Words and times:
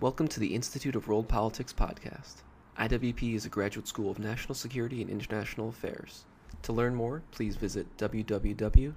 Welcome 0.00 0.28
to 0.28 0.38
the 0.38 0.54
Institute 0.54 0.94
of 0.94 1.08
World 1.08 1.26
Politics 1.28 1.72
podcast. 1.72 2.42
IWP 2.78 3.34
is 3.34 3.46
a 3.46 3.48
graduate 3.48 3.88
school 3.88 4.12
of 4.12 4.20
national 4.20 4.54
security 4.54 5.02
and 5.02 5.10
international 5.10 5.68
affairs. 5.70 6.24
To 6.62 6.72
learn 6.72 6.94
more, 6.94 7.22
please 7.32 7.56
visit 7.56 7.96
www.iwp.edu. 7.96 8.94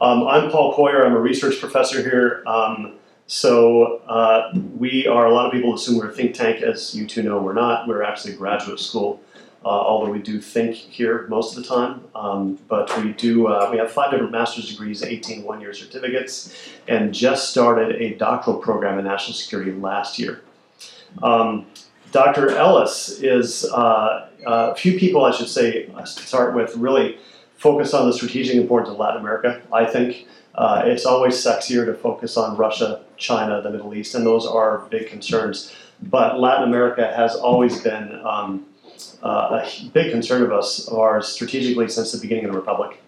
Um, 0.00 0.26
I'm 0.26 0.50
Paul 0.50 0.72
Coyer. 0.72 1.04
I'm 1.04 1.12
a 1.12 1.20
research 1.20 1.60
professor 1.60 2.00
here. 2.00 2.42
Um, 2.46 2.94
so 3.26 3.98
uh, 4.08 4.54
we 4.78 5.06
are 5.06 5.26
a 5.26 5.34
lot 5.34 5.44
of 5.44 5.52
people 5.52 5.74
assume 5.74 5.98
we're 5.98 6.08
a 6.08 6.14
think 6.14 6.34
tank. 6.34 6.62
As 6.62 6.94
you 6.94 7.06
two 7.06 7.22
know, 7.22 7.42
we're 7.42 7.52
not. 7.52 7.86
We're 7.86 8.02
actually 8.02 8.32
a 8.32 8.36
graduate 8.36 8.80
school. 8.80 9.20
Uh, 9.62 9.68
although 9.68 10.10
we 10.10 10.20
do 10.20 10.40
think 10.40 10.74
here 10.74 11.26
most 11.28 11.54
of 11.54 11.62
the 11.62 11.68
time, 11.68 12.02
um, 12.14 12.58
but 12.66 12.90
we 13.02 13.12
do. 13.12 13.46
Uh, 13.46 13.68
we 13.70 13.76
have 13.76 13.92
five 13.92 14.10
different 14.10 14.32
master's 14.32 14.70
degrees, 14.70 15.02
18 15.02 15.42
one-year 15.42 15.74
certificates, 15.74 16.56
and 16.88 17.12
just 17.12 17.50
started 17.50 18.00
a 18.00 18.14
doctoral 18.14 18.56
program 18.56 18.98
in 18.98 19.04
national 19.04 19.34
security 19.34 19.72
last 19.72 20.18
year. 20.18 20.40
Um, 21.22 21.66
Dr. 22.10 22.56
Ellis 22.56 23.20
is 23.20 23.64
uh, 23.66 24.28
a 24.46 24.74
few 24.74 24.98
people, 24.98 25.24
I 25.24 25.30
should 25.30 25.48
say, 25.48 25.84
to 25.84 26.06
start 26.06 26.54
with 26.54 26.74
really 26.76 27.18
focus 27.56 27.92
on 27.92 28.06
the 28.06 28.12
strategic 28.14 28.56
importance 28.56 28.90
of 28.90 28.98
Latin 28.98 29.20
America. 29.20 29.60
I 29.70 29.84
think 29.84 30.26
uh, 30.54 30.82
it's 30.86 31.06
always 31.06 31.34
sexier 31.34 31.84
to 31.84 31.94
focus 31.94 32.36
on 32.36 32.56
Russia, 32.56 33.02
China, 33.16 33.60
the 33.60 33.70
Middle 33.70 33.94
East, 33.94 34.14
and 34.14 34.26
those 34.26 34.46
are 34.46 34.86
big 34.90 35.08
concerns. 35.08 35.74
But 36.02 36.40
Latin 36.40 36.64
America 36.64 37.12
has 37.14 37.36
always 37.36 37.80
been 37.82 38.20
um, 38.24 38.66
uh, 39.22 39.64
a 39.64 39.88
big 39.92 40.12
concern 40.12 40.42
of 40.42 40.52
us, 40.52 40.88
of 40.88 40.98
ours, 40.98 41.28
strategically 41.28 41.88
since 41.88 42.12
the 42.12 42.18
beginning 42.18 42.46
of 42.46 42.52
the 42.52 42.58
Republic. 42.58 43.00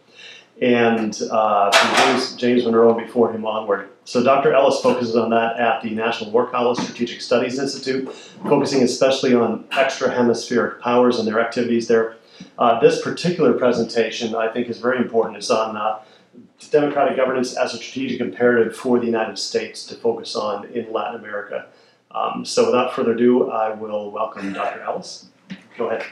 And 0.61 1.19
uh, 1.31 1.71
from 1.73 1.97
James, 1.97 2.37
James 2.37 2.65
Monroe 2.65 2.97
and 2.97 3.07
before 3.07 3.33
him 3.33 3.45
onward. 3.45 3.89
So 4.05 4.23
Dr. 4.23 4.53
Ellis 4.53 4.81
focuses 4.81 5.17
on 5.17 5.31
that 5.31 5.59
at 5.59 5.83
the 5.83 5.91
National 5.91 6.31
War 6.31 6.47
College 6.47 6.79
Strategic 6.79 7.21
Studies 7.21 7.59
Institute, 7.59 8.13
focusing 8.49 8.83
especially 8.83 9.35
on 9.35 9.65
extra 9.73 10.11
hemispheric 10.11 10.81
powers 10.81 11.19
and 11.19 11.27
their 11.27 11.41
activities 11.41 11.89
there. 11.89 12.17
Uh, 12.59 12.81
this 12.81 13.01
particular 13.01 13.53
presentation, 13.53 14.35
I 14.35 14.49
think, 14.53 14.69
is 14.69 14.79
very 14.79 14.99
important. 14.99 15.37
It's 15.37 15.51
on 15.51 15.77
uh, 15.77 16.01
democratic 16.71 17.17
governance 17.17 17.57
as 17.57 17.75
a 17.75 17.77
strategic 17.77 18.21
imperative 18.21 18.77
for 18.77 18.99
the 18.99 19.07
United 19.07 19.39
States 19.39 19.85
to 19.87 19.95
focus 19.95 20.35
on 20.37 20.67
in 20.67 20.93
Latin 20.93 21.21
America. 21.21 21.67
Um, 22.11 22.45
so 22.45 22.67
without 22.67 22.95
further 22.95 23.13
ado, 23.13 23.51
I 23.51 23.73
will 23.73 24.11
welcome 24.11 24.53
Dr. 24.53 24.81
Ellis. 24.81 25.27
Go 25.77 25.89
ahead. 25.89 26.03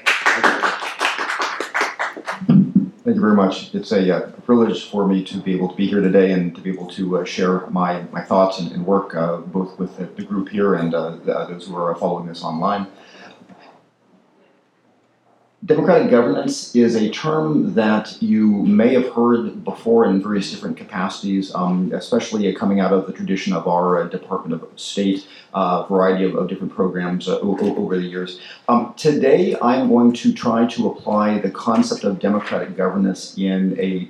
Thank 3.03 3.15
you 3.15 3.21
very 3.21 3.35
much. 3.35 3.75
It's 3.75 3.93
a, 3.93 4.17
uh, 4.17 4.31
privilege 4.43 4.91
for 4.91 5.07
me 5.07 5.25
to 5.25 5.39
be 5.39 5.55
able 5.55 5.69
to 5.69 5.77
be 5.77 5.87
here 5.87 6.01
today 6.01 6.33
and 6.33 6.55
to 6.55 6.61
be 6.61 6.71
able 6.71 6.87
to 6.89 7.19
uh, 7.19 7.25
share 7.25 7.67
my, 7.69 8.03
my 8.13 8.21
thoughts 8.21 8.59
and, 8.59 8.73
and 8.73 8.85
work 8.85 9.15
uh, 9.15 9.37
both 9.37 9.79
with 9.79 9.97
the, 10.17 10.23
group 10.23 10.49
here 10.49 10.75
and 10.75 10.95
uh, 10.95 11.11
the, 11.25 11.47
those 11.47 11.67
who 11.67 11.77
are 11.77 11.95
following 11.95 12.27
this 12.27 12.43
online. 12.43 12.87
Democratic 15.67 16.11
governance 16.11 16.75
is 16.75 16.95
a 16.95 17.11
term 17.11 17.75
that 17.75 18.17
you 18.23 18.47
may 18.65 18.95
have 18.95 19.07
heard 19.11 19.63
before 19.63 20.07
in 20.07 20.23
various 20.23 20.51
different 20.51 20.75
capacities, 20.75 21.55
um, 21.55 21.93
especially 21.93 22.51
coming 22.55 22.81
out 22.81 22.95
of 22.95 23.07
the 23.07 23.13
tradition 23.13 23.53
of 23.53 23.69
our 23.69 24.01
uh, 24.01 24.09
Department 24.09 24.55
of 24.55 24.81
State, 24.81 25.27
uh, 25.53 25.83
variety 25.83 26.25
of, 26.25 26.35
of, 26.35 26.49
different 26.49 26.73
programs 26.75 27.29
uh, 27.29 27.39
over 27.41 27.97
the 27.97 28.07
years. 28.07 28.41
Um, 28.71 28.95
today, 28.97 29.55
I'm 29.61 29.91
going 29.91 30.15
to 30.15 30.33
try 30.33 30.65
to 30.65 30.89
apply 30.89 31.41
the 31.41 31.51
concept 31.51 32.05
of 32.05 32.19
democratic 32.19 32.75
governance 32.75 33.37
in 33.37 33.79
a 33.79 34.09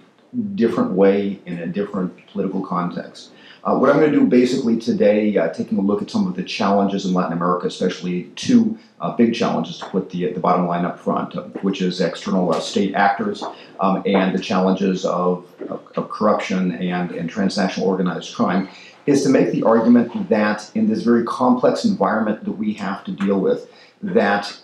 different 0.55 0.93
way, 0.93 1.41
in 1.47 1.59
a 1.59 1.67
different 1.67 2.29
political 2.29 2.65
context. 2.65 3.31
Uh, 3.63 3.77
what 3.77 3.91
I'm 3.91 3.97
going 3.97 4.11
to 4.11 4.19
do 4.19 4.27
basically 4.27 4.79
today, 4.79 5.37
uh, 5.37 5.49
taking 5.49 5.77
a 5.77 5.83
look 5.83 6.01
at 6.01 6.11
some 6.11 6.27
of 6.27 6.35
the 6.35 6.43
challenges 6.43 7.05
in 7.05 7.13
Latin 7.13 7.35
America, 7.35 7.67
especially 7.67 8.25
two 8.35 8.79
uh, 9.01 9.15
big 9.15 9.35
challenges 9.35 9.79
to 9.79 9.87
put 9.87 10.09
the, 10.11 10.33
the 10.33 10.41
bottom 10.41 10.67
line 10.67 10.87
up 10.87 10.99
front, 10.99 11.37
uh, 11.37 11.43
which 11.63 11.83
is 11.83 12.01
external 12.01 12.55
uh, 12.55 12.61
state 12.61 12.95
actors 12.95 13.43
um, 13.81 14.03
and 14.07 14.35
the 14.35 14.41
challenges 14.41 15.05
of, 15.05 15.47
of, 15.69 15.87
of, 15.97 16.09
corruption 16.09 16.73
and, 16.73 17.11
and 17.11 17.29
transnational 17.29 17.87
organized 17.87 18.35
crime, 18.35 18.67
is 19.05 19.23
to 19.23 19.29
make 19.29 19.53
the 19.53 19.63
argument 19.63 20.29
that 20.31 20.71
in 20.75 20.89
this 20.89 21.03
very 21.03 21.25
complex 21.25 21.85
environment 21.85 22.43
that 22.45 22.53
we 22.53 22.73
have 22.73 23.05
to 23.05 23.13
deal 23.13 23.41
with, 23.41 23.71
that 24.03 24.59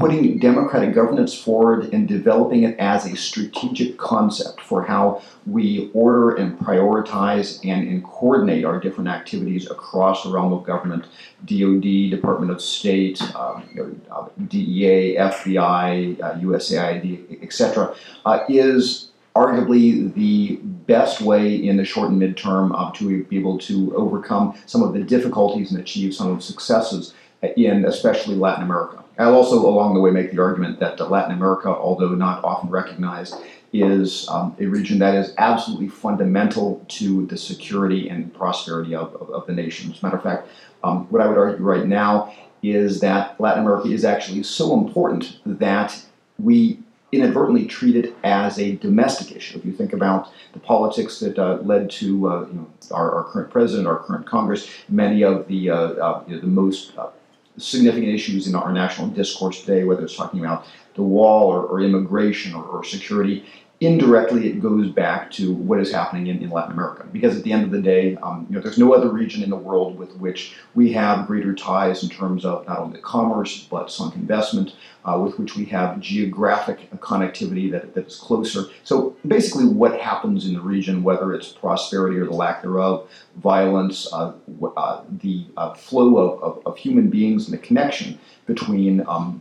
putting 0.00 0.38
democratic 0.38 0.94
governance 0.94 1.38
forward 1.38 1.92
and 1.92 2.06
developing 2.08 2.64
it 2.64 2.78
as 2.78 3.06
a 3.06 3.16
strategic 3.16 3.96
concept 3.96 4.60
for 4.60 4.82
how 4.82 5.22
we 5.46 5.90
order 5.94 6.36
and 6.36 6.58
prioritize 6.58 7.58
and, 7.64 7.88
and 7.88 8.04
coordinate 8.04 8.64
our 8.64 8.78
different 8.80 9.08
activities 9.08 9.70
across 9.70 10.24
the 10.24 10.30
realm 10.30 10.52
of 10.52 10.64
government, 10.64 11.06
DoD, 11.44 12.10
Department 12.10 12.50
of 12.50 12.60
State, 12.60 13.20
um, 13.34 13.68
you 13.74 13.82
know, 13.82 14.14
uh, 14.14 14.28
DEA, 14.48 15.16
FBI, 15.16 16.20
uh, 16.20 16.34
USAID, 16.34 17.42
etc., 17.42 17.94
uh, 18.24 18.44
is 18.48 19.08
arguably 19.36 20.12
the 20.14 20.56
best 20.86 21.20
way 21.20 21.54
in 21.54 21.76
the 21.76 21.84
short 21.84 22.10
and 22.10 22.20
midterm 22.20 22.72
uh, 22.74 22.90
to 22.92 23.24
be 23.24 23.38
able 23.38 23.58
to 23.58 23.94
overcome 23.94 24.58
some 24.66 24.82
of 24.82 24.92
the 24.92 25.00
difficulties 25.00 25.70
and 25.70 25.80
achieve 25.80 26.14
some 26.14 26.30
of 26.30 26.38
the 26.38 26.42
successes 26.42 27.14
in 27.56 27.84
especially 27.84 28.34
Latin 28.34 28.64
America. 28.64 29.04
I'll 29.18 29.34
also, 29.34 29.66
along 29.66 29.94
the 29.94 30.00
way, 30.00 30.10
make 30.10 30.30
the 30.30 30.40
argument 30.40 30.78
that 30.80 30.98
Latin 31.10 31.32
America, 31.32 31.68
although 31.68 32.14
not 32.14 32.44
often 32.44 32.70
recognized, 32.70 33.34
is 33.72 34.28
um, 34.28 34.56
a 34.60 34.66
region 34.66 34.98
that 35.00 35.14
is 35.14 35.34
absolutely 35.38 35.88
fundamental 35.88 36.84
to 36.88 37.26
the 37.26 37.36
security 37.36 38.08
and 38.08 38.32
prosperity 38.32 38.94
of, 38.94 39.14
of, 39.16 39.28
of 39.30 39.46
the 39.46 39.52
nation. 39.52 39.90
As 39.90 40.00
a 40.00 40.06
matter 40.06 40.16
of 40.16 40.22
fact, 40.22 40.48
um, 40.84 41.06
what 41.10 41.20
I 41.20 41.26
would 41.26 41.36
argue 41.36 41.64
right 41.64 41.86
now 41.86 42.32
is 42.62 43.00
that 43.00 43.40
Latin 43.40 43.64
America 43.64 43.88
is 43.88 44.04
actually 44.04 44.42
so 44.42 44.78
important 44.78 45.38
that 45.44 46.00
we 46.38 46.78
inadvertently 47.10 47.66
treat 47.66 47.96
it 47.96 48.14
as 48.22 48.58
a 48.58 48.76
domestic 48.76 49.34
issue. 49.34 49.58
If 49.58 49.64
you 49.64 49.72
think 49.72 49.92
about 49.92 50.30
the 50.52 50.58
politics 50.60 51.20
that 51.20 51.38
uh, 51.38 51.58
led 51.62 51.90
to 51.92 52.28
uh, 52.28 52.40
you 52.46 52.54
know, 52.54 52.70
our, 52.90 53.14
our, 53.14 53.24
current 53.24 53.50
president, 53.50 53.88
our 53.88 53.98
current 53.98 54.26
Congress, 54.26 54.68
many 54.88 55.24
of 55.24 55.48
the, 55.48 55.70
uh, 55.70 55.76
uh 55.76 56.24
you 56.26 56.34
know, 56.34 56.40
the 56.40 56.46
most 56.46 56.96
uh, 56.98 57.08
significant 57.58 58.08
issues 58.12 58.46
in 58.46 58.54
our 58.54 58.72
national 58.72 59.08
discourse 59.08 59.60
today, 59.60 59.84
whether 59.84 60.04
it's 60.04 60.16
talking 60.16 60.40
about 60.40 60.66
the 60.94 61.02
wall 61.02 61.48
or, 61.48 61.62
or 61.62 61.80
immigration 61.80 62.54
or, 62.54 62.64
or, 62.64 62.84
security, 62.84 63.44
indirectly 63.80 64.48
it 64.48 64.60
goes 64.60 64.90
back 64.90 65.30
to 65.30 65.52
what 65.52 65.78
is 65.78 65.92
happening 65.92 66.26
in, 66.26 66.42
in 66.42 66.50
Latin 66.50 66.72
America. 66.72 67.06
Because 67.12 67.36
at 67.36 67.44
the 67.44 67.52
end 67.52 67.64
of 67.64 67.70
the 67.70 67.80
day, 67.80 68.16
um, 68.16 68.46
you 68.48 68.56
know, 68.56 68.62
there's 68.62 68.78
no 68.78 68.92
other 68.92 69.08
region 69.08 69.42
in 69.42 69.50
the 69.50 69.56
world 69.56 69.96
with 69.96 70.16
which 70.16 70.56
we 70.74 70.92
have 70.92 71.26
greater 71.26 71.54
ties 71.54 72.02
in 72.02 72.08
terms 72.08 72.44
of 72.44 72.66
not 72.66 72.78
only 72.78 73.00
commerce 73.00 73.66
but 73.70 73.90
sunk 73.90 74.16
investment, 74.16 74.74
uh, 75.04 75.18
with 75.18 75.38
which 75.38 75.56
we 75.56 75.64
have 75.66 76.00
geographic 76.00 76.90
connectivity 77.00 77.70
that, 77.70 77.94
that 77.94 78.08
is 78.08 78.16
closer. 78.16 78.64
So 78.82 79.16
basically, 79.26 79.66
what 79.66 79.98
happens 80.00 80.46
in 80.46 80.54
the 80.54 80.60
region, 80.60 81.02
whether 81.02 81.32
it's 81.32 81.48
prosperity 81.48 82.18
or 82.18 82.26
the 82.26 82.32
lack 82.32 82.62
thereof, 82.62 83.08
violence, 83.36 84.12
uh, 84.12 84.32
uh, 84.76 85.02
the 85.22 85.46
uh, 85.56 85.74
flow 85.74 86.18
of, 86.18 86.42
of, 86.42 86.66
of, 86.66 86.76
human 86.76 87.08
beings 87.08 87.48
and 87.48 87.54
the 87.56 87.64
connection 87.64 88.18
between 88.46 89.04
um, 89.06 89.40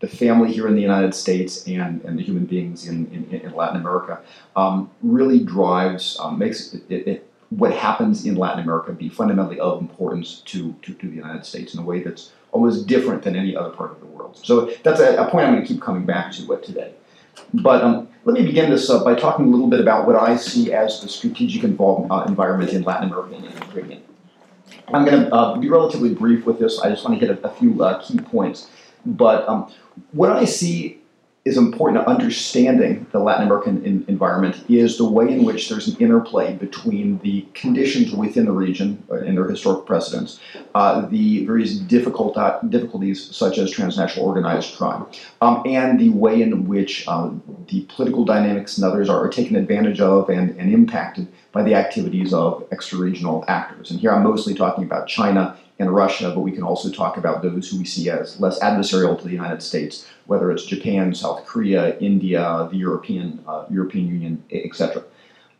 the 0.00 0.08
family 0.08 0.52
here 0.52 0.68
in 0.68 0.74
the 0.74 0.80
United 0.80 1.14
States 1.14 1.66
and, 1.66 2.02
and 2.04 2.18
the 2.18 2.22
human 2.22 2.44
beings 2.44 2.88
in, 2.88 3.06
in, 3.12 3.40
in 3.40 3.54
Latin 3.54 3.76
America 3.80 4.20
um, 4.56 4.90
really 5.02 5.40
drives, 5.40 6.18
um, 6.20 6.38
makes 6.38 6.74
it, 6.74 6.82
it, 6.88 7.08
it, 7.08 7.30
what 7.50 7.72
happens 7.72 8.26
in 8.26 8.36
Latin 8.36 8.62
America 8.62 8.92
be 8.92 9.08
fundamentally 9.08 9.58
of 9.58 9.80
importance 9.80 10.42
to, 10.44 10.74
to, 10.82 10.92
to, 10.94 11.08
the 11.08 11.16
United 11.16 11.44
States 11.44 11.74
in 11.74 11.80
a 11.80 11.82
way 11.82 12.02
that's 12.02 12.32
almost 12.52 12.86
different 12.86 13.22
than 13.22 13.34
any 13.34 13.56
other 13.56 13.70
part 13.70 13.90
of 13.90 14.00
the 14.00 14.06
world. 14.06 14.38
So 14.42 14.70
that's 14.82 15.00
a, 15.00 15.16
a 15.16 15.30
point 15.30 15.46
I'm 15.46 15.54
going 15.54 15.66
to 15.66 15.72
keep 15.72 15.82
coming 15.82 16.04
back 16.04 16.32
to 16.32 16.56
today. 16.58 16.92
But 17.54 17.82
um, 17.82 18.08
let 18.24 18.34
me 18.34 18.44
begin 18.44 18.70
this 18.70 18.90
uh, 18.90 19.02
by 19.02 19.14
talking 19.14 19.46
a 19.46 19.48
little 19.48 19.68
bit 19.68 19.80
about 19.80 20.06
what 20.06 20.16
I 20.16 20.36
see 20.36 20.72
as 20.72 21.00
the 21.00 21.08
strategic 21.08 21.64
uh, 21.64 22.24
environment 22.26 22.72
in 22.72 22.82
Latin 22.82 23.08
America 23.08 23.36
and 23.36 23.44
the 23.44 23.60
Caribbean. 23.66 24.02
I'm 24.88 25.04
going 25.04 25.24
to 25.24 25.34
uh, 25.34 25.56
be 25.56 25.68
relatively 25.68 26.14
brief 26.14 26.44
with 26.44 26.58
this. 26.58 26.78
I 26.80 26.90
just 26.90 27.04
want 27.04 27.18
to 27.18 27.26
hit 27.26 27.38
a, 27.42 27.46
a 27.46 27.50
few 27.50 27.82
uh, 27.82 28.02
key 28.02 28.18
points. 28.18 28.68
But 29.06 29.48
um, 29.48 29.72
what 30.12 30.30
I 30.30 30.44
see 30.44 30.98
is 31.48 31.56
important 31.56 32.04
to 32.04 32.08
understanding 32.08 33.06
the 33.10 33.18
Latin 33.18 33.46
American 33.46 33.84
in, 33.84 34.04
environment 34.06 34.62
is 34.68 34.98
the 34.98 35.04
way 35.04 35.32
in 35.32 35.44
which 35.44 35.68
there's 35.68 35.88
an 35.88 35.96
interplay 35.98 36.54
between 36.54 37.18
the 37.20 37.46
conditions 37.54 38.12
within 38.12 38.44
the 38.44 38.52
region 38.52 39.02
and 39.10 39.38
uh, 39.38 39.42
their 39.42 39.50
historic 39.50 39.86
precedents, 39.86 40.40
uh, 40.74 41.06
the 41.06 41.46
various 41.46 41.74
difficult, 41.78 42.36
uh, 42.36 42.60
difficulties 42.68 43.34
such 43.34 43.56
as 43.56 43.70
transnational 43.70 44.26
organized 44.26 44.76
crime, 44.76 45.06
um, 45.40 45.62
and 45.64 45.98
the 45.98 46.10
way 46.10 46.42
in 46.42 46.68
which 46.68 47.08
um, 47.08 47.42
the 47.68 47.80
political 47.82 48.24
dynamics 48.24 48.76
and 48.76 48.84
others 48.84 49.08
are, 49.08 49.24
are 49.24 49.30
taken 49.30 49.56
advantage 49.56 50.00
of 50.00 50.28
and, 50.28 50.50
and 50.58 50.72
impacted 50.72 51.26
by 51.52 51.62
the 51.62 51.74
activities 51.74 52.34
of 52.34 52.64
extra-regional 52.72 53.44
actors. 53.48 53.90
And 53.90 53.98
here 53.98 54.12
I'm 54.12 54.22
mostly 54.22 54.54
talking 54.54 54.84
about 54.84 55.08
China 55.08 55.56
and 55.78 55.94
Russia, 55.94 56.32
but 56.34 56.40
we 56.40 56.52
can 56.52 56.62
also 56.62 56.90
talk 56.90 57.16
about 57.16 57.42
those 57.42 57.70
who 57.70 57.78
we 57.78 57.84
see 57.84 58.10
as 58.10 58.40
less 58.40 58.58
adversarial 58.60 59.16
to 59.18 59.24
the 59.24 59.32
United 59.32 59.62
States, 59.62 60.06
whether 60.26 60.50
it's 60.50 60.64
Japan, 60.64 61.14
South 61.14 61.44
Korea, 61.46 61.96
India, 61.98 62.68
the 62.70 62.76
European 62.76 63.42
uh, 63.46 63.64
European 63.70 64.08
Union, 64.08 64.42
etc. 64.50 65.02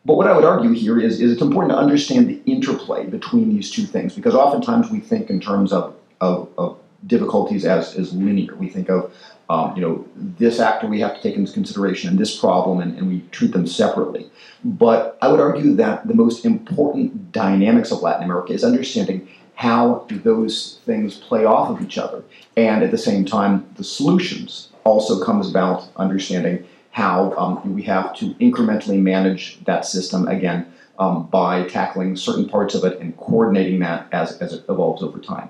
but 0.04 0.16
what 0.16 0.26
I 0.26 0.34
would 0.34 0.44
argue 0.44 0.72
here 0.72 0.98
is, 0.98 1.20
is 1.20 1.32
it's 1.32 1.42
important 1.42 1.72
to 1.72 1.78
understand 1.78 2.28
the 2.28 2.40
interplay 2.46 3.06
between 3.06 3.54
these 3.54 3.70
two 3.70 3.84
things 3.84 4.14
because 4.14 4.34
oftentimes 4.34 4.90
we 4.90 5.00
think 5.00 5.30
in 5.30 5.40
terms 5.40 5.72
of, 5.72 5.94
of, 6.20 6.48
of 6.58 6.78
difficulties 7.06 7.64
as, 7.64 7.96
as 7.96 8.12
linear. 8.12 8.54
We 8.56 8.68
think 8.68 8.90
of, 8.90 9.12
um, 9.48 9.74
you 9.76 9.82
know, 9.82 10.06
this 10.16 10.60
actor 10.60 10.86
we 10.86 11.00
have 11.00 11.14
to 11.14 11.22
take 11.22 11.36
into 11.36 11.52
consideration 11.52 12.10
and 12.10 12.18
this 12.18 12.38
problem, 12.38 12.80
and, 12.80 12.98
and 12.98 13.08
we 13.08 13.20
treat 13.30 13.52
them 13.52 13.66
separately. 13.66 14.30
But 14.64 15.16
I 15.22 15.28
would 15.28 15.40
argue 15.40 15.74
that 15.76 16.06
the 16.06 16.14
most 16.14 16.44
important 16.44 17.32
dynamics 17.32 17.92
of 17.92 18.02
Latin 18.02 18.24
America 18.24 18.52
is 18.52 18.64
understanding 18.64 19.28
how 19.58 20.04
do 20.06 20.16
those 20.20 20.78
things 20.86 21.16
play 21.16 21.44
off 21.44 21.68
of 21.68 21.82
each 21.82 21.98
other. 21.98 22.22
And 22.56 22.84
at 22.84 22.92
the 22.92 22.96
same 22.96 23.24
time, 23.24 23.68
the 23.74 23.82
solutions 23.82 24.68
also 24.84 25.24
comes 25.24 25.50
about 25.50 25.88
understanding 25.96 26.64
how 26.92 27.32
um, 27.36 27.74
we 27.74 27.82
have 27.82 28.14
to 28.18 28.34
incrementally 28.34 29.02
manage 29.02 29.58
that 29.64 29.84
system 29.84 30.28
again 30.28 30.72
um, 31.00 31.26
by 31.26 31.64
tackling 31.64 32.14
certain 32.14 32.48
parts 32.48 32.76
of 32.76 32.84
it 32.84 33.00
and 33.00 33.16
coordinating 33.16 33.80
that 33.80 34.06
as, 34.12 34.38
as 34.40 34.52
it 34.52 34.64
evolves 34.68 35.02
over 35.02 35.18
time. 35.18 35.48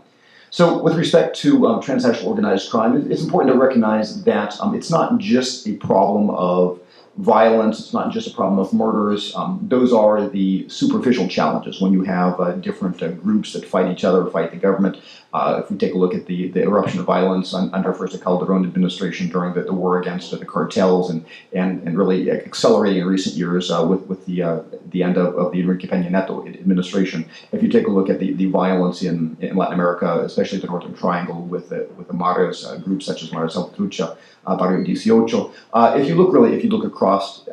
So, 0.49 0.82
with 0.82 0.96
respect 0.96 1.37
to 1.40 1.66
um, 1.66 1.82
transnational 1.82 2.31
organized 2.31 2.70
crime, 2.70 3.12
it's 3.12 3.22
important 3.22 3.52
to 3.52 3.61
recognize 3.61 4.25
that 4.25 4.58
um, 4.58 4.75
it's 4.75 4.90
not 4.90 5.19
just 5.19 5.69
a 5.69 5.75
problem 5.75 6.31
of 6.31 6.81
violence, 7.19 7.81
it's 7.81 7.93
not 7.93 8.12
just 8.12 8.29
a 8.29 8.31
problem 8.31 8.61
of 8.61 8.73
murders. 8.73 9.35
Um, 9.35 9.59
those 9.62 9.93
are 9.93 10.29
the 10.29 10.69
superficial 10.69 11.29
challenges 11.29 11.81
when 11.81 11.93
you 11.93 12.03
have 12.05 12.38
uh, 12.38 12.53
different 12.53 13.03
uh, 13.03 13.09
groups 13.09 13.53
that 13.53 13.65
fight 13.65 13.91
each 13.91 14.05
other, 14.05 14.31
fight 14.31 14.53
the 14.53 14.56
government. 14.56 14.99
Uh, 15.34 15.60
if 15.62 15.70
we 15.70 15.76
take 15.76 15.92
a 15.92 15.98
look 15.98 16.14
at 16.14 16.25
the, 16.25 16.48
the 16.52 16.62
eruption 16.62 16.98
of 16.98 17.04
violence 17.04 17.52
un, 17.52 17.69
under 17.75 17.92
first 17.92 18.19
Calderon 18.22 18.64
administration 18.64 19.28
during 19.28 19.52
the, 19.52 19.62
the 19.62 19.75
war 19.75 20.00
against 20.00 20.30
the 20.30 20.44
cartels 20.44 21.10
and, 21.10 21.25
and, 21.52 21.86
and 21.86 21.98
really 21.98 22.30
accelerating 22.30 23.02
in 23.02 23.06
recent 23.06 23.36
years 23.36 23.70
uh, 23.70 23.86
with, 23.86 24.00
with 24.06 24.25
the, 24.25 24.42
uh, 24.42 24.60
the 24.86 25.02
end 25.02 25.19
of, 25.19 25.36
of 25.36 25.52
the 25.52 25.60
Enrique 25.60 25.86
Peña 25.86 26.10
Nieto 26.10 26.46
administration. 26.58 27.28
If 27.52 27.62
you 27.62 27.69
take 27.69 27.86
a 27.86 27.90
look 27.90 28.08
at 28.08 28.20
the, 28.20 28.32
the 28.32 28.46
violence 28.46 29.02
in, 29.02 29.36
in 29.40 29.54
Latin 29.54 29.75
America, 29.75 30.20
especially 30.20 30.60
the 30.60 30.66
Northern 30.66 30.94
Triangle 30.94 31.42
with 31.42 31.69
the, 31.69 31.86
with 31.98 32.08
the 32.08 32.14
Maras 32.14 32.64
uh, 32.64 32.78
groups 32.78 33.04
such 33.04 33.22
as 33.22 33.30
Maras 33.30 33.54
Salvatrucha, 33.54 34.16
uh, 34.46 34.56
Barrio 34.56 34.80
18, 34.80 35.52
uh, 35.75 35.94
if 35.98 36.08
you 36.08 36.14
look 36.14 36.32
really, 36.32 36.54
if 36.56 36.64
you 36.64 36.70
look 36.70 36.86
across, 36.86 37.46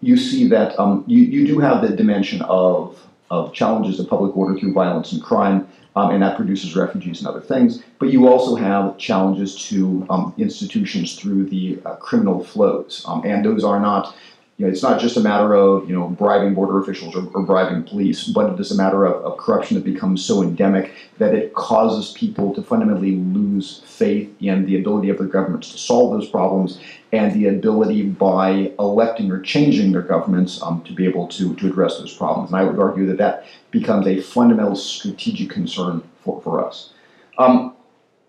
you 0.00 0.16
see 0.16 0.48
that 0.48 0.78
um, 0.80 1.04
you, 1.06 1.22
you 1.22 1.46
do 1.46 1.60
have 1.60 1.80
the 1.80 1.94
dimension 1.94 2.42
of, 2.42 3.00
of 3.30 3.52
challenges 3.52 4.00
of 4.00 4.08
public 4.08 4.36
order 4.36 4.58
through 4.58 4.72
violence 4.72 5.12
and 5.12 5.22
crime 5.22 5.68
um, 5.96 6.10
and 6.10 6.22
that 6.22 6.36
produces 6.36 6.76
refugees 6.76 7.20
and 7.20 7.28
other 7.28 7.40
things. 7.40 7.82
But 7.98 8.10
you 8.10 8.28
also 8.28 8.56
have 8.56 8.98
challenges 8.98 9.54
to 9.68 10.06
um, 10.10 10.34
institutions 10.38 11.16
through 11.16 11.46
the 11.46 11.80
uh, 11.84 11.96
criminal 11.96 12.42
flows, 12.44 13.04
um, 13.06 13.22
and 13.24 13.44
those 13.44 13.64
are 13.64 13.80
not. 13.80 14.14
You 14.56 14.66
know, 14.66 14.70
it's 14.70 14.84
not 14.84 15.00
just 15.00 15.16
a 15.16 15.20
matter 15.20 15.54
of 15.54 15.88
you 15.88 15.96
know 15.96 16.08
bribing 16.08 16.54
border 16.54 16.78
officials 16.78 17.16
or, 17.16 17.28
or 17.34 17.42
bribing 17.42 17.82
police, 17.82 18.28
but 18.28 18.52
it 18.52 18.60
is 18.60 18.70
a 18.70 18.76
matter 18.76 19.04
of, 19.04 19.24
of 19.24 19.36
corruption 19.36 19.74
that 19.74 19.84
becomes 19.84 20.24
so 20.24 20.42
endemic 20.42 20.92
that 21.18 21.34
it 21.34 21.54
causes 21.54 22.12
people 22.12 22.54
to 22.54 22.62
fundamentally 22.62 23.16
lose 23.16 23.80
faith 23.84 24.32
in 24.40 24.64
the 24.66 24.78
ability 24.78 25.08
of 25.08 25.18
their 25.18 25.26
governments 25.26 25.72
to 25.72 25.78
solve 25.78 26.12
those 26.12 26.28
problems 26.28 26.78
and 27.12 27.32
the 27.32 27.48
ability 27.48 28.02
by 28.02 28.72
electing 28.78 29.30
or 29.30 29.40
changing 29.40 29.92
their 29.92 30.02
governments 30.02 30.62
um, 30.62 30.82
to 30.82 30.92
be 30.92 31.04
able 31.04 31.26
to, 31.28 31.54
to 31.56 31.68
address 31.68 31.98
those 31.98 32.14
problems. 32.14 32.50
And 32.50 32.58
I 32.58 32.64
would 32.64 32.78
argue 32.78 33.06
that 33.06 33.18
that 33.18 33.46
becomes 33.70 34.06
a 34.06 34.20
fundamental 34.20 34.76
strategic 34.76 35.50
concern 35.50 36.02
for, 36.22 36.40
for 36.42 36.64
us. 36.64 36.92
Um, 37.38 37.74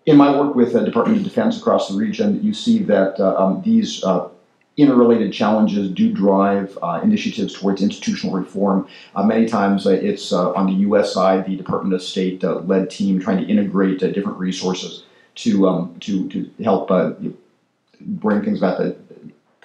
in 0.06 0.16
my 0.16 0.40
work 0.40 0.54
with 0.54 0.72
the 0.72 0.84
Department 0.84 1.18
of 1.18 1.24
Defense 1.24 1.58
across 1.58 1.88
the 1.88 1.96
region, 1.96 2.42
you 2.42 2.54
see 2.54 2.78
that 2.84 3.18
uh, 3.18 3.34
um, 3.36 3.62
these 3.62 4.04
uh, 4.04 4.28
interrelated 4.76 5.32
challenges 5.32 5.90
do 5.90 6.12
drive 6.12 6.78
uh, 6.82 7.00
initiatives 7.02 7.54
towards 7.54 7.82
institutional 7.82 8.36
reform. 8.36 8.86
Uh, 9.14 9.22
many 9.22 9.46
times 9.46 9.86
uh, 9.86 9.90
it's 9.90 10.32
uh, 10.32 10.52
on 10.52 10.66
the 10.66 10.74
U.S. 10.88 11.12
side, 11.14 11.46
the 11.46 11.56
Department 11.56 11.94
of 11.94 12.02
State 12.02 12.42
led 12.42 12.90
team 12.90 13.20
trying 13.20 13.38
to 13.38 13.50
integrate 13.50 14.00
different 14.00 14.38
resources 14.38 15.04
to, 15.36 15.68
um, 15.68 15.96
to, 16.00 16.28
to 16.28 16.50
help 16.62 16.90
bring 18.00 18.42
things 18.42 18.58
about 18.58 18.78
the 18.78 18.96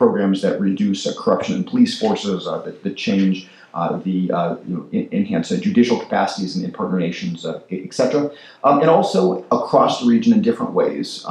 programs 0.02 0.42
that 0.42 0.60
reduce 0.60 1.06
uh, 1.06 1.14
corruption 1.16 1.56
in 1.56 1.64
police 1.64 2.00
forces, 2.00 2.48
uh, 2.48 2.58
that, 2.84 2.96
change 2.96 3.48
uh, 3.76 3.98
the 3.98 4.32
uh, 4.32 4.56
you 4.68 4.76
know, 4.76 4.90
in, 4.92 5.08
enhance 5.12 5.50
judicial 5.50 6.00
capacities 6.00 6.58
in, 6.58 6.66
in 6.66 6.72
partner 6.72 7.00
nations, 7.00 7.46
uh, 7.46 7.62
etc. 7.70 8.32
Um, 8.64 8.80
and 8.80 8.90
also 8.90 9.46
across 9.52 10.02
the 10.02 10.08
region 10.08 10.34
in 10.34 10.42
different 10.42 10.74
ways. 10.74 11.24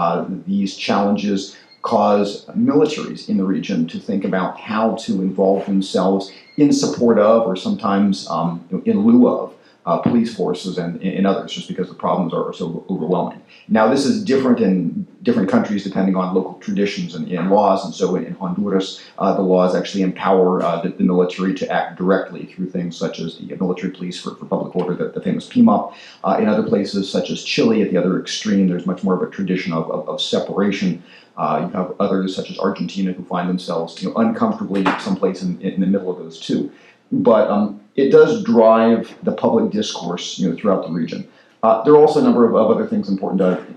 these 0.47 0.77
challenges 0.77 1.57
cause 1.83 2.45
militaries 2.47 3.29
in 3.29 3.37
the 3.37 3.45
region 3.45 3.87
to 3.89 3.99
think 3.99 4.25
about 4.25 4.59
how 4.59 4.95
to 4.97 5.23
involve 5.23 5.65
themselves 5.67 6.33
in 6.57 6.73
support 6.73 7.19
of, 7.19 7.47
or 7.47 7.57
sometimes 7.57 8.29
um, 8.29 8.65
in 8.85 9.01
lieu 9.01 9.29
of, 9.29 9.55
uh, 9.87 9.99
police 9.99 10.35
forces 10.35 10.77
and, 10.79 11.03
and 11.03 11.27
others, 11.27 11.53
just 11.53 11.67
because 11.67 11.89
the 11.89 11.95
problems 11.95 12.35
are 12.35 12.53
so 12.53 12.85
overwhelming. 12.91 13.41
Now, 13.69 13.89
this 13.89 14.05
is 14.05 14.23
different 14.25 14.61
in 14.61 15.07
different 15.23 15.49
countries 15.49 15.85
depending 15.85 16.17
on 16.17 16.35
local 16.35 16.55
traditions 16.55 17.15
and, 17.15 17.27
and 17.29 17.51
laws. 17.51 17.85
And 17.85 17.95
so, 17.95 18.15
in, 18.17 18.35
Honduras, 18.35 19.03
uh, 19.19 19.35
the 19.35 19.43
laws 19.43 19.75
actually 19.75 20.03
empower 20.03 20.63
uh, 20.63 20.83
the, 20.83 20.91
the, 20.91 21.05
military 21.05 21.55
to 21.55 21.71
act 21.71 21.97
directly 21.97 22.47
through 22.47 22.71
things 22.71 22.97
such 22.97 23.21
as 23.21 23.39
the 23.39 23.57
military 23.57 23.93
police 23.93 24.21
for, 24.21 24.35
for 24.35 24.45
public 24.45 24.77
order, 24.77 24.95
the, 24.95 25.13
the 25.13 25.23
famous 25.23 25.49
PMOP. 25.49 25.95
Uh, 26.25 26.37
in 26.39 26.47
other 26.47 26.63
places, 26.63 27.11
such 27.11 27.31
as 27.31 27.43
Chile, 27.43 27.83
at 27.83 27.91
the 27.91 27.97
other 27.97 28.21
extreme, 28.21 28.69
there's 28.69 28.87
much 28.87 29.03
more 29.03 29.15
of 29.15 29.23
a 29.23 29.31
tradition 29.31 29.73
of, 29.73 29.91
of, 29.91 30.09
of 30.09 30.21
separation. 30.21 31.03
Uh, 31.41 31.61
you 31.65 31.73
have 31.73 31.95
others 31.99 32.37
such 32.37 32.51
as 32.51 32.59
Argentina 32.59 33.13
who 33.13 33.25
find 33.25 33.49
themselves 33.49 34.03
you 34.03 34.11
know, 34.11 34.15
uncomfortably 34.17 34.85
someplace 34.99 35.43
in, 35.43 35.59
in 35.63 35.81
the 35.81 35.87
middle 35.87 36.11
of 36.11 36.19
those 36.19 36.39
two. 36.39 36.71
But 37.11 37.49
um, 37.49 37.81
it 37.97 38.11
does 38.11 38.45
drive 38.45 39.17
the 39.23 39.33
public 39.33 39.73
discourse 39.73 40.39
you 40.39 40.51
know, 40.51 40.55
throughout 40.55 40.85
the 40.85 40.93
region. 40.93 41.27
Uh, 41.63 41.83
there 41.83 41.95
are 41.95 41.97
also 41.97 42.21
a 42.21 42.23
number 42.23 42.47
of, 42.47 42.55
of, 42.55 42.71
other 42.71 42.87
things 42.87 43.09
important 43.09 43.39
to 43.39 43.75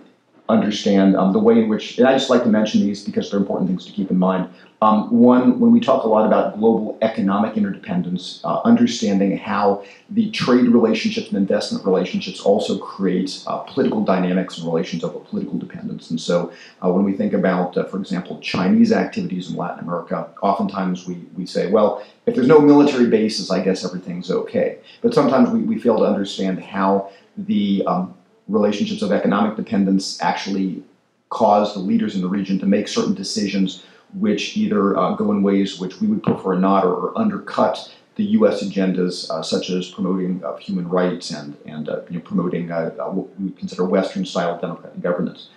understand. 0.49 1.15
Um, 1.15 1.31
the 1.31 1.39
way 1.39 1.59
in 1.59 1.69
which, 1.69 1.97
and 1.97 2.07
I 2.07 2.13
just 2.13 2.29
like 2.29 2.43
to 2.43 2.49
mention 2.49 2.81
these 2.81 3.03
because 3.03 3.31
they're 3.31 3.39
important 3.39 3.69
things 3.69 3.85
to 3.85 3.91
keep 3.91 4.11
in 4.11 4.17
mind. 4.17 4.49
Um, 4.81 5.09
one, 5.11 5.61
when 5.61 5.71
we 5.71 5.79
talk 5.79 6.03
a 6.03 6.09
lot 6.09 6.25
about 6.25 6.59
global 6.59 6.97
economic 7.01 7.55
interdependence, 7.55 8.41
uh, 8.43 8.59
understanding 8.65 9.37
how 9.37 9.85
the 10.09 10.29
trade 10.31 10.65
relationships 10.65 11.29
and 11.29 11.37
investment 11.37 11.85
relationships 11.85 12.41
also 12.41 12.77
create 12.77 13.41
uh, 13.47 13.59
political 13.59 14.03
dynamics 14.03 14.57
and 14.57 14.67
relations 14.67 15.01
of 15.05 15.13
political 15.29 15.57
dependence. 15.57 16.09
And 16.09 16.19
so, 16.19 16.51
uh, 16.83 16.91
when 16.91 17.05
we 17.05 17.13
think 17.13 17.31
about, 17.31 17.77
uh, 17.77 17.85
for 17.85 17.97
example, 17.97 18.41
Chinese 18.41 18.91
activities 18.91 19.49
in 19.49 19.55
Latin 19.55 19.79
America, 19.79 20.27
oftentimes 20.41 21.07
we, 21.07 21.15
we 21.37 21.45
say, 21.45 21.71
well, 21.71 22.03
if 22.25 22.35
there's 22.35 22.49
no 22.49 22.59
military 22.59 23.07
bases, 23.07 23.49
I 23.49 23.63
guess 23.63 23.85
everything's 23.85 24.29
okay. 24.29 24.79
But 25.01 25.13
sometimes 25.13 25.49
we, 25.49 25.61
we 25.61 25.79
fail 25.79 25.99
to 25.99 26.03
understand 26.03 26.61
how 26.61 27.09
the 27.37 27.83
um, 27.87 28.13
relationships 28.47 29.01
of 29.01 29.11
economic 29.11 29.55
dependence 29.55 30.21
actually 30.21 30.83
cause 31.29 31.73
the 31.73 31.79
leaders 31.79 32.15
in 32.15 32.21
the 32.21 32.27
region 32.27 32.59
to 32.59 32.65
make 32.65 32.87
certain 32.87 33.13
decisions 33.13 33.83
which 34.13 34.55
either 34.55 34.95
uh, 34.97 35.15
go 35.15 35.31
in 35.31 35.41
ways 35.41 35.79
which 35.79 35.99
we 35.99 36.07
would 36.07 36.21
prefer 36.21 36.55
not 36.55 36.85
or, 36.85 36.93
or 36.93 37.17
undercut 37.17 37.91
the 38.15 38.23
U.S. 38.23 38.63
agendas, 38.63 39.29
uh, 39.31 39.41
such 39.41 39.69
as 39.69 39.89
promoting 39.89 40.43
uh, 40.43 40.55
human 40.57 40.87
rights 40.87 41.31
and, 41.31 41.57
and 41.65 41.89
uh, 41.89 42.01
you 42.09 42.17
know, 42.17 42.21
promoting 42.21 42.71
uh, 42.71 42.91
uh, 42.99 43.09
what 43.09 43.27
we 43.39 43.49
consider 43.51 43.85
Western 43.85 44.25
style 44.25 44.59
democratic 44.59 45.01
governance. 45.01 45.49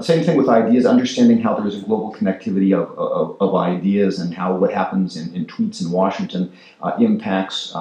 same 0.00 0.24
thing 0.24 0.36
with 0.36 0.48
ideas, 0.48 0.86
understanding 0.86 1.40
how 1.40 1.54
there 1.54 1.66
is 1.66 1.76
a 1.76 1.82
global 1.82 2.14
connectivity 2.14 2.72
of, 2.72 2.98
of, 2.98 3.36
of 3.40 3.54
ideas 3.54 4.18
and 4.18 4.34
how 4.34 4.56
what 4.56 4.72
happens 4.72 5.16
in, 5.16 5.34
in 5.34 5.44
tweets 5.44 5.82
in 5.82 5.90
Washington 5.90 6.50
impacts 6.98 7.74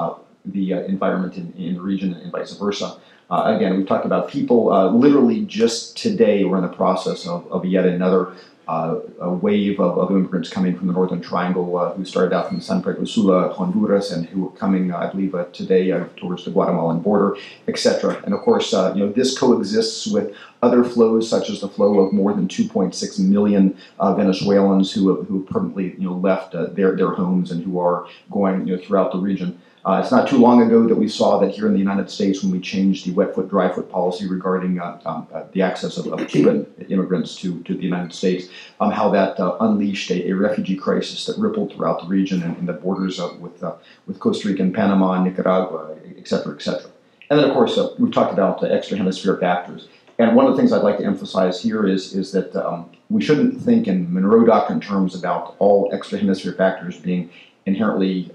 the 0.46 0.72
environment 0.72 1.38
in, 1.38 1.53
in 1.53 1.75
the 1.75 1.82
region 1.82 2.13
and 2.13 2.32
vice 2.32 2.53
versa. 2.53 2.98
Uh, 3.29 3.55
again, 3.55 3.77
we've 3.77 3.88
talked 3.88 4.05
about 4.05 4.27
people. 4.27 4.71
Uh, 4.71 4.89
literally, 4.89 5.45
just 5.45 5.95
today, 5.95 6.43
we're 6.43 6.57
in 6.57 6.63
the 6.63 6.67
process 6.67 7.27
of, 7.27 7.50
of 7.51 7.63
yet 7.63 7.86
another 7.86 8.33
uh, 8.67 9.00
a 9.21 9.31
wave 9.31 9.79
of, 9.79 9.98
of, 9.98 10.12
immigrants 10.12 10.48
coming 10.48 10.77
from 10.77 10.86
the 10.86 10.93
Northern 10.93 11.19
Triangle 11.19 11.75
uh, 11.75 11.91
who 11.93 12.05
started 12.05 12.36
out 12.36 12.50
from 12.50 12.62
San 12.62 12.83
Pedro 12.83 13.03
Sula, 13.03 13.51
Honduras, 13.51 14.12
and 14.12 14.27
who 14.27 14.48
are 14.48 14.51
coming, 14.51 14.91
uh, 14.91 14.98
I 14.98 15.09
believe, 15.09 15.33
uh, 15.33 15.45
today 15.45 15.89
towards 16.17 16.45
the 16.45 16.51
Guatemalan 16.51 17.00
border, 17.00 17.36
etc. 17.67 18.21
And 18.25 18.33
of 18.36 18.41
course, 18.41 18.71
you 18.71 18.77
know, 18.95 19.12
this 19.12 19.36
coexists 19.36 20.05
with 20.05 20.36
other 20.62 20.83
flows, 20.83 21.27
such 21.27 21.50
as 21.50 21.62
the 21.62 21.67
flow 21.67 22.00
of 22.00 22.13
more 22.13 22.31
than 22.31 22.48
2.6 22.48 23.19
million 23.19 23.75
Venezuelans 24.00 24.91
who 24.93 25.15
have, 25.15 25.25
who 25.27 25.39
have 25.39 25.50
permanently, 25.50 25.95
you 25.98 26.07
know, 26.07 26.13
left 26.13 26.51
their 26.51 26.95
their 26.95 27.12
homes 27.12 27.50
and 27.50 27.63
who 27.63 27.79
are 27.79 28.07
going, 28.29 28.67
you 28.67 28.75
know, 28.75 28.83
throughout 28.83 29.12
the 29.12 29.17
region. 29.17 29.59
Uh, 29.89 30.00
it's 30.00 30.12
not 30.12 30.29
too 30.29 30.38
long 30.38 30.62
ago 30.62 30.88
that 30.88 30.93
we 30.93 31.08
saw 31.08 31.39
that 31.39 31.50
here 31.50 31.65
in 31.65 31.74
the 31.74 31.79
United 31.79 32.12
States, 32.12 32.43
when 32.43 32.51
we 32.51 32.60
changed 32.60 33.08
the 33.08 33.12
wet 33.12 33.34
foot, 33.34 33.50
dry 33.50 33.67
foot 33.67 33.89
policy 33.89 34.27
regarding 34.27 34.79
uh, 34.79 35.01
um, 35.03 35.27
uh, 35.34 35.41
the 35.53 35.63
access 35.63 35.98
of, 35.98 36.05
of, 36.13 36.27
Cuban 36.27 36.63
immigrants 36.89 37.36
to, 37.38 37.60
to 37.63 37.74
the 37.74 37.81
United 37.81 38.13
States, 38.13 38.50
um, 38.79 38.91
how 38.91 39.10
that 39.10 39.39
uh, 39.39 39.58
unleashed 39.62 40.12
a, 40.12 40.29
a, 40.29 40.36
refugee 40.36 40.75
crisis 40.75 41.25
that 41.25 41.36
rippled 41.39 41.74
throughout 41.74 42.01
the 42.01 42.08
region 42.08 42.43
and, 42.43 42.55
and 42.58 42.67
the 42.67 42.74
borders 42.74 43.19
of, 43.19 43.39
with, 43.39 43.63
uh, 43.63 43.74
with 44.05 44.19
Costa 44.19 44.48
Rica 44.48 44.62
and 44.62 44.75
Panama, 44.75 45.13
and 45.13 45.24
Nicaragua, 45.24 45.98
et 46.19 46.27
cetera, 46.27 46.53
et 46.53 46.62
cetera. 46.62 46.91
And 47.31 47.39
then, 47.39 47.50
of 47.50 47.55
course, 47.55 47.75
uh, 47.75 47.89
we've 47.98 48.13
talked 48.13 48.31
about 48.31 48.63
extra 48.63 48.96
hemispheric 48.96 49.41
actors. 49.41 49.88
And 50.19 50.36
one 50.36 50.46
of 50.46 50.51
the 50.51 50.58
things 50.58 50.72
I'd 50.72 50.84
like 50.84 51.00
to 51.00 51.05
emphasize 51.05 51.63
here 51.63 51.88
is, 51.88 52.13
is 52.13 52.31
that 52.34 52.55
um, 52.55 52.91
we 53.10 53.24
shouldn't 53.24 53.60
think 53.60 53.88
in 53.88 54.13
Monroe 54.13 54.46
Doctrine 54.46 54.81
terms 54.81 55.15
about 55.15 55.55
all 55.58 55.89
extra 55.91 56.19
hemispheric 56.19 56.58
factors 56.58 57.00
being 57.00 57.31
inherently 57.65 58.29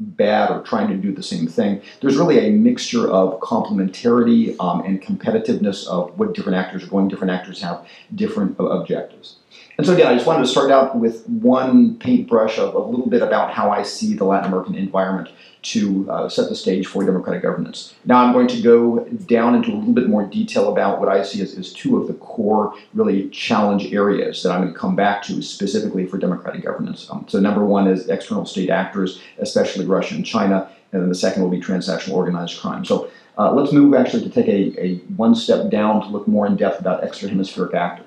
bad 0.00 0.50
or 0.50 0.62
trying 0.62 0.88
to 0.88 0.96
do 0.96 1.12
the 1.12 1.22
same 1.22 1.46
thing. 1.46 1.80
There's 2.00 2.16
really 2.16 2.38
a 2.46 2.50
mixture 2.50 3.08
of 3.08 3.38
complementarity 3.40 4.56
um, 4.60 4.80
and 4.84 5.00
competitiveness 5.00 5.86
of 5.86 6.18
what 6.18 6.34
different 6.34 6.58
actors 6.58 6.84
are 6.84 6.88
going. 6.88 7.08
Different 7.08 7.32
actors 7.32 7.60
have 7.62 7.86
different 8.14 8.56
objectives. 8.58 9.36
And 9.76 9.86
so 9.86 9.92
again, 9.92 10.06
I 10.06 10.14
just 10.14 10.26
wanted 10.26 10.42
to 10.42 10.48
start 10.48 10.70
out 10.70 10.96
with 10.96 11.26
one 11.28 11.96
paintbrush 11.98 12.58
of, 12.58 12.74
a 12.74 12.78
little 12.78 13.08
bit 13.08 13.22
about 13.22 13.52
how 13.52 13.70
I 13.70 13.82
see 13.82 14.14
the 14.14 14.24
Latin 14.24 14.48
American 14.48 14.76
environment 14.76 15.30
to 15.62 16.08
uh, 16.10 16.28
set 16.28 16.48
the 16.48 16.54
stage 16.54 16.86
for 16.86 17.04
democratic 17.04 17.42
governance. 17.42 17.94
Now 18.04 18.22
I'm 18.22 18.32
going 18.32 18.46
to 18.48 18.60
go 18.60 19.04
down 19.26 19.54
into 19.54 19.72
a 19.72 19.76
little 19.76 19.94
bit 19.94 20.08
more 20.08 20.24
detail 20.26 20.70
about 20.70 21.00
what 21.00 21.08
I 21.08 21.22
see 21.22 21.40
as, 21.40 21.56
as 21.56 21.72
two 21.72 21.96
of 21.96 22.06
the 22.06 22.14
core 22.14 22.74
really 22.92 23.30
challenge 23.30 23.92
areas 23.92 24.42
that 24.42 24.52
I'm 24.52 24.60
going 24.60 24.72
to 24.72 24.78
come 24.78 24.94
back 24.94 25.22
to 25.24 25.42
specifically 25.42 26.06
for 26.06 26.18
democratic 26.18 26.62
governance. 26.62 27.08
Um, 27.10 27.24
so 27.28 27.40
number 27.40 27.64
one 27.64 27.88
is 27.88 28.08
external 28.08 28.44
state 28.44 28.70
actors, 28.70 29.20
especially 29.38 29.86
Russia 29.86 30.14
and 30.14 30.26
China, 30.26 30.70
and 30.92 31.02
then 31.02 31.08
the 31.08 31.14
second 31.14 31.42
will 31.42 31.50
be 31.50 31.60
transnational 31.60 32.18
organized 32.18 32.60
crime. 32.60 32.84
So 32.84 33.10
uh, 33.38 33.50
let's 33.52 33.72
move 33.72 33.94
actually 33.94 34.22
to 34.22 34.30
take 34.30 34.46
a, 34.46 34.80
a 34.80 34.96
one 35.16 35.34
step 35.34 35.70
down 35.70 36.02
to 36.02 36.08
look 36.08 36.28
more 36.28 36.46
in 36.46 36.56
depth 36.56 36.78
about 36.78 37.02
extra 37.02 37.28
hemispheric 37.28 37.74
actors. 37.74 38.03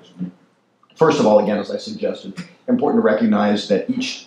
First 0.98 1.20
of 1.20 1.26
all, 1.26 1.38
again, 1.38 1.58
as 1.58 1.70
I 1.70 1.78
suggested, 1.78 2.34
important 2.66 3.02
to 3.02 3.06
recognize 3.06 3.68
that 3.68 3.88
each 3.88 4.26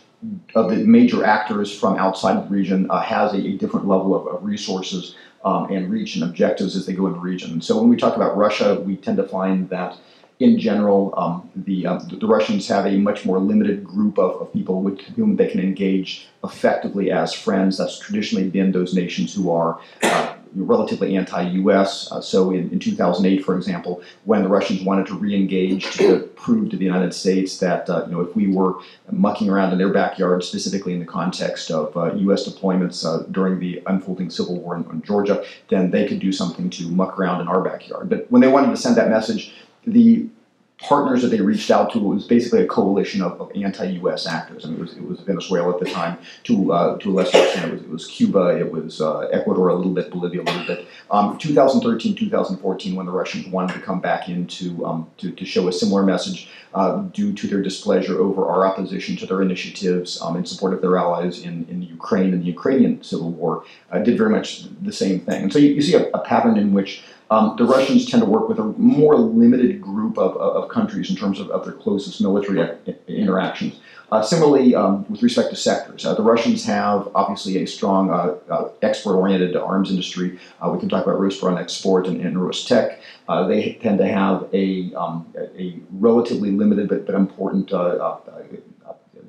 of 0.55 0.69
the 0.69 0.77
major 0.77 1.25
actors 1.25 1.77
from 1.77 1.97
outside 1.97 2.37
the 2.37 2.49
region 2.49 2.89
uh, 2.89 3.01
has 3.01 3.33
a, 3.33 3.37
a, 3.37 3.57
different 3.57 3.87
level 3.87 4.15
of, 4.15 4.33
of 4.33 4.45
resources 4.45 5.15
um, 5.43 5.69
and 5.69 5.91
reach 5.91 6.15
and 6.15 6.23
objectives 6.23 6.77
as 6.77 6.85
they 6.85 6.93
go 6.93 7.07
into 7.07 7.19
the 7.19 7.21
region. 7.21 7.59
So 7.59 7.77
when 7.77 7.89
we 7.89 7.97
talk 7.97 8.15
about 8.15 8.37
Russia, 8.37 8.79
we 8.79 8.95
tend 8.95 9.17
to 9.17 9.27
find 9.27 9.69
that 9.69 9.97
in 10.39 10.57
general, 10.57 11.13
um, 11.17 11.49
the, 11.55 11.85
uh, 11.85 11.99
the 12.09 12.25
Russians 12.25 12.67
have 12.69 12.85
a 12.85 12.97
much 12.97 13.25
more 13.25 13.39
limited 13.39 13.83
group 13.83 14.17
of, 14.17 14.41
of, 14.41 14.53
people 14.53 14.81
with 14.81 14.99
whom 15.15 15.35
they 15.35 15.47
can 15.47 15.59
engage 15.59 16.27
effectively 16.43 17.11
as 17.11 17.33
friends. 17.33 17.77
That's 17.77 17.99
traditionally 17.99 18.49
been 18.49 18.71
those 18.71 18.93
nations 18.93 19.33
who 19.33 19.51
are 19.51 19.79
uh, 20.03 20.35
relatively 20.55 21.15
anti-U.S. 21.15 22.12
Uh, 22.12 22.22
so 22.22 22.51
in, 22.51 22.70
in 22.72 22.79
2008, 22.79 23.43
for 23.43 23.55
example, 23.55 24.01
when 24.25 24.43
the 24.43 24.50
Russians 24.50 24.81
wanted 24.81 25.08
to 25.08 25.15
re-engage 25.15 25.86
to 25.98 26.20
prove 26.36 26.70
to 26.72 26.77
the 26.77 26.86
United 26.86 27.13
States 27.13 27.60
that 27.60 27.89
uh, 27.89 28.05
you 28.05 28.13
know 28.13 28.22
if 28.22 28.36
we 28.36 28.48
were 28.48 28.75
mucking 29.12 29.50
around 29.50 29.72
in 29.72 29.77
their 29.77 29.93
backyard, 29.93 30.43
specifically 30.43 30.93
in 30.93 31.00
the 31.00 31.05
context 31.05 31.72
of 31.72 31.96
uh, 31.96 32.13
U.S. 32.15 32.48
deployments 32.48 33.05
uh, 33.05 33.24
during 33.31 33.60
the 33.60 33.81
unfolding 33.88 34.29
civil 34.29 34.60
war 34.60 34.75
in, 34.75 34.84
in, 34.91 35.01
Georgia, 35.01 35.43
then 35.70 35.91
they 35.91 36.08
could 36.08 36.20
do 36.20 36.31
something 36.31 36.70
to 36.70 36.88
muck 36.89 37.17
around 37.20 37.41
in 37.41 37.48
our 37.48 37.62
backyard. 37.62 38.10
But 38.10 38.29
when 38.31 38.41
they 38.41 38.48
wanted 38.48 38.70
to 38.70 38.77
send 38.77 38.96
that 38.98 39.10
message, 39.10 39.53
the 39.86 40.27
partners 40.81 41.21
that 41.21 41.27
they 41.29 41.41
reached 41.41 41.69
out 41.69 41.91
to 41.91 42.00
it 42.00 42.03
was 42.03 42.25
basically 42.25 42.61
a 42.63 42.67
coalition 42.67 43.21
of, 43.21 43.39
of 43.39 43.51
anti-U.S. 43.55 44.25
actors. 44.25 44.65
I 44.65 44.69
mean, 44.69 44.77
it 44.77 44.81
was, 44.81 44.93
it 44.97 45.07
was 45.07 45.19
Venezuela 45.21 45.73
at 45.73 45.79
the 45.79 45.89
time, 45.89 46.17
to 46.45 46.73
uh, 46.73 46.97
to 46.97 47.11
a 47.11 47.13
lesser 47.13 47.38
extent, 47.38 47.71
it 47.71 47.73
was, 47.73 47.81
it 47.83 47.89
was 47.89 48.07
Cuba, 48.07 48.57
it 48.59 48.71
was 48.71 49.00
uh, 49.01 49.19
Ecuador 49.31 49.69
a 49.69 49.75
little 49.75 49.93
bit, 49.93 50.09
Bolivia 50.09 50.41
a 50.41 50.43
little 50.43 50.65
bit. 50.65 50.88
Um, 51.11 51.38
2013, 51.38 52.15
2014, 52.15 52.95
when 52.95 53.05
the 53.05 53.11
Russians 53.11 53.47
wanted 53.47 53.73
to 53.73 53.79
come 53.79 54.00
back 54.00 54.27
into 54.27 54.83
um, 54.85 55.09
to, 55.17 55.31
to 55.31 55.45
show 55.45 55.67
a 55.67 55.73
similar 55.73 56.03
message 56.03 56.50
uh, 56.73 56.97
due 57.13 57.33
to 57.33 57.47
their 57.47 57.61
displeasure 57.61 58.19
over 58.19 58.47
our 58.47 58.65
opposition 58.65 59.15
to 59.17 59.25
their 59.25 59.41
initiatives 59.41 60.21
um, 60.21 60.35
in 60.35 60.45
support 60.45 60.73
of 60.73 60.81
their 60.81 60.97
allies 60.97 61.43
in, 61.43 61.65
in 61.69 61.81
Ukraine 61.81 62.33
and 62.33 62.41
the 62.41 62.47
Ukrainian 62.47 63.03
civil 63.03 63.31
war, 63.31 63.65
uh, 63.91 64.00
did 64.00 64.17
very 64.17 64.29
much 64.29 64.63
the 64.81 64.93
same 64.93 65.19
thing. 65.19 65.43
And 65.43 65.53
so 65.53 65.59
you, 65.59 65.69
you 65.69 65.81
see 65.81 65.95
a, 65.95 66.09
a 66.11 66.19
pattern 66.19 66.57
in 66.57 66.73
which 66.73 67.03
um, 67.31 67.55
the 67.57 67.63
Russians 67.63 68.05
tend 68.05 68.21
to 68.21 68.29
work 68.29 68.50
with 68.50 68.59
a 68.59 68.65
more 68.77 69.17
limited 69.17 69.81
group 69.81 70.17
of, 70.17 70.35
of 70.35 70.67
countries 70.67 71.09
in 71.09 71.15
terms 71.15 71.39
of, 71.39 71.50
of 71.50 71.63
their 71.63 71.73
closest 71.73 72.19
military 72.19 72.77
interactions. 73.07 73.79
Uh, 74.11 74.21
similarly, 74.21 74.75
um, 74.75 75.05
with 75.09 75.23
respect 75.23 75.50
to 75.50 75.55
sectors, 75.55 76.05
uh, 76.05 76.13
the 76.13 76.21
Russians 76.21 76.65
have 76.65 77.07
obviously 77.15 77.63
a 77.63 77.65
strong 77.65 78.11
uh, 78.11 78.35
uh 78.53 78.69
export-oriented 78.81 79.55
arms 79.55 79.89
industry. 79.89 80.38
Uh, 80.61 80.69
we 80.69 80.77
can 80.77 80.89
talk 80.89 81.05
about 81.05 81.17
Rosatomneft 81.17 82.07
and, 82.09 82.19
and 82.19 82.35
Rostec. 82.35 82.97
Uh, 83.29 83.47
they 83.47 83.79
tend 83.81 84.00
to 84.00 84.07
have 84.07 84.50
a, 84.51 84.93
um, 84.95 85.33
a 85.57 85.79
relatively 85.91 86.51
limited 86.51 86.89
but, 86.89 87.05
but 87.05 87.15
important 87.15 87.69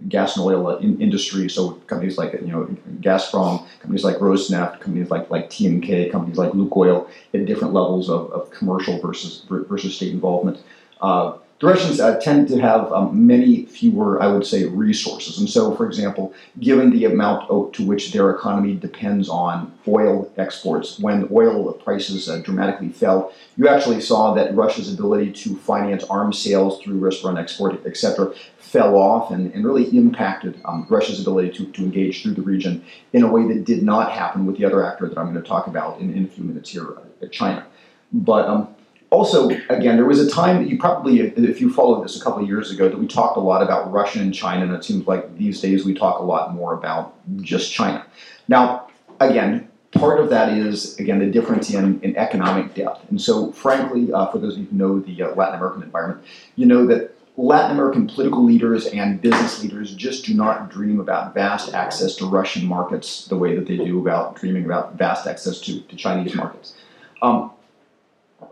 gas 0.08 0.36
and 0.36 0.44
oil 0.44 0.76
in 0.78 1.00
industry. 1.00 1.48
So 1.48 1.72
companies 1.86 2.18
like 2.18 2.32
you 2.32 2.52
know 2.52 2.64
Gazprom, 3.00 3.66
companies 3.80 4.04
like 4.04 4.16
Rosneft, 4.16 4.80
companies 4.80 5.10
like 5.10 5.30
like 5.30 5.50
TNK, 5.50 6.10
companies 6.10 6.38
like 6.38 6.52
Lukoil 6.52 7.08
at 7.34 7.46
different 7.46 7.72
levels 7.72 8.08
of, 8.10 8.30
of 8.32 8.50
commercial 8.50 9.00
versus 9.00 9.44
versus 9.48 9.96
state 9.96 10.12
involvement. 10.12 10.62
Uh, 11.00 11.36
Russians 11.62 12.00
uh, 12.00 12.18
tend 12.20 12.48
to 12.48 12.60
have 12.60 12.92
um, 12.92 13.26
many 13.26 13.66
fewer, 13.66 14.20
I 14.20 14.26
would 14.26 14.44
say, 14.44 14.64
resources. 14.64 15.38
And 15.38 15.48
so, 15.48 15.74
for 15.76 15.86
example, 15.86 16.34
given 16.58 16.90
the 16.90 17.04
amount 17.04 17.48
to 17.74 17.86
which 17.86 18.12
their 18.12 18.30
economy 18.30 18.74
depends 18.74 19.28
on 19.28 19.72
oil 19.86 20.30
exports, 20.36 20.98
when 20.98 21.28
oil 21.30 21.72
prices 21.74 22.28
uh, 22.28 22.38
dramatically 22.38 22.88
fell, 22.88 23.32
you 23.56 23.68
actually 23.68 24.00
saw 24.00 24.34
that 24.34 24.54
Russia's 24.54 24.92
ability 24.92 25.32
to 25.32 25.56
finance 25.56 26.04
arms 26.04 26.38
sales 26.38 26.82
through 26.82 27.00
Rosatomneft, 27.00 27.86
et 27.86 27.96
cetera, 27.96 28.34
fell 28.58 28.96
off 28.96 29.30
and, 29.30 29.52
and 29.54 29.64
really 29.64 29.84
impacted 29.96 30.60
um, 30.64 30.86
Russia's 30.88 31.20
ability 31.20 31.50
to, 31.50 31.66
to 31.72 31.82
engage 31.82 32.22
through 32.22 32.34
the 32.34 32.42
region 32.42 32.84
in 33.12 33.22
a 33.22 33.30
way 33.30 33.46
that 33.46 33.64
did 33.64 33.82
not 33.82 34.10
happen 34.10 34.46
with 34.46 34.56
the 34.58 34.64
other 34.64 34.84
actor 34.84 35.08
that 35.08 35.18
I'm 35.18 35.30
going 35.30 35.42
to 35.42 35.48
talk 35.48 35.66
about 35.68 36.00
in, 36.00 36.12
in 36.12 36.24
a 36.24 36.28
few 36.28 36.42
minutes 36.42 36.70
here, 36.70 36.88
uh, 37.22 37.26
China. 37.30 37.66
But 38.12 38.46
um, 38.46 38.74
also, 39.12 39.50
again, 39.68 39.96
there 39.96 40.06
was 40.06 40.20
a 40.20 40.30
time 40.30 40.62
that 40.62 40.70
you 40.70 40.78
probably, 40.78 41.20
if 41.20 41.60
you 41.60 41.70
followed 41.70 42.02
this 42.02 42.18
a 42.18 42.24
couple 42.24 42.42
of 42.42 42.48
years 42.48 42.70
ago, 42.70 42.88
that 42.88 42.98
we 42.98 43.06
talked 43.06 43.36
a 43.36 43.40
lot 43.40 43.62
about 43.62 43.92
Russia 43.92 44.20
and 44.20 44.32
China, 44.32 44.64
and 44.64 44.72
it 44.72 44.82
seems 44.82 45.06
like 45.06 45.36
these 45.36 45.60
days 45.60 45.84
we 45.84 45.92
talk 45.92 46.18
a 46.18 46.22
lot 46.22 46.54
more 46.54 46.72
about 46.72 47.14
just 47.42 47.70
China. 47.70 48.06
Now, 48.48 48.88
again, 49.20 49.68
part 49.90 50.18
of 50.18 50.30
that 50.30 50.56
is, 50.56 50.98
again, 50.98 51.18
the 51.18 51.26
difference 51.26 51.68
in, 51.68 52.00
in 52.00 52.16
economic 52.16 52.74
depth. 52.74 53.08
And 53.10 53.20
so, 53.20 53.52
frankly, 53.52 54.10
uh, 54.10 54.28
for 54.28 54.38
those 54.38 54.54
of 54.54 54.60
you 54.60 54.66
who 54.68 54.76
know 54.76 55.00
the 55.00 55.22
uh, 55.22 55.34
Latin 55.34 55.56
American 55.56 55.82
environment, 55.82 56.24
you 56.56 56.64
know 56.64 56.86
that 56.86 57.14
Latin 57.36 57.72
American 57.72 58.06
political 58.06 58.42
leaders 58.42 58.86
and 58.86 59.20
business 59.20 59.62
leaders 59.62 59.94
just 59.94 60.24
do 60.24 60.32
not 60.32 60.70
dream 60.70 61.00
about 61.00 61.34
vast 61.34 61.74
access 61.74 62.16
to 62.16 62.26
Russian 62.26 62.66
markets 62.66 63.26
the 63.26 63.36
way 63.36 63.54
that 63.56 63.66
they 63.66 63.76
do 63.76 64.00
about 64.00 64.36
dreaming 64.36 64.64
about 64.64 64.94
vast 64.94 65.26
access 65.26 65.60
to, 65.60 65.80
to 65.82 65.96
Chinese 65.96 66.34
markets. 66.34 66.74
Um, 67.20 67.50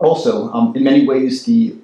also, 0.01 0.51
um, 0.51 0.75
in 0.75 0.83
many 0.83 1.05
ways, 1.05 1.45
the 1.45 1.75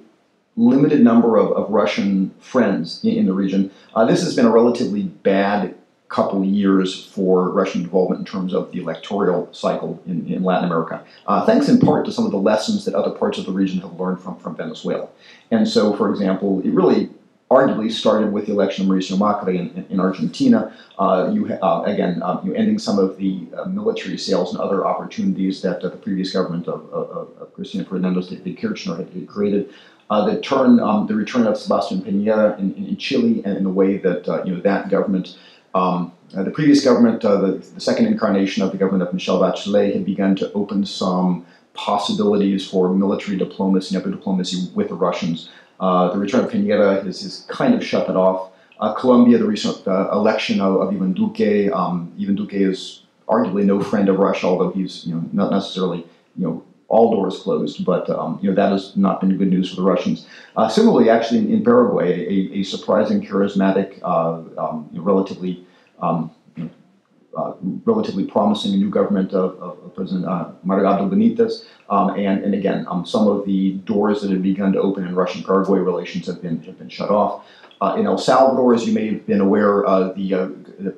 limited 0.56 1.00
number 1.00 1.36
of, 1.36 1.52
of 1.52 1.70
Russian 1.70 2.34
friends 2.40 3.02
in, 3.04 3.14
in 3.14 3.26
the 3.26 3.32
region, 3.32 3.70
uh, 3.94 4.04
this 4.04 4.22
has 4.22 4.34
been 4.34 4.46
a 4.46 4.50
relatively 4.50 5.04
bad 5.04 5.74
couple 6.08 6.42
years 6.42 7.04
for 7.04 7.50
Russian 7.50 7.82
involvement 7.82 8.20
in 8.20 8.24
terms 8.24 8.54
of 8.54 8.72
the 8.72 8.80
electoral 8.80 9.52
cycle 9.52 10.02
in, 10.06 10.26
in 10.26 10.42
Latin 10.42 10.64
America, 10.64 11.04
uh, 11.26 11.44
thanks 11.44 11.68
in 11.68 11.78
part 11.78 12.06
to 12.06 12.12
some 12.12 12.24
of 12.24 12.30
the 12.30 12.38
lessons 12.38 12.86
that 12.86 12.94
other 12.94 13.10
parts 13.10 13.38
of 13.38 13.44
the 13.44 13.52
region 13.52 13.80
have 13.80 14.00
learned 14.00 14.20
from, 14.20 14.38
from 14.38 14.56
Venezuela. 14.56 15.08
And 15.50 15.68
so, 15.68 15.94
for 15.94 16.10
example, 16.10 16.60
it 16.60 16.70
really 16.70 17.10
arguably 17.50 17.90
started 17.90 18.32
with 18.32 18.46
the 18.46 18.52
election 18.52 18.84
of 18.84 18.90
Mauricio 18.90 19.16
Macri 19.16 19.58
in, 19.58 19.86
in 19.88 20.00
Argentina. 20.00 20.72
Uh, 20.98 21.30
you 21.32 21.52
uh, 21.52 21.82
again, 21.86 22.22
uh, 22.22 22.40
you 22.44 22.54
ending 22.54 22.78
some 22.78 22.98
of 22.98 23.16
the 23.16 23.46
uh, 23.56 23.64
military 23.64 24.18
sales 24.18 24.52
and 24.52 24.60
other 24.60 24.86
opportunities 24.86 25.62
that 25.62 25.82
uh, 25.82 25.88
the 25.88 25.96
previous 25.96 26.32
government 26.32 26.68
of, 26.68 26.88
of, 26.92 27.36
of 27.38 27.54
Cristina 27.54 27.84
Fernandez 27.84 28.28
de 28.28 28.54
Kirchner 28.54 28.96
had 28.96 29.28
created. 29.28 29.72
Uh, 30.10 30.24
the 30.24 30.40
turn, 30.40 30.80
um, 30.80 31.06
the 31.06 31.14
return 31.14 31.46
of 31.46 31.58
Sebastian 31.58 32.00
Piñera 32.00 32.58
in, 32.58 32.72
in, 32.74 32.96
Chile, 32.96 33.42
and 33.44 33.58
in 33.58 33.64
the 33.64 33.70
way 33.70 33.98
that 33.98 34.26
you 34.46 34.54
know 34.54 34.60
that 34.62 34.88
government 34.88 35.36
um, 35.74 36.12
the 36.32 36.50
previous 36.50 36.84
government, 36.84 37.22
the, 37.22 37.62
the, 37.74 37.80
second 37.80 38.06
incarnation 38.06 38.62
of 38.62 38.72
the 38.72 38.78
government 38.78 39.06
of 39.06 39.14
Michelle 39.14 39.40
Bachelet, 39.40 39.94
had 39.94 40.04
begun 40.04 40.34
to 40.36 40.52
open 40.52 40.84
some 40.84 41.46
possibilities 41.74 42.68
for 42.68 42.92
military 42.92 43.36
diplomacy 43.36 43.94
and 43.94 44.04
other 44.04 44.14
diplomacy 44.14 44.70
with 44.74 44.88
the 44.88 44.94
Russians. 44.94 45.48
Uh, 45.80 46.12
the 46.12 46.18
return 46.18 46.44
of 46.44 46.50
Piñera 46.50 47.04
has, 47.04 47.46
kind 47.48 47.74
of 47.74 47.84
shut 47.84 48.06
that 48.06 48.16
off. 48.16 48.50
Uh, 48.80 48.92
Colombia, 48.94 49.38
the 49.38 49.44
recent 49.44 49.86
uh, 49.86 50.10
election 50.12 50.60
of, 50.60 50.80
of 50.80 50.94
Ivan 50.94 51.12
Duque, 51.12 51.72
um, 51.72 52.12
Ivan 52.20 52.36
Duque 52.36 52.54
is 52.54 53.02
arguably 53.28 53.64
no 53.64 53.80
friend 53.80 54.08
of 54.08 54.18
Russia, 54.18 54.46
although 54.46 54.70
he's 54.70 55.06
you 55.06 55.14
know 55.14 55.24
not 55.32 55.50
necessarily 55.50 55.98
you 56.36 56.46
know 56.46 56.64
all 56.88 57.10
doors 57.10 57.40
closed, 57.40 57.84
but 57.84 58.08
um, 58.10 58.38
you 58.42 58.48
know 58.48 58.56
that 58.56 58.72
has 58.72 58.96
not 58.96 59.20
been 59.20 59.36
good 59.36 59.50
news 59.50 59.70
for 59.70 59.76
the 59.76 59.82
Russians. 59.82 60.26
Uh, 60.56 60.68
similarly, 60.68 61.10
actually 61.10 61.40
in, 61.40 61.52
in 61.52 61.64
Paraguay, 61.64 62.26
a, 62.26 62.58
a, 62.58 62.62
surprising, 62.62 63.24
charismatic, 63.24 64.00
uh, 64.02 64.40
um, 64.60 64.88
relatively 64.92 65.64
um, 66.00 66.30
uh, 67.36 67.52
relatively 67.84 68.24
promising 68.24 68.72
new 68.72 68.90
government 68.90 69.32
of, 69.32 69.60
of, 69.60 69.94
President 69.94 70.26
uh, 70.26 70.50
Mario 70.62 70.84
Abdo 70.84 71.10
Benitez, 71.10 71.64
um, 71.90 72.10
and, 72.10 72.44
and 72.44 72.54
again, 72.54 72.86
um, 72.88 73.04
some 73.04 73.26
of 73.26 73.44
the 73.44 73.72
doors 73.84 74.22
that 74.22 74.30
had 74.30 74.42
begun 74.42 74.72
to 74.72 74.80
open 74.80 75.04
in 75.04 75.14
Russian-Paraguay 75.14 75.80
relations 75.80 76.26
have 76.26 76.40
been 76.40 76.62
have 76.62 76.78
been 76.78 76.88
shut 76.88 77.10
off. 77.10 77.44
Uh, 77.80 77.96
in 77.98 78.06
El 78.06 78.18
Salvador, 78.18 78.74
as 78.74 78.86
you 78.86 78.92
may 78.92 79.12
have 79.12 79.26
been 79.26 79.40
aware, 79.40 79.84
uh, 79.86 80.12
the, 80.12 80.34
uh, 80.34 80.46
the 80.78 80.96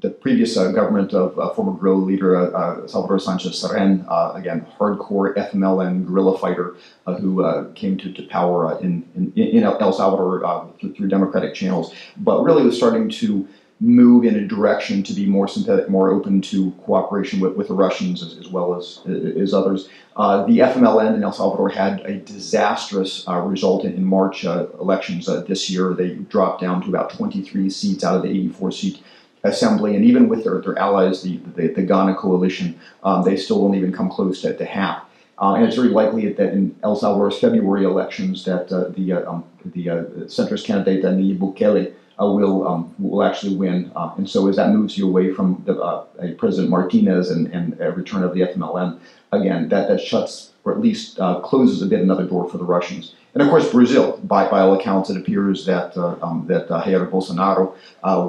the 0.00 0.10
previous 0.10 0.54
government 0.54 1.12
of 1.12 1.34
former 1.56 1.76
guerrilla 1.76 1.96
leader 1.96 2.84
Salvador 2.86 3.18
Sanchez 3.18 3.60
Cerén, 3.60 4.06
uh, 4.08 4.32
again, 4.36 4.64
hardcore 4.78 5.34
FMLN 5.34 6.06
guerrilla 6.06 6.38
fighter 6.38 6.76
who 7.04 7.72
came 7.74 7.98
to, 7.98 8.12
to 8.12 8.22
power 8.28 8.80
in, 8.80 9.04
in, 9.16 9.32
in, 9.34 9.64
El 9.64 9.92
Salvador 9.92 10.76
through, 10.80 10.94
through, 10.94 11.08
democratic 11.08 11.52
channels, 11.52 11.92
but 12.18 12.44
really 12.44 12.62
was 12.62 12.76
starting 12.76 13.08
to 13.08 13.48
move 13.80 14.24
in 14.24 14.34
a 14.36 14.46
direction 14.46 15.02
to 15.04 15.12
be 15.12 15.24
more 15.24 15.46
synthetic, 15.46 15.88
more 15.88 16.10
open 16.10 16.40
to 16.40 16.72
cooperation 16.84 17.38
with, 17.38 17.54
with 17.54 17.68
the 17.68 17.74
Russians 17.74 18.22
as, 18.22 18.36
as 18.36 18.48
well 18.48 18.74
as, 18.74 19.00
as 19.06 19.54
others. 19.54 19.88
Uh, 20.16 20.44
the 20.46 20.58
FMLN 20.58 21.14
in 21.14 21.22
El 21.22 21.32
Salvador 21.32 21.68
had 21.68 22.00
a 22.00 22.16
disastrous 22.16 23.26
uh, 23.28 23.38
result 23.38 23.84
in, 23.84 23.94
in 23.94 24.04
March 24.04 24.44
uh, 24.44 24.66
elections 24.80 25.28
uh, 25.28 25.42
this 25.42 25.70
year. 25.70 25.94
They 25.94 26.14
dropped 26.14 26.60
down 26.60 26.82
to 26.82 26.88
about 26.88 27.10
23 27.10 27.70
seats 27.70 28.02
out 28.02 28.16
of 28.16 28.22
the 28.22 28.30
84 28.30 28.72
seat 28.72 29.02
assembly, 29.44 29.94
and 29.94 30.04
even 30.04 30.28
with 30.28 30.42
their, 30.42 30.60
their 30.60 30.76
allies, 30.76 31.22
the, 31.22 31.36
the, 31.54 31.68
the 31.68 31.82
Gana 31.82 32.16
coalition, 32.16 32.78
um, 33.04 33.24
they 33.24 33.36
still 33.36 33.62
won't 33.62 33.76
even 33.76 33.92
come 33.92 34.10
close 34.10 34.42
to, 34.42 34.56
to 34.56 34.64
half. 34.64 35.04
Uh, 35.40 35.54
and 35.54 35.64
it's 35.64 35.76
very 35.76 35.90
likely 35.90 36.32
that 36.32 36.52
in 36.52 36.74
El 36.82 36.96
Salvador's 36.96 37.38
February 37.38 37.84
elections, 37.84 38.44
that 38.44 38.72
uh, 38.72 38.88
the 38.88 39.12
uh, 39.12 39.30
um, 39.30 39.44
the 39.64 39.88
uh, 39.88 40.02
centrist 40.26 40.64
candidate 40.64 41.04
Nayib 41.04 41.38
Bukele 41.38 41.92
will 42.26 42.66
um, 42.66 42.94
will 42.98 43.22
actually 43.22 43.56
win. 43.56 43.92
Uh, 43.94 44.12
and 44.16 44.28
so 44.28 44.48
as 44.48 44.56
that 44.56 44.70
moves 44.70 44.98
you 44.98 45.06
away 45.06 45.32
from 45.32 45.62
the, 45.66 46.06
President 46.36 46.70
Martinez 46.70 47.30
and, 47.30 47.46
and 47.48 47.80
a 47.80 47.92
return 47.92 48.22
of 48.22 48.34
the 48.34 48.40
FMLN, 48.40 48.98
again, 49.32 49.68
that, 49.68 49.88
that 49.88 50.00
shuts 50.00 50.52
or 50.64 50.72
at 50.72 50.80
least 50.80 51.16
closes 51.42 51.80
a 51.80 51.86
bit 51.86 52.00
another 52.00 52.24
door 52.24 52.48
for 52.50 52.58
the 52.58 52.64
Russians. 52.64 53.14
And 53.34 53.42
of 53.42 53.48
course, 53.50 53.70
Brazil. 53.70 54.18
By, 54.24 54.50
by 54.50 54.60
all 54.60 54.74
accounts, 54.74 55.10
it 55.10 55.16
appears 55.16 55.64
that 55.66 55.96
um, 55.96 56.46
that 56.48 56.68
Jair 56.68 57.08
Bolsonaro 57.08 57.74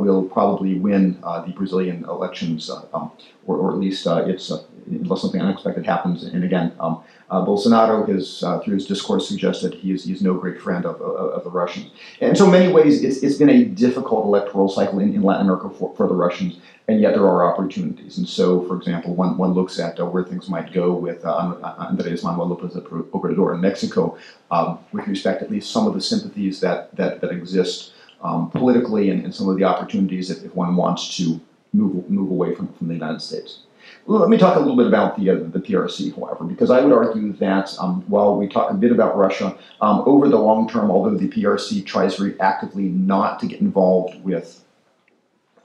will 0.02 0.24
probably 0.24 0.76
win 0.76 1.20
the 1.22 1.54
Brazilian 1.56 2.06
elections, 2.06 2.70
um, 2.94 3.12
or, 3.48 3.58
or, 3.58 3.72
at 3.72 3.78
least 3.78 4.06
it's 4.06 4.52
unless 4.90 5.22
something 5.22 5.42
unexpected 5.42 5.86
happens. 5.86 6.24
And 6.24 6.44
again, 6.44 6.74
um, 6.80 7.04
uh, 7.32 7.46
Bolsonaro 7.46 8.08
has, 8.10 8.42
uh, 8.44 8.60
through 8.60 8.76
his 8.76 8.88
discourse, 8.88 9.28
suggested 9.28 9.74
he 9.74 9.92
is, 9.92 10.04
he 10.04 10.14
is 10.14 10.22
no 10.22 10.34
great 10.34 10.60
friend 10.60 10.86
of, 10.86 11.00
of, 11.02 11.32
of, 11.32 11.44
the 11.44 11.50
Russians. 11.50 11.92
And 12.22 12.36
so, 12.36 12.46
in 12.46 12.52
many 12.52 12.74
ways, 12.74 13.04
it's, 13.04 13.18
it's 13.22 13.38
been 13.38 13.50
a 13.50 13.66
difficult 13.66 14.26
electoral 14.26 14.68
cycle 14.68 15.00
in, 15.00 15.14
in 15.14 15.22
Latin 15.22 15.46
America 15.46 15.70
for, 15.70 15.96
for 15.96 16.08
the 16.08 16.16
Russians, 16.16 16.60
and 16.88 17.00
yet 17.00 17.14
there 17.14 17.26
are 17.26 17.52
opportunities. 17.52 18.18
And 18.18 18.28
so, 18.28 18.66
for 18.68 18.76
example, 18.76 19.14
one, 19.14 19.38
one 19.38 19.54
looks 19.54 19.80
at 19.80 20.00
uh, 20.00 20.06
where 20.06 20.24
things 20.24 20.50
might 20.50 20.74
go 20.74 20.94
with 20.94 21.24
uh, 21.24 21.56
Andres 21.78 22.24
Manuel 22.24 22.48
Lopez 22.48 22.76
Obrador 22.76 23.54
in 23.54 23.62
Mexico, 23.62 24.18
um, 24.50 24.80
with 24.92 25.08
respect 25.08 25.44
at 25.44 25.52
least 25.52 25.72
some 25.72 25.86
of 25.86 25.94
the 25.94 26.02
sympathies 26.02 26.60
that, 26.62 26.96
that, 26.96 27.22
that 27.22 27.32
exist 27.32 27.94
um, 28.22 28.50
politically 28.50 29.12
and, 29.12 29.24
and, 29.24 29.34
some 29.34 29.48
of 29.48 29.58
the 29.58 29.64
opportunities 29.64 30.30
if, 30.30 30.44
if 30.44 30.54
one 30.56 30.76
wants 30.76 31.16
to 31.18 31.40
move, 31.74 32.10
move 32.10 32.30
away 32.32 32.54
from, 32.54 32.74
from 32.74 32.88
the 32.88 32.94
United 32.94 33.22
States. 33.22 33.60
Let 34.06 34.30
me 34.30 34.38
talk 34.38 34.56
a 34.56 34.60
little 34.60 34.76
bit 34.76 34.88
about 34.88 35.18
the, 35.18 35.30
uh, 35.30 35.36
the 35.36 35.60
PRC, 35.60 36.16
however, 36.16 36.44
because 36.44 36.72
I 36.72 36.82
would 36.82 36.92
argue 36.92 37.34
that 37.34 37.76
um, 37.80 38.04
while 38.08 38.36
we 38.36 38.48
talk 38.48 38.72
a 38.72 38.74
bit 38.74 38.92
about 38.92 39.16
Russia, 39.16 39.56
um, 39.82 40.02
over 40.06 40.28
the 40.28 40.40
long 40.40 40.68
term, 40.68 40.90
although 40.90 41.16
the 41.16 41.28
PRC 41.28 41.86
tries 41.86 42.16
very 42.16 42.40
actively 42.40 42.86
not 42.86 43.40
to 43.42 43.46
get 43.46 43.62
involved 43.62 44.24
with 44.24 44.66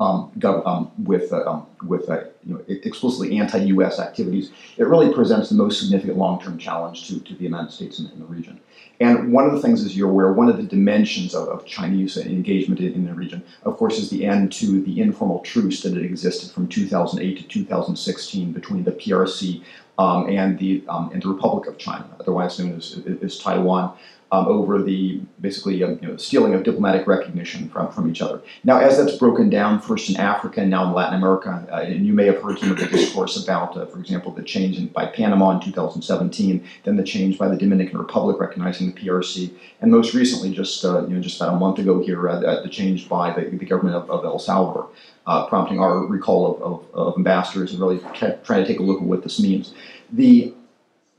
um, 0.00 0.32
um, 0.44 0.90
with 1.04 1.32
uh, 1.32 1.44
um, 1.48 1.66
with 1.86 2.08
uh, 2.08 2.24
you 2.44 2.54
know, 2.54 2.64
explicitly 2.68 3.38
anti-U.S. 3.38 3.98
activities, 3.98 4.50
it 4.76 4.84
really 4.84 5.12
presents 5.12 5.48
the 5.48 5.54
most 5.54 5.80
significant 5.80 6.18
long-term 6.18 6.58
challenge 6.58 7.08
to, 7.08 7.20
to 7.20 7.34
the 7.34 7.44
United 7.44 7.70
States 7.70 7.98
in, 7.98 8.10
in 8.10 8.18
the 8.18 8.26
region. 8.26 8.60
And 9.00 9.32
one 9.32 9.44
of 9.44 9.52
the 9.52 9.60
things, 9.60 9.84
as 9.84 9.96
you're 9.96 10.10
aware, 10.10 10.32
one 10.32 10.48
of 10.48 10.56
the 10.56 10.62
dimensions 10.62 11.34
of, 11.34 11.48
of 11.48 11.66
Chinese 11.66 12.16
engagement 12.16 12.80
in, 12.80 12.92
in, 12.94 13.06
the 13.06 13.14
region, 13.14 13.42
of 13.64 13.76
course, 13.76 13.98
is 13.98 14.08
the 14.08 14.24
end 14.24 14.52
to 14.54 14.82
the 14.82 15.00
informal 15.00 15.40
truce 15.40 15.82
that 15.82 15.94
had 15.94 16.04
existed 16.04 16.50
from 16.52 16.68
2008 16.68 17.36
to 17.36 17.42
2016 17.42 18.52
between 18.52 18.84
the 18.84 18.92
PRC 18.92 19.62
um, 19.98 20.28
and 20.28 20.58
the 20.58 20.82
um, 20.88 21.10
and 21.12 21.22
the 21.22 21.28
Republic 21.28 21.68
of 21.68 21.78
China, 21.78 22.06
otherwise 22.18 22.58
known 22.58 22.76
as, 22.76 23.00
as 23.22 23.38
Taiwan 23.38 23.96
um, 24.32 24.46
over 24.46 24.82
the 24.82 25.20
basically 25.40 25.82
um, 25.82 25.98
you 26.02 26.08
know, 26.08 26.16
stealing 26.16 26.54
of 26.54 26.62
diplomatic 26.62 27.06
recognition 27.06 27.68
from, 27.68 27.92
from 27.92 28.10
each 28.10 28.20
other. 28.20 28.40
Now, 28.64 28.78
as 28.78 28.96
that's 28.96 29.16
broken 29.16 29.50
down 29.50 29.80
first 29.80 30.10
in 30.10 30.16
Africa 30.16 30.60
and 30.60 30.70
now 30.70 30.86
in 30.86 30.92
Latin 30.92 31.18
America, 31.18 31.66
uh, 31.70 31.76
and 31.76 32.06
you 32.06 32.12
may 32.12 32.26
have 32.26 32.42
heard 32.42 32.58
some 32.58 32.70
of 32.70 32.78
the 32.78 32.86
discourse 32.86 33.42
about, 33.42 33.76
uh, 33.76 33.86
for 33.86 33.98
example, 33.98 34.32
the 34.32 34.42
change 34.42 34.78
in, 34.78 34.88
by 34.88 35.06
Panama 35.06 35.50
in 35.50 35.60
2017, 35.60 36.66
then 36.84 36.96
the 36.96 37.04
change 37.04 37.38
by 37.38 37.48
the 37.48 37.56
Dominican 37.56 37.98
Republic 37.98 38.40
recognizing 38.40 38.92
the 38.92 39.00
PRC, 39.00 39.52
and 39.80 39.90
most 39.90 40.14
recently, 40.14 40.52
just 40.52 40.84
uh, 40.84 41.06
you 41.06 41.14
know, 41.14 41.20
just 41.20 41.40
about 41.40 41.54
a 41.54 41.58
month 41.58 41.78
ago 41.78 42.02
here, 42.02 42.28
uh, 42.28 42.62
the 42.62 42.68
change 42.68 43.08
by 43.08 43.32
the, 43.32 43.48
the 43.56 43.66
government 43.66 43.96
of, 43.96 44.10
of 44.10 44.24
El 44.24 44.38
Salvador. 44.38 44.88
Uh, 45.26 45.46
prompting 45.46 45.80
our 45.80 46.00
recall 46.00 46.54
of, 46.54 46.62
of, 46.62 46.94
of 46.94 47.16
ambassadors 47.16 47.72
and 47.72 47.80
really 47.80 47.98
trying 48.44 48.62
to 48.62 48.66
take 48.66 48.78
a 48.78 48.82
look 48.82 49.00
at 49.00 49.06
what 49.06 49.22
this 49.22 49.40
means. 49.40 49.72
The 50.12 50.52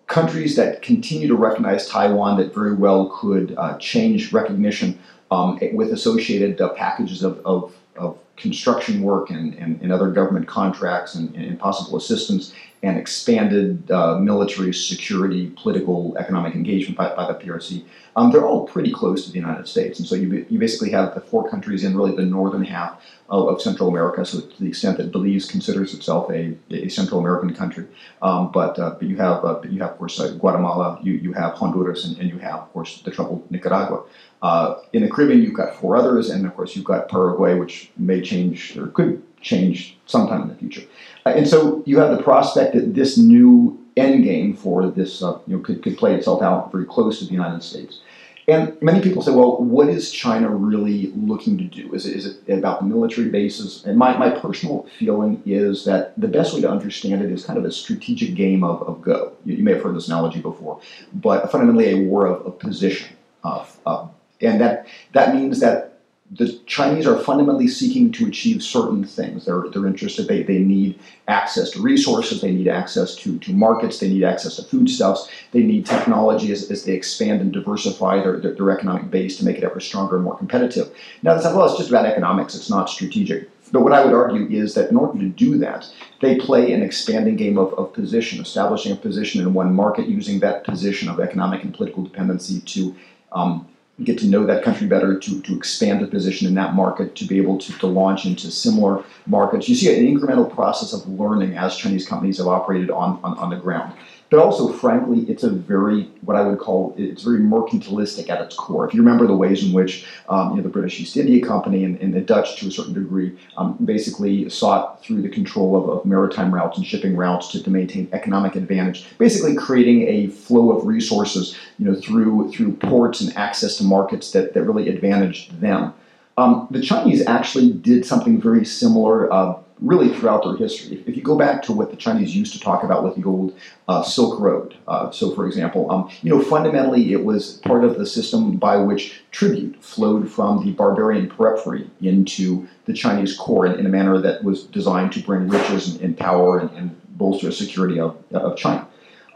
countries 0.07 0.55
that 0.55 0.81
continue 0.81 1.27
to 1.27 1.35
recognize 1.35 1.87
Taiwan 1.87 2.37
that 2.37 2.53
very 2.53 2.73
well 2.73 3.09
could 3.09 3.55
uh, 3.57 3.77
change 3.77 4.31
recognition 4.31 4.99
um, 5.31 5.59
with 5.73 5.91
associated 5.91 6.61
uh, 6.61 6.69
packages 6.69 7.23
of, 7.23 7.39
of, 7.45 7.75
of, 7.97 8.17
construction 8.37 9.01
work 9.01 9.29
and, 9.29 9.53
and, 9.55 9.81
and, 9.81 9.93
other 9.93 10.11
government 10.11 10.45
contracts 10.45 11.15
and, 11.15 11.33
and 11.37 11.57
possible 11.57 11.97
assistance 11.97 12.53
and 12.85 12.99
expanded 12.99 13.89
uh, 13.89 14.19
military 14.19 14.71
security, 14.71 15.51
political, 15.57 16.15
economic 16.19 16.53
engagement 16.53 16.95
by, 16.95 17.15
by 17.15 17.25
the 17.25 17.33
PRC, 17.33 17.83
um, 18.15 18.31
they're 18.31 18.45
all 18.45 18.67
pretty 18.67 18.91
close 18.91 19.25
to 19.25 19.31
the 19.31 19.39
United 19.39 19.67
States. 19.67 19.97
And 19.97 20.07
so 20.07 20.13
you, 20.13 20.45
you 20.51 20.59
basically 20.59 20.91
have 20.91 21.15
the 21.15 21.21
four 21.21 21.49
countries 21.49 21.83
in 21.83 21.97
really 21.97 22.15
the 22.15 22.21
northern 22.21 22.63
half 22.63 23.01
of, 23.27 23.47
of 23.47 23.59
Central 23.59 23.89
America. 23.89 24.23
So 24.23 24.41
to 24.41 24.63
the 24.63 24.67
extent 24.67 24.97
that 24.97 25.11
Belize 25.11 25.49
considers 25.49 25.95
itself 25.95 26.29
a, 26.29 26.55
a 26.69 26.87
Central 26.89 27.19
American 27.19 27.55
country, 27.55 27.87
um, 28.21 28.51
but 28.51 28.77
uh, 28.77 28.91
but 28.91 29.03
you 29.03 29.17
have 29.17 29.43
uh, 29.43 29.55
but 29.55 29.71
you 29.71 29.81
have 29.81 29.93
of 29.93 29.97
course 29.97 30.19
uh, 30.19 30.33
Guatemala, 30.33 30.99
you, 31.01 31.13
you 31.13 31.33
have 31.33 31.53
Honduras, 31.53 32.05
and, 32.05 32.17
and 32.19 32.29
you 32.29 32.37
have 32.37 32.59
of 32.59 32.73
course 32.73 33.01
the 33.01 33.09
troubled 33.09 33.49
Nicaragua. 33.49 34.03
Uh, 34.43 34.75
in 34.93 35.01
the 35.01 35.09
Caribbean, 35.09 35.41
you've 35.41 35.55
got 35.55 35.75
four 35.75 35.97
others, 35.97 36.29
and 36.29 36.45
of 36.45 36.55
course 36.55 36.75
you've 36.75 36.85
got 36.85 37.09
Paraguay, 37.09 37.55
which 37.55 37.89
may 37.97 38.21
change 38.21 38.77
or 38.77 38.87
could 38.87 39.23
change 39.41 39.97
sometime 40.05 40.43
in 40.43 40.49
the 40.49 40.55
future. 40.55 40.81
Uh, 41.25 41.29
and 41.29 41.47
so 41.47 41.83
you 41.85 41.99
have 41.99 42.15
the 42.15 42.21
prospect 42.21 42.73
that 42.75 42.93
this 42.93 43.17
new 43.17 43.79
end 43.97 44.23
game 44.23 44.55
for 44.55 44.87
this 44.87 45.23
uh, 45.23 45.39
you 45.47 45.55
know 45.55 45.63
could, 45.63 45.81
could 45.81 45.97
play 45.97 46.13
itself 46.13 46.41
out 46.41 46.71
very 46.71 46.85
close 46.85 47.19
to 47.19 47.25
the 47.25 47.31
United 47.31 47.63
States. 47.63 48.01
And 48.47 48.79
many 48.79 49.01
people 49.01 49.23
say, 49.23 49.31
well, 49.31 49.57
what 49.57 49.89
is 49.89 50.11
China 50.11 50.49
really 50.49 51.07
looking 51.15 51.57
to 51.57 51.63
do? 51.63 51.91
Is 51.95 52.05
it, 52.05 52.15
is 52.15 52.25
it 52.45 52.59
about 52.59 52.81
the 52.81 52.85
military 52.85 53.29
bases? 53.29 53.83
And 53.85 53.97
my, 53.97 54.15
my 54.17 54.29
personal 54.29 54.87
feeling 54.99 55.41
is 55.47 55.83
that 55.85 56.13
the 56.19 56.27
best 56.27 56.53
way 56.53 56.61
to 56.61 56.69
understand 56.69 57.23
it 57.23 57.31
is 57.31 57.43
kind 57.43 57.57
of 57.57 57.65
a 57.65 57.71
strategic 57.71 58.35
game 58.35 58.63
of, 58.63 58.83
of 58.83 59.01
Go. 59.01 59.33
You, 59.45 59.55
you 59.55 59.63
may 59.63 59.73
have 59.73 59.81
heard 59.81 59.95
this 59.95 60.07
analogy 60.07 60.41
before, 60.41 60.79
but 61.11 61.51
fundamentally 61.51 61.89
a 61.89 62.07
war 62.07 62.27
of, 62.27 62.45
of 62.45 62.59
position. 62.59 63.15
Uh, 63.43 63.65
uh, 63.87 64.07
and 64.41 64.61
that, 64.61 64.85
that 65.13 65.33
means 65.33 65.59
that 65.61 65.94
the 66.31 66.59
Chinese 66.65 67.05
are 67.05 67.19
fundamentally 67.19 67.67
seeking 67.67 68.11
to 68.11 68.25
achieve 68.25 68.63
certain 68.63 69.05
things. 69.05 69.45
They're, 69.45 69.65
they're 69.71 69.85
interested, 69.85 70.27
they, 70.27 70.41
they 70.41 70.57
need 70.57 70.99
access 71.27 71.69
to 71.71 71.81
resources, 71.81 72.41
they 72.41 72.51
need 72.51 72.67
access 72.67 73.15
to, 73.17 73.37
to 73.39 73.53
markets, 73.53 73.99
they 73.99 74.09
need 74.09 74.23
access 74.23 74.55
to 74.55 74.63
foodstuffs, 74.63 75.29
they 75.51 75.61
need 75.61 75.85
technology 75.85 76.51
as, 76.51 76.71
as 76.71 76.83
they 76.83 76.93
expand 76.93 77.41
and 77.41 77.53
diversify 77.53 78.23
their, 78.23 78.37
their, 78.37 78.55
their 78.55 78.71
economic 78.71 79.11
base 79.11 79.37
to 79.37 79.45
make 79.45 79.57
it 79.57 79.63
ever 79.63 79.79
stronger 79.79 80.15
and 80.15 80.25
more 80.25 80.37
competitive. 80.37 80.91
Now, 81.21 81.35
that's, 81.35 81.45
well, 81.45 81.65
it's 81.65 81.77
just 81.77 81.89
about 81.89 82.07
economics, 82.07 82.55
it's 82.55 82.71
not 82.71 82.89
strategic. 82.89 83.49
But 83.71 83.81
what 83.81 83.93
I 83.93 84.03
would 84.03 84.13
argue 84.13 84.47
is 84.47 84.73
that 84.75 84.89
in 84.89 84.97
order 84.97 85.19
to 85.19 85.27
do 85.27 85.57
that, 85.59 85.91
they 86.21 86.37
play 86.37 86.71
an 86.71 86.81
expanding 86.81 87.35
game 87.35 87.57
of, 87.57 87.73
of 87.75 87.93
position, 87.93 88.41
establishing 88.41 88.91
a 88.91 88.95
position 88.95 89.41
in 89.41 89.53
one 89.53 89.73
market, 89.73 90.07
using 90.07 90.39
that 90.39 90.63
position 90.63 91.07
of 91.07 91.19
economic 91.19 91.63
and 91.63 91.73
political 91.73 92.03
dependency 92.03 92.61
to 92.61 92.95
um, 93.31 93.67
get 94.03 94.17
to 94.19 94.27
know 94.27 94.45
that 94.45 94.63
country 94.63 94.87
better, 94.87 95.17
to, 95.17 95.41
to 95.41 95.55
expand 95.55 96.01
the 96.01 96.07
position 96.07 96.47
in 96.47 96.53
that 96.55 96.73
market, 96.73 97.15
to 97.15 97.25
be 97.25 97.37
able 97.37 97.57
to, 97.57 97.71
to 97.79 97.87
launch 97.87 98.25
into 98.25 98.51
similar 98.51 99.03
markets. 99.25 99.69
You 99.69 99.75
see 99.75 99.95
an 99.95 100.05
incremental 100.05 100.53
process 100.53 100.91
of 100.91 101.07
learning 101.07 101.55
as 101.55 101.77
Chinese 101.77 102.07
companies 102.07 102.37
have 102.39 102.47
operated 102.47 102.89
on, 102.89 103.19
on, 103.23 103.37
on 103.37 103.49
the 103.49 103.55
ground. 103.55 103.93
But 104.29 104.39
also, 104.39 104.73
frankly, 104.73 105.19
it's 105.29 105.43
a 105.43 105.49
very, 105.49 106.03
what 106.21 106.35
I 106.35 106.41
would 106.41 106.57
call, 106.57 106.95
it's 106.97 107.23
very 107.23 107.39
mercantilistic 107.39 108.29
at 108.29 108.41
its 108.41 108.55
core. 108.55 108.87
If 108.87 108.93
you 108.93 109.01
remember 109.01 109.27
the 109.27 109.35
ways 109.35 109.63
in 109.63 109.71
which 109.71 110.07
um, 110.29 110.51
you 110.51 110.57
know, 110.57 110.63
the 110.63 110.69
British 110.69 110.99
East 110.99 111.15
India 111.15 111.45
Company 111.45 111.83
and, 111.83 111.99
and 112.01 112.13
the 112.13 112.21
Dutch, 112.21 112.59
to 112.59 112.67
a 112.67 112.71
certain 112.71 112.93
degree, 112.93 113.37
um, 113.57 113.77
basically 113.85 114.49
sought 114.49 115.03
through 115.03 115.21
the 115.21 115.29
control 115.29 115.77
of, 115.77 115.89
of, 115.89 116.05
maritime 116.05 116.53
routes 116.53 116.77
and 116.77 116.85
shipping 116.85 117.15
routes 117.15 117.49
to, 117.49 117.61
to 117.61 117.69
maintain 117.69 118.09
economic 118.13 118.55
advantage, 118.55 119.05
basically 119.17 119.55
creating 119.55 120.07
a 120.07 120.27
flow 120.27 120.71
of 120.71 120.85
resources 120.85 121.57
you 121.77 121.85
know, 121.85 121.95
through, 121.95 122.51
through 122.51 122.71
ports 122.73 123.21
and 123.21 123.35
access 123.37 123.77
to 123.77 123.83
markets 123.83 124.31
that, 124.31 124.53
that 124.53 124.63
really 124.63 124.89
advantaged 124.89 125.59
them. 125.61 125.93
Um, 126.37 126.67
the 126.71 126.81
Chinese 126.81 127.25
actually 127.27 127.71
did 127.71 128.05
something 128.05 128.41
very 128.41 128.65
similar 128.65 129.31
uh, 129.31 129.59
really 129.81 130.09
throughout 130.09 130.43
their 130.43 130.55
history. 130.55 131.03
If, 131.05 131.15
you 131.15 131.21
go 131.21 131.37
back 131.37 131.61
to 131.63 131.73
what 131.73 131.91
the 131.91 131.97
Chinese 131.97 132.35
used 132.35 132.53
to 132.53 132.59
talk 132.59 132.83
about 132.83 133.03
with 133.03 133.15
the 133.15 133.23
old 133.23 133.57
uh, 133.87 134.03
Silk 134.03 134.39
Road, 134.39 134.77
uh, 134.87 135.11
so 135.11 135.35
for 135.35 135.45
example, 135.45 135.91
um, 135.91 136.09
you 136.21 136.29
know, 136.29 136.41
fundamentally 136.41 137.11
it 137.11 137.23
was 137.23 137.57
part 137.57 137.83
of 137.83 137.97
the 137.97 138.05
system 138.05 138.55
by 138.55 138.77
which 138.77 139.21
tribute 139.31 139.81
flowed 139.83 140.31
from 140.31 140.63
the 140.63 140.71
barbarian 140.71 141.29
periphery 141.29 141.89
into 142.01 142.67
the 142.85 142.93
Chinese 142.93 143.35
core 143.35 143.65
in, 143.65 143.79
in 143.79 143.85
a 143.85 143.89
manner 143.89 144.17
that 144.17 144.43
was 144.43 144.63
designed 144.63 145.11
to 145.13 145.19
bring 145.21 145.47
riches 145.47 145.91
and, 145.91 146.01
and 146.01 146.17
power 146.17 146.59
and, 146.59 146.69
and, 146.71 147.01
bolster 147.15 147.49
security 147.49 147.97
of, 147.97 148.17
of 148.33 148.57
China. 148.57 148.85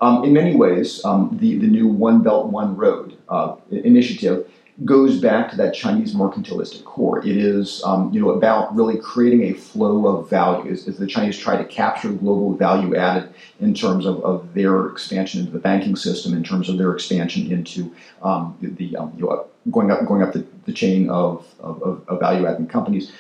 Um, 0.02 0.26
in 0.26 0.34
many 0.34 0.54
ways, 0.54 1.04
um, 1.06 1.38
the, 1.40 1.58
the 1.58 1.68
new 1.68 1.88
One 1.88 2.22
Belt, 2.22 2.48
One 2.48 2.76
Road 2.76 3.18
uh, 3.30 3.56
initiative 3.72 4.52
goes 4.86 5.20
back 5.20 5.50
to 5.52 5.58
that 5.58 5.74
Chinese 5.74 6.16
mercantilistic 6.16 6.86
core. 6.86 7.20
It 7.20 7.36
is, 7.36 7.84
um, 7.84 8.14
you 8.14 8.22
know, 8.22 8.30
about 8.30 8.74
really 8.74 8.98
creating 8.98 9.44
a 9.44 9.54
flow 9.54 10.08
of 10.08 10.30
value. 10.30 10.72
As, 10.72 10.88
as, 10.88 10.98
the 10.98 11.08
Chinese 11.08 11.38
try 11.38 11.58
to 11.58 11.66
capture 11.66 12.10
global 12.10 12.54
value 12.56 12.96
added 12.96 13.34
in 13.60 13.74
terms 13.74 14.06
of, 14.06 14.24
of 14.24 14.54
their 14.54 14.88
expansion 14.88 15.42
into 15.42 15.52
the 15.52 15.60
banking 15.60 15.96
system, 15.96 16.34
in 16.34 16.44
terms 16.44 16.70
of 16.70 16.78
their 16.78 16.94
expansion 16.94 17.52
into 17.52 17.94
um, 18.22 18.58
the, 18.62 18.70
the 18.70 18.96
um, 18.96 19.14
you 19.18 19.26
know, 19.26 19.48
going 19.70 19.92
up 19.92 20.06
going 20.06 20.22
up 20.22 20.32
the, 20.32 20.46
the 20.66 20.74
chain 20.74 21.10
of, 21.10 21.46
of, 21.60 22.02
of 22.08 22.20
value 22.20 22.48
adding 22.48 22.68
companies, 22.68 23.12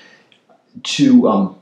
to 0.83 1.27
um, 1.27 1.59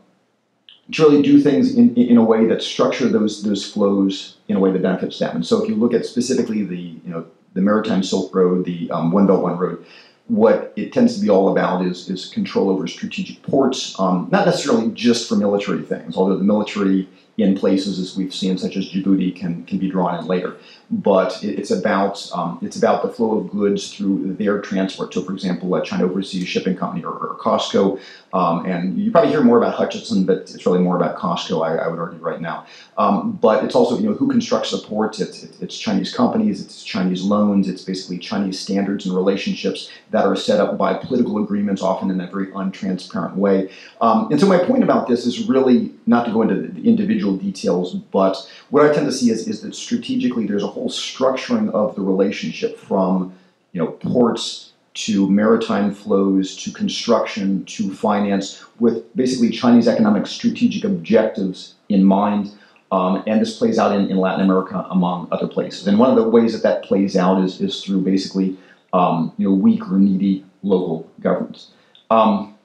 to 0.92 1.04
really 1.04 1.22
do 1.22 1.42
things 1.42 1.76
in, 1.76 1.96
in 1.96 2.18
a 2.18 2.24
way 2.24 2.46
that 2.46 2.62
structure 2.62 3.10
those 3.10 3.42
those 3.44 3.70
flows 3.70 4.38
in 4.48 4.56
a 4.56 4.60
way 4.60 4.72
that 4.72 4.82
benefits 4.82 5.18
them. 5.18 5.38
And 5.38 5.46
so, 5.46 5.64
if 5.64 5.68
you 5.68 5.76
look 5.76 5.94
at 5.94 6.06
specifically 6.06 6.64
the 6.64 6.78
you 6.78 7.02
know 7.10 7.26
the 7.58 7.64
Maritime 7.64 8.04
Silk 8.04 8.34
Road, 8.34 8.66
the 8.66 8.90
um, 8.92 9.12
One 9.12 9.26
Belt 9.26 9.42
One 9.42 9.58
Road, 9.58 9.84
what 10.28 10.74
it 10.76 10.94
tends 10.94 11.16
to 11.16 11.22
be 11.22 11.30
all 11.30 11.50
about 11.50 11.86
is 11.86 12.10
is 12.10 12.26
control 12.26 12.70
over 12.70 12.86
strategic 12.88 13.42
ports, 13.44 14.00
um, 14.00 14.28
not 14.32 14.46
necessarily 14.46 14.92
just 14.92 15.28
for 15.28 15.36
military 15.36 15.82
things, 15.82 16.16
although 16.16 16.38
the 16.38 16.44
military 16.44 17.08
in 17.38 17.58
places 17.58 18.00
as 18.00 18.16
we've 18.16 18.34
seen, 18.34 18.58
such 18.58 18.78
as 18.78 18.90
Djibouti, 18.90 19.36
can 19.36 19.64
can 19.64 19.78
be 19.80 19.90
drawn 19.90 20.20
in 20.20 20.28
later. 20.28 20.58
But 20.90 21.44
it's 21.44 21.70
about 21.70 22.30
um, 22.34 22.60
it's 22.62 22.78
about 22.78 23.04
the 23.04 23.10
flow 23.10 23.40
of 23.40 23.52
goods 23.52 23.94
through 23.94 24.36
their 24.36 24.62
transport. 24.62 25.14
So, 25.14 25.22
for 25.22 25.34
example, 25.34 25.76
a 25.76 25.84
China 25.84 26.06
Overseas 26.06 26.48
Shipping 26.48 26.78
Company 26.78 27.04
or, 27.04 27.12
or 27.12 27.38
COSCO, 27.40 28.00
um, 28.34 28.66
and 28.66 28.98
you 28.98 29.12
probably 29.12 29.32
hear 29.32 29.44
more 29.44 29.58
about 29.58 29.74
Hutchison, 29.74 30.26
but 30.26 30.38
it's 30.38 30.66
really 30.66 30.80
more 30.80 30.96
about 30.96 31.18
COSCO. 31.18 31.66
I, 31.66 31.76
I 31.76 31.88
would 31.90 32.00
argue 32.00 32.20
right 32.20 32.40
now. 32.40 32.66
Um, 32.98 33.34
but 33.34 33.66
it's 33.66 33.76
also 33.76 33.98
you 33.98 34.10
know 34.10 34.14
who 34.14 34.30
constructs 34.30 34.72
the 34.72 34.78
ports. 34.78 35.20
It's, 35.20 35.44
it's, 35.44 35.62
it's 35.62 35.78
Chinese 35.78 36.14
companies. 36.14 36.64
It's 36.64 36.84
Chinese 36.84 37.22
loans. 37.22 37.68
It's 37.68 37.84
basically 37.84 38.18
Chinese 38.18 38.58
standards 38.58 39.06
and 39.06 39.16
relationships 39.16 39.92
that 40.12 40.26
are 40.26 40.36
set 40.36 40.60
up 40.60 40.78
by 40.78 40.94
political 40.94 41.44
agreements, 41.44 41.82
often 41.82 42.10
in 42.10 42.20
a 42.22 42.28
very 42.28 42.48
untransparent 42.48 43.36
way. 43.36 43.70
Um, 44.00 44.32
and 44.32 44.40
so 44.40 44.48
my 44.48 44.58
point 44.58 44.84
about 44.84 45.08
this 45.08 45.26
is 45.26 45.48
really 45.48 45.92
not 46.06 46.26
to 46.26 46.32
go 46.32 46.42
into 46.42 46.56
the 46.56 46.88
individual 46.88 47.36
details, 47.36 47.94
but 47.94 48.38
what 48.70 48.90
I 48.90 48.94
tend 48.94 49.06
to 49.06 49.12
see 49.12 49.30
is, 49.30 49.48
is 49.48 49.62
that 49.62 49.76
strategically 49.76 50.48
there's 50.48 50.64
a 50.64 50.68
whole 50.78 50.90
structuring 50.90 51.72
of 51.72 51.96
the 51.96 52.02
relationship 52.02 52.78
from 52.78 53.34
you 53.72 53.82
know 53.82 53.88
ports 53.88 54.72
to 54.94 55.30
maritime 55.30 55.94
flows 55.94 56.56
to 56.56 56.72
construction 56.72 57.64
to 57.66 57.94
finance 57.94 58.64
with 58.80 59.16
basically 59.16 59.50
Chinese 59.50 59.88
economic 59.88 60.26
strategic 60.26 60.84
objectives 60.84 61.76
in 61.90 62.04
mind. 62.04 62.52
Um, 62.92 63.22
and 63.28 63.42
this 63.42 63.58
plays 63.58 63.78
out 63.78 63.94
in, 63.94 64.10
in 64.10 64.18
Latin 64.18 64.44
America 64.46 64.88
among 64.90 65.28
other 65.32 65.48
places. 65.48 65.88
And 65.88 66.00
one 66.00 66.10
of 66.10 66.16
the 66.16 66.28
ways 66.28 66.54
that 66.54 66.64
that 66.64 66.84
plays 66.84 67.18
out 67.18 67.44
is, 67.44 67.60
is 67.60 67.84
through 67.84 68.02
basically 68.02 68.58
um, 68.94 69.34
you 69.38 69.48
know, 69.48 69.54
weak 69.54 69.88
or 69.92 70.00
needy 70.00 70.46
local 70.64 71.10
governments. 71.20 71.68
Um, 72.10 72.57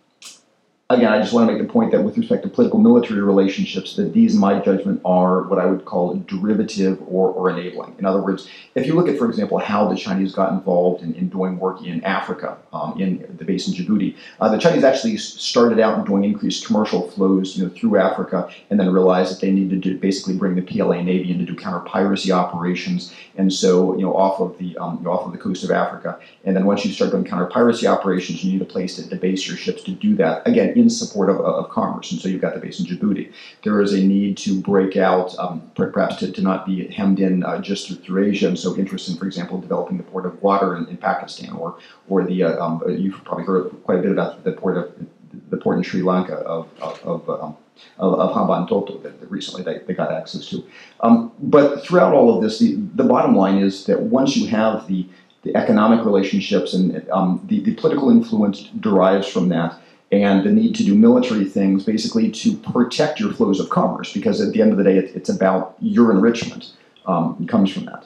again, 0.93 1.13
I 1.13 1.21
just 1.21 1.33
want 1.33 1.49
to 1.49 1.53
make 1.53 1.63
the 1.65 1.73
point 1.73 1.93
that 1.93 2.03
with 2.03 2.17
respect 2.17 2.43
to 2.43 2.49
political 2.49 2.79
military 2.79 3.21
relationships, 3.21 3.97
that 3.97 4.13
these, 4.13 4.35
in 4.35 4.41
my 4.41 4.59
judgment, 4.59 5.01
are 5.05 5.43
what 5.43 5.59
I 5.59 5.67
would 5.67 5.85
call 5.85 6.15
derivative 6.27 7.01
or, 7.07 7.29
or 7.31 7.51
enabling. 7.51 7.97
In 7.99 8.05
other 8.05 8.21
words, 8.21 8.49
if 8.75 8.87
you 8.87 8.95
look 8.95 9.09
at, 9.09 9.19
for 9.19 9.29
example, 9.29 9.59
how 9.59 9.89
the 9.89 9.97
Chinese 9.97 10.35
got 10.35 10.53
involved 10.53 11.03
in, 11.03 11.15
in 11.15 11.29
doing 11.29 11.59
work 11.59 11.83
in 11.83 12.03
Africa, 12.05 12.57
um, 12.73 13.01
in 13.01 13.37
the 13.37 13.45
base 13.45 13.69
in 13.69 13.75
Djibouti, 13.75 14.17
uh, 14.41 14.49
the 14.49 14.59
Chinese 14.59 14.85
actually 14.85 15.17
started 15.19 15.79
out 15.79 16.07
doing 16.07 16.25
increased 16.25 16.67
commercial 16.67 17.11
flows 17.11 17.57
you 17.57 17.65
know, 17.65 17.71
through 17.71 17.99
Africa 17.99 18.51
and 18.71 18.81
then 18.81 18.91
realized 18.91 19.33
that 19.33 19.41
they 19.41 19.51
needed 19.51 19.83
to 19.83 19.99
basically 19.99 20.37
bring 20.37 20.55
the 20.55 20.63
PLA 20.63 21.03
Navy 21.03 21.31
in 21.31 21.39
to 21.39 21.45
do 21.45 21.55
counter 21.55 21.81
piracy 21.81 22.33
operations. 22.33 23.15
And 23.37 23.53
so, 23.53 23.95
you 23.97 24.03
know, 24.03 24.15
off 24.17 24.41
of 24.41 24.59
the 24.59 24.77
um, 24.79 24.99
you 24.99 25.05
know, 25.05 25.13
off 25.13 25.27
of 25.27 25.33
the 25.33 25.39
coast 25.39 25.65
of 25.65 25.71
Africa. 25.71 26.19
And 26.45 26.57
then 26.57 26.65
once 26.67 26.85
you 26.85 26.93
start 26.93 27.11
doing 27.11 27.25
counter 27.25 27.47
piracy 27.47 27.87
operations, 27.87 28.45
you 28.45 28.53
need 28.53 28.63
a 28.63 28.67
place 28.67 28.97
to, 28.97 29.09
to 29.09 29.17
base 29.17 29.47
your 29.47 29.57
ships 29.57 29.83
to 29.85 29.93
do 29.93 30.15
that. 30.17 30.47
Again, 30.47 30.73
in 30.83 30.91
support 30.91 31.31
of, 31.31 31.41
of 31.41 31.71
commerce. 31.71 32.13
And 32.13 32.21
so 32.21 32.29
you've 32.29 32.41
got 32.41 32.55
the 32.55 32.61
base 32.61 32.81
in 32.81 32.87
Djibouti. 32.87 33.33
There 33.65 33.81
is 33.81 33.93
a 33.95 34.03
need 34.03 34.37
to 34.39 34.61
break 34.61 34.97
out, 34.97 35.37
um, 35.39 35.71
perhaps 35.75 36.17
to, 36.17 36.31
to 36.31 36.43
not 36.43 36.67
be 36.67 36.89
hemmed 36.89 37.21
in 37.21 37.45
uh, 37.45 37.61
just 37.61 37.89
through, 37.89 37.97
through, 37.97 38.25
Asia. 38.25 38.49
And 38.49 38.59
so 38.59 38.77
interest 38.77 39.09
in, 39.09 39.17
for 39.17 39.27
example, 39.27 39.61
developing 39.61 39.97
the 39.97 40.05
port 40.05 40.27
of 40.27 40.33
Gwadar 40.35 40.77
in, 40.79 40.89
in 40.89 40.97
Pakistan, 40.97 41.53
or 41.53 41.79
or 42.09 42.25
the 42.25 42.43
uh, 42.45 42.65
um, 42.65 42.83
you've 42.89 43.25
probably 43.25 43.45
heard 43.45 43.71
quite 43.85 43.99
a 43.99 44.03
bit 44.03 44.13
about 44.13 44.45
the 44.45 44.53
port 44.53 44.77
of 44.77 44.93
the 45.51 45.57
port 45.57 45.79
in 45.79 45.83
Sri 45.83 46.03
Lanka 46.03 46.35
of 46.35 46.69
of, 46.81 47.01
of 47.05 47.31
um, 47.31 47.57
of, 47.99 48.15
of 48.15 49.03
that 49.03 49.31
recently 49.31 49.63
they, 49.63 49.79
they 49.87 49.95
got 49.95 50.13
access 50.13 50.47
to. 50.49 50.65
Um, 51.01 51.33
but 51.39 51.85
throughout 51.85 52.15
all 52.15 52.37
of 52.37 52.43
this, 52.43 52.59
the, 52.59 52.77
the 52.95 53.05
bottom 53.05 53.35
line 53.37 53.59
is 53.59 53.87
that 53.87 54.01
once 54.01 54.37
you 54.37 54.47
have 54.49 54.87
the, 54.87 55.07
the 55.43 55.55
economic 55.57 56.05
relationships 56.05 56.75
and 56.75 57.09
um, 57.11 57.41
the, 57.49 57.61
the 57.61 57.75
political 57.75 58.11
influence 58.11 58.63
derives 58.81 59.29
from 59.29 59.49
that, 59.51 59.79
and 60.13 60.45
the 60.45 60.53
need 60.53 60.75
to 60.75 60.85
do 60.85 60.95
military 60.95 61.47
things 61.47 61.85
basically 61.85 62.31
to 62.31 62.55
protect 62.59 63.19
your 63.19 63.33
flows 63.33 63.59
of 63.59 63.71
commerce 63.71 64.13
because 64.13 64.41
at 64.41 64.53
the 64.53 64.61
end 64.61 64.71
of 64.71 64.79
the 64.79 64.85
day 64.85 64.99
it, 64.99 65.17
it's 65.17 65.31
about 65.31 65.75
your 65.81 66.13
enrichment 66.13 66.73
um, 67.07 67.45
comes 67.49 67.73
from 67.73 67.87
that. 67.87 68.05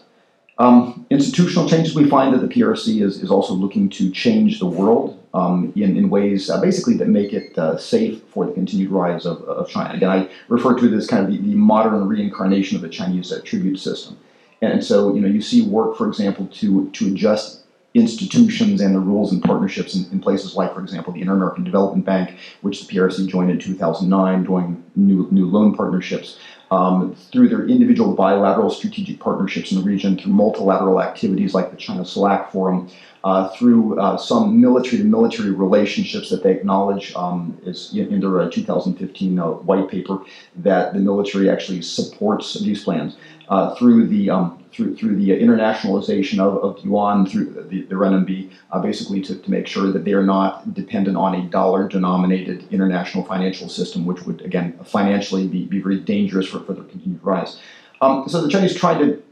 Um, 0.59 1.05
institutional 1.11 1.69
changes 1.69 1.95
we 1.95 2.09
find 2.09 2.33
that 2.33 2.39
the 2.39 2.47
prc 2.47 3.03
is, 3.03 3.23
is 3.23 3.31
also 3.31 3.53
looking 3.53 3.91
to 3.91 4.11
change 4.11 4.59
the 4.59 4.67
world 4.67 5.23
um, 5.35 5.71
in, 5.77 5.99
in 5.99 6.09
ways 6.09 6.49
uh, 6.49 6.59
basically 6.63 6.97
that 6.97 7.09
make 7.09 7.35
it 7.35 7.59
uh, 7.59 7.77
safe 7.77 8.23
for 8.31 8.47
the 8.47 8.53
continued 8.53 8.91
rise 8.91 9.27
of, 9.27 9.43
of 9.43 9.69
china. 9.69 9.93
Again 9.93 10.09
i 10.11 10.31
refer 10.49 10.79
to 10.79 10.89
this 10.89 11.07
kind 11.07 11.27
of 11.27 11.31
the, 11.31 11.39
the 11.39 11.55
modern 11.55 12.09
reincarnation 12.09 12.77
of 12.77 12.83
the 12.83 12.89
chinese 12.89 13.33
uh, 13.33 13.41
tribute 13.45 13.79
system. 13.79 14.17
And 14.63 14.83
so 14.83 15.15
you 15.15 15.21
know 15.21 15.29
you 15.29 15.43
see 15.43 15.61
work 15.61 15.99
for 15.99 16.09
example 16.09 16.47
to 16.47 16.89
to 16.91 17.09
adjust 17.09 17.66
institutions 17.97 18.81
and 18.81 18.95
the 18.95 19.01
rules 19.01 19.33
and 19.33 19.43
partnerships 19.43 19.95
in, 19.95 20.05
in, 20.13 20.21
places 20.21 20.55
like, 20.55 20.75
for 20.75 20.81
example, 20.81 21.13
the 21.13 21.21
Inter-American 21.23 21.65
Development 21.65 22.05
Bank, 22.05 22.39
which 22.61 22.87
the 22.87 22.95
PRC 22.95 23.27
joined 23.27 23.51
in 23.51 23.59
2009, 23.59 24.45
doing 24.45 24.85
new, 24.95 25.27
new 25.31 25.47
loan 25.47 25.75
partnerships, 25.75 26.39
um, 26.71 27.15
through 27.15 27.49
their 27.49 27.67
individual 27.67 28.15
bilateral 28.15 28.71
strategic 28.71 29.19
partnerships 29.21 29.71
in 29.71 29.79
the 29.79 29.85
region, 29.85 30.19
through 30.19 30.33
multilateral 30.33 31.01
activities 31.01 31.55
like 31.55 31.71
the 31.71 31.77
China 31.77 32.03
CELAC 32.03 32.51
Forum, 32.51 32.91
uh, 33.25 33.49
through 33.57 33.99
uh, 33.99 34.17
some 34.17 34.61
military 34.61 34.99
to 34.99 35.05
military 35.05 35.51
relationships 35.51 36.29
that 36.31 36.43
they 36.43 36.53
acknowledge 36.53 37.15
um, 37.15 37.59
is 37.65 37.93
in, 37.93 38.13
in 38.13 38.21
their 38.21 38.41
uh, 38.41 38.51
2015 38.51 39.39
uh, 39.39 39.47
white 39.47 39.89
paper 39.89 40.19
that 40.57 40.93
the 40.93 41.01
military 41.01 41.49
actually 41.51 41.83
supports 41.83 42.55
these 42.61 42.85
plans 42.85 43.17
uh, 43.49 43.75
through 43.77 44.07
the 44.07 44.31
um, 44.31 44.65
through 44.73 44.97
through 44.97 45.17
the 45.17 45.31
internationalization 45.31 46.39
of, 46.39 46.63
of 46.63 46.85
yuan 46.85 47.27
through 47.27 47.47
the, 47.71 47.83
the 47.83 47.95
renminbi, 47.95 48.51
uh, 48.73 48.81
basically 48.81 49.21
to, 49.23 49.37
to 49.37 49.51
make 49.51 49.67
sure 49.67 49.91
that 49.93 50.05
they 50.05 50.13
are 50.13 50.25
not 50.25 50.75
dependent 50.75 51.17
on 51.17 51.35
a 51.35 51.43
dollar 51.49 51.89
denominated 51.89 52.67
international 52.71 53.25
financial 53.25 53.69
system, 53.69 54.05
which 54.05 54.23
would 54.23 54.43
again 54.43 54.79
financially 54.85 55.47
be, 55.47 55.65
be 55.67 55.81
very 55.81 55.99
dangerous 55.99 56.47
for, 56.47 56.61
for 56.61 56.73
their 56.73 56.85
continued 56.85 57.23
rise. 57.23 57.61
Um, 58.01 58.29
so 58.29 58.43
the 58.43 58.49
Chinese 58.49 58.75
tried 58.75 58.99
to 58.99 59.23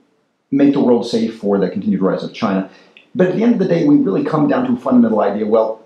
make 0.51 0.73
the 0.73 0.81
world 0.81 1.09
safe 1.09 1.39
for 1.39 1.59
the 1.59 1.69
continued 1.69 2.01
rise 2.01 2.23
of 2.23 2.33
China. 2.33 2.71
But 3.15 3.29
at 3.29 3.37
the 3.37 3.43
end 3.43 3.53
of 3.55 3.59
the 3.59 3.69
day, 3.69 3.87
we 3.87 3.97
really 3.97 4.25
come 4.25 4.49
down 4.49 4.67
to 4.67 4.73
a 4.73 4.77
fundamental 4.77 5.21
idea. 5.21 5.47
Well, 5.47 5.83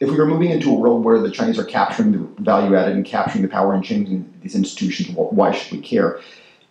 if 0.00 0.10
we 0.10 0.16
were 0.16 0.26
moving 0.26 0.50
into 0.50 0.70
a 0.70 0.74
world 0.74 1.04
where 1.04 1.18
the 1.20 1.30
Chinese 1.30 1.58
are 1.58 1.64
capturing 1.64 2.12
the 2.12 2.42
value 2.42 2.74
added 2.74 2.94
and 2.94 3.04
capturing 3.04 3.42
the 3.42 3.48
power 3.48 3.72
and 3.72 3.84
changing 3.84 4.32
these 4.42 4.54
institutions, 4.54 5.14
why 5.16 5.52
should 5.52 5.70
we 5.72 5.80
care? 5.80 6.20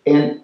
And 0.06 0.42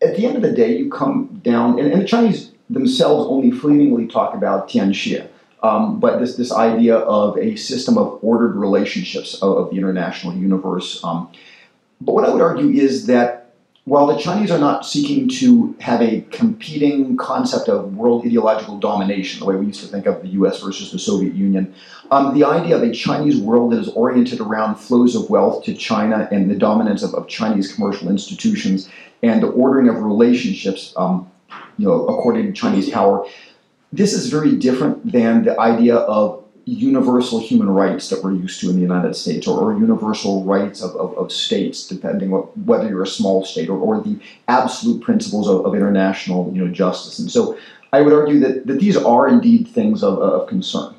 at 0.00 0.16
the 0.16 0.26
end 0.26 0.36
of 0.36 0.42
the 0.42 0.52
day, 0.52 0.76
you 0.76 0.90
come 0.90 1.40
down, 1.42 1.78
and, 1.78 1.92
and 1.92 2.02
the 2.02 2.06
Chinese 2.06 2.52
themselves 2.70 3.26
only 3.28 3.50
fleetingly 3.50 4.06
talk 4.06 4.34
about 4.34 4.68
Tianxia, 4.68 5.28
um, 5.62 5.98
but 5.98 6.20
this, 6.20 6.36
this 6.36 6.52
idea 6.52 6.96
of 6.96 7.36
a 7.38 7.56
system 7.56 7.98
of 7.98 8.18
ordered 8.22 8.54
relationships 8.54 9.34
of, 9.42 9.56
of 9.56 9.70
the 9.70 9.76
international 9.76 10.34
universe. 10.34 11.02
Um, 11.02 11.30
but 12.00 12.14
what 12.14 12.24
I 12.24 12.30
would 12.30 12.42
argue 12.42 12.68
is 12.68 13.06
that 13.06 13.38
while 13.88 14.06
the 14.06 14.18
Chinese 14.18 14.50
are 14.50 14.58
not 14.58 14.84
seeking 14.84 15.28
to 15.30 15.74
have 15.80 16.02
a 16.02 16.20
competing 16.30 17.16
concept 17.16 17.70
of 17.70 17.96
world 17.96 18.24
ideological 18.24 18.78
domination, 18.78 19.40
the 19.40 19.46
way 19.46 19.56
we 19.56 19.66
used 19.66 19.80
to 19.80 19.86
think 19.86 20.04
of 20.04 20.20
the 20.20 20.28
US 20.28 20.62
versus 20.62 20.92
the 20.92 20.98
Soviet 20.98 21.34
Union, 21.34 21.74
um, 22.10 22.34
the 22.34 22.44
idea 22.44 22.76
of 22.76 22.82
a 22.82 22.92
Chinese 22.92 23.38
world 23.38 23.72
that 23.72 23.78
is 23.80 23.88
oriented 23.88 24.40
around 24.40 24.76
flows 24.76 25.16
of 25.16 25.30
wealth 25.30 25.64
to 25.64 25.74
China 25.74 26.28
and 26.30 26.50
the 26.50 26.54
dominance 26.54 27.02
of, 27.02 27.14
of 27.14 27.28
Chinese 27.28 27.72
commercial 27.72 28.10
institutions 28.10 28.90
and 29.22 29.42
the 29.42 29.48
ordering 29.48 29.88
of 29.88 30.02
relationships, 30.02 30.92
um, 30.96 31.30
you 31.76 31.86
know, 31.86 32.06
according 32.06 32.46
to 32.46 32.52
Chinese 32.52 32.90
power, 32.90 33.26
this 33.92 34.12
is 34.12 34.28
very 34.28 34.56
different 34.56 35.10
than 35.10 35.44
the 35.44 35.58
idea 35.58 35.96
of 35.96 36.44
universal 36.64 37.40
human 37.40 37.70
rights 37.70 38.10
that 38.10 38.22
we're 38.22 38.32
used 38.32 38.60
to 38.60 38.68
in 38.68 38.76
the 38.76 38.82
United 38.82 39.16
States, 39.16 39.46
or, 39.46 39.58
or 39.58 39.78
universal 39.78 40.44
rights 40.44 40.82
of, 40.82 40.94
of, 40.96 41.16
of 41.16 41.32
states, 41.32 41.88
depending 41.88 42.32
on 42.32 42.42
whether 42.66 42.86
you're 42.88 43.04
a 43.04 43.06
small 43.06 43.44
state, 43.44 43.70
or, 43.70 43.78
or 43.78 44.02
the 44.02 44.18
absolute 44.48 45.02
principles 45.02 45.48
of, 45.48 45.64
of, 45.64 45.74
international 45.74 46.52
you 46.54 46.62
know, 46.62 46.70
justice. 46.70 47.18
And 47.18 47.30
so 47.30 47.58
I 47.92 48.02
would 48.02 48.12
argue 48.12 48.38
that, 48.40 48.66
that 48.66 48.80
these 48.80 48.98
are 48.98 49.28
indeed 49.28 49.66
things 49.68 50.02
of, 50.02 50.18
of 50.18 50.46
concern. 50.46 50.94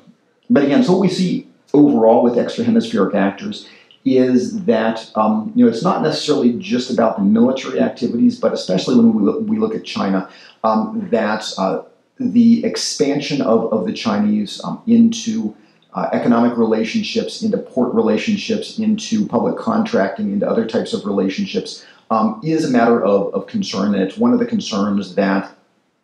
But 0.48 0.64
again, 0.64 0.82
so 0.82 0.92
what 0.92 1.02
we 1.02 1.08
see 1.08 1.46
overall 1.72 2.24
with 2.24 2.36
extra 2.36 2.64
hemispheric 2.64 3.14
actors 3.14 3.68
is 4.04 4.64
that 4.64 5.10
um, 5.14 5.52
you 5.54 5.64
know 5.64 5.70
it's 5.70 5.82
not 5.82 6.02
necessarily 6.02 6.54
just 6.54 6.90
about 6.90 7.16
the 7.16 7.22
military 7.22 7.80
activities, 7.80 8.38
but 8.38 8.52
especially 8.52 8.96
when 8.96 9.14
we 9.14 9.22
look, 9.22 9.40
we 9.46 9.58
look 9.58 9.74
at 9.74 9.84
China, 9.84 10.28
um, 10.64 11.08
that 11.10 11.44
uh, 11.58 11.82
the 12.18 12.64
expansion 12.64 13.42
of, 13.42 13.72
of 13.72 13.86
the 13.86 13.92
Chinese 13.92 14.60
um, 14.64 14.82
into 14.86 15.54
uh, 15.94 16.08
economic 16.12 16.56
relationships, 16.56 17.42
into 17.42 17.58
port 17.58 17.92
relationships, 17.94 18.78
into 18.78 19.26
public 19.26 19.56
contracting, 19.56 20.32
into 20.32 20.48
other 20.48 20.66
types 20.66 20.92
of 20.92 21.04
relationships 21.04 21.84
um, 22.10 22.40
is 22.44 22.64
a 22.64 22.70
matter 22.70 23.02
of, 23.02 23.32
of 23.34 23.46
concern, 23.46 23.94
and 23.94 24.02
it's 24.02 24.16
one 24.16 24.32
of 24.32 24.38
the 24.38 24.46
concerns 24.46 25.14
that 25.14 25.52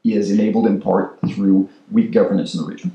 is 0.04 0.30
enabled 0.30 0.66
in 0.66 0.80
part 0.80 1.18
through 1.28 1.68
weak 1.90 2.12
governance 2.12 2.54
in 2.54 2.60
the 2.60 2.66
region. 2.66 2.94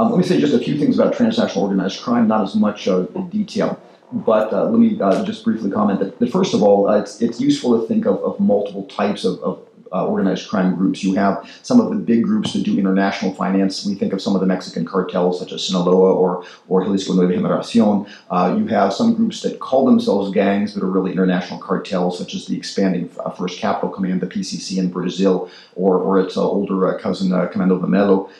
Um, 0.00 0.08
let 0.08 0.16
me 0.16 0.24
say 0.24 0.40
just 0.40 0.54
a 0.54 0.58
few 0.58 0.78
things 0.78 0.98
about 0.98 1.12
transnational 1.12 1.64
organized 1.64 2.00
crime, 2.00 2.26
not 2.26 2.42
as 2.42 2.54
much 2.54 2.88
uh, 2.88 3.02
detail, 3.28 3.78
but 4.12 4.50
uh, 4.50 4.64
let 4.64 4.78
me 4.78 4.98
uh, 4.98 5.22
just 5.26 5.44
briefly 5.44 5.70
comment 5.70 6.00
that, 6.00 6.18
that 6.18 6.32
first 6.32 6.54
of 6.54 6.62
all, 6.62 6.88
uh, 6.88 6.98
it's, 6.98 7.20
it's 7.20 7.38
useful 7.38 7.78
to 7.78 7.86
think 7.86 8.06
of, 8.06 8.16
of 8.24 8.40
multiple 8.40 8.84
types 8.84 9.26
of, 9.26 9.38
of 9.40 9.62
uh, 9.92 10.06
organized 10.06 10.48
crime 10.48 10.74
groups. 10.74 11.02
You 11.02 11.14
have 11.14 11.48
some 11.62 11.80
of 11.80 11.90
the 11.90 11.96
big 11.96 12.24
groups 12.24 12.52
that 12.52 12.62
do 12.62 12.78
international 12.78 13.34
finance. 13.34 13.84
We 13.84 13.94
think 13.94 14.12
of 14.12 14.22
some 14.22 14.34
of 14.34 14.40
the 14.40 14.46
Mexican 14.46 14.84
cartels, 14.84 15.38
such 15.38 15.52
as 15.52 15.66
Sinaloa 15.66 16.14
or, 16.14 16.44
or 16.68 16.84
Jalisco 16.84 17.14
Nueva 17.14 17.34
Generacion. 17.34 18.08
Uh, 18.30 18.56
you 18.58 18.66
have 18.66 18.92
some 18.92 19.14
groups 19.14 19.42
that 19.42 19.58
call 19.58 19.84
themselves 19.84 20.30
gangs 20.30 20.74
but 20.74 20.82
are 20.82 20.90
really 20.90 21.12
international 21.12 21.60
cartels, 21.60 22.18
such 22.18 22.34
as 22.34 22.46
the 22.46 22.56
expanding 22.56 23.10
uh, 23.24 23.30
First 23.30 23.58
Capital 23.58 23.90
Command, 23.90 24.20
the 24.20 24.26
PCC 24.26 24.78
in 24.78 24.90
Brazil, 24.90 25.50
or, 25.74 25.98
or 25.98 26.20
its 26.20 26.36
uh, 26.36 26.42
older 26.42 26.94
uh, 26.94 26.98
cousin, 26.98 27.32
uh, 27.32 27.48
Comando 27.48 27.80
Vermelho. 27.80 28.30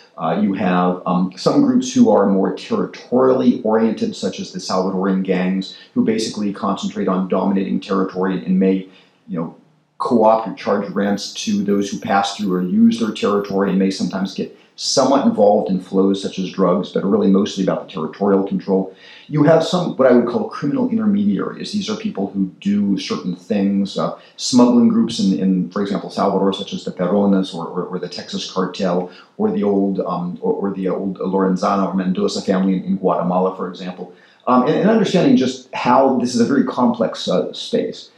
you 0.42 0.54
have 0.54 1.02
um, 1.06 1.32
some 1.36 1.62
groups 1.62 1.92
who 1.92 2.10
are 2.10 2.26
more 2.26 2.54
territorially 2.54 3.60
oriented, 3.62 4.14
such 4.14 4.38
as 4.38 4.52
the 4.52 4.58
Salvadoran 4.58 5.24
gangs, 5.24 5.76
who 5.94 6.04
basically 6.04 6.52
concentrate 6.52 7.08
on 7.08 7.28
dominating 7.28 7.80
territory 7.80 8.44
and 8.44 8.58
may 8.58 8.88
you 9.30 9.38
know, 9.38 9.56
co-opt 10.00 10.48
or 10.48 10.54
charge 10.54 10.88
rents 10.90 11.32
to 11.34 11.62
those 11.62 11.90
who 11.90 12.00
pass 12.00 12.36
through 12.36 12.52
or 12.52 12.62
use 12.62 12.98
their 12.98 13.12
territory 13.12 13.70
and 13.70 13.78
may 13.78 13.90
sometimes 13.90 14.34
get 14.34 14.56
somewhat 14.74 15.26
involved 15.26 15.70
in 15.70 15.78
flows 15.78 16.22
such 16.22 16.38
as 16.38 16.50
drugs, 16.50 16.90
but 16.90 17.04
are 17.04 17.06
really 17.06 17.30
mostly 17.30 17.62
about 17.62 17.86
the 17.86 17.92
territorial 17.92 18.42
control. 18.48 18.96
You 19.28 19.42
have 19.42 19.62
some 19.62 19.94
what 19.96 20.10
I 20.10 20.12
would 20.12 20.26
call 20.26 20.48
criminal 20.48 20.88
intermediaries. 20.88 21.72
These 21.72 21.90
are 21.90 21.96
people 21.96 22.30
who 22.30 22.46
do 22.60 22.98
certain 22.98 23.36
things, 23.36 23.98
uh, 23.98 24.18
smuggling 24.36 24.88
groups 24.88 25.20
in, 25.20 25.38
in, 25.38 25.70
for 25.70 25.82
example, 25.82 26.08
Salvador, 26.08 26.54
such 26.54 26.72
as 26.72 26.86
the 26.86 26.92
Perrones 26.92 27.54
or, 27.54 27.66
or, 27.66 27.84
or 27.84 27.98
the 27.98 28.08
Texis 28.08 28.50
cartel, 28.50 29.10
or 29.36 29.50
the 29.50 29.62
old 29.62 30.00
um, 30.00 30.38
or, 30.40 30.54
or, 30.54 30.74
the 30.74 30.88
old 30.88 31.18
Lorenzana 31.18 31.86
or 31.86 31.92
Mendoza 31.92 32.40
family 32.40 32.72
in, 32.78 32.84
in 32.84 32.96
Guatemala, 32.96 33.54
for 33.56 33.68
example. 33.68 34.14
Um, 34.46 34.62
and, 34.62 34.76
and, 34.76 34.88
understanding 34.88 35.36
just 35.36 35.72
how 35.74 36.18
this 36.18 36.34
is 36.34 36.40
a 36.40 36.46
very 36.46 36.64
complex 36.64 37.28
uh, 37.28 37.52
space. 37.52 38.10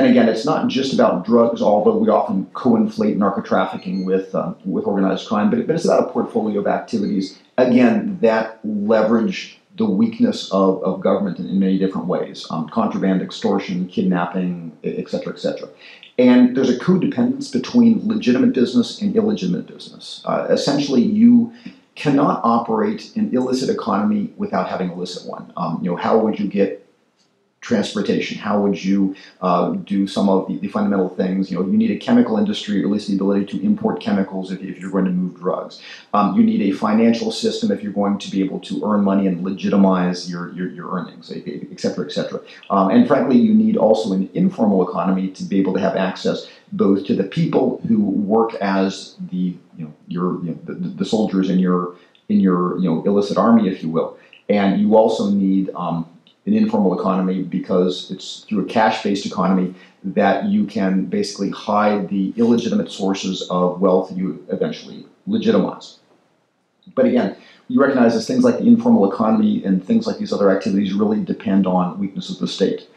And 0.00 0.08
again, 0.08 0.30
it's 0.30 0.46
not 0.46 0.68
just 0.68 0.94
about 0.94 1.26
drugs, 1.26 1.60
although 1.60 1.94
we 1.94 2.08
often 2.08 2.46
co-inflate 2.54 3.18
narco 3.18 3.42
trafficking 3.42 4.06
with 4.06 4.34
uh, 4.34 4.54
with 4.64 4.86
organized 4.86 5.28
crime, 5.28 5.50
but, 5.50 5.66
but 5.66 5.76
it's 5.76 5.84
about 5.84 6.08
a 6.08 6.10
portfolio 6.10 6.60
of 6.60 6.66
activities 6.66 7.38
again 7.58 8.18
that 8.22 8.60
leverage 8.64 9.58
the 9.76 9.84
weakness 9.84 10.50
of, 10.52 10.82
of 10.84 11.02
government 11.02 11.38
in, 11.38 11.46
in 11.48 11.58
many 11.60 11.78
different 11.78 12.06
ways: 12.06 12.46
um, 12.48 12.66
contraband, 12.70 13.20
extortion, 13.20 13.86
kidnapping, 13.88 14.72
et 14.84 15.06
cetera, 15.10 15.34
et 15.34 15.38
cetera. 15.38 15.68
And 16.18 16.56
there's 16.56 16.70
a 16.70 16.78
codependence 16.78 17.52
between 17.52 18.08
legitimate 18.08 18.54
business 18.54 19.02
and 19.02 19.14
illegitimate 19.14 19.66
business. 19.66 20.22
Uh, 20.24 20.46
essentially, 20.48 21.02
you 21.02 21.52
cannot 21.94 22.40
operate 22.42 23.14
an 23.16 23.34
illicit 23.34 23.68
economy 23.68 24.32
without 24.38 24.66
having 24.66 24.88
a 24.88 24.94
illicit 24.94 25.28
one. 25.28 25.52
Um, 25.58 25.80
you 25.82 25.90
know, 25.90 25.96
how 25.96 26.16
would 26.16 26.40
you 26.40 26.48
get 26.48 26.89
transportation? 27.60 28.38
How 28.38 28.58
would 28.60 28.82
you 28.82 29.14
uh, 29.42 29.72
do 29.72 30.06
some 30.06 30.28
of 30.28 30.48
the, 30.48 30.58
the, 30.58 30.68
fundamental 30.68 31.10
things? 31.10 31.50
You 31.50 31.58
know, 31.58 31.66
you 31.66 31.76
need 31.76 31.90
a 31.90 31.98
chemical 31.98 32.38
industry, 32.38 32.82
or 32.82 32.86
at 32.86 32.90
least 32.90 33.08
the 33.08 33.16
ability 33.16 33.46
to 33.46 33.62
import 33.62 34.00
chemicals 34.00 34.50
if, 34.50 34.62
if 34.62 34.78
you're 34.78 34.90
going 34.90 35.04
to 35.04 35.10
move 35.10 35.38
drugs. 35.38 35.82
Um, 36.14 36.36
you 36.36 36.42
need 36.42 36.62
a 36.62 36.72
financial 36.72 37.30
system 37.30 37.70
if 37.70 37.82
you're 37.82 37.92
going 37.92 38.18
to 38.18 38.30
be 38.30 38.42
able 38.42 38.60
to 38.60 38.82
earn 38.84 39.04
money 39.04 39.26
and 39.26 39.44
legitimize 39.44 40.30
your, 40.30 40.52
your, 40.52 40.68
your 40.70 40.90
earnings, 40.90 41.30
et 41.30 41.80
cetera, 41.80 42.06
et 42.06 42.12
cetera. 42.12 42.40
Um, 42.70 42.90
and 42.90 43.06
frankly, 43.06 43.36
you 43.36 43.52
need 43.52 43.76
also 43.76 44.14
an 44.14 44.30
informal 44.32 44.88
economy 44.88 45.28
to 45.28 45.44
be 45.44 45.60
able 45.60 45.74
to 45.74 45.80
have 45.80 45.96
access 45.96 46.48
both 46.72 47.04
to 47.06 47.14
the 47.14 47.24
people 47.24 47.82
who 47.86 48.00
work 48.00 48.54
as 48.54 49.16
the, 49.30 49.56
you 49.76 49.84
know, 49.84 49.92
your, 50.08 50.42
you 50.44 50.50
know, 50.52 50.58
the, 50.64 50.74
the 50.74 51.04
soldiers 51.04 51.50
in 51.50 51.58
your, 51.58 51.94
in 52.30 52.40
your, 52.40 52.78
you 52.78 52.88
know, 52.88 53.02
illicit 53.04 53.36
army, 53.36 53.68
if 53.68 53.82
you 53.82 53.90
will. 53.90 54.16
And 54.48 54.80
you 54.80 54.96
also 54.96 55.30
need 55.30 55.70
um, 55.74 56.08
an 56.46 56.54
informal 56.54 56.98
economy 56.98 57.42
because 57.42 58.10
it's 58.10 58.40
through 58.48 58.64
a 58.64 58.68
cash 58.68 59.02
based 59.02 59.26
economy 59.26 59.74
that 60.02 60.46
you 60.46 60.66
can 60.66 61.04
basically 61.04 61.50
hide 61.50 62.08
the 62.08 62.32
illegitimate 62.36 62.90
sources 62.90 63.42
of 63.50 63.80
wealth 63.80 64.10
you 64.16 64.44
eventually 64.48 65.04
legitimize. 65.26 65.98
But 66.94 67.06
again, 67.06 67.36
you 67.68 67.80
recognize 67.80 68.14
that 68.14 68.22
things 68.22 68.42
like 68.42 68.58
the 68.58 68.66
informal 68.66 69.10
economy 69.12 69.62
and 69.64 69.84
things 69.84 70.06
like 70.06 70.18
these 70.18 70.32
other 70.32 70.50
activities 70.50 70.92
really 70.92 71.22
depend 71.22 71.66
on 71.66 71.98
weakness 71.98 72.30
of 72.30 72.38
the 72.38 72.48
state. 72.48 72.88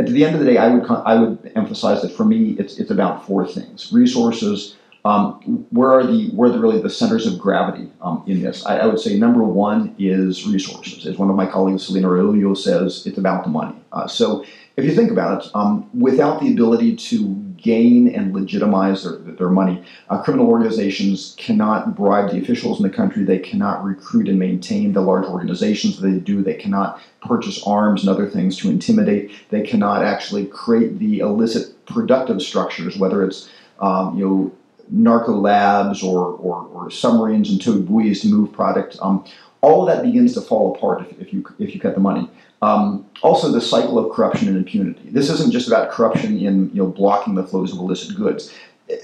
At 0.00 0.06
the 0.06 0.24
end 0.24 0.34
of 0.34 0.40
the 0.40 0.46
day, 0.46 0.56
I 0.56 0.68
would, 0.68 0.90
I 0.90 1.20
would 1.20 1.52
emphasize 1.54 2.02
that 2.02 2.12
for 2.12 2.24
me, 2.24 2.52
it's, 2.58 2.78
it's 2.78 2.90
about 2.90 3.26
four 3.26 3.46
things 3.46 3.92
resources, 3.92 4.76
um, 5.04 5.66
where 5.70 5.90
are 5.90 6.06
the 6.06 6.30
where 6.30 6.48
are 6.48 6.52
the, 6.52 6.60
really 6.60 6.80
the 6.80 6.90
centers 6.90 7.26
of 7.26 7.38
gravity 7.38 7.90
um, 8.00 8.22
in 8.26 8.40
this? 8.40 8.64
I, 8.64 8.78
I, 8.78 8.86
would 8.86 9.00
say 9.00 9.18
number 9.18 9.42
one 9.42 9.96
is 9.98 10.46
resources. 10.46 11.06
As 11.06 11.18
one 11.18 11.28
of 11.28 11.34
my 11.34 11.46
colleagues, 11.46 11.86
Celina 11.86 12.06
Realuyo, 12.06 12.56
says, 12.56 13.04
it's 13.04 13.18
about 13.18 13.42
the 13.42 13.50
money. 13.50 13.76
Uh, 13.90 14.06
so 14.06 14.44
if 14.76 14.84
you 14.84 14.94
think 14.94 15.10
about 15.10 15.44
it, 15.44 15.50
um, 15.54 15.90
without 15.98 16.40
the 16.40 16.52
ability 16.52 16.94
to 16.96 17.34
gain 17.56 18.14
and 18.14 18.32
legitimize 18.32 19.02
their, 19.02 19.16
their 19.34 19.48
money, 19.48 19.84
uh, 20.08 20.22
criminal 20.22 20.48
organizations 20.48 21.34
cannot 21.36 21.96
bribe 21.96 22.30
the 22.30 22.40
officials 22.40 22.78
in 22.78 22.84
the 22.84 22.94
country. 22.94 23.24
They 23.24 23.38
cannot 23.38 23.84
recruit 23.84 24.28
and 24.28 24.38
maintain 24.38 24.92
the 24.92 25.00
large 25.00 25.26
organizations 25.26 26.00
that 26.00 26.08
they 26.08 26.18
do. 26.18 26.42
They 26.42 26.54
cannot 26.54 27.00
purchase 27.26 27.62
arms 27.66 28.02
and 28.02 28.10
other 28.10 28.28
things 28.28 28.56
to 28.58 28.70
intimidate. 28.70 29.32
They 29.50 29.62
cannot 29.62 30.04
actually 30.04 30.46
create 30.46 31.00
the 31.00 31.20
illicit 31.20 31.84
productive 31.86 32.40
structures, 32.40 32.96
whether 32.96 33.24
it's 33.24 33.48
um, 33.80 34.16
you 34.16 34.24
know 34.24 34.52
narco 34.88 35.32
labs 35.32 36.02
or, 36.02 36.26
or, 36.26 36.66
or 36.72 36.90
submarines 36.90 37.50
and 37.50 37.60
towed 37.60 37.86
buoys 37.86 38.20
to 38.22 38.28
move 38.28 38.52
product. 38.52 38.96
Um, 39.00 39.24
all 39.60 39.86
of 39.88 39.94
that 39.94 40.04
begins 40.04 40.34
to 40.34 40.40
fall 40.40 40.74
apart 40.74 41.02
if, 41.02 41.20
if, 41.20 41.32
you 41.32 41.46
if 41.58 41.74
you 41.74 41.80
cut 41.80 41.94
the 41.94 42.00
money. 42.00 42.28
Um, 42.62 43.08
also, 43.22 43.50
the 43.50 43.60
cycle 43.60 43.98
of 43.98 44.12
corruption 44.14 44.48
and 44.48 44.56
impunity. 44.56 45.10
This 45.10 45.28
isn't 45.30 45.52
just 45.52 45.66
about 45.66 45.90
corruption 45.90 46.38
in 46.38 46.68
you 46.70 46.82
know 46.82 46.86
blocking 46.86 47.34
the 47.34 47.44
flows 47.44 47.72
of 47.72 47.78
illicit 47.78 48.16
goods 48.16 48.52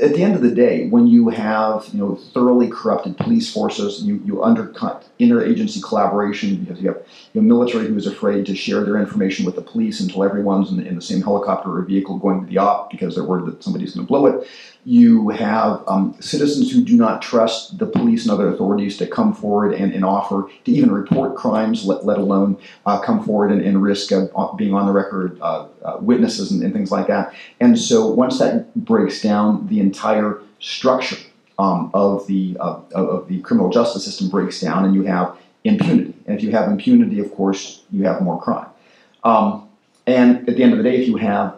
at 0.00 0.14
the 0.14 0.22
end 0.22 0.34
of 0.34 0.42
the 0.42 0.50
day, 0.50 0.88
when 0.88 1.06
you 1.06 1.28
have 1.28 1.88
you 1.92 1.98
know 1.98 2.14
thoroughly 2.16 2.68
corrupted 2.68 3.16
police 3.16 3.52
forces, 3.52 4.02
you, 4.02 4.20
you 4.24 4.42
undercut 4.42 5.04
interagency 5.18 5.82
collaboration 5.82 6.56
because 6.56 6.80
you 6.80 6.88
have 6.88 7.02
you 7.32 7.40
know, 7.40 7.46
military 7.46 7.86
who 7.86 7.96
is 7.96 8.06
afraid 8.06 8.44
to 8.46 8.54
share 8.54 8.84
their 8.84 8.96
information 8.96 9.44
with 9.44 9.54
the 9.54 9.62
police 9.62 10.00
until 10.00 10.24
everyone's 10.24 10.70
in 10.70 10.76
the, 10.76 10.86
in 10.86 10.94
the 10.94 11.02
same 11.02 11.22
helicopter 11.22 11.76
or 11.76 11.82
vehicle 11.82 12.18
going 12.18 12.40
to 12.40 12.46
the 12.46 12.58
op 12.58 12.90
because 12.90 13.14
they're 13.14 13.24
worried 13.24 13.46
that 13.46 13.62
somebody's 13.62 13.94
going 13.94 14.06
to 14.06 14.08
blow 14.08 14.26
it. 14.26 14.48
You 14.84 15.28
have 15.30 15.82
um, 15.86 16.16
citizens 16.20 16.72
who 16.72 16.82
do 16.82 16.96
not 16.96 17.20
trust 17.20 17.78
the 17.78 17.86
police 17.86 18.24
and 18.24 18.32
other 18.32 18.48
authorities 18.48 18.96
to 18.98 19.06
come 19.06 19.34
forward 19.34 19.74
and, 19.74 19.92
and 19.92 20.04
offer 20.04 20.48
to 20.64 20.70
even 20.70 20.90
report 20.90 21.36
crimes, 21.36 21.84
let, 21.84 22.06
let 22.06 22.18
alone 22.18 22.56
uh, 22.86 23.00
come 23.00 23.22
forward 23.22 23.50
and, 23.50 23.60
and 23.60 23.82
risk 23.82 24.12
uh, 24.12 24.52
being 24.54 24.74
on 24.74 24.86
the 24.86 24.92
record 24.92 25.38
uh, 25.40 25.66
uh, 25.84 25.98
witnesses 26.00 26.50
and, 26.50 26.62
and, 26.62 26.72
things 26.72 26.90
like 26.90 27.06
that. 27.08 27.34
And 27.60 27.78
so 27.78 28.06
once 28.06 28.38
that 28.38 28.74
breaks 28.74 29.20
down, 29.20 29.66
the 29.68 29.80
entire 29.80 30.40
structure 30.60 31.18
um, 31.58 31.90
of 31.92 32.26
the 32.26 32.56
of 32.58 33.26
the 33.28 33.40
criminal 33.40 33.70
justice 33.70 34.04
system 34.04 34.28
breaks 34.28 34.60
down, 34.60 34.84
and 34.84 34.94
you 34.94 35.02
have 35.02 35.36
impunity. 35.64 36.14
And 36.26 36.36
if 36.36 36.42
you 36.42 36.52
have 36.52 36.68
impunity, 36.70 37.18
of 37.20 37.34
course, 37.34 37.82
you 37.90 38.04
have 38.04 38.22
more 38.22 38.40
crime. 38.40 38.68
Um, 39.24 39.68
and 40.06 40.48
at 40.48 40.56
the 40.56 40.62
end 40.62 40.72
of 40.72 40.78
the 40.78 40.84
day, 40.84 40.96
if 40.96 41.06
you 41.06 41.16
have 41.16 41.57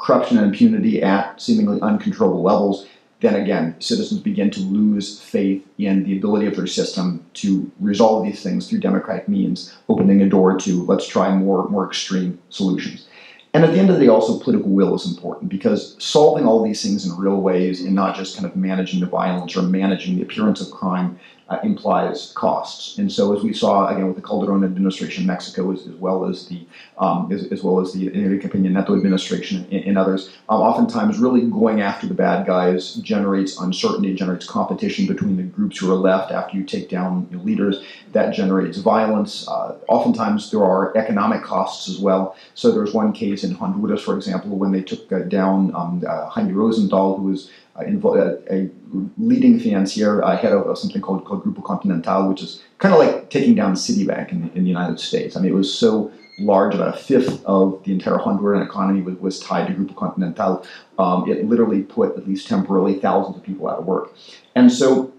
corruption 0.00 0.38
and 0.38 0.46
impunity 0.46 1.02
at 1.02 1.40
seemingly 1.40 1.80
uncontrollable 1.80 2.42
levels, 2.42 2.86
then 3.20 3.34
again, 3.34 3.78
citizens 3.80 4.20
begin 4.20 4.50
to 4.50 4.60
lose 4.60 5.20
faith 5.20 5.66
in 5.76 6.04
the 6.04 6.16
ability 6.16 6.46
of 6.46 6.56
their 6.56 6.66
system 6.66 7.24
to 7.34 7.70
resolve 7.78 8.24
these 8.24 8.42
things 8.42 8.68
through 8.68 8.80
democratic 8.80 9.28
means, 9.28 9.76
opening 9.90 10.22
a 10.22 10.28
door 10.28 10.58
to 10.58 10.84
let's 10.84 11.06
try 11.06 11.34
more, 11.34 11.68
more 11.68 11.86
extreme 11.86 12.38
solutions. 12.48 13.06
And 13.52 13.64
at 13.64 13.72
the 13.72 13.78
end 13.78 13.90
of 13.90 13.96
the 13.96 14.04
day, 14.04 14.08
also 14.08 14.38
political 14.38 14.70
will 14.70 14.94
is 14.94 15.06
important 15.06 15.50
because 15.50 16.02
solving 16.02 16.46
all 16.46 16.62
these 16.62 16.82
things 16.82 17.04
in 17.04 17.16
real 17.18 17.40
ways 17.40 17.82
and 17.82 17.94
not 17.94 18.16
just 18.16 18.36
kind 18.36 18.46
of 18.46 18.56
managing 18.56 19.00
the 19.00 19.06
violence 19.06 19.56
or 19.56 19.62
managing 19.62 20.16
the 20.16 20.22
appearance 20.22 20.60
of 20.60 20.70
crime 20.70 21.18
uh, 21.50 21.58
implies 21.64 22.32
costs. 22.36 22.96
And 22.96 23.10
so, 23.10 23.36
as 23.36 23.42
we 23.42 23.52
saw 23.52 23.88
again 23.88 24.06
with 24.06 24.14
the 24.14 24.22
Calderon 24.22 24.62
administration 24.62 25.24
in 25.24 25.26
Mexico, 25.26 25.72
as, 25.72 25.84
as 25.86 25.94
well 25.96 26.24
as 26.24 26.46
the 26.46 26.64
um, 26.96 27.30
as, 27.32 27.50
as, 27.50 27.64
well 27.64 27.80
as 27.80 27.92
the 27.92 28.06
Enrique 28.14 28.48
Peña 28.48 28.70
Nieto 28.70 28.96
administration 28.96 29.66
and, 29.72 29.84
and 29.84 29.98
others, 29.98 30.30
um, 30.48 30.60
oftentimes 30.60 31.18
really 31.18 31.42
going 31.42 31.80
after 31.80 32.06
the 32.06 32.14
bad 32.14 32.46
guys 32.46 32.94
generates 32.96 33.60
uncertainty, 33.60 34.14
generates 34.14 34.46
competition 34.46 35.06
between 35.06 35.36
the 35.36 35.42
groups 35.42 35.78
who 35.78 35.90
are 35.90 35.96
left 35.96 36.30
after 36.30 36.56
you 36.56 36.62
take 36.62 36.88
down 36.88 37.26
leaders. 37.44 37.84
That 38.12 38.32
generates 38.32 38.78
violence. 38.78 39.48
Uh, 39.48 39.76
oftentimes, 39.88 40.52
there 40.52 40.62
are 40.62 40.96
economic 40.96 41.42
costs 41.42 41.88
as 41.88 41.98
well. 41.98 42.36
So, 42.54 42.70
there 42.70 42.82
was 42.82 42.94
one 42.94 43.12
case 43.12 43.42
in 43.42 43.54
Honduras, 43.54 44.02
for 44.02 44.14
example, 44.14 44.56
when 44.56 44.70
they 44.70 44.82
took 44.82 45.10
uh, 45.12 45.20
down 45.20 45.74
um, 45.74 46.04
uh, 46.06 46.26
Jaime 46.26 46.52
Rosenthal, 46.52 47.16
who 47.16 47.24
was 47.24 47.50
invo- 47.78 48.18
uh, 48.18 48.54
a 48.54 48.70
leading 49.18 49.58
financier, 49.58 50.20
head 50.22 50.52
of, 50.52 50.78
something 50.78 51.00
called, 51.00 51.24
called 51.24 51.44
Grupo 51.44 51.64
Continental, 51.64 52.28
which 52.28 52.42
is 52.42 52.62
kind 52.78 52.94
of 52.94 53.00
like 53.00 53.30
taking 53.30 53.54
down 53.54 53.74
Citibank 53.74 54.32
in, 54.32 54.50
in 54.54 54.64
the 54.64 54.68
United 54.68 55.00
States. 55.00 55.36
I 55.36 55.40
mean, 55.40 55.52
it 55.52 55.54
was 55.54 55.72
so 55.72 56.12
large, 56.38 56.74
about 56.74 56.94
a 56.94 56.98
fifth 56.98 57.44
of 57.44 57.82
the 57.84 57.92
entire 57.92 58.16
Honduran 58.16 58.64
economy 58.64 59.02
was, 59.02 59.16
was 59.16 59.40
tied 59.40 59.66
to 59.68 59.74
Grupo 59.74 59.94
Continental. 59.96 60.66
Um, 60.98 61.30
it 61.30 61.44
literally 61.44 61.82
put, 61.82 62.16
at 62.16 62.26
least 62.26 62.48
temporarily, 62.48 62.94
thousands 62.94 63.36
of 63.36 63.42
people 63.42 63.68
out 63.68 63.78
of 63.78 63.86
work. 63.86 64.14
And 64.54 64.72
so, 64.72 65.12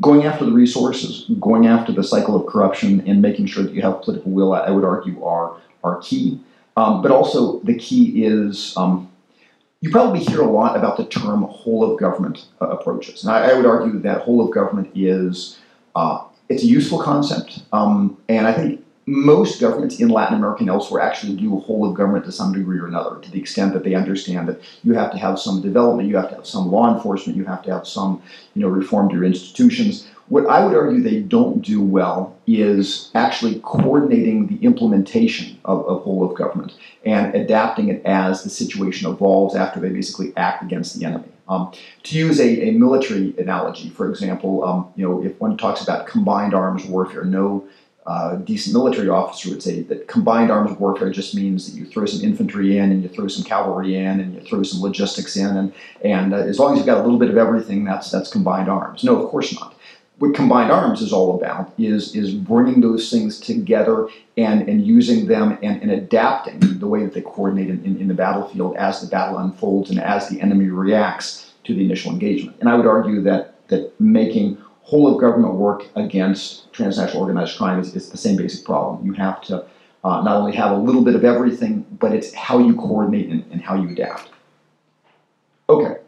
going 0.00 0.24
after 0.24 0.44
the 0.44 0.52
resources, 0.52 1.30
going 1.40 1.66
after 1.66 1.92
the 1.92 2.04
cycle 2.04 2.36
of 2.36 2.46
corruption, 2.46 3.06
and 3.06 3.22
making 3.22 3.46
sure 3.46 3.62
that 3.62 3.72
you 3.72 3.82
have 3.82 4.02
political 4.02 4.32
will, 4.32 4.52
I 4.52 4.70
would 4.70 4.84
argue, 4.84 5.22
are, 5.24 5.56
are 5.84 6.00
key. 6.00 6.40
Um, 6.76 7.02
but 7.02 7.10
also, 7.10 7.60
the 7.60 7.74
key 7.74 8.24
is 8.24 8.74
um, 8.76 9.09
you 9.80 9.90
probably 9.90 10.20
hear 10.20 10.42
a 10.42 10.50
lot 10.50 10.76
about 10.76 10.96
the 10.96 11.06
term 11.06 11.42
whole 11.42 11.90
of 11.90 11.98
government 11.98 12.44
uh, 12.60 12.68
approaches. 12.68 13.24
And 13.24 13.32
I, 13.32 13.50
I, 13.50 13.54
would 13.54 13.66
argue 13.66 13.98
that 14.00 14.22
whole 14.22 14.46
of 14.46 14.52
government 14.52 14.90
is 14.94 15.58
uh, 15.94 16.24
it's 16.48 16.62
a 16.62 16.66
useful 16.66 17.02
concept. 17.02 17.62
Um, 17.72 18.18
and 18.28 18.46
I 18.46 18.52
think 18.52 18.84
most 19.06 19.60
governments 19.60 19.98
in 19.98 20.08
Latin 20.08 20.36
America 20.36 20.60
and 20.60 20.68
elsewhere 20.68 21.00
actually 21.00 21.34
do 21.34 21.58
whole 21.60 21.88
of 21.88 21.96
government 21.96 22.24
to 22.26 22.32
some 22.32 22.52
degree 22.52 22.78
or 22.78 22.86
another, 22.86 23.18
to 23.20 23.30
the 23.30 23.40
extent 23.40 23.72
that 23.72 23.82
they 23.82 23.94
understand 23.94 24.48
that 24.48 24.60
you 24.84 24.92
have 24.92 25.10
to 25.12 25.18
have 25.18 25.38
some 25.38 25.62
development, 25.62 26.08
you 26.08 26.16
have 26.16 26.28
to 26.28 26.36
have 26.36 26.46
some 26.46 26.70
law 26.70 26.94
enforcement, 26.94 27.36
you 27.36 27.44
have 27.44 27.62
to 27.62 27.72
have 27.72 27.86
some, 27.86 28.22
you 28.54 28.62
know, 28.62 28.68
reform 28.68 29.08
to 29.08 29.14
your 29.14 29.24
institutions. 29.24 30.08
What 30.30 30.46
I 30.46 30.64
would 30.64 30.76
argue 30.76 31.02
they 31.02 31.18
don't 31.18 31.60
do 31.60 31.82
well 31.82 32.38
is 32.46 33.10
actually 33.16 33.58
coordinating 33.64 34.46
the 34.46 34.64
implementation 34.64 35.58
of, 35.64 35.84
of 35.86 36.02
whole 36.02 36.24
of 36.24 36.36
government 36.38 36.74
and 37.04 37.34
adapting 37.34 37.88
it 37.88 38.00
as 38.06 38.44
the 38.44 38.48
situation 38.48 39.10
evolves 39.10 39.56
after 39.56 39.80
they 39.80 39.88
basically 39.88 40.32
act 40.36 40.62
against 40.62 40.96
the 40.96 41.04
enemy. 41.04 41.28
Um, 41.48 41.72
to 42.04 42.16
use 42.16 42.38
a, 42.38 42.68
a, 42.68 42.70
military 42.70 43.34
analogy, 43.38 43.88
for 43.88 44.08
example, 44.08 44.62
um, 44.62 44.92
you 44.94 45.04
know, 45.04 45.20
if 45.20 45.38
one 45.40 45.56
talks 45.56 45.82
about 45.82 46.06
combined 46.06 46.54
arms 46.54 46.84
warfare, 46.84 47.24
no 47.24 47.68
uh, 48.06 48.36
decent 48.36 48.72
military 48.72 49.08
officer 49.08 49.50
would 49.50 49.64
say 49.64 49.82
that 49.82 50.06
combined 50.06 50.52
arms 50.52 50.78
warfare 50.78 51.10
just 51.10 51.34
means 51.34 51.68
that 51.68 51.76
you 51.76 51.84
throw 51.84 52.06
some 52.06 52.24
infantry 52.24 52.78
in 52.78 52.92
and 52.92 53.02
you 53.02 53.08
throw 53.08 53.26
some 53.26 53.44
cavalry 53.44 53.96
in 53.96 54.20
and 54.20 54.32
you 54.32 54.40
throw 54.42 54.62
some 54.62 54.80
logistics 54.80 55.36
in, 55.36 55.56
and, 55.56 55.72
and 56.04 56.32
uh, 56.32 56.36
as 56.36 56.60
long 56.60 56.72
as 56.72 56.78
you've 56.78 56.86
got 56.86 56.98
a 56.98 57.02
little 57.02 57.18
bit 57.18 57.30
of 57.30 57.36
everything, 57.36 57.82
that's, 57.84 58.12
that's 58.12 58.30
combined 58.30 58.68
arms. 58.68 59.02
No, 59.02 59.20
of 59.20 59.28
course 59.28 59.52
not. 59.52 59.74
What 60.20 60.34
combined 60.34 60.70
arms 60.70 61.00
is 61.00 61.14
all 61.14 61.34
about 61.34 61.72
is, 61.78 62.14
is 62.14 62.34
bringing 62.34 62.82
those 62.82 63.10
things 63.10 63.40
together 63.40 64.06
and, 64.36 64.68
and 64.68 64.86
using 64.86 65.26
them 65.26 65.58
and, 65.62 65.80
and 65.80 65.90
adapting 65.90 66.78
the 66.78 66.86
way 66.86 67.02
that 67.04 67.14
they 67.14 67.22
coordinate 67.22 67.70
in, 67.70 67.82
in, 67.86 67.96
in 67.96 68.06
the 68.06 68.12
battlefield 68.12 68.76
as 68.76 69.00
the 69.00 69.06
battle 69.06 69.38
unfolds 69.38 69.88
and 69.88 69.98
as 69.98 70.28
the 70.28 70.38
enemy 70.42 70.66
reacts 70.66 71.52
to 71.64 71.74
the 71.74 71.82
initial 71.82 72.12
engagement. 72.12 72.54
And 72.60 72.68
I 72.68 72.74
would 72.74 72.86
argue 72.86 73.22
that, 73.22 73.66
that 73.68 73.98
making 73.98 74.58
whole 74.82 75.10
of 75.10 75.18
government 75.18 75.54
work 75.54 75.86
against 75.96 76.70
transnational 76.74 77.22
organized 77.22 77.56
crime 77.56 77.80
is, 77.80 77.96
is 77.96 78.10
the 78.10 78.18
same 78.18 78.36
basic 78.36 78.62
problem. 78.62 79.06
You 79.06 79.14
have 79.14 79.40
to 79.44 79.64
uh, 80.04 80.20
not 80.20 80.36
only 80.36 80.54
have 80.54 80.72
a 80.72 80.76
little 80.76 81.02
bit 81.02 81.14
of 81.14 81.24
everything, 81.24 81.86
but 81.98 82.12
it's 82.12 82.34
how 82.34 82.58
you 82.58 82.76
coordinate 82.76 83.30
and, 83.30 83.42
and 83.50 83.62
how 83.62 83.74
you 83.74 83.88
adapt. 83.88 84.28
Okay. 85.70 85.99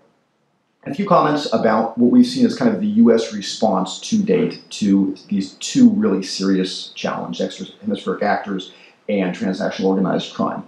A 0.84 0.92
few 0.92 1.06
comments 1.06 1.52
about 1.52 1.96
what 1.96 2.10
we've 2.10 2.26
seen 2.26 2.44
as 2.44 2.56
kind 2.56 2.74
of 2.74 2.80
the 2.80 2.88
U.S. 2.88 3.32
response 3.32 4.00
to 4.00 4.20
date 4.20 4.68
to 4.70 5.16
these 5.28 5.52
two 5.54 5.88
really 5.90 6.24
serious 6.24 6.88
challenges, 6.88 7.72
hemispheric 7.82 8.22
actors 8.24 8.72
and 9.08 9.32
transnational 9.32 9.92
organized 9.92 10.34
crime. 10.34 10.64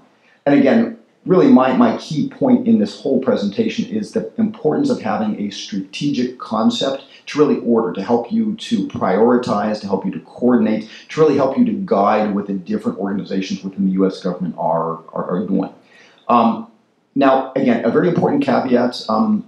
And 0.47 0.59
again, 0.59 0.99
really 1.27 1.49
my, 1.49 1.77
my 1.77 1.97
key 1.97 2.29
point 2.29 2.69
in 2.69 2.79
this 2.79 3.01
whole 3.01 3.21
presentation 3.21 3.87
is 3.87 4.13
the 4.13 4.31
importance 4.39 4.89
of 4.89 5.01
having 5.01 5.41
a 5.41 5.51
strategic 5.51 6.39
concept 6.39 7.05
to 7.27 7.39
really 7.39 7.59
order, 7.61 7.93
to 7.95 8.03
help 8.03 8.31
you 8.31 8.55
to 8.55 8.87
prioritize, 8.87 9.81
to 9.81 9.89
help 9.89 10.05
you 10.05 10.13
to 10.13 10.21
coordinate, 10.21 10.89
to 11.09 11.21
really 11.21 11.37
help 11.37 11.59
you 11.59 11.65
to 11.65 11.73
guide 11.73 12.35
what 12.37 12.47
the 12.47 12.53
different 12.53 12.99
organizations 12.99 13.65
within 13.65 13.87
the 13.87 13.93
U.S. 13.93 14.23
government 14.23 14.55
are, 14.59 15.01
are, 15.13 15.25
are 15.31 15.47
doing. 15.47 15.73
Um, 16.29 16.71
now, 17.15 17.53
again, 17.55 17.85
a 17.85 17.91
very 17.91 18.09
important 18.09 18.45
caveat. 18.45 19.05
Um, 19.09 19.47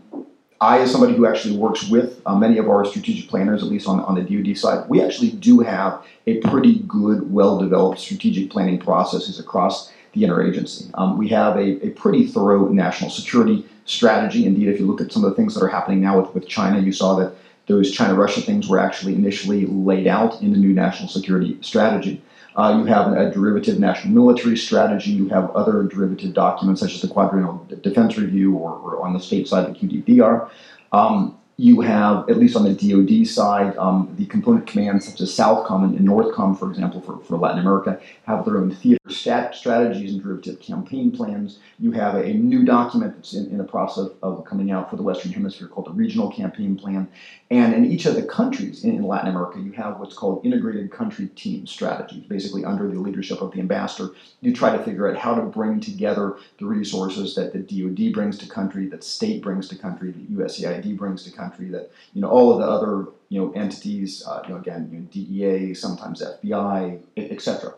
I, 0.61 0.79
as 0.81 0.91
somebody 0.91 1.15
who 1.15 1.27
actually 1.27 1.57
works 1.57 1.89
with 1.89 2.23
uh, 2.25 2.35
many 2.35 2.57
of 2.59 2.69
our 2.69 2.85
strategic 2.85 3.29
planners, 3.29 3.63
at 3.63 3.69
least 3.69 3.87
on, 3.87 4.01
on 4.01 4.15
the 4.15 4.23
DoD 4.23 4.57
side, 4.57 4.89
we 4.89 5.03
actually 5.03 5.31
do 5.33 5.61
have 5.61 6.03
a 6.27 6.41
pretty 6.41 6.81
good, 6.81 7.31
well 7.31 7.59
developed 7.59 8.01
strategic 8.01 8.51
planning 8.51 8.79
processes 8.79 9.39
across 9.39 9.93
the 10.13 10.23
interagency. 10.23 10.91
Um, 10.95 11.19
we 11.19 11.29
have 11.29 11.57
a, 11.57 11.87
a 11.87 11.91
pretty 11.91 12.27
thorough 12.27 12.69
national 12.69 13.11
security 13.11 13.67
strategy. 13.85 14.47
Indeed, 14.47 14.69
if 14.69 14.81
you 14.81 14.87
look 14.87 15.03
at 15.03 15.13
some 15.13 15.25
of 15.25 15.31
the 15.31 15.37
things 15.37 15.55
that 15.55 15.63
are 15.63 15.69
happening 15.69 16.01
now 16.01 16.21
with, 16.21 16.35
with 16.35 16.49
China, 16.49 16.81
you 16.81 16.93
saw 16.93 17.17
that 17.17 17.35
those 17.67 17.91
China 17.91 18.15
Russia 18.15 18.41
things 18.41 18.69
were 18.69 18.79
actually 18.79 19.15
initially 19.15 19.67
laid 19.67 20.07
out 20.07 20.41
in 20.41 20.53
the 20.53 20.59
new 20.59 20.73
national 20.73 21.09
security 21.09 21.59
strategy. 21.61 22.23
Uh, 22.57 22.79
you 22.79 22.87
have 22.87 23.13
a 23.13 23.31
derivative 23.31 23.79
national 23.79 24.15
military 24.15 24.57
strategy. 24.57 25.11
You 25.11 25.29
have 25.29 25.51
other 25.51 25.83
derivative 25.83 26.33
documents, 26.33 26.81
such 26.81 26.95
as 26.95 27.03
the 27.03 27.09
Quadrennial 27.09 27.67
Defense 27.83 28.17
Review 28.17 28.55
or, 28.55 28.73
or 28.73 29.03
on 29.03 29.13
the 29.13 29.21
state 29.21 29.47
side, 29.47 29.67
the 29.67 29.79
QDDR. 29.79 30.49
Um, 30.93 31.37
you 31.59 31.81
have, 31.81 32.29
at 32.29 32.37
least 32.37 32.55
on 32.55 32.65
the 32.65 32.75
DoD 32.75 33.27
side, 33.27 33.77
um, 33.79 34.15
the 34.19 34.27
component 34.27 34.67
commands 34.67 35.09
such 35.09 35.23
as 35.23 35.35
Southcom 35.35 35.85
and 35.85 35.99
Northcom, 36.07 36.59
for 36.59 36.69
example, 36.69 37.01
for, 37.01 37.19
for 37.21 37.39
Latin 37.39 37.61
America, 37.61 37.99
have 38.27 38.45
their 38.45 38.59
own 38.59 38.75
theater 38.75 39.01
stat 39.09 39.55
strategies 39.55 40.13
and 40.13 40.23
derivative 40.23 40.61
campaign 40.61 41.11
plans. 41.11 41.59
You 41.79 41.93
have 41.93 42.15
a, 42.15 42.25
a 42.25 42.35
new 42.35 42.65
document 42.65 43.17
that's 43.17 43.33
in, 43.33 43.47
in 43.47 43.57
the 43.57 43.65
process 43.65 44.09
of, 44.23 44.39
of, 44.39 44.45
coming 44.45 44.71
out 44.71 44.91
for 44.91 44.97
the 44.97 45.03
Western 45.03 45.33
Hemisphere 45.33 45.69
called 45.69 45.87
the 45.87 45.93
Regional 45.93 46.31
Campaign 46.31 46.77
Plan. 46.77 47.09
And 47.49 47.75
in 47.75 47.85
each 47.85 48.07
of 48.07 48.17
the 48.17 48.25
countries 48.25 48.83
in, 48.83 48.97
in 48.97 49.05
Latin 49.05 49.31
America, 49.31 49.61
you 49.61 49.71
have 49.73 50.01
what's 50.01 50.17
called 50.17 50.45
integrated 50.45 50.91
country 50.91 51.29
team 51.29 51.65
strategies. 51.67 52.25
Basically, 52.25 52.65
under 52.65 52.89
the 52.89 52.99
leadership 52.99 53.41
of 53.41 53.53
the 53.53 53.61
ambassador, 53.61 54.13
you 54.41 54.53
try 54.53 54.77
to 54.77 54.83
figure 54.83 55.09
out 55.09 55.17
how 55.17 55.37
to 55.37 55.43
bring 55.43 55.79
together 55.79 56.37
the 56.59 56.67
resources 56.67 57.37
that 57.37 57.53
the 57.53 57.61
DoD 57.61 58.13
brings 58.13 58.37
to 58.39 58.49
country, 58.49 58.89
that 58.89 59.05
state 59.05 59.43
brings 59.43 59.69
to 59.69 59.77
country, 59.77 60.11
that 60.11 60.33
USAID 60.33 60.97
brings 60.97 61.23
to 61.23 61.31
country, 61.31 61.69
that 61.69 61.91
you 62.15 62.21
know 62.21 62.29
all 62.29 62.53
of 62.53 62.59
the 62.59 62.67
other 62.67 63.13
you 63.29 63.41
know 63.41 63.53
entities, 63.53 64.27
uh, 64.27 64.43
you 64.45 64.55
know 64.55 64.61
again, 64.61 64.89
you 64.91 64.99
know, 64.99 65.07
DEA, 65.13 65.75
sometimes 65.75 66.23
FBI, 66.23 67.01
etc. 67.17 67.75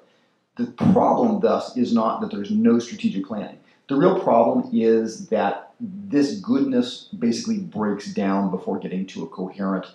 The 0.56 0.66
problem, 0.92 1.40
thus, 1.40 1.76
is 1.76 1.92
not 1.92 2.20
that 2.22 2.30
there's 2.30 2.50
no 2.50 2.78
strategic 2.78 3.26
planning. 3.26 3.58
The 3.88 3.96
real 3.96 4.18
problem 4.18 4.70
is 4.72 5.28
that 5.28 5.67
this 5.80 6.40
goodness 6.40 7.08
basically 7.18 7.58
breaks 7.58 8.06
down 8.12 8.50
before 8.50 8.78
getting 8.78 9.06
to 9.06 9.24
a 9.24 9.28
coherent 9.28 9.86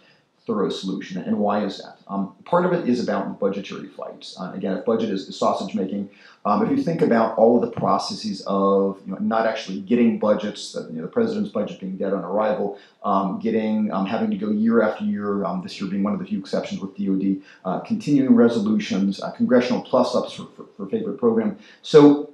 thorough 0.45 0.69
solution. 0.69 1.21
And 1.21 1.39
why 1.39 1.63
is 1.63 1.77
that? 1.77 1.99
Um, 2.07 2.35
part 2.43 2.65
of 2.65 2.73
it 2.73 2.89
is 2.89 3.01
about 3.01 3.39
budgetary 3.39 3.87
fights. 3.87 4.37
Uh, 4.39 4.51
again, 4.53 4.77
if 4.77 4.85
budget 4.85 5.09
is, 5.09 5.33
sausage 5.37 5.73
making, 5.73 6.09
um, 6.45 6.65
if 6.65 6.77
you 6.77 6.83
think 6.83 7.01
about 7.01 7.37
all 7.37 7.55
of 7.55 7.61
the 7.61 7.79
processes 7.79 8.43
of 8.45 8.99
you 9.05 9.13
know, 9.13 9.19
not 9.19 9.47
actually 9.47 9.79
getting 9.79 10.19
budgets, 10.19 10.75
you 10.75 10.97
know, 10.97 11.03
the 11.03 11.07
president's 11.07 11.49
budget 11.49 11.79
being 11.79 11.95
dead 11.95 12.11
on 12.11 12.25
arrival, 12.25 12.77
um, 13.05 13.39
getting 13.39 13.89
um, 13.93 14.05
having 14.05 14.29
to 14.31 14.35
go 14.35 14.49
year 14.51 14.81
after 14.81 15.05
year, 15.05 15.45
um, 15.45 15.61
this 15.63 15.79
year 15.79 15.89
being 15.89 16.03
one 16.03 16.11
of 16.11 16.19
the 16.19 16.25
few 16.25 16.39
exceptions 16.39 16.81
with 16.81 16.97
DoD, 16.97 17.41
uh, 17.63 17.79
continuing 17.79 18.35
resolutions, 18.35 19.21
uh, 19.21 19.31
congressional 19.31 19.81
plus-ups 19.81 20.33
for, 20.33 20.47
for, 20.57 20.65
for 20.75 20.89
favorite 20.89 21.17
program. 21.17 21.57
So 21.81 22.32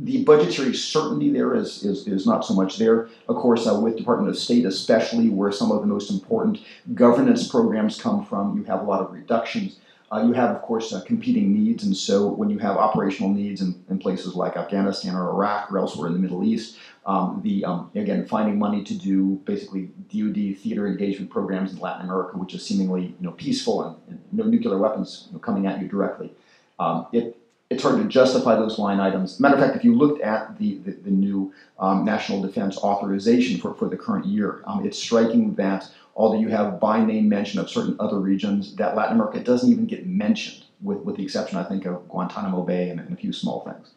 the 0.00 0.22
budgetary 0.24 0.74
certainty 0.74 1.30
there 1.30 1.54
is, 1.54 1.84
is, 1.84 2.06
is 2.06 2.26
not 2.26 2.44
so 2.44 2.54
much 2.54 2.78
there. 2.78 3.08
Of 3.28 3.36
course, 3.36 3.66
uh, 3.66 3.78
with 3.80 3.96
Department 3.96 4.30
of 4.30 4.38
State, 4.38 4.64
especially 4.64 5.28
where 5.28 5.50
some 5.50 5.72
of 5.72 5.80
the 5.80 5.86
most 5.86 6.10
important 6.10 6.60
governance 6.94 7.48
programs 7.48 8.00
come 8.00 8.24
from, 8.24 8.56
you 8.56 8.64
have 8.64 8.80
a 8.80 8.84
lot 8.84 9.00
of 9.00 9.12
reductions. 9.12 9.80
Uh, 10.10 10.24
you 10.26 10.32
have, 10.32 10.50
of 10.56 10.62
course, 10.62 10.92
uh, 10.92 11.02
competing 11.02 11.52
needs, 11.52 11.84
and 11.84 11.94
so 11.94 12.28
when 12.28 12.48
you 12.48 12.58
have 12.58 12.78
operational 12.78 13.28
needs 13.28 13.60
in, 13.60 13.84
in, 13.90 13.98
places 13.98 14.34
like 14.34 14.56
Afghanistan 14.56 15.14
or 15.14 15.28
Iraq 15.28 15.70
or 15.70 15.78
elsewhere 15.78 16.06
in 16.06 16.14
the 16.14 16.18
Middle 16.18 16.42
East, 16.42 16.78
um, 17.04 17.42
the 17.44 17.62
um, 17.66 17.90
again 17.94 18.26
finding 18.26 18.58
money 18.58 18.82
to 18.84 18.94
do 18.94 19.34
basically 19.44 19.90
DoD 20.10 20.56
theater 20.56 20.86
engagement 20.86 21.30
programs 21.30 21.74
in 21.74 21.78
Latin 21.78 22.06
America, 22.06 22.38
which 22.38 22.54
is 22.54 22.64
seemingly 22.64 23.02
you 23.02 23.16
know 23.20 23.32
peaceful 23.32 23.82
and, 23.82 23.96
and 24.08 24.20
no 24.32 24.44
nuclear 24.44 24.78
weapons 24.78 25.24
you 25.26 25.34
know, 25.34 25.40
coming 25.40 25.66
at 25.66 25.78
you 25.82 25.88
directly, 25.88 26.32
um, 26.78 27.06
it 27.12 27.37
it's 27.70 27.82
hard 27.82 28.00
to 28.00 28.08
justify 28.08 28.56
those 28.56 28.78
line 28.78 28.98
items. 28.98 29.38
Matter 29.38 29.56
of 29.56 29.60
fact, 29.60 29.76
if 29.76 29.84
you 29.84 29.94
looked 29.94 30.22
at 30.22 30.58
the, 30.58 30.78
the, 30.78 30.92
the 30.92 31.10
new 31.10 31.52
um, 31.78 32.04
national 32.04 32.40
defense 32.40 32.78
authorization 32.78 33.60
for, 33.60 33.74
for 33.74 33.88
the 33.88 33.96
current 33.96 34.24
year, 34.24 34.62
um, 34.66 34.86
it's 34.86 34.98
striking 34.98 35.54
that 35.56 35.90
although 36.16 36.38
you 36.38 36.48
have 36.48 36.80
by 36.80 37.04
name 37.04 37.28
mention 37.28 37.60
of 37.60 37.68
certain 37.68 37.94
other 38.00 38.18
regions, 38.18 38.74
that 38.76 38.96
Latin 38.96 39.14
America 39.14 39.40
doesn't 39.40 39.70
even 39.70 39.86
get 39.86 40.06
mentioned, 40.06 40.64
with, 40.80 40.98
with 40.98 41.16
the 41.16 41.22
exception, 41.22 41.58
I 41.58 41.64
think, 41.64 41.84
of 41.84 42.08
Guantanamo 42.08 42.62
Bay 42.62 42.88
and, 42.88 43.00
and 43.00 43.12
a 43.12 43.16
few 43.16 43.32
small 43.32 43.60
things. 43.60 43.90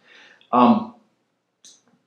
Um, 0.52 0.96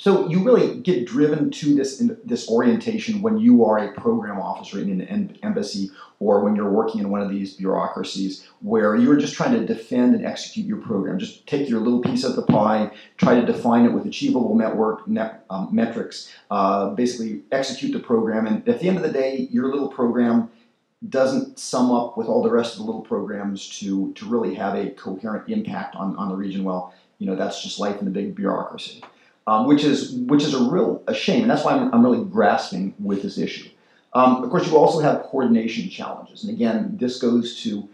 so 0.04 0.28
you 0.28 0.44
really 0.44 0.80
get 0.80 1.06
driven 1.06 1.50
to 1.50 1.74
this 1.74 2.02
this 2.26 2.46
orientation 2.50 3.22
when 3.22 3.38
you 3.38 3.64
are 3.64 3.78
a 3.78 3.92
program 3.98 4.38
officer 4.38 4.78
in 4.78 5.00
an 5.00 5.38
embassy 5.42 5.90
or 6.20 6.40
when 6.44 6.54
you're 6.54 6.70
working 6.70 7.00
in 7.00 7.08
one 7.08 7.22
of 7.22 7.30
these 7.30 7.54
bureaucracies 7.54 8.46
where 8.60 8.96
you're 8.96 9.16
just 9.16 9.32
trying 9.32 9.54
to 9.54 9.64
defend 9.64 10.14
and 10.14 10.26
execute 10.26 10.66
your 10.66 10.76
program. 10.76 11.18
Just 11.18 11.46
take 11.46 11.70
your 11.70 11.80
little 11.80 12.02
piece 12.02 12.22
of 12.22 12.36
the 12.36 12.42
pie, 12.42 12.90
try 13.16 13.40
to 13.40 13.46
define 13.46 13.86
it 13.86 13.94
with 13.94 14.04
achievable 14.04 14.54
network 14.54 15.08
net, 15.08 15.46
um, 15.48 15.70
metrics, 15.72 16.30
uh, 16.50 16.90
basically 16.90 17.40
execute 17.50 17.92
the 17.92 17.98
program, 17.98 18.46
and 18.46 18.68
at 18.68 18.80
the 18.80 18.88
end 18.88 18.98
of 18.98 19.02
the 19.02 19.12
day, 19.12 19.48
your 19.50 19.70
little 19.72 19.88
program 19.88 20.50
doesn't 21.08 21.58
sum 21.58 21.90
up 21.90 22.18
with 22.18 22.26
all 22.26 22.42
the 22.42 22.50
rest 22.50 22.74
of 22.74 22.80
the 22.80 22.84
little 22.84 23.00
programs 23.00 23.78
to 23.78 24.12
to 24.12 24.26
really 24.26 24.54
have 24.54 24.74
a 24.74 24.90
coherent 24.90 25.48
impact 25.48 25.96
on, 25.96 26.14
on 26.16 26.28
the 26.28 26.36
region. 26.36 26.62
Well, 26.62 26.92
you 27.18 27.26
know 27.26 27.36
that's 27.36 27.62
just 27.62 27.80
life 27.80 27.98
in 28.00 28.04
the 28.04 28.10
big 28.10 28.34
bureaucracy, 28.34 29.02
um, 29.46 29.66
which 29.66 29.84
is 29.84 30.12
which 30.12 30.42
is 30.42 30.54
a 30.54 30.62
real 30.70 31.02
a 31.06 31.14
shame, 31.14 31.42
and 31.42 31.50
that's 31.50 31.64
why 31.64 31.72
I'm, 31.72 31.92
I'm 31.92 32.02
really 32.02 32.24
grasping 32.24 32.94
with 32.98 33.22
this 33.22 33.38
issue. 33.38 33.68
Um, 34.12 34.44
of 34.44 34.50
course, 34.50 34.66
you 34.66 34.76
also 34.76 35.00
have 35.00 35.24
coordination 35.24 35.88
challenges, 35.88 36.44
and 36.44 36.52
again, 36.52 36.96
this 37.00 37.18
goes 37.18 37.62
to 37.62 37.88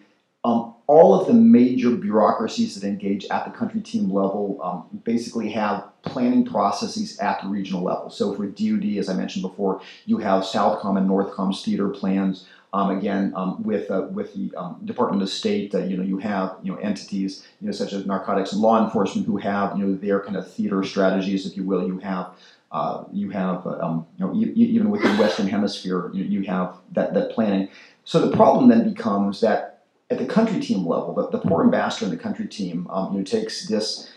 um, 0.44 0.74
all 0.86 1.18
of 1.18 1.26
the 1.26 1.34
major 1.34 1.90
bureaucracies 1.90 2.74
that 2.74 2.86
engage 2.86 3.26
at 3.30 3.44
the 3.44 3.51
country 3.51 3.80
team 3.80 4.11
level 4.11 4.59
um, 4.62 5.01
basically 5.05 5.51
have 5.51 5.84
planning 6.03 6.44
processes 6.44 7.18
at 7.18 7.42
the 7.42 7.48
regional 7.48 7.82
level. 7.82 8.11
So 8.11 8.34
for 8.34 8.46
DoD, 8.46 8.96
as 8.96 9.09
I 9.09 9.14
mentioned 9.14 9.42
before, 9.42 9.82
you 10.07 10.18
have 10.18 10.42
Southcom 10.42 10.96
and 10.96 11.09
Northcom's 11.09 11.62
theater 11.62 11.88
plans. 11.88 12.46
Um, 12.73 12.97
again, 12.97 13.33
um, 13.35 13.62
with 13.64 13.91
uh, 13.91 14.07
with 14.12 14.33
the 14.35 14.55
um, 14.57 14.81
Department 14.85 15.23
of 15.23 15.29
State, 15.29 15.75
uh, 15.75 15.79
you 15.79 15.97
know, 15.97 16.05
you 16.05 16.18
have 16.18 16.57
you 16.62 16.71
know 16.71 16.79
entities, 16.79 17.45
you 17.61 17.66
know, 17.66 17.73
such 17.73 17.93
as 17.93 18.07
narcotics 18.07 18.53
and 18.53 18.61
law 18.61 18.85
enforcement, 18.85 19.27
who 19.27 19.39
have 19.39 19.77
you 19.77 19.85
know 19.85 19.95
their 19.97 20.21
kind 20.21 20.37
of 20.37 20.51
theater 20.51 20.85
strategies, 20.85 21.47
if 21.47 21.57
you 21.57 21.64
will. 21.64 21.85
You 21.87 21.99
have 21.99 22.31
uh, 22.71 23.05
you 23.12 23.31
have 23.31 23.66
uh, 23.66 23.79
um, 23.81 24.07
you 24.18 24.25
know 24.27 24.35
even 24.35 24.91
within 24.91 25.16
the 25.16 25.23
Western 25.23 25.49
Hemisphere, 25.49 26.11
you, 26.14 26.25
you 26.25 26.43
have 26.43 26.77
that 26.93 27.12
that 27.14 27.33
planning. 27.33 27.68
So 28.05 28.25
the 28.27 28.37
problem 28.37 28.68
then 28.68 28.89
becomes 28.93 29.41
that 29.41 29.83
at 30.11 30.18
the 30.18 30.27
country 30.27 30.61
team 30.61 30.87
level, 30.87 31.14
the, 31.14 31.29
the 31.29 31.39
poor 31.39 31.62
ambassador 31.62 32.07
in 32.07 32.11
the 32.11 32.16
country 32.16 32.47
team, 32.47 32.87
um, 32.91 33.12
you 33.12 33.18
know, 33.18 33.25
takes 33.25 33.66
this 33.66 34.11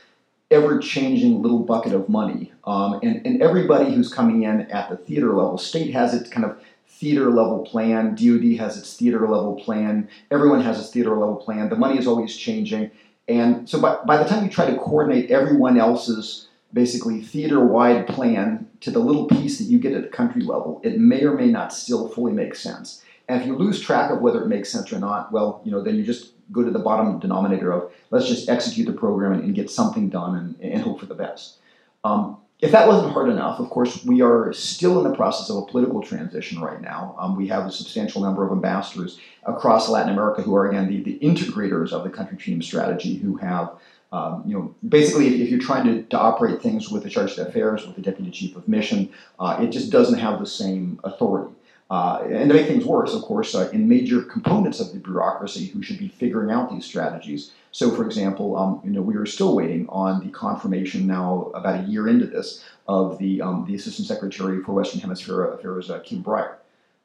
ever-changing 0.52 1.42
little 1.42 1.60
bucket 1.60 1.94
of 1.94 2.10
money, 2.10 2.52
um, 2.66 3.00
and 3.02 3.26
and 3.26 3.42
everybody 3.42 3.92
who's 3.94 4.14
coming 4.14 4.44
in 4.44 4.62
at 4.70 4.90
the 4.90 4.98
theater 4.98 5.34
level, 5.34 5.58
state 5.58 5.92
has 5.92 6.14
its 6.14 6.30
kind 6.30 6.46
of 6.46 6.62
theater 7.00 7.30
level 7.30 7.66
plan. 7.66 8.16
DoD 8.16 8.58
has 8.58 8.78
its 8.78 8.96
theater 8.96 9.22
level 9.22 9.56
plan. 9.56 10.10
Everyone 10.32 10.62
has 10.62 10.80
its 10.80 10.90
theater 10.92 11.12
level 11.12 11.36
plan. 11.36 11.70
The 11.70 11.76
money 11.76 11.98
is 11.98 12.08
always 12.08 12.36
changing. 12.36 12.92
And 13.28 13.70
so 13.70 13.80
by, 13.80 14.00
by 14.06 14.18
the 14.18 14.26
time 14.26 14.44
you 14.44 14.50
try 14.50 14.70
to 14.70 14.78
coordinate 14.78 15.32
everyone 15.32 15.78
else's 15.78 16.48
basically 16.74 17.22
theater 17.22 17.64
wide 17.64 18.08
plan 18.08 18.68
to 18.82 18.92
the 18.92 19.00
little 19.00 19.28
piece 19.28 19.60
that 19.60 19.66
you 19.66 19.80
get 19.80 19.94
at 19.94 20.04
the 20.04 20.10
country 20.10 20.42
level, 20.42 20.82
it 20.84 21.00
may 21.00 21.24
or 21.24 21.36
may 21.36 21.48
not 21.48 21.72
still 21.72 22.10
fully 22.10 22.34
make 22.34 22.56
sense. 22.56 23.04
And 23.28 23.40
if 23.40 23.48
you 23.48 23.56
lose 23.56 23.80
track 23.80 24.12
of 24.12 24.20
whether 24.20 24.42
it 24.42 24.48
makes 24.48 24.70
sense 24.70 24.92
or 24.92 25.00
not, 25.00 25.32
well, 25.32 25.62
you 25.64 25.72
know, 25.72 25.82
then 25.82 25.96
you 25.96 26.04
just 26.04 26.32
go 26.52 26.64
to 26.64 26.72
the 26.72 26.80
bottom 26.80 27.20
denominator 27.20 27.72
of 27.72 27.92
let's 28.12 28.28
just 28.28 28.50
execute 28.50 28.86
the 28.86 28.94
program 28.94 29.34
and, 29.34 29.44
and 29.44 29.56
get 29.56 29.70
something 29.70 30.10
done 30.10 30.36
and, 30.36 30.74
and, 30.74 30.82
hope 30.82 31.00
for 31.00 31.06
the 31.06 31.16
best. 31.16 31.58
Um, 32.04 32.38
if 32.64 32.72
that 32.72 32.88
wasn't 32.88 33.12
hard 33.12 33.28
enough, 33.28 33.60
of 33.60 33.70
course, 33.70 34.06
we 34.06 34.22
are 34.22 34.54
still 34.54 34.98
in 35.04 35.12
the 35.12 35.16
process 35.18 35.50
of 35.50 35.58
a 35.58 35.66
political 35.66 36.02
transition 36.02 36.62
right 36.62 36.80
now. 36.80 37.14
Um, 37.20 37.36
we 37.36 37.46
have 37.50 37.66
a 37.66 37.72
substantial 37.72 38.22
number 38.22 38.46
of 38.46 38.54
ambassadors 38.54 39.20
across 39.44 39.90
Latin 39.90 40.14
America 40.14 40.42
who 40.42 40.56
are, 40.56 40.70
again, 40.70 40.88
the, 40.88 41.02
the 41.04 41.20
integrators 41.20 41.92
of 41.92 42.06
the 42.06 42.10
country 42.10 42.38
team 42.38 42.62
strategy, 42.62 43.16
who 43.16 43.36
have, 43.36 43.74
um, 44.14 44.44
you 44.46 44.58
know, 44.58 44.74
basically, 44.88 45.28
if, 45.28 45.42
if, 45.42 45.50
you're 45.50 45.60
trying 45.60 45.86
to, 45.88 46.04
to 46.04 46.18
operate 46.18 46.62
things 46.62 46.90
with 46.90 47.04
the 47.04 47.10
charge 47.10 47.36
d'affaires, 47.36 47.86
with 47.86 47.98
the 47.98 48.02
deputy 48.02 48.32
chief 48.32 48.56
of 48.56 48.66
mission, 48.66 49.12
uh, 49.42 49.58
it 49.60 49.68
just 49.68 49.92
doesn't 49.92 50.20
have 50.20 50.40
the 50.40 50.46
same 50.46 51.02
authority. 51.04 51.54
Uh, 51.94 52.24
and 52.32 52.50
to 52.50 52.56
make 52.56 52.66
things 52.66 52.84
worse, 52.84 53.14
of 53.14 53.22
course, 53.22 53.54
uh, 53.54 53.70
in 53.72 53.88
major 53.88 54.24
components 54.24 54.80
of 54.80 54.92
the 54.94 54.98
bureaucracy 54.98 55.68
who 55.68 55.84
should 55.84 56.00
be 56.00 56.08
figuring 56.08 56.50
out 56.50 56.72
these 56.72 56.84
strategies, 56.84 57.52
so, 57.72 57.92
for 57.92 58.04
example, 58.04 58.58
um, 58.58 58.82
you 58.84 58.90
know, 58.90 59.02
we 59.04 59.16
are 59.16 59.28
still 59.28 59.56
waiting 59.56 59.88
on 59.90 60.20
the 60.26 60.32
confirmation 60.32 61.06
now, 61.06 61.52
about 61.54 61.84
a 61.84 61.88
year 61.88 62.08
into 62.08 62.26
this, 62.26 62.64
of 62.88 63.20
the 63.20 63.44
um, 63.44 63.66
the 63.68 63.76
Assistant 63.76 64.08
Secretary 64.08 64.64
for 64.64 64.74
Western 64.74 65.02
Hemisphere 65.02 65.46
Affairs, 65.46 65.92
uh, 65.92 66.00
Kim 66.00 66.24
Breier. 66.24 66.56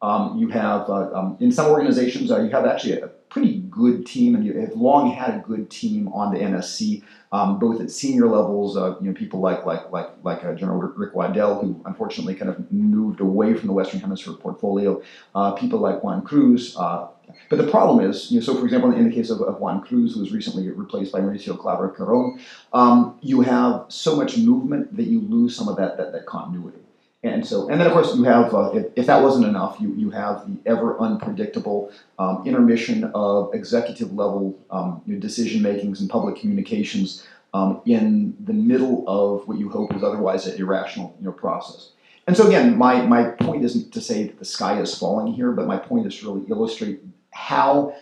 Um, 0.01 0.39
you 0.39 0.49
have 0.49 0.89
uh, 0.89 1.13
um, 1.13 1.37
in 1.39 1.53
some 1.53 1.67
organizations, 1.71 2.31
uh, 2.31 2.41
you 2.41 2.49
have 2.49 2.65
actually 2.65 2.95
a 2.95 3.11
pretty 3.31 3.61
good 3.71 4.07
team, 4.07 4.35
and 4.35 4.45
you 4.45 4.59
have 4.59 4.73
long 4.73 5.11
had 5.11 5.35
a 5.35 5.39
good 5.39 5.71
team 5.71 6.09
on 6.09 6.33
the 6.33 6.41
NSC, 6.41 7.03
um, 7.33 7.59
both 7.59 7.81
at 7.81 7.91
senior 7.91 8.27
levels. 8.27 8.77
Uh, 8.77 8.97
you 9.01 9.09
know, 9.09 9.13
people 9.13 9.41
like 9.41 9.65
like 9.67 9.91
like 9.91 10.11
like 10.23 10.45
uh, 10.45 10.55
General 10.55 10.79
Rick 10.79 11.15
Waddell, 11.15 11.61
who 11.61 11.81
unfortunately 11.87 12.35
kind 12.35 12.51
of 12.51 12.71
moved 12.73 13.21
away 13.21 13.55
from 13.55 13.67
the 13.67 13.73
Western 13.73 14.01
Hemisphere 14.01 14.35
portfolio. 14.35 15.03
Uh, 15.35 15.53
people 15.53 15.79
like 15.79 16.03
Juan 16.03 16.23
Cruz. 16.23 16.77
Uh, 16.77 17.09
but 17.51 17.57
the 17.57 17.71
problem 17.71 18.05
is, 18.09 18.31
you 18.31 18.41
know, 18.41 18.45
so 18.45 18.57
for 18.57 18.65
example, 18.65 18.93
in 18.93 19.09
the 19.09 19.15
case 19.15 19.31
of, 19.31 19.41
of 19.43 19.61
Juan 19.61 19.83
Cruz, 19.83 20.15
who 20.15 20.21
was 20.21 20.33
recently 20.33 20.71
replaced 20.71 21.13
by 21.13 21.21
Mauricio 21.21 21.59
Claver-Carone, 21.59 22.41
um, 22.73 23.19
you 23.21 23.43
have 23.43 23.85
so 23.89 24.17
much 24.17 24.39
movement 24.39 24.97
that 24.97 25.05
you 25.05 25.21
lose 25.21 25.55
some 25.55 25.69
of 25.69 25.77
that 25.77 25.99
that, 25.99 26.13
that 26.13 26.27
continuity. 26.27 26.79
And 27.25 27.45
so, 27.45 27.69
and 27.69 27.81
then 27.81 27.89
of 27.89 27.93
course 27.93 28.15
you 28.15 28.23
have, 28.25 28.55
uh, 28.55 28.71
if, 28.73 28.87
if, 28.95 29.07
that 29.07 29.21
wasn't 29.21 29.47
enough, 29.47 29.81
you, 29.81 29.93
you 29.95 30.11
have 30.11 30.47
the 30.47 30.57
ever 30.71 30.99
unpredictable 31.01 31.91
um, 32.19 32.45
intermission 32.47 33.11
of 33.13 33.53
executive 33.55 34.13
level 34.13 34.57
um, 34.71 35.03
decision 35.19 35.61
makings 35.61 36.01
and 36.01 36.09
public 36.09 36.37
communications 36.37 37.27
um, 37.55 37.81
in 37.87 38.37
the 38.45 38.53
middle 38.53 39.05
of 39.09 39.49
what 39.49 39.59
you 39.59 39.69
hope 39.69 39.93
is 39.97 40.05
otherwise 40.05 40.47
an 40.47 40.61
irrational 40.61 41.17
you 41.19 41.27
know, 41.27 41.33
process. 41.33 41.91
And 42.29 42.37
so 42.37 42.47
again, 42.47 42.77
my, 42.79 43.03
my 43.03 43.31
point 43.31 43.65
isn't 43.65 43.93
to 43.95 44.01
say 44.01 44.25
that 44.25 44.39
the 44.39 44.45
sky 44.45 44.81
is 44.81 44.97
falling 44.97 45.33
here, 45.33 45.51
but 45.51 45.67
my 45.67 45.79
point 45.79 46.07
is 46.07 46.17
to 46.21 46.27
really 46.33 46.49
illustrate 46.49 47.01
how 47.33 47.97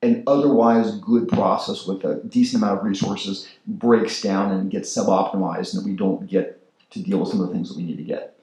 an 0.00 0.22
otherwise 0.26 0.96
good 0.98 1.28
process 1.28 1.86
with 1.86 2.04
a 2.04 2.22
decent 2.28 2.62
amount 2.62 2.78
of 2.78 2.84
resources 2.84 3.48
breaks 3.66 4.22
down 4.22 4.52
and 4.52 4.70
gets 4.70 4.94
suboptimized 4.94 5.74
and 5.74 5.82
that 5.82 5.88
we 5.88 5.96
don't 5.96 6.26
get 6.28 6.62
to 6.90 7.02
deal 7.02 7.18
with 7.18 7.28
some 7.28 7.40
of 7.40 7.48
the 7.48 7.52
things 7.52 7.68
that 7.68 7.76
we 7.76 7.82
need 7.82 7.96
to 7.96 8.04
get. 8.04 8.33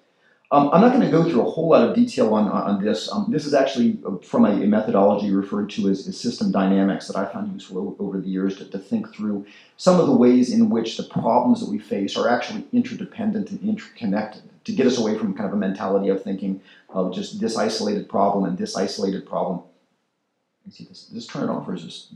Um, 0.54 0.70
I'm 0.74 0.82
not 0.82 0.90
going 0.90 1.02
to 1.02 1.10
go 1.10 1.24
through 1.24 1.48
a 1.48 1.50
whole 1.50 1.70
lot 1.70 1.88
of 1.88 1.96
detail 1.96 2.34
on, 2.34 2.50
on 2.50 2.84
this. 2.84 3.10
Um, 3.10 3.28
this 3.30 3.46
is 3.46 3.54
actually 3.54 4.00
from 4.22 4.44
a, 4.44 4.52
methodology 4.52 5.32
referred 5.32 5.70
to 5.72 5.88
as, 5.88 6.06
as, 6.10 6.20
system 6.20 6.52
dynamics 6.52 7.08
that 7.08 7.16
I 7.16 7.26
found 7.26 7.54
useful 7.54 7.96
over 8.00 8.20
the 8.20 8.28
years 8.28 8.58
to, 8.58 8.66
to, 8.66 8.78
think 8.78 9.14
through 9.14 9.46
some 9.78 9.98
of 9.98 10.08
the 10.08 10.16
ways 10.16 10.52
in 10.52 10.70
which 10.70 10.98
the 10.98 11.04
problems 11.04 11.62
that 11.62 11.70
we 11.70 11.80
face 11.80 12.18
are 12.18 12.28
actually 12.28 12.66
interdependent 12.74 13.50
and 13.50 13.62
interconnected 13.62 14.44
to 14.66 14.74
get 14.74 14.88
us 14.88 14.98
away 14.98 15.18
from 15.18 15.34
kind 15.34 15.48
of 15.48 15.54
a 15.54 15.58
mentality 15.58 16.10
of 16.10 16.22
thinking 16.22 16.60
of 16.90 17.16
just 17.16 17.40
this 17.40 17.58
isolated 17.58 18.10
problem 18.10 18.44
and 18.44 18.58
this 18.58 18.76
isolated 18.76 19.26
problem. 19.26 19.60
Let 19.60 20.68
me 20.68 20.72
see 20.74 20.84
this. 20.84 21.06
This 21.06 21.28
turn 21.28 21.44
it 21.44 21.50
on 21.50 21.66
or 21.66 21.76
is 21.76 21.86
this, 21.86 22.08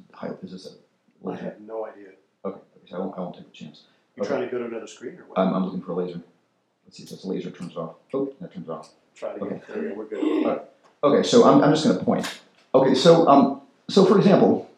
is 0.43 0.51
this 0.51 0.65
a 0.65 1.27
laser? 1.27 1.41
I 1.41 1.43
have 1.45 1.61
no 1.61 1.85
idea. 1.85 2.09
Okay, 2.43 2.59
so 2.85 2.97
I 2.97 2.99
won't, 2.99 3.17
I 3.17 3.21
won't 3.21 3.35
take 3.35 3.45
the 3.45 3.57
chance. 3.57 3.83
You 4.17 4.23
okay. 4.23 4.29
trying 4.29 4.41
to 4.41 4.51
go 4.51 4.59
to 4.59 4.65
another 4.65 4.87
screen 4.87 5.13
or 5.19 5.23
what? 5.23 5.39
I'm, 5.39 5.53
I'm 5.53 5.63
looking 5.63 5.81
for 5.81 5.93
a 5.93 5.95
laser. 5.95 6.21
See 6.95 7.03
if 7.03 7.09
this 7.09 7.25
laser 7.25 7.51
turns 7.51 7.75
off. 7.75 7.95
Oh, 8.13 8.33
that 8.39 8.53
turns 8.53 8.69
off. 8.69 8.89
Try 9.15 9.31
it 9.31 9.41
again. 9.41 9.61
Okay. 9.69 9.91
we're 9.93 10.05
good. 10.05 10.45
Right. 10.45 10.61
Okay, 11.03 11.27
so 11.27 11.43
I'm, 11.43 11.61
I'm 11.61 11.73
just 11.73 11.83
going 11.83 11.99
to 11.99 12.05
point. 12.05 12.39
Okay, 12.73 12.95
so 12.95 13.27
um, 13.27 13.59
so 13.89 14.05
for 14.05 14.17
example, 14.17 14.71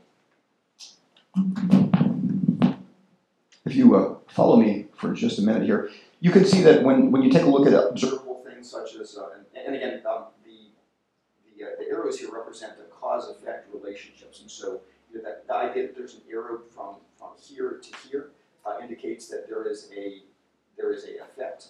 if 3.67 3.75
you 3.75 3.95
uh, 3.95 4.15
follow 4.29 4.55
me 4.55 4.87
for 4.95 5.13
just 5.13 5.37
a 5.37 5.43
minute 5.43 5.61
here, 5.61 5.91
you 6.19 6.31
can 6.31 6.43
see 6.43 6.63
that 6.63 6.81
when, 6.81 7.11
when 7.11 7.21
you 7.21 7.29
take 7.29 7.43
a 7.43 7.49
look 7.49 7.67
at 7.67 7.73
observable 7.73 8.43
things 8.43 8.71
such 8.71 8.95
as, 8.95 9.15
uh, 9.15 9.27
and, 9.55 9.67
and, 9.67 9.75
again, 9.75 10.01
um, 10.09 10.23
the, 10.43 10.71
the, 11.55 11.65
uh, 11.65 11.69
the, 11.77 11.85
arrows 11.85 12.19
here 12.19 12.31
represent 12.33 12.79
the 12.79 12.85
cause-effect 12.85 13.71
relationships, 13.71 14.41
and 14.41 14.49
so 14.49 14.81
you 15.13 15.21
know, 15.21 15.23
that, 15.23 15.45
the 15.45 15.53
idea 15.53 15.83
that 15.83 15.95
there's 15.95 16.15
an 16.15 16.21
arrow 16.31 16.61
from, 16.73 16.95
from 17.15 17.29
here 17.39 17.79
to 17.79 18.09
here 18.09 18.31
uh, 18.65 18.79
indicates 18.81 19.27
that 19.27 19.47
there 19.47 19.69
is 19.69 19.91
a 19.95 20.23
there 20.77 20.93
is 20.93 21.05
a 21.05 21.23
effect 21.23 21.69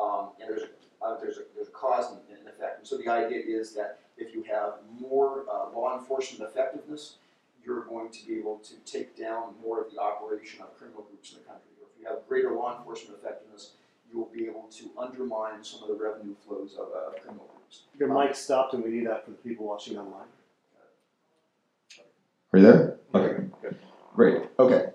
um, 0.00 0.30
and 0.40 0.50
there's 0.50 0.62
a, 0.62 1.04
uh, 1.04 1.20
there's, 1.20 1.38
a, 1.38 1.42
there's 1.54 1.68
a 1.68 1.72
cause 1.72 2.12
and, 2.12 2.38
and, 2.38 2.48
effect. 2.48 2.78
And 2.78 2.86
so 2.86 2.96
the 2.96 3.08
idea 3.08 3.40
is 3.46 3.74
that 3.74 4.00
if 4.16 4.34
you 4.34 4.42
have 4.44 4.74
more 4.98 5.44
uh, 5.50 5.70
law 5.74 5.98
enforcement 5.98 6.50
effectiveness, 6.50 7.16
you're 7.64 7.84
going 7.84 8.10
to 8.10 8.26
be 8.26 8.38
able 8.38 8.58
to 8.58 8.74
take 8.90 9.16
down 9.16 9.54
more 9.62 9.82
of 9.82 9.92
the 9.92 9.98
operation 9.98 10.62
of 10.62 10.76
criminal 10.76 11.02
groups 11.02 11.32
in 11.32 11.38
the 11.38 11.44
country. 11.44 11.68
Or 11.80 11.88
if 11.92 12.00
you 12.00 12.08
have 12.08 12.26
greater 12.28 12.52
law 12.52 12.78
enforcement 12.78 13.18
effectiveness, 13.20 13.72
you 14.10 14.18
will 14.18 14.30
be 14.32 14.46
able 14.46 14.68
to 14.70 14.90
undermine 14.98 15.64
some 15.64 15.82
of 15.82 15.88
the 15.88 16.02
revenue 16.02 16.34
flows 16.46 16.76
of, 16.78 16.88
uh, 16.94 17.18
criminal 17.20 17.50
groups. 17.52 17.82
Your 17.98 18.16
um, 18.16 18.26
mic 18.26 18.36
stopped, 18.36 18.74
and 18.74 18.84
we 18.84 18.90
need 18.90 19.06
that 19.06 19.24
for 19.24 19.32
the 19.32 19.36
people 19.38 19.66
watching 19.66 19.98
online. 19.98 20.28
Are 22.52 22.58
you 22.58 22.64
there? 22.64 22.98
Okay. 23.14 23.44
Good. 23.60 23.76
Great. 24.14 24.42
Okay. 24.58 24.86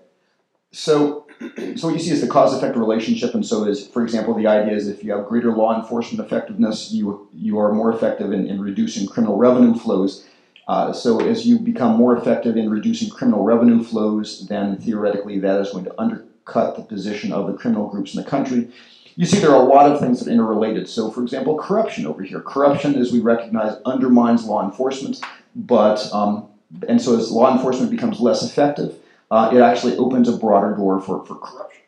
So, 0.72 1.21
so 1.76 1.88
what 1.88 1.94
you 1.94 2.00
see 2.00 2.10
is 2.10 2.20
the 2.20 2.28
cause-effect 2.28 2.76
relationship, 2.76 3.34
and 3.34 3.44
so 3.44 3.64
is, 3.64 3.86
for 3.86 4.02
example, 4.02 4.34
the 4.34 4.46
idea 4.46 4.74
is 4.74 4.88
if 4.88 5.02
you 5.02 5.12
have 5.12 5.26
greater 5.26 5.52
law 5.52 5.78
enforcement 5.78 6.24
effectiveness, 6.24 6.92
you 6.92 7.28
you 7.32 7.58
are 7.58 7.72
more 7.72 7.92
effective 7.92 8.32
in, 8.32 8.46
in 8.46 8.60
reducing 8.60 9.06
criminal 9.06 9.36
revenue 9.36 9.74
flows. 9.74 10.26
Uh, 10.68 10.92
so 10.92 11.20
as 11.20 11.46
you 11.46 11.58
become 11.58 11.96
more 11.96 12.16
effective 12.16 12.56
in 12.56 12.70
reducing 12.70 13.10
criminal 13.10 13.42
revenue 13.42 13.82
flows, 13.82 14.46
then 14.46 14.76
theoretically 14.78 15.38
that 15.38 15.60
is 15.60 15.70
going 15.70 15.84
to 15.84 16.00
undercut 16.00 16.76
the 16.76 16.82
position 16.82 17.32
of 17.32 17.46
the 17.46 17.54
criminal 17.54 17.88
groups 17.88 18.14
in 18.14 18.22
the 18.22 18.28
country. 18.28 18.70
you 19.16 19.26
see 19.26 19.38
there 19.38 19.50
are 19.50 19.62
a 19.62 19.68
lot 19.68 19.90
of 19.90 20.00
things 20.00 20.20
that 20.20 20.28
are 20.28 20.32
interrelated. 20.32 20.88
So, 20.88 21.10
for 21.10 21.22
example, 21.22 21.58
corruption 21.58 22.06
over 22.06 22.22
here. 22.22 22.40
Corruption, 22.40 22.94
as 22.94 23.12
we 23.12 23.20
recognize, 23.20 23.76
undermines 23.84 24.44
law 24.44 24.64
enforcement, 24.64 25.20
but 25.54 26.12
um, 26.12 26.48
and 26.88 27.00
so 27.02 27.18
as 27.18 27.30
law 27.30 27.54
enforcement 27.54 27.90
becomes 27.90 28.20
less 28.20 28.42
effective, 28.42 28.96
uh, 29.32 29.50
it 29.50 29.60
actually 29.60 29.96
opens 29.96 30.28
a 30.28 30.36
broader 30.36 30.76
door 30.76 31.00
for, 31.00 31.24
for 31.24 31.36
corruption. 31.36 31.82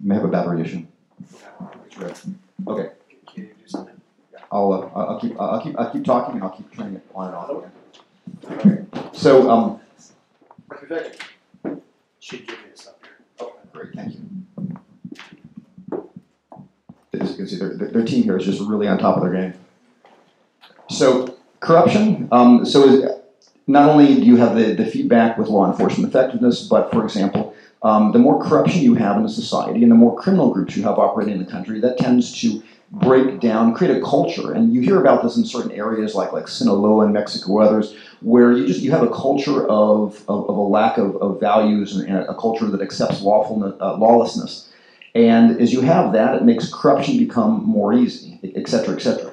You 0.00 0.08
may 0.08 0.16
have 0.16 0.24
a 0.24 0.28
battery 0.28 0.60
issue. 0.60 0.84
Okay. 2.66 2.90
I'll, 4.50 4.72
uh, 4.72 4.98
I'll 4.98 5.20
keep 5.20 5.40
I'll 5.40 5.60
keep 5.60 5.78
I'll 5.78 5.90
keep 5.90 6.04
talking 6.04 6.34
and 6.36 6.44
I'll 6.44 6.50
keep 6.50 6.72
turning 6.76 6.96
it 6.96 7.06
on 7.14 7.28
and 7.28 7.36
off 7.36 7.50
again. 8.52 8.88
So 9.12 9.50
um, 9.50 9.80
Should 12.20 12.46
give 12.46 12.58
this 12.70 12.86
up 12.86 13.00
here. 13.02 13.16
Oh, 13.40 13.54
great, 13.72 13.94
thank 13.94 14.14
you. 14.14 14.20
As 17.20 17.30
you 17.30 17.36
can 17.36 17.48
see, 17.48 17.56
their, 17.56 17.76
their 17.76 17.88
their 17.88 18.04
team 18.04 18.24
here 18.24 18.36
is 18.36 18.44
just 18.44 18.60
really 18.60 18.86
on 18.86 18.98
top 18.98 19.16
of 19.16 19.22
their 19.22 19.32
game. 19.32 19.54
So 20.88 21.36
corruption, 21.60 22.28
um, 22.30 22.64
so 22.64 22.84
is, 22.88 23.23
not 23.66 23.88
only 23.88 24.14
do 24.16 24.22
you 24.22 24.36
have 24.36 24.56
the, 24.56 24.74
the 24.74 24.86
feedback 24.86 25.38
with 25.38 25.48
law 25.48 25.70
enforcement 25.70 26.08
effectiveness, 26.08 26.66
but 26.68 26.90
for 26.90 27.04
example, 27.04 27.54
um, 27.82 28.12
the 28.12 28.18
more 28.18 28.42
corruption 28.42 28.82
you 28.82 28.94
have 28.94 29.16
in 29.16 29.24
a 29.24 29.28
society 29.28 29.82
and 29.82 29.90
the 29.90 29.96
more 29.96 30.18
criminal 30.18 30.52
groups 30.52 30.76
you 30.76 30.82
have 30.82 30.98
operating 30.98 31.34
in 31.34 31.44
the 31.44 31.50
country, 31.50 31.80
that 31.80 31.98
tends 31.98 32.40
to 32.40 32.62
break 32.90 33.40
down, 33.40 33.74
create 33.74 33.96
a 33.96 34.00
culture. 34.00 34.52
And 34.52 34.72
you 34.72 34.80
hear 34.80 35.00
about 35.00 35.22
this 35.22 35.36
in 35.36 35.44
certain 35.44 35.72
areas 35.72 36.14
like 36.14 36.32
like 36.32 36.46
Sinaloa 36.48 37.06
in 37.06 37.12
Mexico 37.12 37.60
others, 37.60 37.96
where 38.20 38.52
you 38.52 38.66
just 38.66 38.80
you 38.80 38.90
have 38.92 39.02
a 39.02 39.10
culture 39.10 39.66
of, 39.66 40.22
of, 40.28 40.48
of 40.48 40.56
a 40.56 40.60
lack 40.60 40.96
of, 40.96 41.16
of 41.16 41.40
values 41.40 41.96
and 41.96 42.18
a 42.18 42.34
culture 42.34 42.66
that 42.66 42.80
accepts 42.80 43.20
lawfulness, 43.20 43.74
uh, 43.80 43.96
lawlessness. 43.96 44.70
And 45.14 45.60
as 45.60 45.72
you 45.72 45.80
have 45.80 46.12
that, 46.12 46.36
it 46.36 46.42
makes 46.42 46.72
corruption 46.72 47.18
become 47.18 47.64
more 47.64 47.92
easy, 47.92 48.40
et 48.42 48.68
cetera, 48.68 48.94
et 48.94 49.00
cetera. 49.00 49.32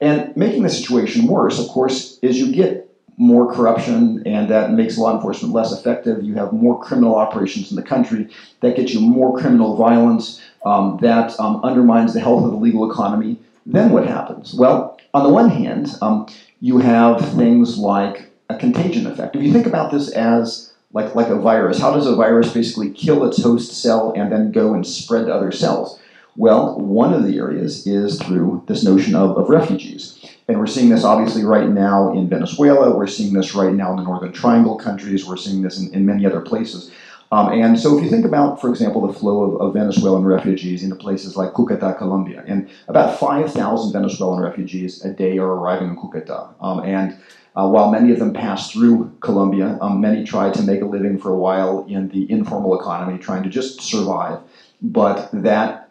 And 0.00 0.36
making 0.36 0.64
the 0.64 0.70
situation 0.70 1.26
worse, 1.26 1.58
of 1.58 1.68
course, 1.68 2.18
is 2.20 2.38
you 2.38 2.52
get 2.52 2.83
more 3.16 3.52
corruption 3.52 4.22
and 4.26 4.48
that 4.50 4.72
makes 4.72 4.98
law 4.98 5.14
enforcement 5.14 5.54
less 5.54 5.72
effective. 5.72 6.22
You 6.22 6.34
have 6.34 6.52
more 6.52 6.82
criminal 6.82 7.14
operations 7.14 7.70
in 7.70 7.76
the 7.76 7.82
country. 7.82 8.28
That 8.60 8.76
gets 8.76 8.92
you 8.92 9.00
more 9.00 9.38
criminal 9.38 9.76
violence. 9.76 10.40
Um, 10.64 10.98
that 11.02 11.38
um, 11.38 11.62
undermines 11.62 12.14
the 12.14 12.20
health 12.20 12.44
of 12.44 12.50
the 12.50 12.56
legal 12.56 12.90
economy. 12.90 13.36
Then 13.66 13.90
what 13.90 14.06
happens? 14.06 14.54
Well, 14.54 14.98
on 15.12 15.22
the 15.22 15.28
one 15.28 15.50
hand, 15.50 15.88
um, 16.00 16.26
you 16.60 16.78
have 16.78 17.20
things 17.34 17.78
like 17.78 18.30
a 18.48 18.56
contagion 18.56 19.06
effect. 19.06 19.36
If 19.36 19.42
you 19.42 19.52
think 19.52 19.66
about 19.66 19.92
this 19.92 20.10
as 20.10 20.72
like, 20.92 21.14
like 21.14 21.28
a 21.28 21.36
virus, 21.36 21.78
how 21.78 21.92
does 21.92 22.06
a 22.06 22.16
virus 22.16 22.52
basically 22.52 22.90
kill 22.90 23.24
its 23.24 23.42
host 23.42 23.72
cell 23.72 24.12
and 24.16 24.32
then 24.32 24.52
go 24.52 24.74
and 24.74 24.86
spread 24.86 25.26
to 25.26 25.34
other 25.34 25.52
cells? 25.52 26.00
Well, 26.36 26.78
one 26.78 27.12
of 27.12 27.24
the 27.24 27.38
areas 27.38 27.86
is 27.86 28.20
through 28.20 28.64
this 28.66 28.84
notion 28.84 29.14
of, 29.14 29.36
of 29.36 29.48
refugees. 29.48 30.23
And 30.46 30.58
we're 30.58 30.66
seeing 30.66 30.90
this 30.90 31.04
obviously 31.04 31.42
right 31.44 31.68
now 31.68 32.12
in 32.12 32.28
Venezuela. 32.28 32.94
We're 32.94 33.06
seeing 33.06 33.32
this 33.32 33.54
right 33.54 33.72
now 33.72 33.90
in 33.92 33.96
the 33.96 34.02
Northern 34.02 34.32
Triangle 34.32 34.76
countries. 34.76 35.24
We're 35.26 35.38
seeing 35.38 35.62
this 35.62 35.78
in, 35.78 35.92
in 35.94 36.04
many 36.04 36.26
other 36.26 36.40
places. 36.40 36.90
Um, 37.32 37.50
and 37.52 37.80
so, 37.80 37.96
if 37.96 38.04
you 38.04 38.10
think 38.10 38.24
about, 38.24 38.60
for 38.60 38.68
example, 38.68 39.04
the 39.06 39.12
flow 39.12 39.42
of, 39.42 39.60
of, 39.60 39.74
Venezuelan 39.74 40.24
refugees 40.24 40.84
into 40.84 40.94
places 40.94 41.36
like 41.36 41.52
Cucuta, 41.52 41.96
Colombia, 41.98 42.44
and 42.46 42.70
about 42.86 43.18
5,000 43.18 43.92
Venezuelan 43.92 44.40
refugees 44.40 45.04
a 45.04 45.12
day 45.12 45.38
are 45.38 45.46
arriving 45.48 45.88
in 45.88 45.96
Cucuta. 45.96 46.54
Um, 46.60 46.80
and 46.84 47.18
uh, 47.56 47.68
while 47.68 47.90
many 47.90 48.12
of 48.12 48.18
them 48.18 48.34
pass 48.34 48.70
through 48.70 49.16
Colombia, 49.20 49.78
um, 49.80 50.00
many 50.00 50.22
try 50.22 50.50
to 50.50 50.62
make 50.62 50.82
a 50.82 50.84
living 50.84 51.18
for 51.18 51.30
a 51.30 51.36
while 51.36 51.84
in 51.88 52.08
the 52.08 52.30
informal 52.30 52.78
economy, 52.78 53.18
trying 53.18 53.42
to 53.42 53.48
just 53.48 53.80
survive. 53.80 54.38
But 54.80 55.30
that 55.32 55.90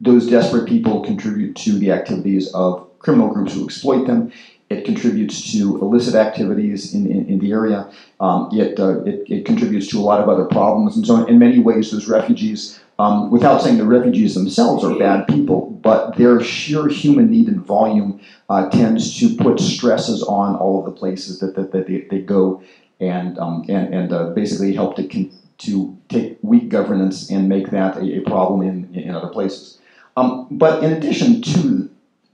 those 0.00 0.28
desperate 0.28 0.68
people 0.68 1.02
contribute 1.02 1.56
to 1.56 1.72
the 1.72 1.90
activities 1.90 2.52
of 2.54 2.87
criminal 2.98 3.28
groups 3.28 3.54
who 3.54 3.64
exploit 3.64 4.06
them. 4.06 4.32
It 4.70 4.84
contributes 4.84 5.50
to 5.52 5.80
illicit 5.80 6.14
activities 6.14 6.94
in, 6.94 7.10
in, 7.10 7.26
in 7.26 7.38
the 7.38 7.52
area. 7.52 7.90
Um, 8.20 8.50
it, 8.52 8.78
uh, 8.78 9.02
it, 9.04 9.24
it, 9.30 9.46
contributes 9.46 9.86
to 9.88 9.98
a 9.98 10.02
lot 10.02 10.20
of 10.20 10.28
other 10.28 10.44
problems. 10.44 10.94
And 10.94 11.06
so, 11.06 11.24
in 11.24 11.38
many 11.38 11.58
ways, 11.58 11.90
those 11.90 12.06
refugees, 12.06 12.78
um, 12.98 13.30
without 13.30 13.62
saying 13.62 13.78
the 13.78 13.86
refugees 13.86 14.34
themselves 14.34 14.84
are 14.84 14.98
bad 14.98 15.26
people, 15.26 15.70
but 15.70 16.16
their 16.16 16.42
sheer 16.42 16.88
human 16.88 17.30
need 17.30 17.48
and 17.48 17.64
volume 17.64 18.20
uh, 18.50 18.68
tends 18.68 19.18
to 19.20 19.36
put 19.36 19.58
stresses 19.58 20.22
on 20.22 20.56
all 20.56 20.80
of 20.80 20.84
the 20.84 20.98
places 20.98 21.38
that, 21.40 21.54
that, 21.54 21.72
that 21.72 21.86
they, 21.86 22.02
they 22.10 22.20
go 22.20 22.62
and, 23.00 23.38
um, 23.38 23.64
and, 23.68 23.94
and 23.94 24.12
uh, 24.12 24.30
basically 24.30 24.74
help 24.74 24.96
to, 24.96 25.06
con- 25.06 25.32
to 25.58 25.96
take 26.08 26.38
weak 26.42 26.68
governance 26.68 27.30
and 27.30 27.48
make 27.48 27.70
that 27.70 27.96
a, 27.96 28.18
a 28.18 28.20
problem 28.20 28.62
in, 28.62 28.94
in 28.94 29.14
other 29.14 29.28
places. 29.28 29.78
Um, 30.16 30.48
but 30.50 30.82
in 30.82 30.92
addition 30.92 31.40
to 31.42 31.87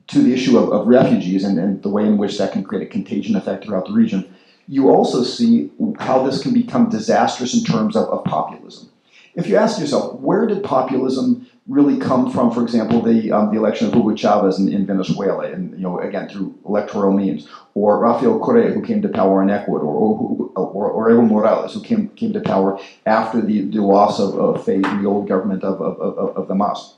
to 0.09 0.23
the 0.23 0.33
issue 0.33 0.59
of, 0.59 0.71
of 0.71 0.87
refugees 0.87 1.45
and, 1.45 1.59
and 1.59 1.83
the 1.83 1.89
way 1.89 2.05
in 2.05 2.19
which 2.19 2.39
that 2.39 2.53
can 2.53 2.63
create 2.63 2.87
a 2.87 2.91
contagion 2.91 3.37
effect 3.37 3.65
throughout 3.65 3.87
the 3.87 3.93
region, 3.93 4.35
you 4.69 4.91
also 4.91 5.23
see 5.23 5.71
how 5.99 6.23
this 6.23 6.43
can 6.43 6.53
become 6.53 6.89
disastrous 6.89 7.55
in 7.55 7.65
terms 7.65 7.97
of, 7.97 8.09
of 8.09 8.25
populism. 8.25 8.91
If 9.35 9.49
you 9.49 9.57
ask 9.57 9.81
yourself, 9.81 10.21
where 10.21 10.47
did 10.47 10.63
populism 10.63 11.49
really 11.67 11.99
come 11.99 12.31
from? 12.31 12.53
For 12.53 12.63
example, 12.63 13.03
the 13.03 13.33
um, 13.33 13.51
the 13.51 13.59
election 13.59 13.89
of 13.89 13.93
Hugo 13.93 14.15
Chavez 14.15 14.61
in, 14.61 14.69
in, 14.73 14.87
Venezuela, 14.87 15.51
and 15.51 15.73
you 15.73 15.81
know 15.81 15.99
again 15.99 16.29
through 16.29 16.57
electoral 16.65 17.13
means, 17.13 17.49
or 17.75 17.99
Rafael 17.99 18.39
Correa 18.39 18.73
who 18.73 18.81
came 18.81 19.03
to 19.03 19.09
power 19.09 19.43
in 19.43 19.51
Ecuador, 19.51 19.89
or 19.89 20.51
or, 20.55 20.89
or 20.89 21.11
Evo 21.11 21.29
Morales 21.29 21.75
who 21.75 21.81
came 21.81 22.11
came 22.11 22.33
to 22.33 22.41
power 22.41 22.79
after 23.07 23.41
the, 23.41 23.63
the 23.63 23.83
loss 23.83 24.21
of, 24.21 24.39
of 24.39 24.65
faith 24.65 24.87
in 24.87 25.03
the 25.03 25.09
old 25.09 25.27
government 25.27 25.65
of, 25.65 25.81
of, 25.81 25.99
of, 25.99 26.37
of 26.37 26.47
the 26.47 26.55
MAS. 26.55 26.95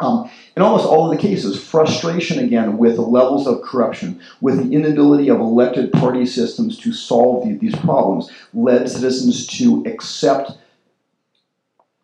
Um, 0.00 0.30
in 0.56 0.62
almost 0.62 0.86
all 0.86 1.10
of 1.10 1.16
the 1.16 1.20
cases, 1.20 1.62
frustration 1.62 2.38
again 2.38 2.78
with 2.78 2.96
the 2.96 3.02
levels 3.02 3.48
of 3.48 3.62
corruption, 3.62 4.20
with 4.40 4.58
the 4.58 4.74
inability 4.74 5.28
of 5.28 5.40
elected 5.40 5.92
party 5.92 6.24
systems 6.24 6.78
to 6.78 6.92
solve 6.92 7.44
the, 7.44 7.54
these 7.56 7.74
problems, 7.74 8.30
led 8.54 8.88
citizens 8.88 9.46
to 9.58 9.84
accept 9.86 10.52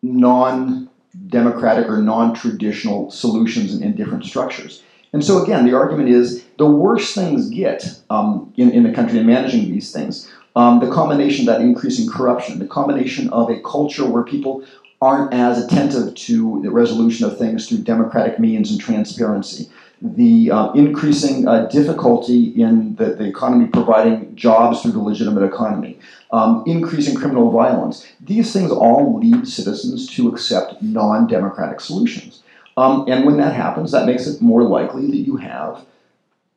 non 0.01 0.89
democratic 1.27 1.87
or 1.87 2.01
non 2.01 2.33
traditional 2.33 3.09
solutions 3.11 3.79
in, 3.79 3.95
different 3.95 4.25
structures. 4.25 4.83
And 5.13 5.23
so, 5.23 5.41
again, 5.41 5.65
the 5.65 5.73
argument 5.73 6.09
is 6.09 6.43
the 6.57 6.65
worse 6.65 7.15
things 7.15 7.49
get 7.49 8.01
um, 8.09 8.53
in, 8.57 8.71
in 8.71 8.83
the 8.83 8.91
country 8.91 9.19
in 9.19 9.25
managing 9.25 9.71
these 9.71 9.93
things, 9.93 10.29
um, 10.57 10.81
the 10.81 10.91
combination 10.91 11.47
of 11.47 11.55
that 11.55 11.61
increasing 11.61 12.09
corruption, 12.09 12.59
the 12.59 12.67
combination 12.67 13.29
of 13.29 13.49
a 13.49 13.61
culture 13.61 14.05
where 14.05 14.23
people 14.23 14.65
aren't 15.01 15.33
as 15.33 15.63
attentive 15.63 16.15
to 16.15 16.61
the 16.61 16.71
resolution 16.71 17.25
of 17.25 17.37
things 17.37 17.67
through 17.67 17.79
democratic 17.79 18.39
means 18.39 18.71
and 18.71 18.79
transparency. 18.79 19.69
The 20.01 20.51
uh, 20.51 20.71
increasing 20.73 21.47
uh, 21.47 21.67
difficulty 21.67 22.47
in 22.61 22.95
the, 22.95 23.15
the, 23.15 23.25
economy 23.25 23.67
providing 23.67 24.35
jobs 24.35 24.81
through 24.81 24.91
the 24.91 24.99
legitimate 24.99 25.43
economy, 25.43 25.97
um, 26.31 26.63
increasing 26.67 27.15
criminal 27.15 27.49
violence. 27.49 28.05
These 28.19 28.51
things 28.51 28.71
all 28.71 29.17
lead 29.19 29.47
citizens 29.47 30.07
to 30.15 30.27
accept 30.27 30.81
non 30.81 31.27
democratic 31.27 31.79
solutions. 31.79 32.43
Um, 32.77 33.05
and 33.07 33.25
when 33.25 33.37
that 33.37 33.53
happens, 33.53 33.91
that 33.93 34.05
makes 34.05 34.27
it 34.27 34.41
more 34.41 34.63
likely 34.63 35.07
that 35.07 35.17
you 35.17 35.37
have 35.37 35.85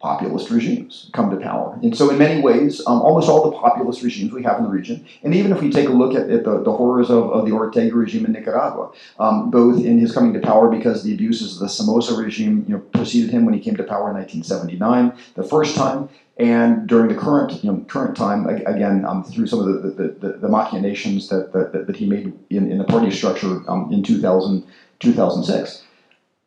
populist 0.00 0.48
regimes 0.50 1.10
come 1.12 1.28
to 1.30 1.36
power. 1.36 1.76
And 1.82 1.96
so, 1.96 2.10
in 2.10 2.18
many 2.18 2.40
ways, 2.40 2.80
um, 2.86 3.02
almost 3.02 3.28
all 3.28 3.50
the 3.50 3.56
populist 3.56 4.02
regimes 4.02 4.32
we 4.32 4.44
have 4.44 4.58
in 4.58 4.64
the 4.64 4.70
region, 4.70 5.04
and 5.24 5.34
even 5.34 5.50
if 5.50 5.60
we 5.60 5.70
take 5.70 5.88
a 5.88 5.92
look 5.92 6.14
at, 6.14 6.30
at 6.30 6.44
the, 6.44 6.62
the, 6.62 6.72
horrors 6.72 7.10
of, 7.10 7.30
of, 7.30 7.46
the 7.46 7.52
Ortega 7.52 7.94
regime 7.94 8.24
in 8.24 8.32
Nicaragua, 8.32 8.92
um, 9.18 9.50
both 9.50 9.84
in 9.84 9.98
his 9.98 10.12
coming 10.12 10.32
to 10.34 10.40
power 10.40 10.68
because 10.68 11.02
the 11.02 11.12
abuses 11.12 11.54
of 11.54 11.60
the 11.60 11.68
Somoza 11.68 12.14
regime 12.16 12.64
you 12.68 12.74
know, 12.74 12.80
preceded 12.80 13.30
him 13.30 13.44
when 13.44 13.54
he 13.54 13.60
came 13.60 13.76
to 13.76 13.82
power 13.82 14.10
in 14.10 14.14
1979, 14.14 15.12
the 15.34 15.42
first 15.42 15.74
time, 15.74 16.08
and 16.36 16.86
during 16.86 17.08
the 17.08 17.16
current 17.16 17.64
you 17.64 17.72
know, 17.72 17.84
current 17.88 18.16
time, 18.16 18.46
again, 18.46 19.04
um, 19.04 19.24
through 19.24 19.48
some 19.48 19.58
of 19.58 19.66
the, 19.66 19.90
the, 19.90 20.08
the, 20.12 20.32
the 20.38 20.48
machinations 20.48 21.28
that, 21.28 21.52
that, 21.52 21.88
that, 21.88 21.96
he 21.96 22.06
made 22.06 22.32
in, 22.50 22.70
in 22.70 22.78
the 22.78 22.84
party 22.84 23.10
structure 23.10 23.68
um, 23.68 23.92
in 23.92 24.04
2000, 24.04 24.64
2006. 25.00 25.82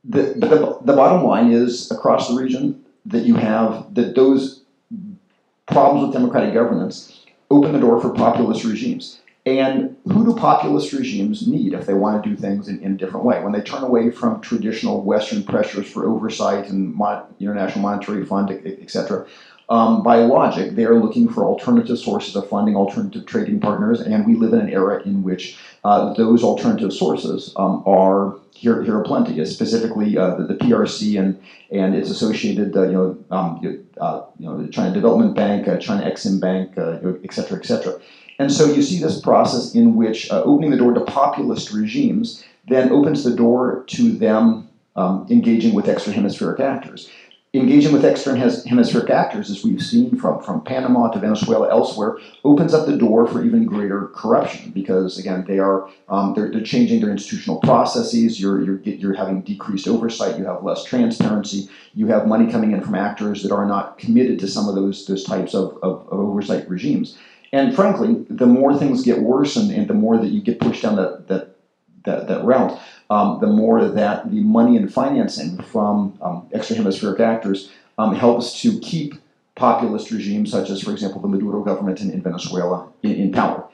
The, 0.06 0.22
the, 0.38 0.78
the 0.84 0.94
bottom 0.94 1.26
line 1.26 1.52
is 1.52 1.92
across 1.92 2.30
the 2.30 2.42
region, 2.42 2.82
that 3.06 3.24
you 3.24 3.36
have 3.36 3.94
that 3.96 4.16
those 4.16 4.62
problems 5.68 6.06
with 6.06 6.14
democratic 6.14 6.54
governance 6.54 7.26
open 7.50 7.74
the 7.74 7.80
door 7.80 8.00
for 8.00 8.10
populist 8.12 8.64
regimes. 8.64 9.20
And 9.44 9.98
who 10.06 10.24
do 10.24 10.36
populist 10.36 10.94
regimes 10.94 11.48
need 11.48 11.74
if 11.74 11.88
they 11.88 11.96
want 11.96 12.24
to 12.24 12.30
do 12.30 12.36
things 12.36 12.68
in, 12.68 12.80
in 12.82 12.94
a 12.94 12.98
different 12.98 13.26
way? 13.26 13.42
When 13.44 13.54
they 13.54 13.62
turn 13.62 13.84
away 13.84 14.12
from 14.12 14.40
traditional 14.40 15.02
Western 15.02 15.44
pressures 15.44 15.92
for 15.92 16.06
oversight 16.06 16.70
and 16.70 16.94
mon- 16.94 17.24
International 17.40 17.82
Monetary 17.82 18.24
Fund, 18.24 18.52
etc., 18.52 19.26
um, 19.68 20.04
by 20.04 20.18
logic, 20.18 20.76
they 20.76 20.84
are 20.84 21.00
looking 21.00 21.30
for 21.30 21.46
alternative 21.46 21.98
sources 21.98 22.36
of 22.36 22.50
funding, 22.50 22.76
alternative 22.76 23.26
trading 23.26 23.62
partners, 23.62 24.02
and 24.02 24.28
we 24.28 24.36
live 24.36 24.52
in 24.52 24.60
an 24.60 24.70
era 24.70 25.02
in 25.04 25.24
which 25.24 25.58
uh, 25.84 26.14
those 26.14 26.44
alternative 26.44 26.94
sources 26.94 27.54
um, 27.56 27.84
are 27.86 28.36
here, 28.54 28.84
here 28.84 28.98
are 28.98 29.04
plenty, 29.04 29.44
specifically 29.46 30.18
uh, 30.18 30.36
the, 30.36 30.44
the, 30.44 30.54
PRC 30.54 31.20
and, 31.20 31.42
and 31.72 31.96
its 31.96 32.12
associated, 32.12 32.78
uh, 32.78 32.84
you 32.84 32.92
know, 32.92 33.18
um, 33.32 33.88
uh, 34.00 34.22
you 34.38 34.46
know, 34.46 34.62
the 34.62 34.72
China 34.72 34.94
Development 34.94 35.36
Bank, 35.36 35.68
uh, 35.68 35.78
China 35.78 36.08
Exim 36.08 36.40
Bank, 36.40 36.78
uh, 36.78 37.00
et 37.24 37.34
cetera, 37.34 37.58
et 37.58 37.66
cetera. 37.66 38.00
And 38.38 38.52
so 38.52 38.72
you 38.72 38.84
see 38.84 39.00
this 39.00 39.20
process 39.20 39.74
in 39.74 39.96
which 39.96 40.32
opening 40.32 40.70
the 40.70 40.78
door 40.78 40.94
to 40.94 41.02
populist 41.02 41.72
regimes 41.72 42.44
then 42.68 42.92
opens 42.92 43.24
the 43.24 43.36
door 43.36 43.84
to 43.88 44.12
them 44.12 44.70
um, 44.96 45.26
engaging 45.30 45.74
with 45.74 45.88
extra 45.88 46.14
hemispheric 46.14 46.60
actors. 46.60 47.10
Engaging 47.54 47.92
with 47.92 48.06
extra 48.06 48.34
hemispheric 48.38 49.10
actors, 49.10 49.50
as 49.50 49.62
we've 49.62 49.82
seen 49.82 50.18
from, 50.18 50.42
from 50.42 50.62
Panama 50.62 51.10
to 51.10 51.20
Venezuela 51.20 51.70
elsewhere, 51.70 52.18
opens 52.46 52.74
up 52.74 52.86
the 52.86 52.96
door 52.96 53.28
for 53.28 53.44
even 53.44 53.66
greater 53.66 54.08
corruption 54.16 54.72
because, 54.72 55.18
again, 55.18 55.44
they 55.46 55.60
are 55.60 55.90
um, 56.08 56.34
they're, 56.34 56.50
they're, 56.50 56.64
changing 56.64 57.02
their 57.02 57.12
institutional 57.12 57.60
processes. 57.60 58.40
You're, 58.40 58.64
you're, 58.64 58.80
you're 58.80 59.16
having 59.16 59.42
decreased 59.42 59.90
oversight. 59.90 60.40
You 60.40 60.46
have 60.46 60.64
less 60.64 60.86
transparency. 60.86 61.68
You 61.94 62.08
have 62.08 62.26
money 62.26 62.50
coming 62.50 62.72
in 62.72 62.80
from 62.80 62.96
actors 62.96 63.44
that 63.44 63.52
are 63.52 63.66
not 63.66 63.98
committed 63.98 64.40
to 64.40 64.48
some 64.48 64.70
of 64.70 64.76
those, 64.76 65.06
those 65.06 65.26
types 65.26 65.54
of, 65.54 65.78
of, 65.84 66.08
of 66.08 66.20
oversight 66.22 66.70
regimes. 66.70 67.18
And 67.52 67.76
frankly, 67.76 68.26
the 68.30 68.48
more 68.48 68.78
things 68.78 69.04
get 69.04 69.20
worse 69.20 69.58
and, 69.58 69.72
and 69.72 69.90
the 69.90 69.94
more 69.94 70.18
that 70.18 70.30
you 70.30 70.42
get 70.42 70.62
pushed 70.62 70.84
down 70.84 70.96
that, 70.96 71.28
that 71.28 71.58
that, 72.06 72.28
that 72.28 72.44
route, 72.44 72.80
um, 73.10 73.40
the 73.42 73.48
more 73.48 73.86
that 73.88 74.32
the 74.32 74.42
money 74.42 74.78
and 74.78 74.92
financing 74.92 75.62
from 75.64 76.18
um, 76.22 76.48
extra 76.54 76.76
hemispheric 76.76 77.20
actors 77.20 77.72
um, 77.98 78.16
helps 78.16 78.62
to 78.62 78.80
keep 78.80 79.16
populist 79.56 80.12
regimes, 80.12 80.52
such 80.52 80.70
as, 80.70 80.82
for 80.82 80.92
example, 80.92 81.22
the 81.22 81.28
Maduro 81.28 81.64
government 81.64 82.02
in, 82.02 82.12
in 82.12 82.22
Venezuela, 82.22 82.88
in, 83.04 83.12
in, 83.12 83.32
power. 83.32 83.68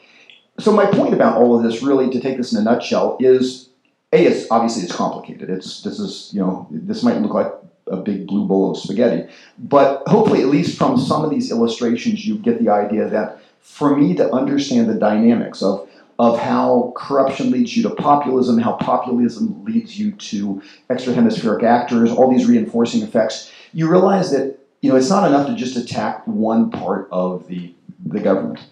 So 0.59 0.71
my 0.71 0.85
point 0.85 1.13
about 1.13 1.37
all 1.37 1.55
of 1.55 1.63
this, 1.63 1.83
really, 1.83 2.09
to 2.09 2.19
take 2.19 2.37
this 2.37 2.51
in 2.51 2.59
a 2.59 2.63
nutshell, 2.63 3.17
is 3.19 3.69
a. 4.11 4.25
It's 4.25 4.49
obviously 4.49 4.83
it's 4.83 4.95
complicated. 4.95 5.49
It's 5.49 5.81
this 5.81 5.99
is 5.99 6.31
you 6.33 6.41
know 6.41 6.67
this 6.71 7.03
might 7.03 7.21
look 7.21 7.33
like 7.33 7.53
a 7.85 7.97
big 7.97 8.27
blue 8.27 8.47
bowl 8.47 8.71
of 8.71 8.77
spaghetti, 8.77 9.31
but 9.59 10.03
hopefully, 10.07 10.41
at 10.41 10.47
least 10.47 10.77
from 10.77 10.99
some 10.99 11.23
of 11.23 11.29
these 11.29 11.51
illustrations, 11.51 12.25
you 12.25 12.39
get 12.39 12.59
the 12.59 12.69
idea 12.69 13.07
that 13.07 13.39
for 13.61 13.95
me 13.95 14.15
to 14.15 14.33
understand 14.33 14.89
the 14.89 14.95
dynamics 14.95 15.61
of 15.61 15.86
of 16.19 16.39
how 16.39 16.93
corruption 16.95 17.51
leads 17.51 17.77
you 17.77 17.83
to 17.83 17.91
populism, 17.91 18.57
how 18.57 18.73
populism 18.73 19.63
leads 19.63 19.99
you 19.99 20.11
to 20.13 20.61
extra 20.89 21.13
hemispheric 21.13 21.63
actors, 21.63 22.11
all 22.11 22.31
these 22.31 22.47
reinforcing 22.47 23.03
effects, 23.03 23.51
you 23.73 23.89
realize 23.89 24.31
that 24.31 24.57
you 24.81 24.89
know 24.89 24.95
it's 24.95 25.09
not 25.09 25.27
enough 25.27 25.47
to 25.47 25.55
just 25.55 25.77
attack 25.77 26.25
one 26.25 26.71
part 26.71 27.07
of 27.11 27.47
the, 27.47 27.73
the 28.05 28.19
government 28.19 28.65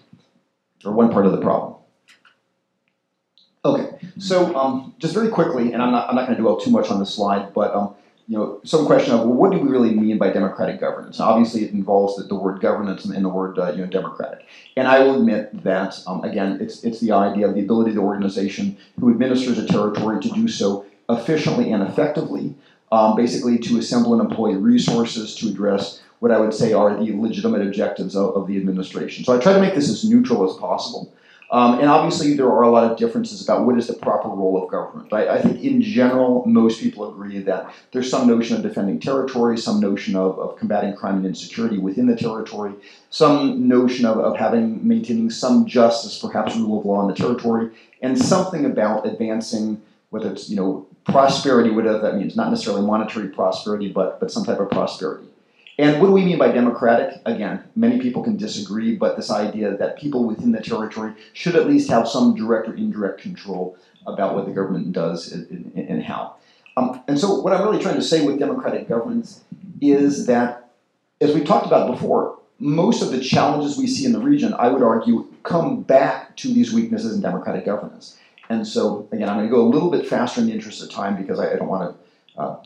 or 0.84 0.92
one 0.92 1.10
part 1.10 1.26
of 1.26 1.32
the 1.32 1.40
problem. 1.40 1.74
Okay, 3.64 3.98
so 4.18 4.54
um, 4.56 4.94
just 4.98 5.12
very 5.12 5.28
quickly, 5.28 5.72
and 5.72 5.82
I'm 5.82 5.90
not, 5.90 6.08
I'm 6.08 6.14
not 6.14 6.26
going 6.26 6.36
to 6.36 6.42
dwell 6.42 6.56
too 6.56 6.70
much 6.70 6.88
on 6.88 7.00
this 7.00 7.12
slide, 7.12 7.52
but 7.52 7.74
um, 7.74 7.94
you 8.28 8.36
know, 8.36 8.60
some 8.64 8.86
question 8.86 9.14
of 9.14 9.20
well, 9.20 9.34
what 9.34 9.52
do 9.52 9.58
we 9.58 9.68
really 9.68 9.94
mean 9.94 10.18
by 10.18 10.30
democratic 10.30 10.80
governance? 10.80 11.20
Obviously, 11.20 11.64
it 11.64 11.72
involves 11.72 12.16
the, 12.16 12.24
the 12.24 12.34
word 12.34 12.60
governance 12.60 13.04
and, 13.04 13.14
and 13.14 13.24
the 13.24 13.28
word 13.28 13.58
uh, 13.58 13.70
you 13.70 13.78
know 13.78 13.86
democratic. 13.86 14.44
And 14.76 14.88
I 14.88 15.00
will 15.00 15.20
admit 15.20 15.62
that 15.62 16.02
um, 16.06 16.24
again, 16.24 16.58
it's 16.60 16.82
it's 16.82 17.00
the 17.00 17.12
idea 17.12 17.46
of 17.46 17.54
the 17.54 17.60
ability 17.60 17.90
of 17.90 17.96
the 17.96 18.02
organization 18.02 18.76
who 18.98 19.10
administers 19.10 19.58
a 19.58 19.66
territory 19.66 20.20
to 20.22 20.28
do 20.30 20.48
so 20.48 20.86
efficiently 21.08 21.70
and 21.70 21.84
effectively, 21.84 22.56
um, 22.90 23.14
basically 23.14 23.58
to 23.58 23.78
assemble 23.78 24.18
and 24.18 24.28
employ 24.28 24.54
resources 24.54 25.36
to 25.36 25.48
address 25.48 26.02
what 26.18 26.32
I 26.32 26.40
would 26.40 26.54
say 26.54 26.72
are 26.72 26.96
the 26.96 27.12
legitimate 27.12 27.62
objectives 27.62 28.16
of, 28.16 28.34
of 28.34 28.48
the 28.48 28.56
administration. 28.56 29.24
So 29.24 29.36
I 29.36 29.40
try 29.40 29.52
to 29.52 29.60
make 29.60 29.74
this 29.74 29.88
as 29.88 30.04
neutral 30.04 30.48
as 30.48 30.56
possible. 30.56 31.12
Um, 31.50 31.78
and 31.78 31.88
obviously, 31.88 32.34
there 32.34 32.46
are 32.46 32.62
a 32.62 32.70
lot 32.70 32.90
of 32.90 32.98
differences 32.98 33.42
about 33.42 33.64
what 33.64 33.78
is 33.78 33.86
the 33.86 33.94
proper 33.94 34.28
role 34.28 34.62
of 34.62 34.68
government. 34.68 35.12
I, 35.12 35.28
I, 35.28 35.42
think, 35.42 35.62
in 35.62 35.80
general, 35.80 36.44
most 36.44 36.80
people 36.80 37.08
agree 37.08 37.38
that 37.38 37.72
there's 37.92 38.10
some 38.10 38.26
notion 38.26 38.56
of 38.56 38.62
defending 38.62 38.98
territory, 38.98 39.56
some 39.56 39.78
notion 39.78 40.16
of, 40.16 40.38
of 40.38 40.56
combating 40.58 40.96
crime 40.96 41.16
and 41.16 41.26
insecurity 41.26 41.78
within 41.78 42.06
the 42.06 42.16
territory, 42.16 42.74
some 43.10 43.68
notion 43.68 44.06
of, 44.06 44.18
of 44.18 44.36
having 44.36 44.86
maintaining 44.86 45.30
some 45.30 45.66
justice, 45.66 46.18
perhaps 46.18 46.56
rule 46.56 46.80
of 46.80 46.84
law 46.84 47.02
in 47.02 47.08
the 47.08 47.14
territory, 47.14 47.70
and 48.02 48.18
something 48.18 48.64
about 48.64 49.06
advancing 49.06 49.80
whether 50.10 50.30
it's 50.30 50.48
you 50.48 50.56
know 50.56 50.86
prosperity, 51.04 51.70
whatever 51.70 51.98
that 51.98 52.16
means, 52.16 52.34
not 52.34 52.50
necessarily 52.50 52.84
monetary 52.84 53.28
prosperity, 53.28 53.90
but 53.92 54.18
but 54.18 54.32
some 54.32 54.44
type 54.44 54.58
of 54.58 54.70
prosperity. 54.70 55.28
And 55.78 56.00
what 56.00 56.06
do 56.06 56.12
we 56.12 56.24
mean 56.24 56.38
by 56.38 56.52
democratic? 56.52 57.20
Again, 57.26 57.62
many 57.74 58.00
people 58.00 58.22
can 58.22 58.36
disagree, 58.36 58.96
but 58.96 59.16
this 59.16 59.30
idea 59.30 59.76
that 59.76 59.98
people 59.98 60.24
within 60.24 60.52
the 60.52 60.60
territory 60.60 61.12
should 61.34 61.54
at 61.54 61.66
least 61.66 61.90
have 61.90 62.08
some 62.08 62.34
direct 62.34 62.68
or 62.68 62.74
indirect 62.74 63.20
control 63.20 63.76
about 64.06 64.34
what 64.34 64.46
the 64.46 64.52
government 64.52 64.92
does 64.92 65.32
and, 65.32 66.02
how. 66.02 66.36
Um, 66.76 67.02
and 67.08 67.18
so, 67.18 67.40
what 67.40 67.52
I'm 67.52 67.62
really 67.62 67.82
trying 67.82 67.96
to 67.96 68.02
say 68.02 68.24
with 68.24 68.38
democratic 68.38 68.88
governance 68.88 69.42
is 69.80 70.26
that, 70.26 70.70
as 71.20 71.34
we 71.34 71.42
talked 71.42 71.66
about 71.66 71.90
before, 71.90 72.38
most 72.58 73.02
of 73.02 73.10
the 73.10 73.20
challenges 73.20 73.76
we 73.76 73.86
see 73.86 74.06
in 74.06 74.12
the 74.12 74.18
region, 74.18 74.54
I 74.54 74.68
would 74.68 74.82
argue, 74.82 75.26
come 75.42 75.82
back 75.82 76.36
to 76.36 76.52
these 76.52 76.72
weaknesses 76.72 77.14
in 77.14 77.20
democratic 77.20 77.66
governance. 77.66 78.18
And 78.48 78.66
so, 78.66 79.08
again, 79.12 79.28
I'm 79.28 79.36
going 79.36 79.48
to 79.48 79.54
go 79.54 79.62
a 79.62 79.68
little 79.68 79.90
bit 79.90 80.06
faster 80.06 80.40
in 80.40 80.46
the 80.46 80.52
interest 80.52 80.82
of 80.82 80.90
time 80.90 81.20
because 81.20 81.38
I, 81.38 81.52
I 81.52 81.56
don't 81.56 81.68
want 81.68 81.96
to 82.34 82.40
uh, 82.40 82.62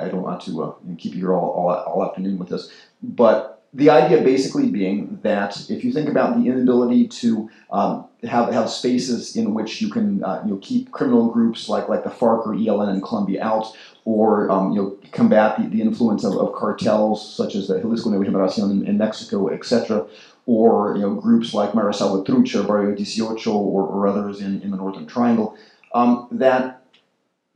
I, 0.00 0.08
don't 0.08 0.22
want 0.22 0.42
to 0.42 0.62
uh, 0.62 0.74
keep 0.98 1.14
you 1.14 1.20
here 1.20 1.34
all, 1.34 1.50
all, 1.50 1.70
all 1.70 2.08
afternoon 2.08 2.38
with 2.38 2.48
this, 2.48 2.72
but 3.02 3.52
the 3.74 3.88
idea 3.88 4.22
basically 4.22 4.70
being 4.70 5.18
that 5.22 5.70
if 5.70 5.82
you 5.82 5.92
think 5.92 6.08
about 6.08 6.36
the 6.36 6.46
inability 6.46 7.08
to 7.08 7.50
um, 7.70 8.06
have, 8.22 8.52
have 8.52 8.68
spaces 8.68 9.34
in 9.34 9.54
which 9.54 9.80
you 9.80 9.88
can 9.88 10.22
uh, 10.22 10.42
you 10.44 10.52
know, 10.52 10.58
keep 10.58 10.90
criminal 10.92 11.30
groups 11.30 11.70
like, 11.70 11.88
like 11.88 12.04
the 12.04 12.10
FARC 12.10 12.46
or 12.46 12.54
ELN 12.54 12.92
in 12.92 13.00
Colombia 13.00 13.42
out, 13.42 13.74
or 14.04 14.50
um, 14.50 14.72
you 14.72 14.82
know, 14.82 14.98
combat 15.12 15.58
the, 15.58 15.68
the 15.68 15.80
influence 15.80 16.22
of, 16.22 16.34
of 16.34 16.52
cartels 16.54 17.34
such 17.34 17.54
as 17.54 17.68
the 17.68 17.80
Jalisco 17.80 18.10
Nueva 18.10 18.30
Generación 18.30 18.70
in, 18.70 18.86
in 18.86 18.98
Mexico, 18.98 19.48
etc., 19.48 20.06
or 20.44 20.96
you 20.96 21.02
know, 21.02 21.14
groups 21.14 21.54
like 21.54 21.74
Mara 21.74 21.92
Salvatrucha, 21.92 22.66
Barrio 22.66 22.92
18, 22.92 23.22
or, 23.46 23.86
or 23.86 24.06
others 24.06 24.40
in, 24.40 24.60
in 24.62 24.70
the 24.70 24.76
Northern 24.76 25.06
Triangle, 25.06 25.56
um, 25.94 26.28
that 26.32 26.82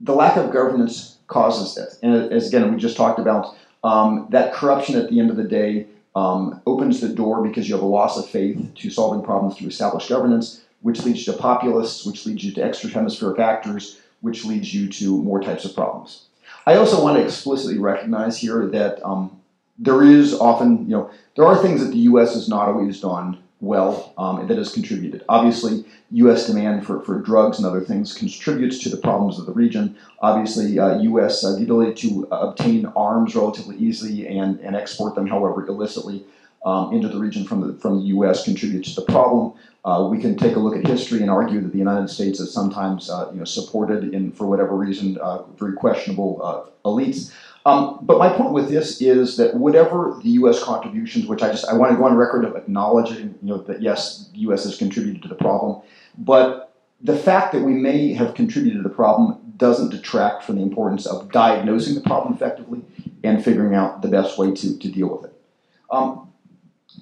the 0.01 0.14
lack 0.14 0.37
of 0.37 0.53
governance 0.53 1.15
causes 1.28 1.76
it. 1.76 1.98
And 2.02 2.32
as 2.32 2.48
again, 2.48 2.72
we 2.72 2.80
just 2.80 2.96
talked 2.96 3.18
about, 3.18 3.56
um, 3.84 4.26
that 4.30 4.52
corruption 4.52 4.96
at 4.96 5.10
the 5.10 5.20
end 5.20 5.30
of 5.30 5.36
the 5.36 5.44
day 5.44 5.86
um, 6.14 6.60
opens 6.66 7.00
the 7.00 7.08
door 7.08 7.46
because 7.46 7.68
you 7.68 7.74
have 7.74 7.84
a 7.84 7.86
loss 7.86 8.16
of 8.16 8.28
faith 8.28 8.74
to 8.74 8.90
solving 8.90 9.24
problems 9.24 9.56
through 9.56 9.68
established 9.68 10.08
governance, 10.08 10.62
which 10.80 11.04
leads 11.04 11.24
to 11.26 11.32
populists, 11.34 12.06
which 12.06 12.26
leads 12.26 12.42
you 12.44 12.52
to 12.52 12.64
extra 12.64 12.90
hemispheric 12.90 13.38
actors, 13.38 14.00
which 14.22 14.44
leads 14.44 14.74
you 14.74 14.88
to 14.88 15.22
more 15.22 15.40
types 15.40 15.64
of 15.64 15.74
problems. 15.74 16.24
I 16.66 16.76
also 16.76 17.02
want 17.02 17.18
to 17.18 17.24
explicitly 17.24 17.78
recognize 17.78 18.38
here 18.38 18.66
that 18.68 19.04
um, 19.04 19.40
there 19.78 20.02
is 20.02 20.34
often, 20.34 20.84
you 20.84 20.96
know, 20.96 21.10
there 21.36 21.44
are 21.44 21.56
things 21.56 21.80
that 21.80 21.90
the 21.90 21.98
U.S. 21.98 22.34
has 22.34 22.48
not 22.48 22.68
always 22.68 23.00
done 23.00 23.38
well 23.66 24.14
um, 24.16 24.46
that 24.46 24.56
has 24.56 24.72
contributed. 24.72 25.24
Obviously, 25.28 25.84
U.S. 26.12 26.46
demand 26.46 26.86
for, 26.86 27.00
for 27.00 27.20
drugs 27.20 27.58
and 27.58 27.66
other 27.66 27.80
things 27.80 28.14
contributes 28.14 28.78
to 28.80 28.88
the 28.88 28.96
problems 28.96 29.38
of 29.38 29.46
the 29.46 29.52
region. 29.52 29.96
Obviously, 30.20 30.78
uh, 30.78 30.98
U.S. 31.00 31.44
Uh, 31.44 31.56
the 31.56 31.62
ability 31.62 32.08
to 32.08 32.28
uh, 32.30 32.48
obtain 32.48 32.86
arms 32.96 33.34
relatively 33.34 33.76
easily 33.76 34.26
and, 34.26 34.60
and 34.60 34.76
export 34.76 35.14
them, 35.14 35.26
however, 35.26 35.66
illicitly 35.66 36.24
um, 36.64 36.92
into 36.92 37.08
the 37.08 37.18
region 37.18 37.44
from 37.44 37.60
the 37.60 37.74
from 37.78 38.00
the 38.00 38.06
U.S. 38.06 38.44
contributes 38.44 38.94
to 38.94 39.00
the 39.00 39.06
problem. 39.06 39.52
Uh, 39.84 40.08
we 40.10 40.18
can 40.18 40.36
take 40.36 40.56
a 40.56 40.58
look 40.58 40.76
at 40.76 40.84
history 40.84 41.20
and 41.20 41.30
argue 41.30 41.60
that 41.60 41.70
the 41.70 41.78
United 41.78 42.08
States 42.08 42.40
has 42.40 42.52
sometimes, 42.52 43.08
uh, 43.08 43.30
you 43.32 43.38
know, 43.38 43.44
supported 43.44 44.12
in 44.12 44.32
for 44.32 44.46
whatever 44.46 44.74
reason 44.74 45.16
uh, 45.18 45.42
very 45.58 45.74
questionable 45.74 46.66
elites. 46.84 47.32
Um, 47.66 47.98
but 48.00 48.18
my 48.18 48.28
point 48.28 48.52
with 48.52 48.68
this 48.68 49.00
is 49.02 49.36
that 49.38 49.56
whatever 49.56 50.20
the 50.22 50.30
U.S. 50.30 50.62
contributions, 50.62 51.26
which 51.26 51.42
I 51.42 51.50
just 51.50 51.66
I 51.66 51.74
want 51.74 51.90
to 51.90 51.96
go 51.96 52.04
on 52.04 52.14
record 52.14 52.44
of 52.44 52.54
acknowledging, 52.54 53.34
you 53.42 53.48
know, 53.48 53.58
that 53.62 53.82
yes, 53.82 54.28
the 54.32 54.38
U.S. 54.40 54.62
has 54.62 54.76
contributed 54.76 55.20
to 55.22 55.28
the 55.28 55.34
problem, 55.34 55.82
but 56.16 56.72
the 57.00 57.18
fact 57.18 57.52
that 57.52 57.62
we 57.62 57.72
may 57.72 58.12
have 58.12 58.34
contributed 58.34 58.84
to 58.84 58.88
the 58.88 58.94
problem 58.94 59.52
doesn't 59.56 59.90
detract 59.90 60.44
from 60.44 60.56
the 60.56 60.62
importance 60.62 61.06
of 61.06 61.32
diagnosing 61.32 61.96
the 61.96 62.00
problem 62.02 62.34
effectively 62.34 62.82
and 63.24 63.44
figuring 63.44 63.74
out 63.74 64.00
the 64.00 64.08
best 64.08 64.38
way 64.38 64.52
to, 64.52 64.78
to 64.78 64.88
deal 64.88 65.08
with 65.08 65.24
it. 65.24 65.36
Um, 65.90 66.32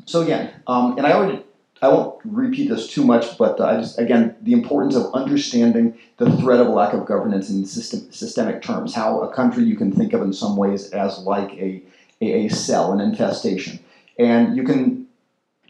so 0.07 0.23
again, 0.23 0.51
um, 0.67 0.97
and 0.97 1.07
I 1.07 1.13
already 1.13 1.44
I 1.85 1.89
won't 1.89 2.21
repeat 2.25 2.71
this 2.71 2.89
too 2.89 3.05
much, 3.05 3.37
but 3.37 3.61
uh, 3.61 3.65
I 3.65 3.77
just 3.77 3.99
again 3.99 4.35
the 4.43 4.53
importance 4.53 4.97
of 4.97 5.13
understanding 5.13 5.99
the 6.17 6.35
threat 6.39 6.61
of 6.61 6.69
lack 6.69 6.95
of 6.95 7.07
governance 7.07 7.51
in 7.51 7.65
system, 7.67 8.11
systemic 8.11 8.63
terms. 8.63 8.95
How 8.95 9.21
a 9.21 9.35
country 9.35 9.65
you 9.65 9.77
can 9.77 9.93
think 9.93 10.13
of 10.13 10.23
in 10.23 10.33
some 10.33 10.57
ways 10.57 10.91
as 10.91 11.19
like 11.19 11.53
a, 11.55 11.83
a, 12.21 12.47
a 12.47 12.49
cell, 12.49 12.93
an 12.93 13.01
infestation, 13.01 13.79
and 14.19 14.57
you 14.57 14.65
can 14.65 15.07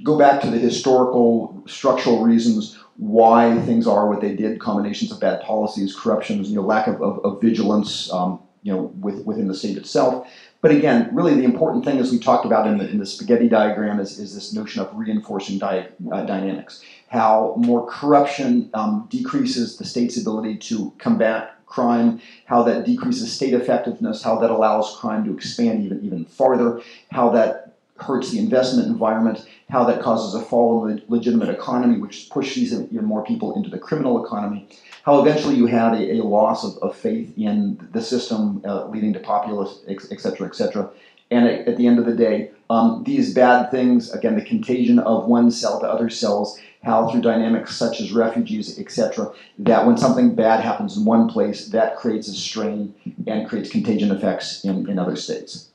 go 0.02 0.18
back 0.18 0.40
to 0.42 0.50
the 0.50 0.58
historical 0.58 1.62
structural 1.66 2.22
reasons 2.24 2.78
why 2.96 3.58
things 3.62 3.86
are 3.86 4.08
what 4.08 4.20
they 4.20 4.34
did, 4.36 4.60
combinations 4.60 5.10
of 5.10 5.18
bad 5.20 5.40
policies, 5.40 5.96
corruptions, 5.96 6.48
you 6.48 6.56
know, 6.56 6.62
lack 6.62 6.86
of, 6.86 7.02
of, 7.02 7.18
of 7.24 7.40
vigilance, 7.40 8.12
um, 8.12 8.40
you 8.62 8.72
know, 8.72 8.92
with, 9.00 9.24
within 9.24 9.48
the 9.48 9.54
state 9.54 9.76
itself, 9.76 10.28
but 10.64 10.70
again, 10.70 11.10
really 11.12 11.34
the 11.34 11.44
important 11.44 11.84
thing, 11.84 11.98
as 11.98 12.10
we 12.10 12.18
talked 12.18 12.46
about 12.46 12.66
in 12.66 12.78
the, 12.78 12.88
in 12.88 12.98
the 12.98 13.04
spaghetti 13.04 13.50
diagram, 13.50 14.00
is, 14.00 14.18
is 14.18 14.34
this 14.34 14.54
notion 14.54 14.80
of 14.80 14.88
reinforcing 14.94 15.58
di- 15.58 15.88
uh, 16.10 16.24
dynamics. 16.24 16.82
How 17.08 17.54
more 17.58 17.86
corruption 17.86 18.70
um, 18.72 19.06
decreases 19.10 19.76
the 19.76 19.84
state's 19.84 20.16
ability 20.16 20.56
to 20.70 20.90
combat 20.96 21.58
crime, 21.66 22.18
how 22.46 22.62
that 22.62 22.86
decreases 22.86 23.30
state 23.30 23.52
effectiveness, 23.52 24.22
how 24.22 24.38
that 24.38 24.50
allows 24.50 24.96
crime 24.96 25.22
to 25.26 25.34
expand 25.34 25.84
even, 25.84 26.02
even 26.02 26.24
farther, 26.24 26.80
how 27.10 27.28
that 27.28 27.76
hurts 27.98 28.30
the 28.30 28.38
investment 28.38 28.88
environment, 28.88 29.46
how 29.68 29.84
that 29.84 30.00
causes 30.00 30.34
a 30.34 30.42
fall 30.42 30.86
in 30.86 30.96
the 30.96 31.02
legitimate 31.08 31.50
economy, 31.50 31.98
which 31.98 32.30
pushes 32.30 32.72
even 32.72 33.04
more 33.04 33.22
people 33.22 33.54
into 33.54 33.68
the 33.68 33.78
criminal 33.78 34.24
economy, 34.24 34.66
how 35.04 35.20
eventually 35.20 35.54
you 35.54 35.66
had 35.66 35.94
a, 35.94 36.18
a 36.18 36.24
loss 36.24 36.64
of, 36.64 36.78
of, 36.78 36.96
faith 36.96 37.36
in 37.36 37.88
the 37.92 38.00
system, 38.00 38.62
uh, 38.64 38.86
leading 38.86 39.12
to 39.12 39.20
populism, 39.20 39.84
et 39.86 40.20
cetera, 40.20 40.46
et 40.46 40.54
cetera. 40.54 40.90
And 41.30 41.46
at, 41.46 41.68
at 41.68 41.76
the 41.76 41.86
end 41.86 41.98
of 41.98 42.06
the 42.06 42.14
day, 42.14 42.50
um, 42.70 43.04
these 43.04 43.34
bad 43.34 43.70
things, 43.70 44.10
again, 44.12 44.34
the 44.34 44.44
contagion 44.44 44.98
of 44.98 45.26
one 45.26 45.50
cell 45.50 45.78
to 45.80 45.86
other 45.86 46.08
cells, 46.08 46.58
how 46.82 47.08
through 47.08 47.20
dynamics 47.20 47.76
such 47.76 48.00
as 48.00 48.12
refugees, 48.12 48.78
etc., 48.78 49.30
that 49.58 49.86
when 49.86 49.98
something 49.98 50.34
bad 50.34 50.60
happens 50.60 50.96
in 50.96 51.04
one 51.04 51.28
place, 51.28 51.68
that 51.68 51.96
creates 51.96 52.28
a 52.28 52.34
strain 52.34 52.94
and 53.26 53.46
creates 53.46 53.70
contagion 53.70 54.10
effects 54.10 54.64
in, 54.64 54.88
in 54.88 54.98
other 54.98 55.16
states. 55.16 55.68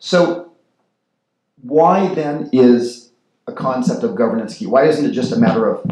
So, 0.00 0.50
why 1.62 2.12
then 2.14 2.50
is 2.52 3.10
a 3.46 3.52
concept 3.52 4.02
of 4.02 4.16
governance 4.16 4.58
key? 4.58 4.66
Why 4.66 4.86
isn't 4.86 5.04
it 5.04 5.12
just 5.12 5.30
a 5.30 5.36
matter 5.36 5.68
of 5.68 5.84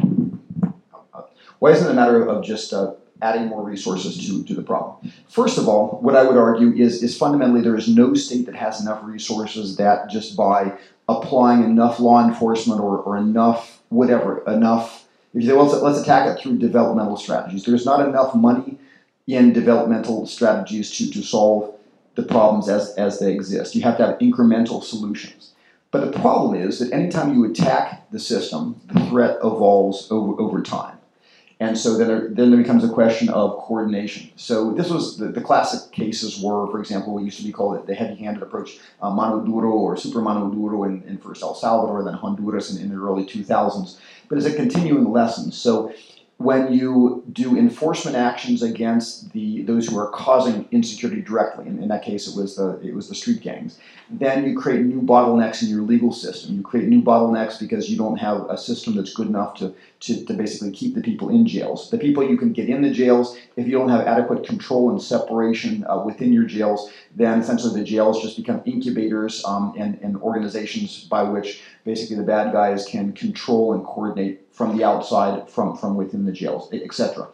why 1.61 1.71
isn't 1.71 1.87
it 1.87 1.91
a 1.91 1.95
matter 1.95 2.27
of 2.27 2.43
just 2.43 2.73
uh, 2.73 2.93
adding 3.23 3.47
more 3.47 3.63
resources 3.63 4.27
to, 4.27 4.43
to 4.45 4.55
the 4.55 4.63
problem? 4.63 5.13
First 5.29 5.59
of 5.59 5.69
all, 5.69 5.99
what 6.01 6.17
I 6.17 6.25
would 6.25 6.37
argue 6.37 6.73
is, 6.73 7.03
is 7.03 7.17
fundamentally 7.17 7.61
there 7.61 7.77
is 7.77 7.87
no 7.87 8.15
state 8.15 8.47
that 8.47 8.57
has 8.57 8.81
enough 8.81 9.01
resources 9.05 9.77
that 9.77 10.11
just 10.11 10.37
by 10.37 10.73
applying 11.09 11.63
enough 11.63 12.01
law 12.01 12.27
enforcement 12.27 12.81
or, 12.81 12.99
or 12.99 13.17
enough 13.17 13.83
whatever, 13.91 14.43
enough, 14.47 15.07
if 15.35 15.43
you 15.43 15.49
say, 15.49 15.55
well, 15.55 15.67
let's, 15.67 15.83
let's 15.83 16.01
attack 16.01 16.29
it 16.29 16.41
through 16.41 16.59
developmental 16.59 17.17
strategies. 17.17 17.65
There's 17.65 17.85
not 17.85 18.09
enough 18.09 18.35
money 18.35 18.79
in 19.27 19.53
developmental 19.53 20.27
strategies 20.27 20.91
to, 20.97 21.11
to 21.11 21.23
solve 21.23 21.75
the 22.15 22.23
problems 22.23 22.69
as, 22.69 22.95
as 22.95 23.19
they 23.19 23.33
exist. 23.33 23.75
You 23.75 23.83
have 23.83 23.99
to 23.99 24.07
have 24.07 24.19
incremental 24.19 24.83
solutions. 24.83 25.53
But 25.91 26.11
the 26.11 26.19
problem 26.21 26.55
is 26.55 26.79
that 26.79 26.93
anytime 26.93 27.35
you 27.35 27.45
attack 27.45 28.11
the 28.11 28.19
system, 28.19 28.81
the 28.87 29.01
threat 29.07 29.39
evolves 29.39 30.11
over, 30.11 30.41
over 30.41 30.63
time. 30.63 31.00
And 31.61 31.77
so 31.77 31.99
then 31.99 32.09
there, 32.09 32.29
then 32.29 32.51
there 32.51 32.59
becomes 32.59 32.83
a 32.83 32.89
question 32.89 33.29
of 33.29 33.59
coordination. 33.59 34.31
So 34.37 34.73
this 34.73 34.89
was 34.89 35.19
the, 35.19 35.27
the 35.27 35.43
classic 35.43 35.93
cases 35.93 36.43
were, 36.43 36.67
for 36.71 36.81
example, 36.81 37.13
what 37.13 37.23
used 37.23 37.37
to 37.37 37.45
be 37.45 37.53
called 37.53 37.87
the 37.87 37.95
heavy-handed 37.95 38.43
approach, 38.43 38.79
uh, 39.03 39.11
mano 39.11 39.41
duro 39.41 39.71
or 39.71 39.95
super 39.99 40.23
mano 40.23 40.51
duro 40.51 40.85
in, 40.85 41.03
in 41.03 41.19
first 41.19 41.43
El 41.43 41.55
Salvador, 41.55 42.03
then 42.03 42.15
Honduras 42.15 42.75
in, 42.75 42.83
in 42.83 42.89
the 42.89 42.97
early 42.97 43.27
2000s. 43.27 43.99
But 44.29 44.39
it's 44.39 44.47
a 44.47 44.55
continuing 44.55 45.13
lesson. 45.13 45.53
So 45.53 45.93
when 46.41 46.72
you 46.72 47.22
do 47.30 47.55
enforcement 47.55 48.16
actions 48.16 48.62
against 48.62 49.30
the 49.32 49.61
those 49.64 49.88
who 49.88 49.99
are 49.99 50.09
causing 50.09 50.66
insecurity 50.70 51.20
directly, 51.20 51.66
in, 51.66 51.82
in 51.82 51.88
that 51.88 52.03
case 52.03 52.26
it 52.26 52.34
was 52.34 52.57
the 52.57 52.80
it 52.80 52.95
was 52.95 53.11
the 53.11 53.14
street 53.14 53.43
gangs, 53.43 53.78
then 54.09 54.45
you 54.49 54.59
create 54.59 54.80
new 54.80 55.03
bottlenecks 55.03 55.62
in 55.62 55.68
your 55.68 55.82
legal 55.82 56.11
system. 56.11 56.57
You 56.57 56.62
create 56.62 56.88
new 56.88 57.03
bottlenecks 57.03 57.61
because 57.61 57.91
you 57.91 57.99
don't 57.99 58.16
have 58.16 58.47
a 58.49 58.57
system 58.57 58.97
that's 58.97 59.12
good 59.12 59.28
enough 59.28 59.55
to, 59.59 59.74
to, 60.01 60.24
to 60.24 60.32
basically 60.32 60.72
keep 60.72 60.95
the 60.95 61.03
people 61.03 61.28
in 61.28 61.47
jails. 61.47 61.91
The 61.91 61.99
people 61.99 62.26
you 62.26 62.38
can 62.38 62.53
get 62.55 62.70
in 62.70 62.80
the 62.80 62.91
jails, 62.91 63.38
if 63.57 63.66
you 63.66 63.72
don't 63.72 63.91
have 63.91 64.07
adequate 64.07 64.45
control 64.45 64.88
and 64.88 65.01
separation 65.01 65.84
uh, 65.88 66.03
within 66.03 66.32
your 66.32 66.45
jails, 66.45 66.91
then 67.14 67.38
essentially 67.38 67.78
the 67.78 67.86
jails 67.86 68.22
just 68.22 68.38
become 68.38 68.62
incubators 68.64 69.45
um, 69.45 69.74
and, 69.76 69.99
and 70.01 70.16
organizations 70.22 71.05
by 71.05 71.22
which 71.22 71.62
basically 71.84 72.16
the 72.16 72.22
bad 72.22 72.53
guys 72.53 72.86
can 72.86 73.12
control 73.12 73.74
and 73.74 73.84
coordinate 73.84 74.50
from 74.61 74.77
the 74.77 74.85
outside, 74.85 75.49
from, 75.49 75.75
from 75.75 75.97
within 75.97 76.27
the 76.27 76.33
jails, 76.33 76.71
etc. 76.71 77.29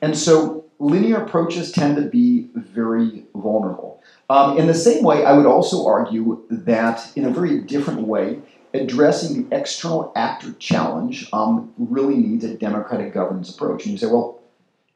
And 0.00 0.16
so 0.16 0.64
linear 0.78 1.16
approaches 1.16 1.72
tend 1.72 1.96
to 1.96 2.02
be 2.02 2.50
very 2.54 3.24
vulnerable. 3.34 4.00
Um, 4.30 4.56
in 4.56 4.68
the 4.68 4.74
same 4.74 5.02
way, 5.02 5.24
I 5.24 5.32
would 5.32 5.44
also 5.44 5.84
argue 5.88 6.40
that 6.48 7.10
in 7.16 7.24
a 7.24 7.30
very 7.30 7.62
different 7.62 8.02
way, 8.02 8.38
addressing 8.74 9.48
the 9.48 9.56
external 9.56 10.12
actor 10.14 10.52
challenge 10.60 11.28
um, 11.32 11.74
really 11.78 12.14
needs 12.14 12.44
a 12.44 12.54
democratic 12.54 13.12
governance 13.12 13.52
approach. 13.52 13.82
And 13.82 13.90
you 13.90 13.98
say, 13.98 14.06
well, 14.06 14.40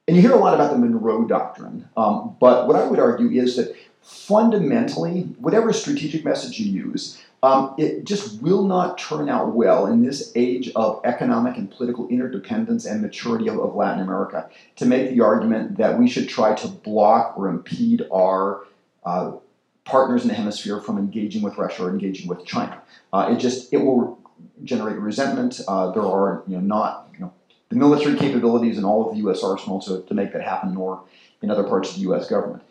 and 0.07 0.15
you 0.17 0.23
hear 0.23 0.35
a 0.35 0.37
lot 0.37 0.55
about 0.55 0.71
the 0.71 0.79
Monroe 0.79 1.25
Doctrine, 1.25 1.89
um, 1.97 2.37
but 2.39 2.69
what 2.69 2.77
I 2.77 2.87
would 2.87 3.01
argue 3.01 3.29
is 3.31 3.57
that 3.57 3.75
fundamentally, 4.03 5.23
whatever 5.41 5.73
strategic 5.73 6.25
message 6.25 6.61
you 6.61 6.71
use, 6.71 7.21
um, 7.43 7.75
it 7.77 8.05
just 8.05 8.41
will 8.41 8.65
not 8.65 8.99
turn 8.99 9.29
out 9.29 9.55
well 9.55 9.87
in 9.87 10.03
this 10.03 10.33
age 10.37 10.71
of 10.77 11.01
economic 11.05 11.57
and 11.57 11.71
political 11.71 12.07
interdependence 12.09 12.85
and 12.85 13.03
maturity 13.03 13.49
of, 13.49 13.59
of, 13.59 13.75
Latin 13.75 14.01
America 14.01 14.49
to 14.77 14.87
make 14.87 15.11
the 15.11 15.21
argument 15.21 15.77
that 15.79 15.99
we 15.99 16.09
should 16.09 16.29
try 16.29 16.55
to 16.55 16.69
block 16.69 17.37
or 17.37 17.49
impede 17.49 18.07
our 18.13 18.63
uh, 19.05 19.33
partners 19.85 20.23
in 20.23 20.29
the 20.29 20.35
hemisphere 20.35 20.79
from 20.79 20.99
engaging 20.99 21.43
with 21.43 21.59
Russia 21.59 21.85
or 21.85 21.91
engaging 21.91 22.29
with 22.29 22.45
China. 22.47 22.81
Uh, 23.13 23.31
it 23.33 23.39
just 23.39 23.73
it 23.73 23.79
will 23.79 24.21
generate 24.63 24.97
resentment. 24.99 25.61
Uh, 25.67 25.91
there 25.91 26.03
are 26.03 26.45
you 26.47 26.55
know 26.55 26.63
not 26.63 27.09
you 27.15 27.21
know 27.21 27.33
the 27.71 27.77
military 27.77 28.17
capabilities 28.17 28.79
in 28.79 28.85
all 28.85 29.09
of 29.09 29.15
the 29.15 29.19
U.S. 29.23 29.43
arsenal 29.43 29.81
to, 29.81 30.03
to 30.03 30.15
make 30.15 30.33
that 30.33 30.43
happen, 30.43 30.75
nor 30.75 31.03
in 31.43 31.51
other 31.51 31.65
parts 31.65 31.91
of 31.91 31.97
the 31.97 32.03
U.S. 32.03 32.29
government. 32.29 32.63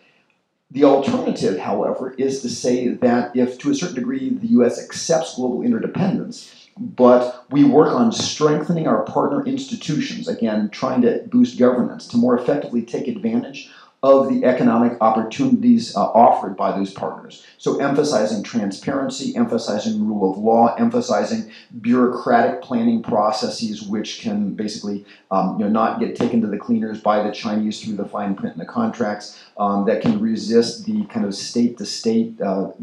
The 0.71 0.85
alternative, 0.85 1.59
however, 1.59 2.13
is 2.17 2.41
to 2.41 2.49
say 2.49 2.87
that 2.87 3.35
if 3.35 3.57
to 3.59 3.71
a 3.71 3.75
certain 3.75 3.95
degree 3.95 4.29
the 4.29 4.47
US 4.59 4.81
accepts 4.81 5.35
global 5.35 5.63
interdependence, 5.63 6.69
but 6.77 7.45
we 7.51 7.65
work 7.65 7.93
on 7.93 8.13
strengthening 8.13 8.87
our 8.87 9.03
partner 9.03 9.43
institutions, 9.45 10.29
again, 10.29 10.69
trying 10.69 11.01
to 11.01 11.23
boost 11.29 11.59
governance 11.59 12.07
to 12.07 12.17
more 12.17 12.39
effectively 12.39 12.81
take 12.83 13.09
advantage 13.09 13.69
of 14.03 14.29
the 14.29 14.43
economic 14.45 14.97
opportunities 14.99 15.95
uh, 15.95 15.99
offered 15.99 16.57
by 16.57 16.71
those 16.75 16.91
partners. 16.91 17.45
So, 17.59 17.79
emphasizing 17.79 18.41
transparency, 18.41 19.35
emphasizing 19.35 20.07
rule 20.07 20.31
of 20.31 20.39
law, 20.39 20.73
emphasizing 20.75 21.51
bureaucratic 21.81 22.63
planning 22.63 23.03
processes, 23.03 23.83
which 23.83 24.21
can 24.21 24.55
basically 24.55 25.05
um, 25.29 25.59
you 25.59 25.65
know, 25.65 25.71
not 25.71 25.99
get 25.99 26.15
taken 26.15 26.41
to 26.41 26.47
the 26.47 26.57
cleaners 26.57 26.99
by 26.99 27.21
the 27.21 27.31
Chinese 27.31 27.83
through 27.83 27.95
the 27.95 28.05
fine 28.05 28.33
print 28.33 28.55
in 28.55 28.59
the 28.59 28.65
contracts, 28.65 29.39
um, 29.57 29.85
that 29.85 30.01
can 30.01 30.19
resist 30.19 30.85
the 30.85 31.05
kind 31.05 31.25
of 31.25 31.35
state 31.35 31.77
to 31.77 31.85
state 31.85 32.37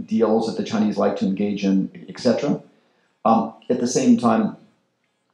deals 0.06 0.46
that 0.46 0.56
the 0.56 0.64
Chinese 0.64 0.96
like 0.96 1.16
to 1.16 1.26
engage 1.26 1.64
in, 1.64 1.90
etc. 2.08 2.62
Um, 3.24 3.54
at 3.68 3.80
the 3.80 3.88
same 3.88 4.16
time, 4.16 4.56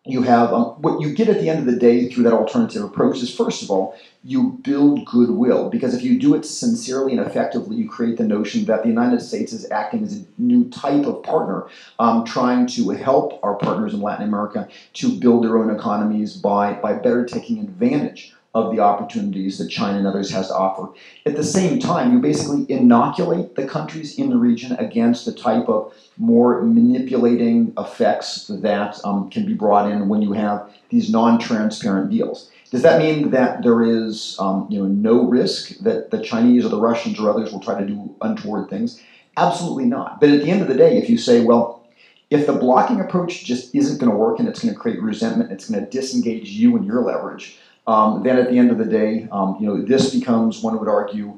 you 0.07 0.23
have 0.23 0.53
um, 0.53 0.65
what 0.83 1.01
you 1.01 1.15
get 1.15 1.29
at 1.29 1.41
the 1.41 1.49
end 1.49 1.59
of 1.59 1.67
the 1.67 1.79
day 1.79 2.09
through 2.09 2.25
that 2.25 2.33
alternative 2.33 2.85
approach 2.85 3.23
is 3.23 3.35
first 3.35 3.63
of 3.63 3.71
all 3.71 3.97
you 4.23 4.59
build 4.63 5.05
goodwill 5.07 5.71
because 5.71 5.95
if 5.95 6.03
you 6.03 6.19
do 6.19 6.35
it 6.35 6.45
sincerely 6.45 7.13
and 7.17 7.27
effectively 7.27 7.77
you 7.77 7.89
create 7.89 8.19
the 8.19 8.25
notion 8.25 8.65
that 8.67 8.83
the 8.83 8.89
united 8.89 9.21
states 9.21 9.53
is 9.53 9.71
acting 9.71 10.03
as 10.03 10.21
a 10.21 10.25
new 10.37 10.69
type 10.71 11.07
of 11.07 11.23
partner 11.23 11.67
um, 11.99 12.25
trying 12.25 12.67
to 12.67 12.91
help 12.91 13.41
our 13.43 13.55
partners 13.55 13.95
in 13.95 14.01
latin 14.01 14.29
america 14.29 14.69
to 14.93 15.19
build 15.19 15.43
their 15.45 15.59
own 15.59 15.75
economies 15.75 16.37
by, 16.37 16.75
by 16.75 16.93
better 16.93 17.25
taking 17.25 17.59
advantage 17.59 18.35
of 18.55 18.75
the 18.75 18.81
opportunities 18.81 19.59
that 19.59 19.69
China 19.69 19.99
and 19.99 20.07
others 20.07 20.31
has 20.31 20.47
to 20.47 20.55
offer. 20.55 20.89
At 21.27 21.35
the 21.35 21.43
same 21.43 21.81
time, 21.81 22.13
you 22.13 22.21
basically 22.21 22.71
inoculate 22.71 23.57
the 23.57 23.67
countries 23.67 24.17
in 24.17 24.31
the 24.31 24.37
region 24.37 24.77
against 24.77 25.27
the 25.27 25.33
type 25.33 25.69
of 25.69 25.93
more 26.17 26.63
manipulating 26.63 27.73
effects 27.77 28.47
that 28.47 29.01
um, 29.05 29.31
can 29.31 29.45
be 29.47 29.55
brought 29.55 29.91
in 29.91 30.09
when 30.09 30.23
you 30.23 30.33
have 30.33 30.71
these 30.91 31.11
non-transparent 31.11 32.11
deals. 32.11 32.51
Does 32.71 32.83
that 32.83 33.01
mean 33.01 33.31
that 33.31 33.63
there 33.63 33.83
is 33.83 34.37
um, 34.39 34.67
you 34.71 34.81
know, 34.81 34.87
no 34.87 35.29
risk 35.29 35.79
that 35.79 36.11
the 36.11 36.21
Chinese 36.21 36.65
or 36.65 36.69
the 36.69 36.81
Russians 36.81 37.21
or 37.21 37.31
others 37.31 37.53
will 37.53 37.61
try 37.61 37.79
to 37.79 37.87
do 37.87 38.15
untoward 38.21 38.69
things? 38.69 39.03
Absolutely 39.37 39.85
not. 39.85 40.21
But 40.21 40.31
at 40.31 40.43
the 40.43 40.51
end 40.51 40.63
of 40.63 40.69
the 40.69 40.75
day, 40.75 40.99
if 40.99 41.09
you 41.09 41.19
say, 41.19 41.45
well, 41.45 41.87
if 42.31 42.47
the 42.47 42.53
blocking 42.53 43.01
approach 43.01 43.45
just 43.45 43.75
isn't 43.75 43.99
going 43.99 44.11
to 44.11 44.17
work 44.17 44.39
and 44.39 44.49
it's 44.49 44.63
going 44.63 44.75
to 44.75 44.79
create 44.79 45.01
resentment, 45.03 45.53
it's 45.53 45.69
going 45.69 45.85
to 45.85 45.91
disengage 45.91 46.49
you 46.49 46.77
and 46.77 46.87
your 46.87 47.03
leverage, 47.03 47.59
um, 47.87 48.23
then 48.23 48.39
at 48.39 48.51
the 48.51 48.59
end 48.59 48.71
of 48.71 48.79
the 48.79 48.85
day, 48.85 49.29
um, 49.31 49.57
you 49.61 49.67
know, 49.67 49.83
this 49.83 50.15
becomes, 50.15 50.63
one 50.63 50.79
would 50.79 50.89
argue, 50.89 51.37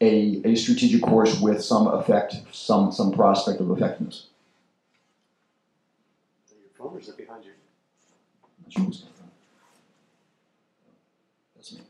a, 0.00 0.42
a 0.44 0.54
strategic 0.54 1.02
course 1.02 1.40
with 1.40 1.62
some 1.62 1.88
effect, 1.88 2.36
some, 2.52 2.92
some 2.92 3.12
prospect 3.12 3.60
of 3.60 3.70
effectiveness. 3.70 4.26
Your 6.50 6.90
phone 6.90 6.98
is 7.00 7.08
behind 7.08 7.44
you? 7.44 7.52
That's 11.56 11.72
me. 11.72 11.80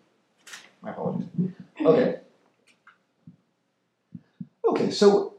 My 0.81 0.91
apologies. 0.91 1.29
Okay. 1.81 2.21
Okay, 4.67 4.91
so 4.91 5.35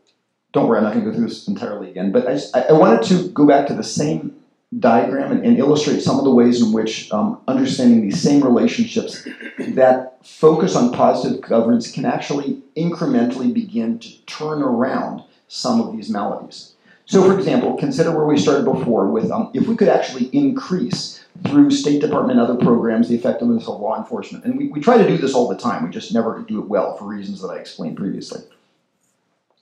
don't 0.51 0.67
worry, 0.67 0.77
I'm 0.77 0.83
not 0.83 0.93
going 0.93 1.05
to 1.05 1.11
go 1.11 1.17
through 1.17 1.27
this 1.27 1.47
entirely 1.47 1.89
again, 1.91 2.11
but 2.11 2.27
I, 2.27 2.33
just, 2.33 2.55
I, 2.55 2.61
I 2.61 2.71
wanted 2.73 3.03
to 3.09 3.29
go 3.29 3.45
back 3.45 3.67
to 3.67 3.73
the 3.73 3.83
same 3.83 4.38
diagram 4.77 5.31
and, 5.31 5.43
and, 5.43 5.57
illustrate 5.57 5.99
some 5.99 6.19
of 6.19 6.23
the 6.23 6.29
ways 6.29 6.61
in 6.61 6.71
which 6.71 7.11
um, 7.11 7.41
understanding 7.47 8.01
these 8.01 8.21
same 8.21 8.43
relationships 8.43 9.27
that 9.57 10.19
focus 10.23 10.75
on 10.75 10.91
positive 10.91 11.41
governance 11.41 11.91
can 11.91 12.05
actually 12.05 12.61
incrementally 12.77 13.51
begin 13.51 13.97
to 13.97 14.15
turn 14.25 14.61
around 14.61 15.23
some 15.47 15.81
of 15.81 15.91
these 15.91 16.07
maladies. 16.07 16.73
So, 17.05 17.23
for 17.23 17.35
example, 17.35 17.75
consider 17.77 18.11
where 18.11 18.27
we 18.27 18.37
started 18.37 18.65
before 18.65 19.07
with 19.07 19.31
um, 19.31 19.49
if 19.55 19.67
we 19.67 19.75
could 19.75 19.87
actually 19.87 20.25
increase 20.25 21.25
through 21.47 21.71
State 21.71 22.01
Department 22.01 22.39
and 22.39 22.47
other 22.47 22.63
programs 22.63 23.09
the 23.09 23.15
effectiveness 23.15 23.67
of 23.67 23.79
law 23.79 23.97
enforcement. 23.97 24.45
And 24.45 24.55
we, 24.55 24.67
we 24.67 24.79
try 24.81 24.99
to 24.99 25.07
do 25.07 25.17
this 25.17 25.33
all 25.33 25.47
the 25.47 25.57
time, 25.57 25.83
we 25.83 25.89
just 25.89 26.13
never 26.13 26.43
do 26.47 26.59
it 26.59 26.67
well 26.67 26.95
for 26.95 27.05
reasons 27.05 27.41
that 27.41 27.47
I 27.47 27.57
explained 27.57 27.97
previously. 27.97 28.43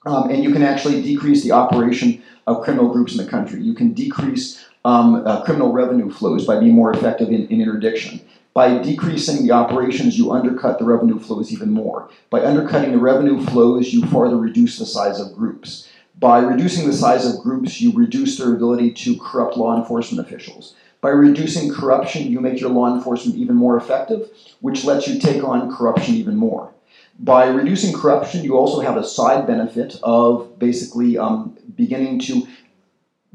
Um, 0.05 0.29
and 0.29 0.43
you 0.43 0.51
can 0.51 0.63
actually 0.63 1.01
decrease 1.01 1.43
the 1.43 1.51
operation 1.51 2.21
of 2.47 2.63
criminal 2.63 2.91
groups 2.91 3.17
in 3.17 3.23
the 3.23 3.29
country. 3.29 3.61
You 3.61 3.73
can 3.73 3.93
decrease 3.93 4.65
um, 4.87 5.27
uh, 5.27 5.43
criminal 5.43 5.73
revenue 5.73 6.09
flows 6.09 6.45
by 6.45 6.57
being 6.57 6.73
more 6.73 6.93
effective 6.93 7.27
in, 7.27 7.45
in 7.47 7.59
interdiction. 7.59 8.21
By 8.53 8.77
decreasing 8.77 9.43
the 9.43 9.51
operations, 9.51 10.17
you 10.17 10.31
undercut 10.31 10.79
the 10.79 10.85
revenue 10.85 11.19
flows 11.19 11.51
even 11.51 11.71
more. 11.71 12.09
By 12.29 12.45
undercutting 12.45 12.93
the 12.93 12.97
revenue 12.97 13.43
flows, 13.45 13.93
you 13.93 14.05
farther 14.05 14.37
reduce 14.37 14.79
the 14.79 14.85
size 14.85 15.19
of 15.19 15.35
groups. 15.35 15.89
By 16.17 16.39
reducing 16.39 16.87
the 16.87 16.93
size 16.93 17.25
of 17.25 17.43
groups, 17.43 17.81
you 17.81 17.91
reduce 17.91 18.37
their 18.37 18.53
ability 18.53 18.93
to 19.03 19.19
corrupt 19.19 19.57
law 19.57 19.77
enforcement 19.77 20.25
officials. 20.25 20.73
By 21.01 21.09
reducing 21.09 21.71
corruption, 21.71 22.31
you 22.31 22.39
make 22.39 22.61
your 22.61 22.71
law 22.71 22.95
enforcement 22.95 23.37
even 23.37 23.57
more 23.57 23.75
effective, 23.75 24.29
which 24.61 24.85
lets 24.85 25.05
you 25.05 25.19
take 25.19 25.43
on 25.43 25.75
corruption 25.75 26.15
even 26.15 26.37
more. 26.37 26.73
By 27.19 27.47
reducing 27.47 27.93
corruption, 27.93 28.45
you 28.45 28.55
also 28.55 28.79
have 28.79 28.95
a 28.95 29.03
side 29.03 29.45
benefit 29.45 29.99
of 30.01 30.57
basically 30.57 31.17
um, 31.17 31.57
beginning 31.75 32.19
to 32.19 32.47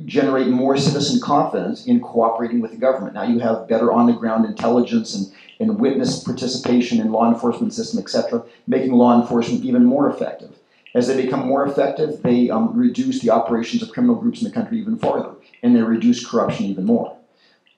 generate 0.05 0.49
more 0.49 0.76
citizen 0.76 1.20
confidence 1.20 1.86
in 1.86 2.01
cooperating 2.01 2.61
with 2.61 2.70
the 2.70 2.76
government. 2.76 3.14
Now 3.14 3.24
you 3.24 3.38
have 3.40 3.68
better 3.68 3.93
on 3.93 4.07
the 4.07 4.12
ground 4.12 4.47
intelligence 4.47 5.14
and, 5.14 5.32
and 5.61 5.78
witness 5.78 6.22
participation 6.24 7.01
in 7.01 7.12
law 7.12 7.32
enforcement 7.32 7.74
system, 7.74 7.99
etc., 7.99 8.43
making 8.66 8.93
law 8.93 9.20
enforcement 9.20 9.64
even 9.64 9.84
more 9.84 10.11
effective. 10.11 10.59
As 10.95 11.07
they 11.07 11.22
become 11.22 11.47
more 11.47 11.66
effective, 11.66 12.22
they 12.22 12.51
um, 12.51 12.76
reduce 12.76 13.20
the 13.20 13.30
operations 13.30 13.82
of 13.82 13.90
criminal 13.90 14.16
groups 14.16 14.43
in 14.43 14.49
the 14.49 14.55
country 14.55 14.78
even 14.78 14.99
farther, 14.99 15.34
and 15.62 15.74
they 15.74 15.82
reduce 15.82 16.26
corruption 16.26 16.66
even 16.66 16.84
more. 16.84 17.16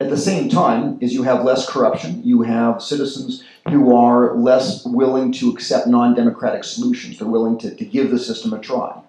At 0.01 0.11
the 0.11 0.17
same 0.17 0.49
time, 0.49 0.99
as 1.01 1.15
you 1.15 1.23
have 1.23 1.45
less 1.45 1.71
corruption, 1.71 2.23
you 2.25 2.43
have 2.43 2.83
citizens 2.83 3.45
who 3.69 3.95
are 3.97 4.35
less 4.35 4.85
willing 4.85 5.31
to 5.33 5.51
accept 5.51 5.87
non 5.87 6.15
democratic 6.15 6.65
solutions. 6.65 7.19
They're 7.19 7.29
willing 7.29 7.59
to, 7.59 7.75
to 7.75 7.85
give 7.85 8.11
the 8.11 8.19
system 8.19 8.53
a 8.53 8.59
try. 8.59 9.01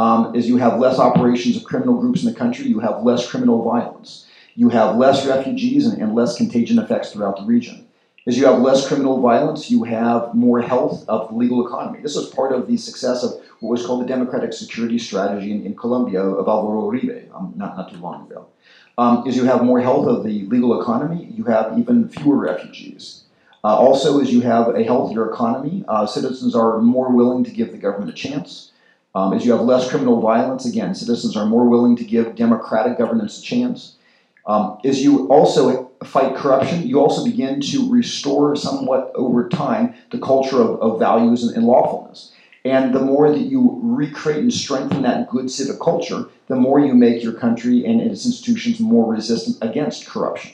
Um, 0.00 0.34
as 0.34 0.48
you 0.48 0.56
have 0.56 0.80
less 0.80 0.98
operations 0.98 1.58
of 1.58 1.64
criminal 1.64 2.00
groups 2.00 2.22
in 2.22 2.32
the 2.32 2.38
country, 2.38 2.66
you 2.66 2.80
have 2.80 3.02
less 3.02 3.30
criminal 3.30 3.62
violence. 3.62 4.24
You 4.54 4.70
have 4.70 4.96
less 4.96 5.26
refugees 5.26 5.84
and, 5.86 6.00
and 6.00 6.14
less 6.14 6.38
contagion 6.38 6.78
effects 6.78 7.12
throughout 7.12 7.36
the 7.36 7.42
region. 7.42 7.86
As 8.26 8.38
you 8.38 8.46
have 8.46 8.60
less 8.60 8.88
criminal 8.88 9.20
violence, 9.20 9.70
you 9.70 9.84
have 9.84 10.34
more 10.34 10.62
health 10.62 11.06
of 11.06 11.28
the 11.28 11.34
legal 11.34 11.66
economy. 11.66 12.00
This 12.00 12.16
was 12.16 12.30
part 12.30 12.52
of 12.52 12.66
the 12.66 12.78
success 12.78 13.22
of 13.22 13.32
what 13.60 13.72
was 13.72 13.84
called 13.84 14.00
the 14.02 14.06
Democratic 14.06 14.54
Security 14.54 14.98
Strategy 14.98 15.50
in, 15.50 15.66
in 15.66 15.76
Colombia 15.76 16.22
of 16.22 16.48
Alvaro 16.48 16.90
Uribe, 16.90 17.30
um, 17.34 17.52
not, 17.54 17.76
not 17.76 17.92
too 17.92 17.98
long 17.98 18.26
ago. 18.26 18.46
Um, 18.96 19.28
as 19.28 19.36
you 19.36 19.44
have 19.44 19.62
more 19.62 19.82
health 19.82 20.06
of 20.06 20.24
the 20.24 20.46
legal 20.46 20.80
economy, 20.80 21.28
you 21.30 21.44
have 21.44 21.78
even 21.78 22.08
fewer 22.08 22.36
refugees. 22.36 23.24
Uh, 23.62 23.76
also, 23.76 24.18
as 24.20 24.32
you 24.32 24.40
have 24.40 24.74
a 24.74 24.82
healthier 24.82 25.30
economy, 25.30 25.84
uh, 25.88 26.06
citizens 26.06 26.54
are 26.54 26.80
more 26.80 27.10
willing 27.12 27.44
to 27.44 27.50
give 27.50 27.70
the 27.70 27.76
government 27.76 28.10
a 28.10 28.14
chance. 28.14 28.69
Um, 29.14 29.32
as 29.32 29.44
you 29.44 29.52
have 29.52 29.62
less 29.62 29.88
criminal 29.88 30.20
violence, 30.20 30.66
again, 30.66 30.94
citizens 30.94 31.36
are 31.36 31.46
more 31.46 31.68
willing 31.68 31.96
to 31.96 32.04
give 32.04 32.36
democratic 32.36 32.98
governance 32.98 33.40
a 33.40 33.42
chance. 33.42 33.96
Um, 34.46 34.78
as 34.84 35.02
you 35.02 35.26
also 35.28 35.90
fight 36.04 36.36
corruption, 36.36 36.86
you 36.86 37.00
also 37.00 37.24
begin 37.24 37.60
to 37.60 37.90
restore 37.90 38.56
somewhat 38.56 39.12
over 39.14 39.48
time 39.48 39.94
the 40.10 40.18
culture 40.18 40.60
of, 40.60 40.80
of 40.80 40.98
values 40.98 41.42
and, 41.42 41.56
and 41.56 41.66
lawfulness. 41.66 42.32
And 42.64 42.94
the 42.94 43.00
more 43.00 43.30
that 43.30 43.38
you 43.38 43.80
recreate 43.82 44.40
and 44.40 44.52
strengthen 44.52 45.02
that 45.02 45.30
good 45.30 45.50
civic 45.50 45.80
culture, 45.80 46.26
the 46.46 46.56
more 46.56 46.78
you 46.78 46.94
make 46.94 47.22
your 47.22 47.32
country 47.32 47.84
and 47.86 48.00
its 48.00 48.26
institutions 48.26 48.80
more 48.80 49.10
resistant 49.10 49.56
against 49.62 50.06
corruption. 50.06 50.52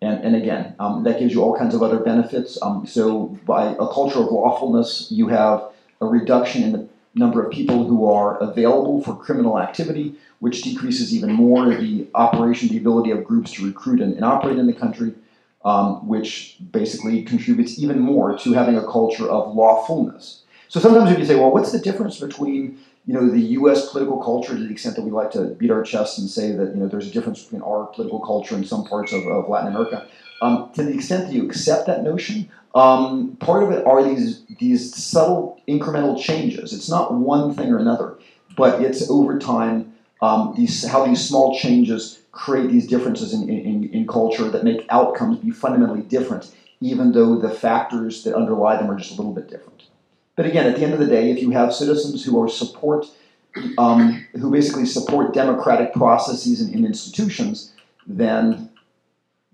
And, 0.00 0.24
and 0.24 0.34
again, 0.34 0.74
um, 0.80 1.04
that 1.04 1.18
gives 1.18 1.32
you 1.32 1.42
all 1.42 1.56
kinds 1.56 1.74
of 1.74 1.82
other 1.82 1.98
benefits. 1.98 2.60
Um, 2.60 2.86
so, 2.86 3.38
by 3.46 3.72
a 3.72 3.86
culture 3.86 4.18
of 4.18 4.32
lawfulness, 4.32 5.08
you 5.10 5.28
have 5.28 5.70
a 6.00 6.06
reduction 6.06 6.64
in 6.64 6.72
the 6.72 6.88
number 7.14 7.44
of 7.44 7.52
people 7.52 7.86
who 7.86 8.10
are 8.10 8.38
available 8.38 9.02
for 9.02 9.14
criminal 9.14 9.60
activity, 9.60 10.14
which 10.38 10.62
decreases 10.62 11.14
even 11.14 11.32
more 11.32 11.74
the 11.74 12.06
operation, 12.14 12.68
the 12.68 12.78
ability 12.78 13.10
of 13.10 13.24
groups 13.24 13.52
to 13.52 13.66
recruit 13.66 14.00
and, 14.00 14.14
and 14.14 14.24
operate 14.24 14.58
in 14.58 14.66
the 14.66 14.72
country, 14.72 15.14
um, 15.64 16.06
which 16.06 16.56
basically 16.72 17.22
contributes 17.22 17.78
even 17.78 18.00
more 18.00 18.36
to 18.38 18.52
having 18.52 18.76
a 18.76 18.86
culture 18.86 19.28
of 19.28 19.54
lawfulness. 19.54 20.42
So 20.68 20.80
sometimes 20.80 21.10
if 21.10 21.18
you 21.18 21.26
say, 21.26 21.36
well, 21.36 21.52
what's 21.52 21.70
the 21.70 21.78
difference 21.78 22.18
between 22.18 22.78
you 23.06 23.14
know 23.14 23.28
the 23.28 23.40
U.S. 23.40 23.90
political 23.90 24.22
culture 24.22 24.54
to 24.54 24.62
the 24.62 24.70
extent 24.70 24.96
that 24.96 25.02
we 25.02 25.10
like 25.10 25.32
to 25.32 25.46
beat 25.46 25.70
our 25.70 25.82
chests 25.82 26.18
and 26.18 26.28
say 26.28 26.52
that 26.52 26.74
you 26.74 26.76
know 26.76 26.88
there's 26.88 27.08
a 27.08 27.10
difference 27.10 27.42
between 27.42 27.62
our 27.62 27.86
political 27.86 28.20
culture 28.20 28.54
and 28.54 28.66
some 28.66 28.84
parts 28.84 29.12
of, 29.12 29.26
of 29.26 29.48
Latin 29.48 29.68
America. 29.68 30.06
Um, 30.42 30.70
to 30.74 30.82
the 30.82 30.92
extent 30.92 31.28
that 31.28 31.32
you 31.32 31.46
accept 31.46 31.86
that 31.86 32.02
notion, 32.02 32.50
um, 32.74 33.36
part 33.36 33.62
of 33.62 33.70
it 33.70 33.86
are 33.86 34.02
these 34.02 34.42
these 34.58 34.94
subtle 34.94 35.62
incremental 35.68 36.20
changes. 36.20 36.72
It's 36.72 36.90
not 36.90 37.14
one 37.14 37.54
thing 37.54 37.70
or 37.72 37.78
another, 37.78 38.18
but 38.56 38.82
it's 38.82 39.08
over 39.08 39.38
time 39.38 39.92
um, 40.20 40.54
these 40.56 40.84
how 40.86 41.06
these 41.06 41.26
small 41.26 41.56
changes 41.58 42.20
create 42.32 42.70
these 42.70 42.86
differences 42.86 43.32
in, 43.32 43.48
in, 43.48 43.88
in 43.90 44.06
culture 44.06 44.48
that 44.48 44.64
make 44.64 44.84
outcomes 44.88 45.38
be 45.38 45.50
fundamentally 45.50 46.02
different, 46.02 46.50
even 46.80 47.12
though 47.12 47.38
the 47.38 47.50
factors 47.50 48.24
that 48.24 48.34
underlie 48.34 48.76
them 48.76 48.90
are 48.90 48.96
just 48.96 49.12
a 49.12 49.14
little 49.14 49.32
bit 49.32 49.48
different. 49.48 49.84
But 50.34 50.46
again, 50.46 50.66
at 50.66 50.76
the 50.76 50.82
end 50.82 50.94
of 50.94 50.98
the 50.98 51.06
day, 51.06 51.30
if 51.30 51.42
you 51.42 51.50
have 51.50 51.74
citizens 51.74 52.24
who 52.24 52.42
are 52.42 52.48
support, 52.48 53.06
um, 53.78 54.26
who 54.32 54.50
basically 54.50 54.86
support 54.86 55.34
democratic 55.34 55.92
processes 55.92 56.60
and, 56.60 56.74
and, 56.74 56.86
institutions, 56.86 57.74
then 58.06 58.70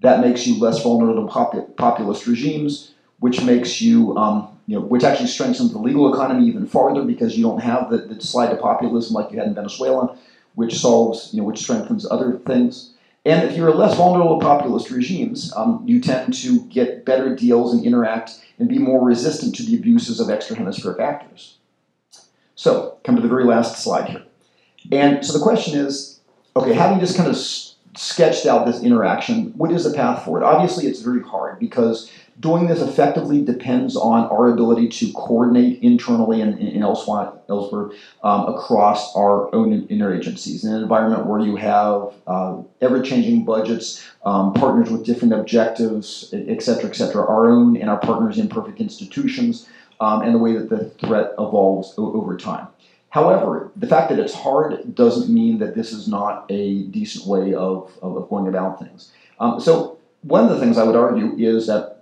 that 0.01 0.21
makes 0.21 0.47
you 0.47 0.59
less 0.59 0.83
vulnerable 0.83 1.27
to 1.27 1.33
popu- 1.33 1.77
populist 1.77 2.27
regimes, 2.27 2.93
which 3.21 3.43
makes 3.43 3.81
you, 3.81 4.17
um, 4.17 4.57
you 4.67 4.79
know, 4.79 4.85
which 4.85 5.05
actually 5.05 5.29
strengthens 5.29 5.73
the 5.73 5.79
legal 5.79 6.13
economy 6.13 6.47
even 6.47 6.67
farther 6.67 7.03
because 7.03 7.37
you 7.37 7.43
don't 7.43 7.61
have 7.61 7.91
the, 7.91 7.99
the 7.99 8.21
slide 8.21 8.51
to 8.51 8.57
populism 8.57 9.15
like 9.15 9.33
you 9.33 9.39
had 9.39 9.49
in 9.49 9.55
Venezuela, 9.55 10.17
which 10.55 10.79
solves, 10.79 11.31
you 11.33 11.41
know, 11.41 11.47
which 11.47 11.59
strengthens 11.59 12.09
other 12.11 12.39
things. 12.47 12.95
And 13.25 13.49
if 13.49 13.57
you're 13.57 13.75
less 13.75 13.97
vulnerable 13.97 14.39
to 14.39 14.45
populist 14.45 14.91
regimes, 14.91 15.53
um, 15.57 15.83
you 15.85 16.01
tend 16.01 16.33
to 16.35 16.61
get 16.67 17.05
better 17.05 17.35
deals 17.35 17.75
and 17.75 17.85
interact 17.85 18.41
and 18.59 18.69
be 18.69 18.79
more 18.79 19.05
resistant 19.05 19.55
to 19.57 19.65
the 19.65 19.75
abuses 19.77 20.21
of 20.21 20.31
extra 20.31 20.57
hemispheric 20.57 21.01
actors. 21.01 21.57
So, 22.55 22.99
come 23.05 23.17
to 23.17 23.23
the 23.23 23.29
very 23.29 23.45
last 23.45 23.83
slide 23.83 24.09
here. 24.09 24.25
And 24.91 25.25
so 25.25 25.37
the 25.37 25.43
question 25.43 25.79
is 25.79 26.21
okay, 26.57 26.73
having 26.73 26.99
just 27.01 27.17
kind 27.17 27.29
of 27.29 27.37
sketched 27.97 28.47
out 28.47 28.67
this 28.67 28.83
interaction, 28.83 29.53
what 29.57 29.73
is 29.73 29.85
the 29.85 29.93
path 29.93 30.25
forward? 30.25 30.43
Obviously, 30.43 30.87
it's 30.87 31.01
very 31.01 31.23
hard 31.23 31.59
because 31.59 32.11
doing 32.41 32.69
this 32.69 32.81
effectively 32.81 33.45
depends 33.45 33.97
on 33.97 34.25
our 34.31 34.49
ability 34.49 34.89
to 34.89 35.13
coordinate 35.13 35.83
internally 35.83 36.41
and, 36.41 36.59
and 36.59 36.83
elsewhere, 36.83 37.33
elsewhere 37.49 37.91
um, 38.23 38.55
across 38.55 39.15
our 39.17 39.53
own 39.55 39.87
interagencies 39.89 40.65
in 40.65 40.73
an 40.73 40.83
environment 40.83 41.27
where 41.27 41.41
you 41.41 41.57
have 41.57 42.13
uh, 42.27 42.57
ever-changing 42.81 43.45
budgets, 43.45 44.09
um, 44.25 44.53
partners 44.55 44.91
with 44.91 45.05
different 45.05 45.35
objectives, 45.35 46.33
et 46.33 46.63
cetera, 46.63 46.89
et 46.91 46.95
cetera, 46.95 47.27
our 47.27 47.51
own 47.51 47.77
and 47.77 47.91
our 47.91 47.99
partners' 47.99 48.39
imperfect 48.39 48.81
institutions, 48.81 49.69
um, 50.01 50.23
and 50.23 50.33
the 50.33 50.39
way 50.39 50.53
that 50.53 50.71
the 50.71 50.85
threat 51.05 51.33
evolves 51.39 51.95
over 51.99 52.37
time. 52.37 52.69
However, 53.11 53.71
the 53.75 53.87
fact 53.87 54.11
that 54.11 54.19
it's 54.19 54.35
hard 54.35 54.95
doesn't 54.95 55.33
mean 55.33 55.59
that 55.59 55.75
this 55.75 55.93
is 55.93 56.09
not 56.09 56.45
a 56.51 56.83
decent 56.85 57.27
way 57.27 57.55
of, 57.55 57.91
of 58.03 58.29
going 58.29 58.49
about 58.49 58.79
things. 58.79 59.13
Um, 59.41 59.61
so, 59.61 59.99
one 60.23 60.45
of 60.45 60.51
the 60.51 60.59
things 60.59 60.77
I 60.77 60.85
would 60.85 60.97
argue 60.97 61.37
is 61.39 61.69
that 61.69 61.99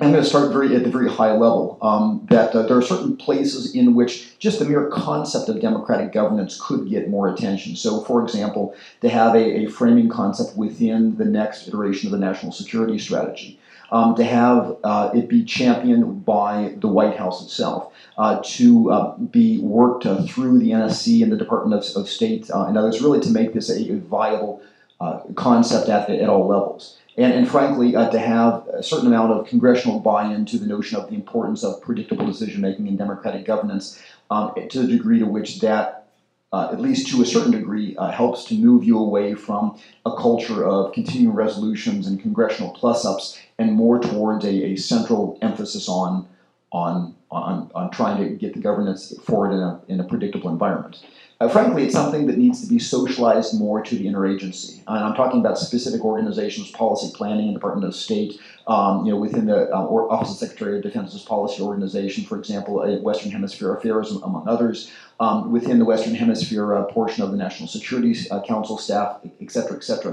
I'm 0.00 0.12
going 0.12 0.22
to 0.22 0.28
start 0.28 0.50
very 0.50 0.74
at 0.74 0.82
the 0.82 0.90
very 0.90 1.10
high 1.10 1.32
level. 1.32 1.78
Um, 1.82 2.26
that 2.30 2.54
uh, 2.54 2.62
there 2.62 2.78
are 2.78 2.82
certain 2.82 3.18
places 3.18 3.74
in 3.74 3.94
which 3.94 4.38
just 4.38 4.58
the 4.58 4.64
mere 4.64 4.88
concept 4.88 5.50
of 5.50 5.60
democratic 5.60 6.12
governance 6.12 6.58
could 6.58 6.88
get 6.88 7.10
more 7.10 7.28
attention. 7.28 7.76
So, 7.76 8.00
for 8.04 8.22
example, 8.22 8.74
to 9.02 9.10
have 9.10 9.34
a, 9.34 9.64
a 9.64 9.66
framing 9.66 10.08
concept 10.08 10.56
within 10.56 11.16
the 11.16 11.26
next 11.26 11.68
iteration 11.68 12.06
of 12.06 12.12
the 12.12 12.24
national 12.24 12.52
security 12.52 12.98
strategy. 12.98 13.59
Um, 13.92 14.14
to 14.14 14.24
have 14.24 14.76
uh, 14.84 15.10
it 15.14 15.28
be 15.28 15.44
championed 15.44 16.24
by 16.24 16.74
the 16.76 16.86
White 16.86 17.16
House 17.16 17.44
itself, 17.44 17.92
uh, 18.16 18.40
to 18.44 18.90
uh, 18.92 19.16
be 19.16 19.58
worked 19.58 20.06
uh, 20.06 20.22
through 20.22 20.60
the 20.60 20.70
NSC 20.70 21.24
and 21.24 21.32
the 21.32 21.36
Department 21.36 21.74
of, 21.74 21.96
of 21.96 22.08
State 22.08 22.48
uh, 22.50 22.66
and 22.66 22.78
others, 22.78 23.02
really 23.02 23.18
to 23.20 23.30
make 23.30 23.52
this 23.52 23.68
a, 23.68 23.92
a 23.92 23.96
viable 23.96 24.62
uh, 25.00 25.20
concept 25.34 25.88
at, 25.88 26.08
at 26.10 26.28
all 26.28 26.46
levels. 26.46 26.98
And, 27.16 27.32
and 27.32 27.48
frankly, 27.48 27.96
uh, 27.96 28.10
to 28.10 28.18
have 28.18 28.66
a 28.68 28.82
certain 28.82 29.06
amount 29.06 29.32
of 29.32 29.46
congressional 29.46 30.00
buy-in 30.00 30.46
to 30.46 30.58
the 30.58 30.66
notion 30.66 30.98
of 30.98 31.08
the 31.08 31.14
importance 31.14 31.64
of 31.64 31.80
predictable 31.82 32.26
decision-making 32.26 32.86
and 32.86 32.96
democratic 32.96 33.44
governance, 33.44 34.00
um, 34.30 34.54
to 34.68 34.82
the 34.82 34.88
degree 34.88 35.18
to 35.18 35.26
which 35.26 35.60
that, 35.60 36.06
uh, 36.52 36.70
at 36.72 36.80
least 36.80 37.08
to 37.08 37.22
a 37.22 37.26
certain 37.26 37.52
degree, 37.52 37.96
uh, 37.96 38.10
helps 38.10 38.44
to 38.44 38.54
move 38.54 38.84
you 38.84 38.98
away 38.98 39.34
from 39.34 39.78
a 40.06 40.16
culture 40.16 40.64
of 40.64 40.92
continuing 40.92 41.34
resolutions 41.34 42.06
and 42.06 42.20
congressional 42.20 42.70
plus-ups, 42.70 43.38
and 43.60 43.68
more 43.72 43.98
towards 44.10 44.42
a, 44.44 44.54
a 44.70 44.76
central 44.76 45.38
emphasis 45.42 45.88
on, 45.88 46.26
on, 46.72 47.14
on, 47.30 47.70
on 47.74 47.90
trying 47.98 48.16
to 48.22 48.26
get 48.42 48.50
the 48.54 48.62
governance 48.68 49.02
forward 49.26 49.52
in 49.56 49.60
a, 49.60 49.72
in 49.92 50.00
a 50.00 50.04
predictable 50.12 50.50
environment. 50.56 50.96
Uh, 51.40 51.48
frankly, 51.48 51.84
it's 51.84 51.94
something 51.94 52.26
that 52.28 52.36
needs 52.44 52.58
to 52.62 52.68
be 52.74 52.78
socialized 52.78 53.58
more 53.58 53.78
to 53.88 53.94
the 53.96 54.06
interagency. 54.10 54.72
And 54.86 55.02
I'm 55.06 55.14
talking 55.14 55.40
about 55.40 55.56
specific 55.58 56.02
organizations, 56.04 56.70
policy 56.70 57.08
planning, 57.18 57.46
and 57.48 57.54
Department 57.54 57.86
of 57.86 57.94
State, 57.94 58.32
um, 58.66 59.06
you 59.06 59.12
know, 59.12 59.20
within 59.26 59.46
the 59.46 59.60
uh, 59.74 59.80
Office 60.14 60.32
of 60.32 60.36
Secretary 60.36 60.76
of 60.76 60.82
Defense's 60.82 61.22
policy 61.22 61.62
organization, 61.62 62.24
for 62.24 62.36
example, 62.38 62.80
uh, 62.80 63.00
Western 63.08 63.30
Hemisphere 63.36 63.74
Affairs, 63.74 64.10
among 64.28 64.44
others, 64.54 64.90
um, 65.18 65.50
within 65.56 65.78
the 65.78 65.86
Western 65.92 66.14
Hemisphere 66.14 66.74
uh, 66.76 66.84
portion 66.96 67.24
of 67.24 67.30
the 67.30 67.38
National 67.46 67.68
Security 67.68 68.12
uh, 68.30 68.42
Council 68.42 68.76
staff, 68.76 69.08
et 69.40 69.50
cetera, 69.50 69.76
et 69.78 69.84
cetera. 69.90 70.12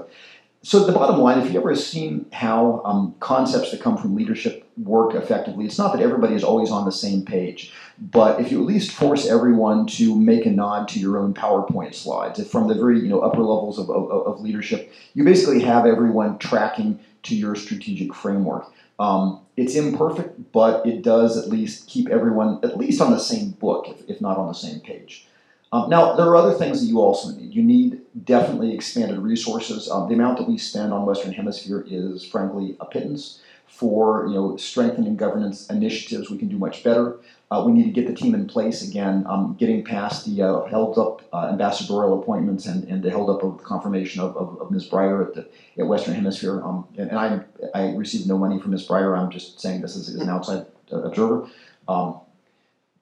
So 0.63 0.85
the 0.85 0.91
bottom 0.91 1.19
line, 1.19 1.39
if 1.39 1.45
you've 1.45 1.55
ever 1.55 1.75
seen 1.75 2.25
how 2.33 2.81
um, 2.83 3.15
concepts 3.19 3.71
that 3.71 3.79
come 3.79 3.95
from 3.95 4.15
leadership 4.15 4.67
work 4.75 5.13
effectively, 5.13 5.65
it's 5.65 5.77
not 5.77 5.93
that 5.93 6.01
everybody 6.01 6.35
is 6.35 6.43
always 6.43 6.71
on 6.71 6.85
the 6.85 6.91
same 6.91 7.23
page, 7.23 7.71
but 7.99 8.41
if 8.41 8.51
you 8.51 8.59
at 8.59 8.65
least 8.65 8.91
force 8.91 9.27
everyone 9.27 9.87
to 9.87 10.19
make 10.19 10.45
a 10.45 10.49
nod 10.49 10.87
to 10.89 10.99
your 10.99 11.19
own 11.19 11.33
PowerPoint 11.33 11.93
slides, 11.93 12.45
from 12.49 12.67
the 12.67 12.73
very 12.73 12.99
you 12.99 13.07
know 13.07 13.21
upper 13.21 13.41
levels 13.41 13.79
of, 13.79 13.89
of, 13.89 14.09
of 14.09 14.41
leadership, 14.41 14.91
you 15.13 15.23
basically 15.23 15.61
have 15.61 15.85
everyone 15.85 16.37
tracking 16.39 16.99
to 17.23 17.35
your 17.35 17.55
strategic 17.55 18.13
framework. 18.13 18.71
Um, 18.99 19.41
it's 19.55 19.75
imperfect, 19.75 20.51
but 20.51 20.85
it 20.85 21.01
does 21.03 21.37
at 21.37 21.49
least 21.49 21.87
keep 21.87 22.09
everyone 22.09 22.59
at 22.63 22.77
least 22.77 22.99
on 22.99 23.11
the 23.11 23.19
same 23.19 23.51
book, 23.51 23.87
if, 23.87 24.09
if 24.09 24.21
not 24.21 24.37
on 24.37 24.47
the 24.47 24.53
same 24.53 24.79
page. 24.79 25.27
Um, 25.71 25.89
now, 25.89 26.15
there 26.15 26.25
are 26.27 26.35
other 26.35 26.53
things 26.53 26.81
that 26.81 26.87
you 26.87 27.01
also 27.01 27.31
need. 27.31 27.53
You 27.53 27.63
need 27.63 28.01
definitely 28.23 28.73
expanded 28.73 29.19
resources. 29.19 29.89
Um, 29.89 30.07
the 30.07 30.15
amount 30.15 30.37
that 30.37 30.47
we 30.47 30.57
spend 30.57 30.93
on 30.93 31.05
Western 31.05 31.33
Hemisphere 31.33 31.85
is, 31.87 32.25
frankly, 32.25 32.77
a 32.79 32.85
pittance. 32.85 33.41
For 33.67 34.25
you 34.27 34.33
know, 34.33 34.57
strengthening 34.57 35.17
governance 35.17 35.69
initiatives, 35.69 36.31
we 36.31 36.37
can 36.39 36.47
do 36.47 36.57
much 36.57 36.83
better. 36.83 37.19
Uh, 37.51 37.63
we 37.65 37.73
need 37.73 37.83
to 37.83 37.91
get 37.91 38.07
the 38.07 38.13
team 38.13 38.33
in 38.33 38.47
place 38.47 38.81
again, 38.81 39.23
um, 39.27 39.55
getting 39.59 39.83
past 39.83 40.25
the 40.25 40.41
uh, 40.41 40.63
held 40.65 40.97
up 40.97 41.21
uh, 41.31 41.49
ambassadorial 41.49 42.19
appointments 42.19 42.65
and, 42.65 42.85
and 42.85 43.03
the 43.03 43.09
held 43.09 43.29
up 43.29 43.43
of 43.43 43.63
confirmation 43.63 44.21
of, 44.21 44.35
of, 44.35 44.59
of 44.59 44.71
Ms. 44.71 44.89
Breier 44.89 45.27
at, 45.27 45.33
the, 45.35 45.47
at 45.77 45.87
Western 45.87 46.15
Hemisphere. 46.15 46.61
Um, 46.63 46.87
and, 46.97 47.09
and 47.09 47.19
I, 47.19 47.41
I 47.75 47.93
received 47.93 48.27
no 48.27 48.37
money 48.37 48.59
from 48.59 48.71
Ms. 48.71 48.87
Breier. 48.87 49.17
I'm 49.17 49.29
just 49.29 49.59
saying 49.59 49.81
this 49.81 49.95
as, 49.95 50.09
as 50.09 50.15
an 50.15 50.29
outside 50.29 50.65
observer. 50.91 51.47
Um, 51.87 52.19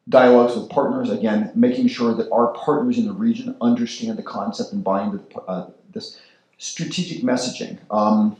dialogues 0.07 0.55
with 0.55 0.69
partners, 0.69 1.09
again, 1.09 1.51
making 1.55 1.87
sure 1.87 2.13
that 2.13 2.31
our 2.31 2.53
partners 2.53 2.97
in 2.97 3.05
the 3.05 3.13
region 3.13 3.55
understand 3.61 4.17
the 4.17 4.23
concept 4.23 4.71
and 4.71 4.83
buy 4.83 5.03
into 5.03 5.39
uh, 5.47 5.69
this 5.93 6.19
strategic 6.57 7.23
messaging. 7.23 7.79
Um, 7.89 8.37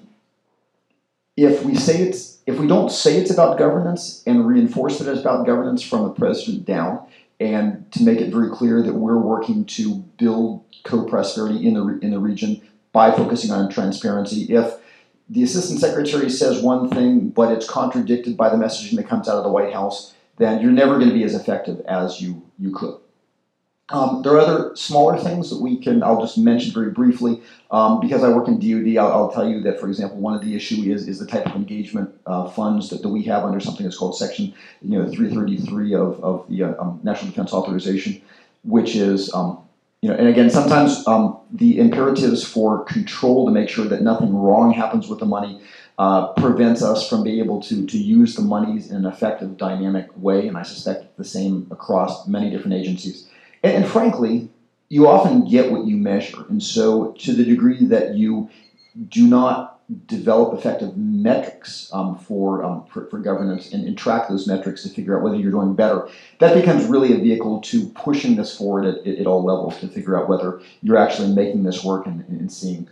if 1.36 1.64
we 1.66 1.76
say 1.76 2.02
it's, 2.02 2.40
if 2.46 2.60
we 2.60 2.68
don't 2.68 2.92
say 2.92 3.18
it's 3.18 3.32
about 3.32 3.58
governance 3.58 4.24
and 4.26 4.48
reinforce 4.48 5.00
that 5.00 5.12
it's 5.12 5.20
about 5.20 5.46
governance 5.46 5.82
from 5.82 6.04
the 6.04 6.12
president 6.12 6.66
down, 6.66 7.06
and 7.40 7.92
to 7.92 8.04
make 8.04 8.22
it 8.22 8.32
very 8.32 8.50
clear 8.50 8.82
that 8.82 8.94
we're 8.94 9.18
working 9.18 9.66
to 9.66 9.96
build 10.18 10.64
co-prosperity 10.86 11.68
in 11.68 11.74
the 11.74 12.00
in 12.02 12.12
the 12.12 12.20
region 12.20 12.62
by 12.94 13.12
focusing 13.12 13.52
on 13.52 13.70
transparency. 13.70 14.44
If 14.44 14.76
the 15.28 15.44
assistant 15.44 15.82
secretary 15.82 16.30
says 16.30 16.62
one 16.62 16.90
thing, 16.90 17.30
but 17.30 17.52
it's 17.52 17.68
contradicted 17.68 18.38
by 18.38 18.48
the 18.48 18.56
messaging 18.56 18.96
that 18.96 19.10
comes 19.10 19.28
out 19.28 19.38
of 19.38 19.44
the 19.44 19.50
White 19.52 19.74
House, 19.74 20.15
then 20.38 20.62
you're 20.62 20.72
never 20.72 20.96
going 20.96 21.10
to 21.10 21.14
be 21.14 21.24
as 21.24 21.36
effective 21.36 21.82
as 21.82 22.22
you, 22.22 22.44
you 22.60 22.72
could. 22.72 22.98
Um, 23.90 24.24
there 24.24 24.34
are 24.34 24.40
other 24.40 24.76
smaller 24.76 25.16
things 25.20 25.52
that 25.52 25.62
we 25.62 25.78
can, 25.78 26.02
I'll 26.02 26.20
just 26.20 26.40
mention 26.40 26.74
very 26.74 26.90
briefly. 26.90 27.42
Um, 27.70 28.00
because 28.00 28.24
I 28.24 28.30
work 28.30 28.48
in 28.48 28.60
DoD, 28.60 28.98
I'll, 28.98 29.12
I'll, 29.12 29.32
tell 29.32 29.48
you 29.48 29.62
that, 29.62 29.80
for 29.80 29.88
example, 29.88 30.18
one 30.18 30.34
of 30.34 30.42
the 30.44 30.56
issue 30.56 30.92
is, 30.92 31.08
is 31.08 31.20
the 31.20 31.28
type 31.28 31.46
of 31.46 31.56
engagement 31.56 32.10
uh, 32.26 32.50
funds 32.50 32.90
that, 32.90 33.04
that 33.04 33.10
we 33.10 33.22
have 33.24 33.44
under 33.44 33.60
something 33.60 33.84
that's 33.84 33.98
called 33.98 34.18
Section 34.18 34.54
you 34.82 34.98
know, 34.98 35.08
333 35.12 35.94
of, 35.94 36.24
of 36.24 36.48
the 36.50 36.64
uh, 36.64 36.82
um, 36.82 37.00
National 37.04 37.30
Defense 37.30 37.54
Authorization, 37.54 38.22
which 38.64 38.96
is, 38.96 39.32
um, 39.36 39.60
you 40.02 40.10
know, 40.10 40.16
and 40.16 40.28
again, 40.28 40.50
sometimes 40.50 41.06
um, 41.08 41.38
the 41.52 41.80
imperatives 41.80 42.44
for 42.44 42.84
control 42.86 43.46
to 43.46 43.52
make 43.52 43.70
sure 43.70 43.86
that 43.86 44.02
nothing 44.02 44.36
wrong 44.36 44.72
happens 44.72 45.08
with 45.08 45.20
the 45.20 45.26
money 45.26 45.62
uh, 45.98 46.28
prevents 46.34 46.82
us 46.82 47.08
from 47.08 47.24
being 47.24 47.40
able 47.40 47.62
to, 47.62 47.86
to 47.86 47.98
use 47.98 48.36
the 48.36 48.42
monies 48.42 48.90
in 48.90 48.98
an 48.98 49.06
effective, 49.06 49.58
dynamic 49.58 50.08
way, 50.16 50.48
and 50.48 50.58
I 50.58 50.64
suspect 50.64 51.16
the 51.18 51.24
same 51.24 51.68
across 51.72 52.28
many 52.28 52.50
different 52.50 52.74
agencies. 52.74 53.28
And, 53.64 53.84
and 53.84 53.92
frankly, 53.92 54.50
you 54.90 55.08
often 55.08 55.50
get 55.50 55.72
what 55.72 55.86
you 55.86 55.96
measure, 55.96 56.46
and 56.50 56.62
so 56.62 57.14
to 57.20 57.34
the 57.34 57.46
degree 57.46 57.86
that 57.86 58.16
you 58.16 58.50
do 59.10 59.26
not 59.28 59.76
develop 60.08 60.58
effective 60.58 60.98
metrics 60.98 61.90
um, 61.94 62.18
for, 62.18 62.64
um, 62.64 62.86
for, 62.88 63.06
for, 63.06 63.20
governance 63.20 63.72
and, 63.72 63.86
and, 63.86 63.96
track 63.96 64.28
those 64.28 64.48
metrics 64.48 64.82
to 64.82 64.90
figure 64.90 65.16
out 65.16 65.24
whether 65.24 65.36
you're 65.36 65.52
doing 65.52 65.76
better. 65.76 66.10
That 66.40 66.56
becomes 66.56 66.86
really 66.86 67.14
a 67.14 67.20
vehicle 67.20 67.62
to 67.62 67.86
pushing 67.90 68.36
this 68.36 68.58
forward 68.58 68.86
at, 68.86 69.06
at 69.06 69.28
all 69.28 69.44
levels 69.44 69.80
to 69.82 69.88
figure 69.88 70.20
out 70.20 70.28
whether 70.28 70.60
you're 70.82 70.98
actually 70.98 71.36
making 71.36 71.64
this 71.64 71.84
work 71.84 72.08
and, 72.08 72.28
and 72.28 72.52
seeing. 72.52 72.90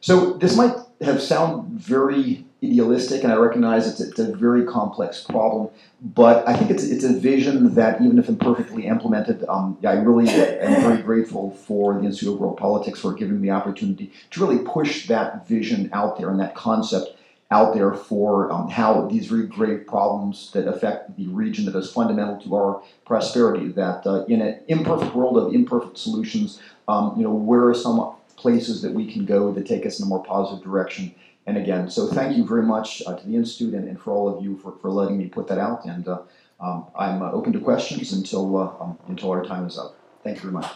So 0.00 0.32
this 0.34 0.56
might 0.56 0.74
have 1.00 1.20
sound 1.20 1.68
very 1.78 2.44
idealistic, 2.62 3.22
and 3.22 3.32
I 3.32 3.36
recognize 3.36 3.86
it's, 3.86 4.00
it's 4.00 4.18
a 4.18 4.34
very 4.34 4.64
complex 4.64 5.22
problem. 5.22 5.68
But 6.00 6.46
I 6.48 6.56
think 6.56 6.70
it's 6.70 6.84
it's 6.84 7.04
a 7.04 7.12
vision 7.12 7.74
that, 7.74 8.00
even 8.00 8.18
if 8.18 8.28
imperfectly 8.28 8.86
implemented, 8.86 9.44
um, 9.48 9.78
I 9.84 9.92
really 9.92 10.28
am 10.28 10.80
very 10.82 11.02
grateful 11.02 11.50
for 11.50 11.94
the 11.94 12.04
Institute 12.04 12.34
of 12.34 12.40
World 12.40 12.56
Politics 12.58 13.00
for 13.00 13.12
giving 13.12 13.40
me 13.40 13.48
the 13.48 13.54
opportunity 13.54 14.12
to 14.30 14.40
really 14.44 14.62
push 14.64 15.08
that 15.08 15.46
vision 15.48 15.90
out 15.92 16.18
there 16.18 16.30
and 16.30 16.40
that 16.40 16.54
concept 16.54 17.16
out 17.50 17.74
there 17.74 17.94
for 17.94 18.50
um, 18.50 18.68
how 18.68 19.06
these 19.06 19.26
very 19.28 19.46
grave 19.46 19.86
problems 19.86 20.50
that 20.50 20.66
affect 20.66 21.16
the 21.16 21.28
region 21.28 21.64
that 21.64 21.76
is 21.76 21.92
fundamental 21.92 22.40
to 22.40 22.54
our 22.56 22.82
prosperity. 23.04 23.68
That 23.68 24.06
uh, 24.06 24.24
in 24.24 24.42
an 24.42 24.60
imperfect 24.68 25.14
world 25.14 25.36
of 25.38 25.54
imperfect 25.54 25.96
solutions, 25.96 26.60
um, 26.88 27.14
you 27.16 27.22
know, 27.22 27.32
where 27.32 27.68
are 27.68 27.74
some 27.74 28.14
places 28.46 28.80
that 28.80 28.92
we 28.92 29.12
can 29.12 29.24
go 29.24 29.50
that 29.50 29.66
take 29.66 29.84
us 29.84 29.98
in 29.98 30.04
a 30.04 30.08
more 30.08 30.22
positive 30.22 30.62
direction. 30.62 31.12
And 31.46 31.58
again, 31.58 31.90
so 31.90 32.06
thank 32.06 32.36
you 32.36 32.46
very 32.46 32.62
much 32.62 33.02
uh, 33.04 33.16
to 33.16 33.26
the 33.26 33.34
Institute 33.34 33.74
and, 33.74 33.88
and, 33.88 34.00
for 34.00 34.12
all 34.12 34.28
of 34.32 34.40
you 34.40 34.56
for, 34.56 34.70
for 34.80 34.88
letting 34.88 35.18
me 35.18 35.26
put 35.26 35.48
that 35.48 35.58
out. 35.58 35.84
And 35.84 36.06
uh, 36.06 36.20
um, 36.60 36.86
I'm 36.96 37.22
uh, 37.22 37.32
open 37.32 37.52
to 37.54 37.58
questions 37.58 38.12
until, 38.12 38.56
uh, 38.56 38.70
um, 38.80 38.96
until 39.08 39.32
our 39.32 39.44
time 39.44 39.66
is 39.66 39.76
up. 39.76 39.96
Thank 40.22 40.36
you 40.36 40.42
very 40.42 40.52
much. 40.52 40.70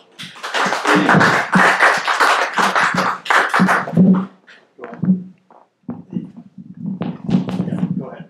Yeah, 7.68 7.86
go 7.96 8.06
ahead. 8.08 8.28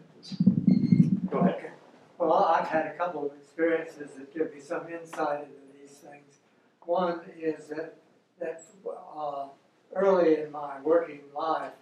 Go 1.30 1.38
ahead. 1.38 1.54
Okay. 1.56 1.70
Well, 2.18 2.44
I've 2.44 2.68
had 2.68 2.88
a 2.88 2.92
couple 2.98 3.24
of 3.24 3.32
experiences 3.38 4.10
that 4.18 4.34
give 4.34 4.52
me 4.52 4.60
some 4.60 4.86
insight 4.92 5.44
into 5.44 5.62
these 5.80 5.96
things. 5.96 6.40
One 6.84 7.22
is 7.40 7.68
that 7.68 7.99
that 8.40 8.62
uh, 9.16 9.46
early 9.94 10.40
in 10.40 10.50
my 10.50 10.80
working 10.82 11.20
life, 11.36 11.72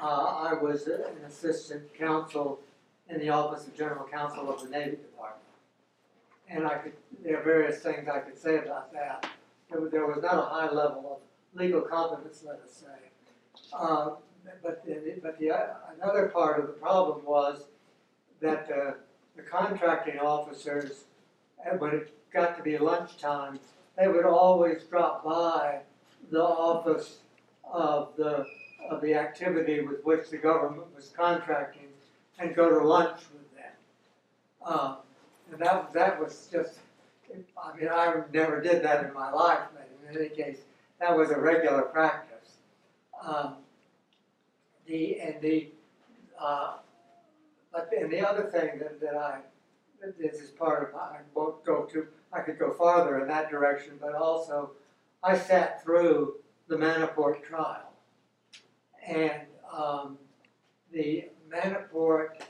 uh, 0.00 0.04
I 0.06 0.54
was 0.54 0.86
an 0.86 1.02
assistant 1.26 1.82
counsel 1.94 2.60
in 3.08 3.18
the 3.18 3.28
Office 3.28 3.66
of 3.66 3.76
General 3.76 4.06
Counsel 4.06 4.50
of 4.50 4.62
the 4.62 4.68
Navy 4.68 4.96
Department. 4.96 5.42
And 6.48 6.66
I 6.66 6.78
could, 6.78 6.92
there 7.24 7.40
are 7.40 7.42
various 7.42 7.80
things 7.80 8.08
I 8.08 8.20
could 8.20 8.38
say 8.38 8.58
about 8.58 8.92
that. 8.92 9.26
There 9.70 9.80
was, 9.80 9.90
there 9.90 10.06
was 10.06 10.22
not 10.22 10.38
a 10.38 10.42
high 10.42 10.70
level 10.70 11.20
of 11.20 11.60
legal 11.60 11.80
competence, 11.80 12.42
let 12.46 12.56
us 12.56 12.72
say. 12.72 13.70
Uh, 13.72 14.10
but 14.62 14.84
the, 14.84 15.14
but 15.22 15.38
the, 15.38 15.50
uh, 15.50 15.66
another 16.00 16.28
part 16.28 16.60
of 16.60 16.66
the 16.66 16.72
problem 16.74 17.24
was 17.24 17.64
that 18.40 18.68
the 18.68 19.42
contracting 19.42 20.18
officers, 20.18 21.04
when 21.78 21.94
it 21.94 22.12
got 22.32 22.56
to 22.56 22.62
be 22.62 22.78
lunchtime, 22.78 23.58
they 23.96 24.08
would 24.08 24.26
always 24.26 24.84
drop 24.84 25.24
by 25.24 25.80
the 26.30 26.42
office 26.42 27.18
of 27.72 28.10
the, 28.16 28.46
of 28.90 29.00
the 29.00 29.14
activity 29.14 29.80
with 29.80 30.04
which 30.04 30.30
the 30.30 30.36
government 30.36 30.94
was 30.94 31.12
contracting 31.16 31.88
and 32.38 32.54
go 32.54 32.68
to 32.68 32.84
lunch 32.86 33.20
with 33.32 33.54
them. 33.54 33.72
Um, 34.64 34.96
and 35.52 35.60
that, 35.60 35.92
that 35.92 36.20
was 36.20 36.48
just, 36.50 36.78
I 37.32 37.76
mean, 37.76 37.88
I 37.88 38.14
never 38.32 38.60
did 38.60 38.82
that 38.84 39.04
in 39.04 39.14
my 39.14 39.30
life, 39.30 39.60
but 39.72 39.88
in 40.10 40.18
any 40.18 40.28
case, 40.28 40.58
that 41.00 41.16
was 41.16 41.30
a 41.30 41.38
regular 41.38 41.82
practice. 41.82 42.56
Um, 43.22 43.56
the, 44.86 45.20
and 45.20 45.40
the, 45.40 45.68
uh, 46.40 46.76
but, 47.72 47.90
and 47.96 48.10
the 48.10 48.26
other 48.26 48.44
thing 48.44 48.78
that, 48.78 49.00
that 49.00 49.16
I, 49.16 49.40
this 50.18 50.40
is 50.40 50.50
part 50.50 50.88
of, 50.88 50.94
I 50.94 51.18
won't 51.34 51.64
go 51.64 51.84
to, 51.84 52.06
I 52.32 52.40
could 52.40 52.58
go 52.58 52.72
farther 52.72 53.20
in 53.20 53.28
that 53.28 53.50
direction, 53.50 53.98
but 54.00 54.14
also 54.14 54.70
I 55.26 55.36
sat 55.36 55.82
through 55.82 56.36
the 56.68 56.76
Manafort 56.76 57.42
trial. 57.42 57.92
And 59.04 59.42
um, 59.76 60.18
the 60.92 61.24
Manafort, 61.52 62.42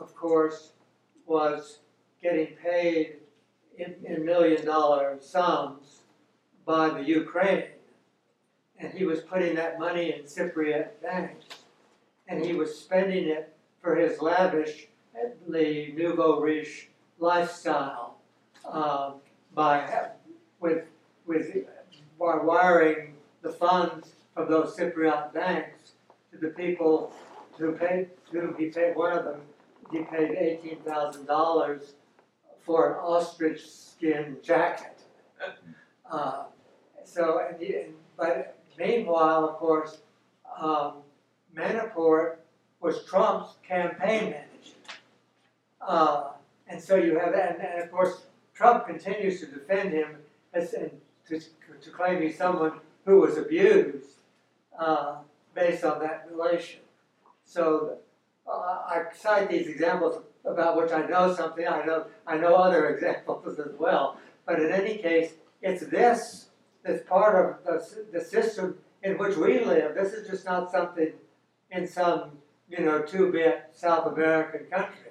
of 0.00 0.14
course, 0.14 0.70
was 1.26 1.80
getting 2.22 2.54
paid 2.62 3.16
in, 3.76 3.96
in 4.04 4.24
million 4.24 4.64
dollar 4.64 5.16
sums 5.20 6.02
by 6.64 6.90
the 6.90 7.02
Ukraine. 7.02 7.64
And 8.78 8.92
he 8.92 9.04
was 9.04 9.20
putting 9.22 9.56
that 9.56 9.80
money 9.80 10.14
in 10.14 10.22
Cypriot 10.22 11.02
banks. 11.02 11.46
And 12.28 12.44
he 12.44 12.52
was 12.52 12.78
spending 12.78 13.26
it 13.26 13.52
for 13.82 13.96
his 13.96 14.20
lavish, 14.20 14.86
the 15.48 15.92
nouveau 15.96 16.40
riche 16.40 16.90
lifestyle 17.18 18.18
uh, 18.64 19.14
by 19.52 20.10
with 20.60 20.84
with 21.26 21.66
by 22.20 22.36
wiring 22.36 23.14
the 23.42 23.50
funds 23.50 24.12
from 24.34 24.48
those 24.50 24.76
Cypriot 24.76 25.32
banks 25.32 25.92
to 26.30 26.38
the 26.38 26.48
people 26.48 27.12
who 27.58 27.72
paid, 27.72 28.10
to 28.30 28.40
whom 28.40 28.56
he 28.58 28.66
paid, 28.66 28.94
one 28.94 29.16
of 29.16 29.24
them, 29.24 29.40
he 29.90 30.00
paid 30.02 30.32
eighteen 30.32 30.76
thousand 30.84 31.26
dollars 31.26 31.94
for 32.60 32.90
an 32.92 32.96
ostrich 33.02 33.66
skin 33.68 34.36
jacket. 34.42 35.00
Uh, 36.10 36.44
so, 37.04 37.40
and, 37.48 37.60
he- 37.60 37.86
but 38.16 38.56
meanwhile, 38.78 39.48
of 39.48 39.56
course, 39.56 39.98
um, 40.60 40.96
Manafort 41.56 42.36
was 42.80 43.04
Trump's 43.06 43.54
campaign 43.66 44.24
manager. 44.30 44.76
Uh, 45.80 46.30
and 46.68 46.80
so 46.80 46.96
you 46.96 47.18
have 47.18 47.32
that, 47.32 47.56
and, 47.58 47.66
and 47.66 47.82
of 47.82 47.90
course, 47.90 48.22
Trump 48.54 48.86
continues 48.86 49.40
to 49.40 49.46
defend 49.46 49.92
him 49.92 50.16
as, 50.52 50.74
and 50.74 50.90
to, 51.30 51.40
to 51.40 52.32
someone 52.32 52.72
who 53.04 53.20
was 53.20 53.38
abused, 53.38 54.06
uh, 54.78 55.16
based 55.54 55.84
on 55.84 56.00
that 56.00 56.28
relation. 56.30 56.80
So, 57.44 57.98
uh, 58.46 58.50
I 58.50 59.04
cite 59.14 59.50
these 59.50 59.68
examples 59.68 60.22
about 60.44 60.76
which 60.76 60.92
I 60.92 61.06
know 61.06 61.34
something, 61.34 61.66
I 61.66 61.84
know, 61.84 62.06
I 62.26 62.36
know 62.36 62.54
other 62.54 62.88
examples 62.94 63.58
as 63.58 63.72
well. 63.78 64.18
But 64.46 64.60
in 64.60 64.72
any 64.72 64.98
case, 64.98 65.32
it's 65.62 65.86
this 65.86 66.46
that's 66.82 67.06
part 67.08 67.34
of 67.36 67.64
the, 67.64 68.04
the 68.12 68.24
system 68.24 68.78
in 69.02 69.18
which 69.18 69.36
we 69.36 69.64
live. 69.64 69.94
This 69.94 70.12
is 70.12 70.28
just 70.28 70.44
not 70.44 70.70
something 70.70 71.12
in 71.70 71.86
some, 71.86 72.32
you 72.68 72.84
know, 72.84 73.02
two-bit 73.02 73.70
South 73.72 74.06
American 74.12 74.66
country. 74.66 75.09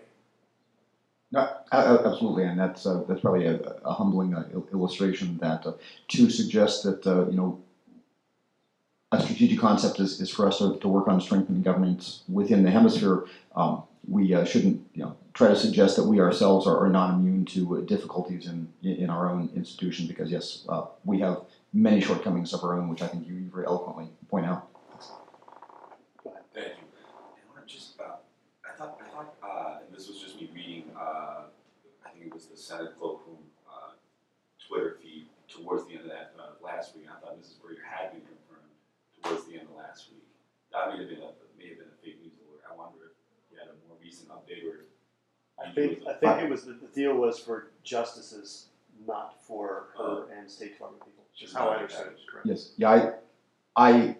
No, 1.31 1.47
absolutely, 1.71 2.43
and 2.45 2.59
that's 2.59 2.85
uh, 2.87 3.03
that's 3.07 3.21
probably 3.21 3.45
a, 3.45 3.59
a 3.85 3.93
humbling 3.93 4.33
uh, 4.33 4.47
il- 4.51 4.67
illustration 4.73 5.37
that 5.37 5.65
uh, 5.65 5.73
to 6.07 6.29
suggest 6.29 6.83
that 6.83 7.05
uh, 7.05 7.29
you 7.29 7.37
know 7.37 7.61
a 9.11 9.21
strategic 9.21 9.59
concept 9.59 9.99
is, 9.99 10.21
is 10.21 10.29
for 10.29 10.47
us 10.47 10.57
to, 10.57 10.77
to 10.79 10.87
work 10.87 11.07
on 11.07 11.21
strengthening 11.21 11.61
governance 11.61 12.23
within 12.27 12.63
the 12.63 12.71
hemisphere. 12.71 13.25
Um, 13.55 13.83
we 14.07 14.33
uh, 14.33 14.43
shouldn't 14.43 14.81
you 14.95 15.03
know 15.03 15.15
try 15.35 15.49
to 15.49 15.55
suggest 15.55 15.97
that 15.97 16.05
we 16.05 16.19
ourselves 16.19 16.65
are, 16.65 16.79
are 16.79 16.89
not 16.89 17.13
immune 17.13 17.45
to 17.45 17.77
uh, 17.77 17.81
difficulties 17.81 18.47
in 18.47 18.67
in 18.81 19.11
our 19.11 19.29
own 19.29 19.51
institution 19.55 20.07
because 20.07 20.31
yes, 20.31 20.65
we 21.05 21.19
have 21.19 21.41
many 21.73 22.01
shortcomings 22.01 22.53
of 22.53 22.63
our 22.63 22.73
own, 22.73 22.89
which 22.89 23.01
I 23.01 23.07
think 23.07 23.27
you 23.27 23.49
very 23.53 23.65
eloquently 23.67 24.07
point 24.29 24.45
out. 24.45 24.67
Thank 26.53 26.67
you. 26.67 26.89
And 26.97 27.05
I 27.05 27.53
want 27.53 27.67
to 27.67 27.73
just, 27.73 27.99
uh, 27.99 28.15
I 28.65 28.75
thought, 28.77 28.99
I 29.05 29.09
thought, 29.09 29.35
uh, 29.43 29.77
and 29.85 29.95
this 29.95 30.07
was 30.07 30.19
just 30.19 30.35
me 30.39 30.49
reading, 30.53 30.83
uh, 30.99 31.43
I 32.05 32.09
think 32.77 32.81
it 32.81 32.99
was 32.99 32.99
the 32.99 32.99
Senate 32.99 32.99
cloakroom, 32.99 33.43
uh, 33.67 33.91
Twitter 34.67 34.97
feed 35.01 35.27
towards 35.47 35.85
the 35.87 35.93
end 35.93 36.01
of 36.01 36.09
that, 36.09 36.33
uh, 36.39 36.53
last 36.63 36.95
week. 36.95 37.05
I 37.09 37.19
thought 37.19 37.39
Mrs. 37.39 37.61
Berger 37.61 37.81
had 37.83 38.11
been 38.11 38.21
confirmed 38.21 38.69
towards 39.21 39.45
the 39.45 39.59
end 39.59 39.67
of 39.69 39.75
last 39.75 40.09
week. 40.11 40.23
That 40.71 40.93
may 40.93 40.99
have 40.99 41.09
been 41.09 41.19
a, 41.19 41.33
may 41.57 41.69
have 41.69 41.79
been 41.79 41.87
a 41.87 42.03
fake 42.03 42.21
news 42.21 42.33
alert. 42.45 42.61
I 42.69 42.75
wonder 42.75 43.09
if 43.09 43.51
you 43.51 43.57
had 43.57 43.69
a 43.69 43.75
more 43.87 43.97
recent 44.01 44.29
update 44.29 44.65
or. 44.65 44.85
I 45.59 45.71
think, 45.71 46.07
I 46.07 46.13
think 46.13 46.43
it 46.43 46.49
was, 46.49 46.63
the, 46.63 46.71
the 46.73 46.87
deal 46.95 47.15
was 47.15 47.37
for 47.37 47.71
justices, 47.83 48.67
not 49.05 49.43
for 49.43 49.87
her 49.97 50.31
and 50.31 50.49
State 50.49 50.73
Department 50.73 51.03
people, 51.03 51.25
is 51.41 51.53
how 51.53 51.67
I 51.67 51.75
understood 51.77 52.07
it, 52.07 52.19
correct? 52.31 52.47
Yes, 52.47 52.71
yeah, 52.77 53.19
I, 53.75 53.91
I, 53.91 54.15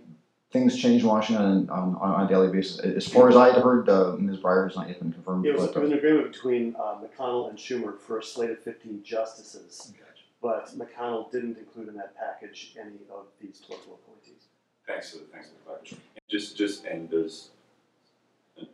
things 0.51 0.75
change 0.77 1.03
in 1.03 1.07
Washington 1.07 1.69
on, 1.69 1.95
on, 1.95 1.95
on 1.95 2.25
a 2.25 2.27
daily 2.27 2.51
basis. 2.51 2.79
As 2.79 3.07
far 3.07 3.29
as 3.29 3.35
I 3.35 3.51
had 3.51 3.61
heard, 3.61 3.87
uh, 3.87 4.15
Ms. 4.17 4.37
Breier 4.37 4.67
has 4.67 4.75
not 4.75 4.87
yet 4.87 4.99
been 4.99 5.13
confirmed. 5.13 5.45
It 5.45 5.55
was, 5.55 5.67
but, 5.67 5.77
it 5.77 5.81
was 5.81 5.91
an 5.91 5.97
agreement 5.97 6.31
between, 6.31 6.75
uh, 6.75 6.95
McConnell 6.95 7.49
and 7.49 7.57
Schumer 7.57 7.99
for 7.99 8.17
a 8.17 8.23
slate 8.23 8.49
of 8.49 8.59
fifteen 8.59 9.03
justices, 9.03 9.93
Gotcha. 9.97 10.23
but 10.41 10.77
McConnell 10.77 11.31
didn't 11.31 11.57
include 11.57 11.87
in 11.89 11.95
that 11.95 12.15
package 12.17 12.75
any 12.79 12.95
of 13.11 13.25
these 13.39 13.61
political 13.65 13.99
appointees. 14.03 14.47
Thanks 14.87 15.11
for, 15.11 15.19
thanks 15.31 15.49
for 15.49 15.53
the 15.55 15.61
clarification. 15.65 15.99
And 16.15 16.23
Just, 16.29 16.57
just, 16.57 16.85
and 16.85 17.09
there's 17.09 17.49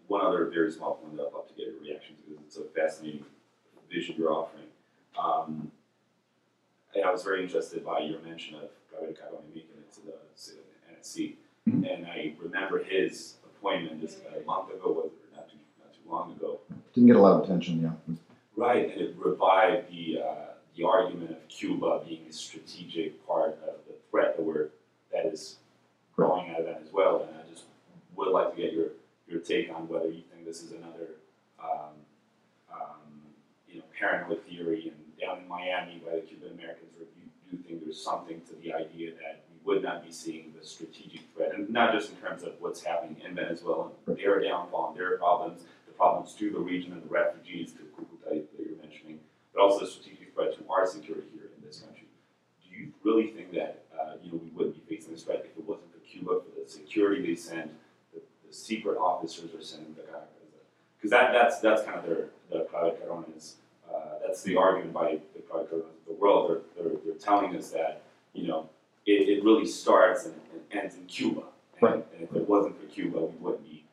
one 0.08 0.26
other 0.26 0.46
very 0.46 0.72
small 0.72 0.96
point 0.96 1.18
that 1.18 1.24
I'd 1.28 1.34
love 1.34 1.48
to 1.50 1.54
get 1.54 1.68
your 1.68 1.82
reaction 1.82 2.16
to, 2.16 2.30
because 2.30 2.46
it's 2.46 2.58
a 2.58 2.64
fascinating 2.80 3.26
vision 3.92 4.16
you're 4.18 4.32
offering. 4.32 4.64
Um, 5.22 5.72
and 6.96 7.04
I 7.04 7.12
was 7.12 7.24
very 7.24 7.44
interested 7.44 7.86
by 7.86 8.00
your 8.00 8.22
mention 8.22 8.56
of 8.56 8.70
Claver-Carone 8.90 9.44
making 9.54 9.76
it 9.78 9.92
to 9.96 10.02
the 10.06 10.14
to 10.14 10.52
the 10.52 10.96
NSC. 10.96 11.36
Mhm. 11.68 11.92
And 11.92 12.06
I 12.06 12.36
remember 12.40 12.84
his 12.84 13.38
appointment 13.44 14.02
just 14.02 14.22
about 14.22 14.38
a 14.38 14.46
month 14.46 14.70
ago, 14.74 14.92
was 14.92 15.12
it, 15.12 15.36
not 15.36 15.50
too, 15.50 15.58
not 15.80 15.94
too 15.94 16.10
long 16.10 16.32
ago. 16.34 16.60
Didn't 16.94 17.08
get 17.08 17.16
a 17.16 17.20
lot 17.22 17.38
of 17.40 17.44
attention, 17.44 17.82
yeah. 17.82 18.16
Right, 18.56 18.92
and 18.92 19.02
it 19.02 19.16
revived 19.18 19.90
the, 19.90 20.22
uh, 20.22 20.46
the 20.76 20.84
argument 20.84 21.32
of 21.32 21.48
Cuba 21.48 22.04
being 22.08 22.26
a 22.30 22.32
strategic 22.32 23.26
part 23.26 23.54
of 23.68 23.76
the 23.88 23.94
threat 24.12 24.38
that 24.38 24.44
we're, 24.44 24.70
that 25.12 25.26
is 25.26 25.58
growing 26.16 26.52
out 26.52 26.60
of 26.60 26.66
that 26.66 26.82
as 26.86 26.94
well. 26.94 27.24
And 27.28 27.36
I 27.38 27.50
just 27.52 27.66
would 28.16 28.30
like 28.30 28.56
to 28.56 28.62
get 28.62 28.74
your, 28.74 28.90
your 29.28 29.40
take 29.42 29.70
on 29.74 29.88
whether 29.88 30.08
you 30.08 30.22
think 30.32 30.46
this 30.46 30.62
is 30.62 30.72
another, 30.72 31.16
um, 31.60 31.96
um, 32.72 33.02
you 33.68 33.80
know, 33.80 33.86
paranoid 34.00 34.44
theory. 34.46 34.88
And 34.94 35.18
down 35.20 35.40
in 35.40 35.48
Miami 35.48 36.02
by 36.06 36.16
the 36.16 36.22
Cuban 36.22 36.52
Americans, 36.54 36.92
you 37.00 37.58
do 37.58 37.64
think 37.64 37.84
there's 37.84 38.02
something 38.02 38.42
to 38.48 38.56
the 38.62 38.74
idea 38.74 39.12
that 39.16 39.45
would 39.66 39.82
not 39.84 40.06
be 40.06 40.12
seeing 40.12 40.54
the 40.58 40.66
strategic 40.66 41.22
threat, 41.36 41.54
and 41.56 41.70
not 41.70 41.94
just 41.94 42.12
in 42.12 42.18
terms 42.18 42.44
of 42.44 42.54
what's 42.60 42.84
happening 42.84 43.18
in 43.26 43.36
Venezuela, 43.36 43.90
and 44.08 44.18
their 44.18 44.42
downfall 44.42 44.90
and 44.90 45.00
their 45.00 45.18
problems, 45.18 45.64
the 45.88 45.94
problems 45.94 46.34
to 46.36 46.52
the 46.52 46.60
region 46.60 46.94
and 46.94 47.04
the 47.04 47.08
refugees 47.08 47.74
to 47.74 47.80
Cucuta 47.80 48.44
that 48.58 48.66
you're 48.66 48.78
mentioning, 48.82 49.20
but 49.54 49.62
also 49.62 49.86
the 49.86 49.92
strategic 49.92 50.34
threat 50.34 50.54
to 50.54 50.64
our 50.70 50.86
security 50.86 51.28
here 51.34 51.50
in 51.58 51.66
this 51.66 51.80
country. 51.80 52.08
Do 52.64 52.78
you 52.78 52.92
really 53.04 53.28
think 53.28 53.52
that 53.54 53.84
uh, 54.00 54.14
you 54.24 54.32
know 54.32 54.40
we 54.44 54.50
wouldn't 54.52 54.88
be 54.88 54.96
facing 54.96 55.14
this 55.14 55.24
threat 55.24 55.46
if 55.46 55.58
it 55.58 55.66
wasn't 55.66 55.92
for 55.92 56.00
Cuba, 56.00 56.42
for 56.42 56.62
the 56.64 56.70
security 56.70 57.26
they 57.26 57.36
send, 57.36 57.70
the, 58.14 58.22
the 58.48 58.54
secret 58.54 58.98
officers 58.98 59.54
are 59.54 59.64
sending 59.64 59.96
to 59.96 60.02
Caracas? 60.02 60.30
Because 60.98 61.12
that, 61.12 61.34
that's 61.34 61.60
that's 61.60 61.84
kind 61.84 62.00
of 62.00 62.06
their 62.06 62.26
the 62.52 62.66
Claver-Carones, 62.66 63.56
uh, 63.90 64.20
that's 64.26 64.44
the 64.44 64.56
argument 64.56 64.94
by 64.94 65.20
the 65.36 65.42
private 65.42 65.70
Carones 65.70 65.86
of 65.86 66.08
the 66.08 66.14
world. 66.14 66.62
They're, 66.76 66.84
they're, 66.84 66.98
they're 67.04 67.16
telling 67.16 67.56
us 67.56 67.72
that 67.72 68.02
you 68.34 68.48
know 68.48 68.70
it, 69.06 69.30
it 69.30 69.44
really 69.44 69.66
starts 69.66 70.26
and, 70.26 70.36
and 70.54 70.62
ends 70.84 70.96
in 70.96 71.06
Cuba. 71.06 71.42
And, 71.42 71.82
Right. 71.82 72.06
and 72.14 72.24
if 72.24 72.34
it 72.36 72.48
wasn't 72.48 72.80
for 72.80 72.88
Cuba, 72.88 73.20
we 73.20 73.36
wouldn't 73.40 73.64
be 73.64 73.84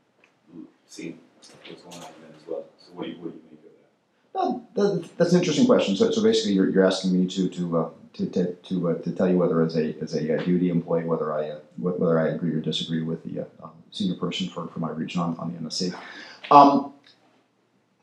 seeing 0.86 1.18
what's 1.36 1.50
going 1.82 2.04
on 2.04 2.08
in 2.10 2.32
Venezuela. 2.32 2.62
So 2.78 2.92
what 2.92 3.04
do 3.04 3.10
you 3.10 3.16
what 3.16 3.32
do 3.32 3.36
you 3.38 3.42
make 3.50 3.58
of 3.58 3.72
that? 3.72 4.32
Well, 4.32 4.68
that, 4.74 5.16
that's 5.18 5.32
an 5.32 5.40
interesting 5.40 5.66
question. 5.66 5.96
So, 5.96 6.10
so 6.10 6.22
basically, 6.22 6.52
you're, 6.52 6.68
you're 6.70 6.84
asking 6.86 7.12
me 7.12 7.26
to 7.28 7.48
to 7.48 7.78
uh, 7.78 7.90
to 8.14 8.26
to 8.26 8.52
to, 8.54 8.90
uh, 8.90 8.94
to 9.02 9.12
tell 9.12 9.28
you 9.28 9.36
whether 9.36 9.62
as 9.62 9.76
a 9.76 9.96
as 10.00 10.14
a 10.14 10.34
uh, 10.34 10.38
DoD 10.38 10.62
employee 10.64 11.04
whether 11.04 11.32
I 11.32 11.50
uh, 11.50 11.58
whether 11.76 12.18
I 12.18 12.28
agree 12.28 12.52
or 12.54 12.60
disagree 12.60 13.02
with 13.02 13.24
the 13.24 13.40
uh, 13.40 13.64
um, 13.64 13.72
senior 13.90 14.14
person 14.14 14.48
for, 14.48 14.68
for 14.68 14.78
my 14.78 14.90
region 14.90 15.20
on, 15.20 15.36
on 15.38 15.52
the 15.52 15.58
NSC. 15.58 15.92
Um, 16.50 16.92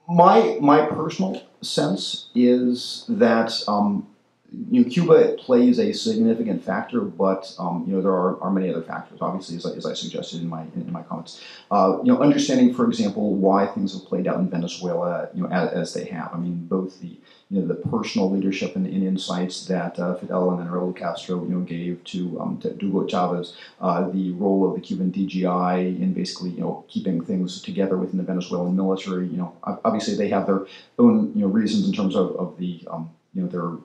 my 0.10 0.58
my 0.62 0.86
personal 0.88 1.42
sense 1.62 2.28
is 2.36 3.06
that 3.08 3.54
um, 3.68 4.08
you 4.52 4.84
know, 4.84 4.90
Cuba 4.90 5.36
plays 5.38 5.80
a 5.80 5.94
significant 5.94 6.64
factor, 6.64 7.02
but 7.02 7.54
um, 7.60 7.84
you 7.88 7.94
know 7.94 8.02
there 8.02 8.12
are, 8.12 8.42
are 8.42 8.52
many 8.52 8.70
other 8.70 8.82
factors. 8.82 9.20
Obviously, 9.22 9.58
as 9.58 9.66
I, 9.66 9.72
as 9.72 9.86
I 9.86 9.94
suggested 9.94 10.42
in 10.42 10.50
my 10.50 10.62
in 10.76 10.92
my 10.92 11.04
comments, 11.04 11.44
uh, 11.70 12.00
you 12.04 12.12
know, 12.12 12.20
understanding, 12.20 12.74
for 12.74 12.86
example, 12.88 13.36
why 13.36 13.68
things 13.68 13.94
have 13.94 14.06
played 14.06 14.28
out 14.28 14.40
in 14.40 14.50
Venezuela, 14.50 15.30
you 15.36 15.44
know, 15.44 15.50
as, 15.50 15.72
as 15.72 15.94
they 15.94 16.06
have. 16.06 16.34
I 16.34 16.38
mean, 16.38 16.66
both 16.66 17.00
the 17.00 17.16
you 17.52 17.62
know 17.62 17.68
the 17.68 17.76
personal 17.76 18.32
leadership 18.32 18.76
and, 18.76 18.88
and 18.88 19.04
insights 19.04 19.66
that 19.68 20.00
uh, 20.00 20.16
Fidel 20.16 20.52
and 20.52 20.60
then 20.60 20.68
Raúl 20.68 20.96
Castro, 20.96 21.44
you 21.44 21.50
know, 21.50 21.62
gave 21.62 22.04
to 22.06 22.40
um, 22.40 22.60
to 22.62 22.76
Hugo 22.80 23.06
Chavez, 23.06 23.56
uh, 23.82 24.10
the 24.10 24.32
role 24.32 24.68
of 24.68 24.76
the 24.76 24.82
Cuban 24.82 25.12
DGI 25.12 26.00
in 26.02 26.14
basically 26.14 26.52
you 26.52 26.62
know 26.62 26.86
keeping 26.88 27.24
things 27.24 27.62
together 27.62 27.98
within 27.98 28.18
the 28.18 28.24
Venezuelan 28.24 28.76
military. 28.76 29.28
You 29.28 29.38
know, 29.38 29.58
obviously 29.64 30.16
they 30.16 30.30
have 30.30 30.48
their 30.48 30.66
own 30.98 31.34
you 31.36 31.42
know 31.42 31.48
reasons 31.48 31.88
in 31.88 31.94
terms 31.94 32.16
of, 32.16 32.36
of 32.36 32.58
the 32.58 32.88
um, 32.90 33.12
you 33.36 33.44
know 33.44 33.48
their 33.48 33.78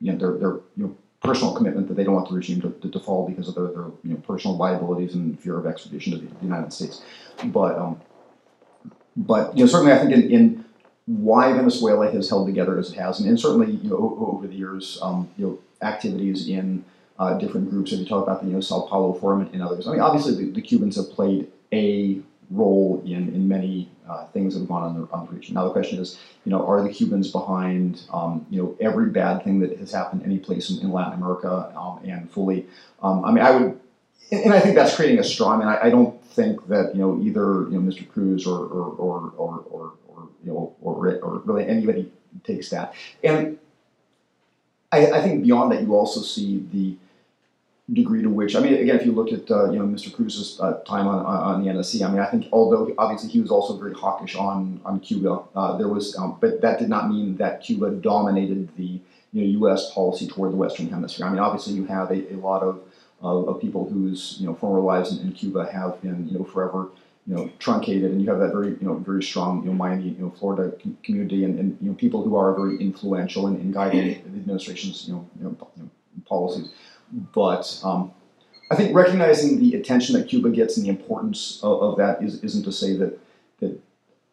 you 0.00 0.12
know 0.12 0.18
their 0.18 0.32
their 0.38 0.60
you 0.76 0.84
know 0.84 0.96
personal 1.22 1.52
commitment 1.52 1.88
that 1.88 1.94
they 1.94 2.04
don't 2.04 2.14
want 2.14 2.28
the 2.28 2.34
regime 2.34 2.60
to, 2.60 2.88
to, 2.88 3.00
fall 3.00 3.28
because 3.28 3.48
of 3.48 3.54
their, 3.56 3.66
their 3.66 3.90
you 4.04 4.10
know 4.10 4.16
personal 4.16 4.56
liabilities 4.56 5.14
and 5.14 5.38
fear 5.40 5.58
of 5.58 5.66
extradition 5.66 6.12
to 6.12 6.18
the, 6.18 6.26
the 6.26 6.44
United 6.44 6.72
States. 6.72 7.02
But 7.46 7.76
um, 7.76 8.00
but 9.16 9.56
you 9.56 9.64
know 9.64 9.68
certainly 9.68 9.92
I 9.92 9.98
think 9.98 10.12
in, 10.12 10.30
in 10.30 10.64
why 11.06 11.52
Venezuela 11.52 12.10
has 12.10 12.28
held 12.28 12.46
together 12.46 12.78
as 12.78 12.92
it 12.92 12.98
has, 12.98 13.18
and, 13.18 13.28
and 13.28 13.40
certainly 13.40 13.72
you 13.72 13.90
know 13.90 14.16
over 14.20 14.46
the 14.46 14.54
years 14.54 14.98
um, 15.02 15.28
you 15.36 15.46
know 15.46 15.58
activities 15.82 16.48
in 16.48 16.84
uh, 17.18 17.34
different 17.38 17.70
groups. 17.70 17.92
If 17.92 18.00
you 18.00 18.06
talk 18.06 18.22
about 18.22 18.42
the 18.42 18.48
you 18.48 18.54
know 18.54 18.60
Sao 18.60 18.82
Paulo 18.82 19.12
Forum 19.14 19.48
and 19.52 19.62
others, 19.62 19.88
I 19.88 19.92
mean 19.92 20.00
obviously 20.00 20.34
the, 20.34 20.52
the 20.52 20.62
Cubans 20.62 20.96
have 20.96 21.10
played 21.10 21.50
a 21.72 22.20
role 22.50 23.02
in 23.04 23.34
in 23.34 23.48
many 23.48 23.90
uh, 24.08 24.26
things 24.26 24.54
that 24.54 24.60
have 24.60 24.68
gone 24.68 24.82
on 24.82 24.96
in 24.96 25.02
the, 25.02 25.08
on 25.12 25.26
the 25.26 25.32
region. 25.32 25.54
Now 25.54 25.64
the 25.64 25.72
question 25.72 25.98
is, 25.98 26.18
you 26.44 26.50
know, 26.50 26.66
are 26.66 26.82
the 26.82 26.88
Cubans 26.88 27.30
behind 27.30 28.02
um, 28.12 28.46
you 28.50 28.62
know 28.62 28.76
every 28.80 29.10
bad 29.10 29.44
thing 29.44 29.60
that 29.60 29.78
has 29.78 29.92
happened 29.92 30.22
any 30.24 30.38
place 30.38 30.70
in, 30.70 30.80
in 30.80 30.92
Latin 30.92 31.14
America 31.14 31.72
um, 31.76 32.00
and 32.04 32.30
fully? 32.30 32.66
Um, 33.02 33.24
I 33.24 33.32
mean, 33.32 33.44
I 33.44 33.50
would, 33.50 33.80
and 34.30 34.52
I 34.52 34.60
think 34.60 34.74
that's 34.74 34.94
creating 34.94 35.18
a 35.18 35.24
straw 35.24 35.56
man. 35.56 35.68
I, 35.68 35.86
I 35.86 35.90
don't 35.90 36.22
think 36.24 36.66
that 36.68 36.94
you 36.94 37.00
know 37.00 37.20
either 37.20 37.68
you 37.70 37.78
know 37.78 37.80
Mr. 37.80 38.08
Cruz 38.08 38.46
or 38.46 38.58
or 38.58 38.84
or 38.96 39.32
or, 39.36 39.58
or, 39.70 39.92
or 40.08 40.28
you 40.44 40.52
know 40.52 40.74
or, 40.80 41.18
or 41.18 41.38
really 41.44 41.66
anybody 41.66 42.10
takes 42.44 42.70
that. 42.70 42.94
And 43.22 43.58
I, 44.90 45.10
I 45.12 45.22
think 45.22 45.42
beyond 45.42 45.72
that, 45.72 45.82
you 45.82 45.94
also 45.94 46.20
see 46.20 46.66
the 46.72 46.96
degree 47.92 48.22
to 48.22 48.28
which 48.28 48.54
I 48.54 48.60
mean, 48.60 48.74
again, 48.74 48.96
if 48.96 49.06
you 49.06 49.12
look 49.12 49.32
at 49.32 49.50
uh, 49.50 49.70
you 49.70 49.78
know 49.78 49.86
Mr. 49.86 50.12
Cruz's 50.12 50.60
uh, 50.60 50.74
time 50.80 51.06
on, 51.06 51.24
on 51.24 51.64
the 51.64 51.70
NSC, 51.70 52.06
I 52.06 52.10
mean, 52.10 52.20
I 52.20 52.26
think 52.26 52.46
although 52.52 52.92
obviously 52.98 53.30
he 53.30 53.40
was 53.40 53.50
also 53.50 53.76
very 53.76 53.94
hawkish 53.94 54.36
on 54.36 54.80
on 54.84 55.00
Cuba, 55.00 55.40
uh, 55.54 55.76
there 55.76 55.88
was, 55.88 56.16
um, 56.16 56.36
but 56.40 56.60
that 56.60 56.78
did 56.78 56.88
not 56.88 57.08
mean 57.08 57.36
that 57.38 57.62
Cuba 57.62 57.90
dominated 57.90 58.68
the 58.76 59.00
you 59.32 59.42
know 59.42 59.46
U.S. 59.60 59.92
policy 59.92 60.26
toward 60.26 60.52
the 60.52 60.56
Western 60.56 60.88
Hemisphere. 60.88 61.26
I 61.26 61.30
mean, 61.30 61.38
obviously 61.38 61.74
you 61.74 61.86
have 61.86 62.10
a, 62.10 62.34
a 62.34 62.36
lot 62.36 62.62
of, 62.62 62.80
of 63.22 63.48
of 63.48 63.60
people 63.60 63.88
whose 63.88 64.36
you 64.38 64.46
know 64.46 64.54
former 64.54 64.80
lives 64.80 65.12
in, 65.12 65.26
in 65.26 65.32
Cuba 65.32 65.70
have 65.72 66.00
been 66.02 66.28
you 66.28 66.38
know 66.38 66.44
forever 66.44 66.88
you 67.26 67.36
know 67.36 67.50
truncated, 67.58 68.10
and 68.10 68.20
you 68.20 68.28
have 68.28 68.38
that 68.40 68.52
very 68.52 68.68
you 68.68 68.82
know 68.82 68.96
very 68.96 69.22
strong 69.22 69.62
you 69.62 69.70
know 69.70 69.74
Miami 69.74 70.10
you 70.10 70.24
know 70.24 70.30
Florida 70.30 70.76
com- 70.82 70.98
community 71.02 71.44
and, 71.44 71.58
and 71.58 71.78
you 71.80 71.88
know 71.88 71.94
people 71.94 72.22
who 72.22 72.36
are 72.36 72.54
very 72.54 72.76
influential 72.78 73.46
in, 73.46 73.56
in 73.56 73.72
guiding 73.72 74.08
the 74.08 74.40
administration's 74.40 75.08
you 75.08 75.14
know, 75.14 75.26
you 75.38 75.44
know, 75.44 75.56
you 75.76 75.84
know 75.84 75.90
policies. 76.26 76.68
But 77.12 77.80
um, 77.84 78.12
I 78.70 78.76
think 78.76 78.94
recognizing 78.94 79.58
the 79.58 79.74
attention 79.74 80.18
that 80.18 80.28
Cuba 80.28 80.50
gets 80.50 80.76
and 80.76 80.84
the 80.84 80.90
importance 80.90 81.60
of, 81.62 81.82
of 81.82 81.96
that 81.98 82.22
is, 82.22 82.42
isn't 82.44 82.64
to 82.64 82.72
say 82.72 82.96
that 82.96 83.18
that 83.60 83.80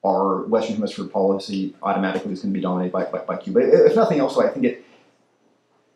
our 0.03 0.43
Western 0.43 0.76
Hemisphere 0.76 1.06
policy 1.06 1.76
automatically 1.81 2.31
is 2.34 2.41
going 2.41 2.53
to 2.53 2.57
be 2.57 2.61
dominated 2.61 2.91
by, 2.91 3.06
by, 3.06 3.19
by 3.19 3.38
Cuba. 3.38 3.60
If 3.88 3.95
nothing 3.95 4.19
else, 4.19 4.38
I 4.38 4.49
think 4.49 4.65
it 4.65 4.85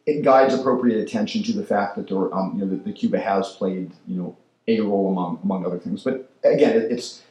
it 0.05 0.23
guides 0.23 0.53
appropriate 0.53 0.99
attention 0.99 1.43
to 1.43 1.53
the 1.53 1.63
fact 1.63 1.95
that 1.95 2.07
there, 2.07 2.33
um, 2.33 2.53
you 2.57 2.65
know, 2.65 2.75
that, 2.83 2.95
Cuba 2.95 3.19
has 3.19 3.51
played 3.51 3.91
you 4.07 4.17
know 4.17 4.37
a 4.67 4.79
role 4.81 5.11
among 5.11 5.39
among 5.43 5.65
other 5.65 5.77
things. 5.77 6.03
But 6.03 6.31
again, 6.43 6.75
it, 6.75 6.91
it's 6.91 7.21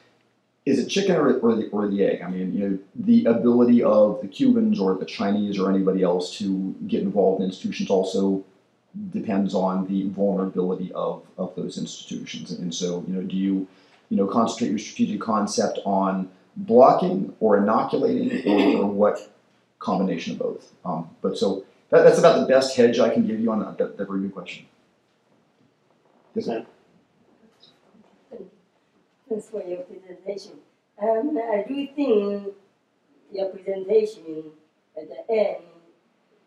is 0.66 0.78
it 0.78 0.88
chicken 0.88 1.16
or, 1.16 1.38
or, 1.38 1.54
the, 1.54 1.68
or 1.68 1.88
the 1.88 2.04
egg? 2.04 2.20
I 2.20 2.28
mean, 2.28 2.52
you 2.52 2.68
know, 2.68 2.78
the 2.94 3.24
ability 3.24 3.82
of 3.82 4.20
the 4.20 4.28
Cubans 4.28 4.78
or 4.78 4.96
the 4.96 5.06
Chinese 5.06 5.58
or 5.58 5.70
anybody 5.70 6.02
else 6.02 6.36
to 6.38 6.76
get 6.86 7.02
involved 7.02 7.40
in 7.40 7.48
institutions 7.48 7.88
also 7.88 8.44
depends 9.10 9.54
on 9.54 9.86
the 9.86 10.08
vulnerability 10.08 10.92
of, 10.92 11.26
of 11.36 11.54
those 11.56 11.78
institutions. 11.78 12.50
And 12.50 12.74
so, 12.74 13.04
you 13.06 13.14
know, 13.14 13.22
do 13.22 13.36
you, 13.36 13.66
you 14.08 14.16
know, 14.16 14.26
concentrate 14.26 14.70
your 14.70 14.78
strategic 14.78 15.20
concept 15.20 15.78
on 15.84 16.30
blocking 16.56 17.34
or 17.40 17.58
inoculating 17.58 18.46
or, 18.46 18.82
or 18.82 18.86
what 18.86 19.32
combination 19.78 20.32
of 20.32 20.38
both? 20.38 20.72
Um, 20.84 21.10
but 21.22 21.38
so 21.38 21.64
that, 21.90 22.02
that's 22.02 22.18
about 22.18 22.40
the 22.40 22.46
best 22.46 22.76
hedge 22.76 22.98
I 22.98 23.10
can 23.10 23.26
give 23.26 23.40
you 23.40 23.52
on 23.52 23.60
that, 23.60 23.78
that, 23.78 23.96
that 23.96 24.08
very 24.08 24.20
good 24.20 24.34
question. 24.34 24.66
Yes, 26.34 26.46
ma'am. 26.46 26.66
Thanks 29.28 29.48
for 29.48 29.62
your 29.62 29.82
presentation. 29.82 30.52
Um, 31.00 31.38
I 31.38 31.64
do 31.68 31.86
think 31.94 32.54
your 33.32 33.50
presentation 33.50 34.44
at 34.96 35.08
the 35.08 35.32
end 35.32 35.62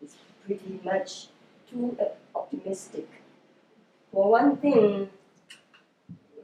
is 0.02 0.16
pretty 0.44 0.80
much 0.84 1.28
too 1.72 1.96
uh, 2.00 2.38
optimistic. 2.38 3.08
For 4.12 4.30
one 4.30 4.56
thing, 4.56 5.08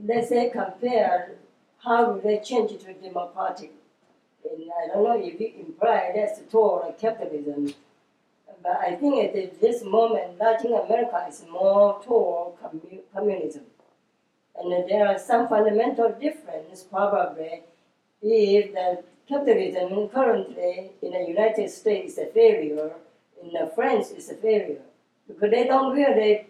let's 0.04 0.28
say 0.30 0.50
compare 0.50 1.32
how 1.84 2.18
they 2.18 2.38
change 2.38 2.70
to 2.82 2.92
democratic. 2.94 3.72
And 4.50 4.70
I 4.82 4.94
don't 4.94 5.04
know 5.04 5.20
if 5.20 5.40
you 5.40 5.52
imply 5.66 6.12
that's 6.14 6.40
toward 6.50 6.96
capitalism, 6.98 7.74
but 8.62 8.76
I 8.76 8.96
think 8.96 9.36
at 9.36 9.60
this 9.60 9.84
moment, 9.84 10.38
Latin 10.38 10.72
America 10.72 11.26
is 11.28 11.44
more 11.50 12.00
toward 12.02 12.54
commu- 12.60 13.02
communism. 13.14 13.64
And 14.56 14.88
there 14.88 15.06
are 15.06 15.18
some 15.18 15.48
fundamental 15.48 16.12
difference 16.12 16.82
probably 16.82 17.62
if 18.22 18.72
the 18.72 19.04
capitalism 19.28 20.08
currently 20.08 20.90
in 21.02 21.12
the 21.12 21.24
United 21.28 21.70
States 21.70 22.14
is 22.14 22.18
a 22.18 22.26
failure, 22.26 22.92
in 23.42 23.70
France 23.74 24.10
is 24.10 24.30
a 24.30 24.34
failure. 24.34 24.82
They 25.28 25.64
don't 25.64 25.94
really 25.94 26.46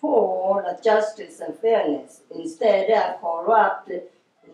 for 0.00 0.64
justice 0.82 1.40
and 1.40 1.58
fairness. 1.58 2.22
Instead, 2.34 2.88
they 2.88 2.94
are 2.94 3.16
corrupt, 3.20 3.90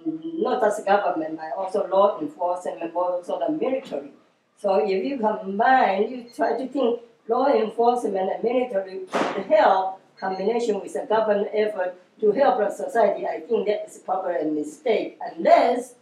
not 0.07 0.61
just 0.61 0.85
government, 0.87 1.37
but 1.37 1.53
also 1.57 1.87
law 1.89 2.21
enforcement, 2.21 2.93
but 2.95 3.01
also 3.01 3.39
the 3.39 3.53
military. 3.53 4.13
So 4.57 4.77
if 4.77 5.05
you 5.05 5.19
combine, 5.19 6.09
you 6.11 6.27
try 6.35 6.57
to 6.57 6.69
think 6.69 7.01
law 7.29 7.47
enforcement 7.47 8.31
and 8.33 8.43
military 8.45 9.01
could 9.11 9.47
help 9.47 10.01
combination 10.19 10.81
with 10.81 10.93
the 10.93 11.05
government 11.07 11.49
effort 11.53 11.97
to 12.21 12.31
help 12.31 12.59
the 12.59 12.71
society, 12.71 13.27
I 13.27 13.41
think 13.41 13.67
that 13.67 13.87
is 13.89 13.99
probably 13.99 14.37
a 14.37 14.45
mistake 14.45 15.19
unless 15.21 15.95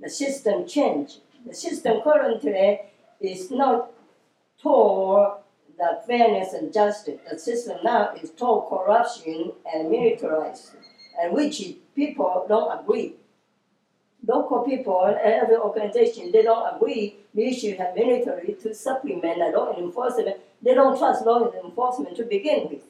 the 0.00 0.10
system 0.10 0.66
change. 0.66 1.18
The 1.46 1.54
system 1.54 2.00
currently 2.02 2.80
is 3.20 3.50
not 3.50 3.92
toward 4.60 5.39
the 5.80 6.02
fairness 6.06 6.52
and 6.52 6.72
justice. 6.72 7.18
The 7.28 7.38
system 7.38 7.78
now 7.82 8.12
is 8.14 8.30
toward 8.30 8.68
corruption 8.68 9.52
and 9.72 9.90
militarized, 9.90 10.72
and 11.20 11.32
which 11.32 11.62
people 11.96 12.44
don't 12.46 12.80
agree. 12.80 13.14
Local 14.26 14.62
people, 14.62 15.02
and 15.06 15.16
every 15.16 15.56
organization, 15.56 16.30
they 16.30 16.42
don't 16.42 16.76
agree. 16.76 17.16
We 17.34 17.54
should 17.58 17.78
have 17.78 17.94
military 17.94 18.54
to 18.62 18.74
supplement 18.74 19.38
the 19.38 19.56
law 19.56 19.74
enforcement. 19.78 20.36
They 20.62 20.74
don't 20.74 20.98
trust 20.98 21.24
law 21.24 21.50
enforcement 21.64 22.16
to 22.18 22.24
begin 22.24 22.68
with. 22.68 22.82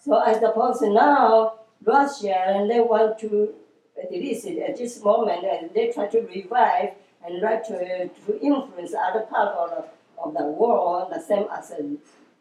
So 0.00 0.16
I 0.16 0.32
suppose 0.32 0.80
now 0.80 1.54
Russia 1.84 2.34
and 2.34 2.70
they 2.70 2.80
want 2.80 3.18
to 3.20 3.54
at 4.02 4.10
least 4.10 4.46
at 4.46 4.78
this 4.78 5.02
moment 5.04 5.44
and 5.44 5.70
they 5.74 5.92
try 5.92 6.06
to 6.06 6.20
revive 6.22 6.94
and 7.24 7.40
try 7.40 7.56
to, 7.56 8.08
to 8.08 8.40
influence 8.40 8.94
other 8.94 9.20
part 9.20 9.54
of 9.54 9.84
of 10.18 10.34
the 10.34 10.44
world 10.44 11.12
the 11.12 11.20
same 11.20 11.46
as 11.52 11.68
the 11.70 11.96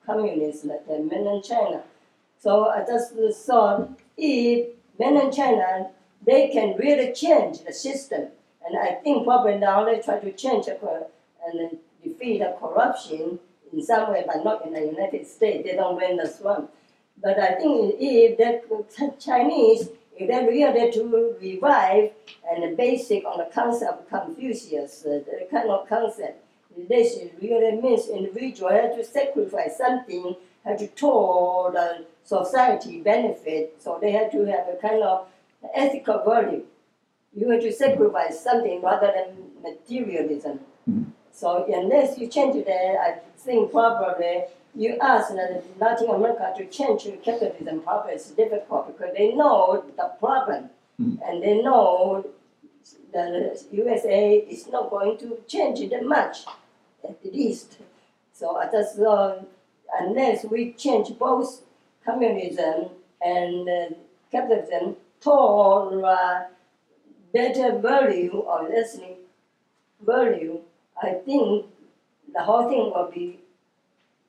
communists 0.05 0.65
like 0.65 0.87
the 0.87 0.99
mainland 0.99 1.43
China. 1.43 1.83
So 2.39 2.65
I 2.69 2.85
just 2.85 3.13
thought 3.45 3.89
if 4.17 4.67
mainland 4.99 5.33
China 5.33 5.89
they 6.25 6.49
can 6.49 6.77
really 6.77 7.13
change 7.13 7.63
the 7.63 7.73
system 7.73 8.27
and 8.65 8.77
I 8.77 8.93
think 9.03 9.25
probably 9.25 9.57
now 9.57 9.85
they 9.85 9.99
try 9.99 10.19
to 10.19 10.31
change 10.31 10.67
it 10.67 10.81
and 11.45 11.77
defeat 12.03 12.39
the 12.39 12.55
corruption 12.59 13.39
in 13.71 13.83
some 13.83 14.11
way 14.11 14.23
but 14.25 14.43
not 14.43 14.65
in 14.65 14.73
the 14.73 14.81
United 14.81 15.27
States. 15.27 15.63
They 15.65 15.75
don't 15.75 15.95
win 15.95 16.17
the 16.17 16.27
swamp. 16.27 16.71
But 17.21 17.39
I 17.39 17.53
think 17.55 17.95
if 17.99 18.37
the 18.37 19.13
Chinese, 19.19 19.89
if 20.17 20.27
they 20.27 20.45
really 20.45 20.91
to 20.91 21.35
revive 21.39 22.11
and 22.49 22.77
basic 22.77 23.25
on 23.25 23.37
the 23.37 23.49
concept 23.53 24.01
of 24.01 24.09
Confucius, 24.09 25.05
uh, 25.05 25.19
the 25.25 25.47
kind 25.49 25.69
of 25.69 25.87
concept, 25.87 26.40
this 26.87 27.19
really 27.41 27.81
means 27.81 28.07
individual 28.07 28.71
had 28.71 28.95
to 28.95 29.03
sacrifice 29.03 29.77
something, 29.77 30.35
had 30.63 30.77
to 30.79 30.87
toll 30.87 31.71
the 31.73 32.05
society 32.23 33.01
benefit, 33.01 33.75
so 33.79 33.97
they 34.01 34.11
had 34.11 34.31
to 34.31 34.45
have 34.45 34.67
a 34.69 34.77
kind 34.81 35.03
of 35.03 35.27
ethical 35.73 36.23
value. 36.23 36.63
You 37.33 37.49
had 37.49 37.61
to 37.61 37.71
sacrifice 37.71 38.39
something 38.39 38.81
rather 38.81 39.11
than 39.15 39.51
materialism. 39.61 40.59
Mm-hmm. 40.89 41.03
So 41.31 41.65
unless 41.67 42.17
you 42.17 42.27
change 42.27 42.65
that, 42.65 42.95
I 42.99 43.19
think 43.37 43.71
probably 43.71 44.43
you 44.75 44.97
ask 45.01 45.33
Latin 45.79 46.09
America 46.09 46.53
to 46.57 46.65
change 46.65 47.07
capitalism 47.23 47.81
probably 47.81 48.13
is 48.13 48.27
difficult 48.31 48.87
because 48.87 49.13
they 49.17 49.33
know 49.33 49.83
the 49.97 50.11
problem 50.19 50.69
Mhm. 50.99 51.17
and 51.27 51.41
they 51.41 51.61
know 51.61 52.23
the 53.11 53.59
USA 53.71 54.35
is 54.37 54.67
not 54.67 54.89
going 54.89 55.17
to 55.17 55.37
change 55.47 55.79
it 55.81 56.05
much, 56.05 56.45
at 57.03 57.25
least. 57.25 57.77
So 58.33 58.61
just 58.71 58.99
uh, 58.99 59.35
unless 59.99 60.45
we 60.45 60.73
change 60.73 61.17
both 61.17 61.61
communism 62.05 62.89
and 63.23 63.69
uh, 63.69 63.95
capitalism 64.31 64.95
toward 65.19 66.03
uh, 66.03 66.43
better 67.33 67.77
value 67.77 68.31
or 68.31 68.67
listening 68.69 69.17
value, 70.05 70.59
I 71.01 71.13
think 71.25 71.67
the 72.33 72.41
whole 72.41 72.69
thing 72.69 72.91
will 72.95 73.11
be 73.13 73.39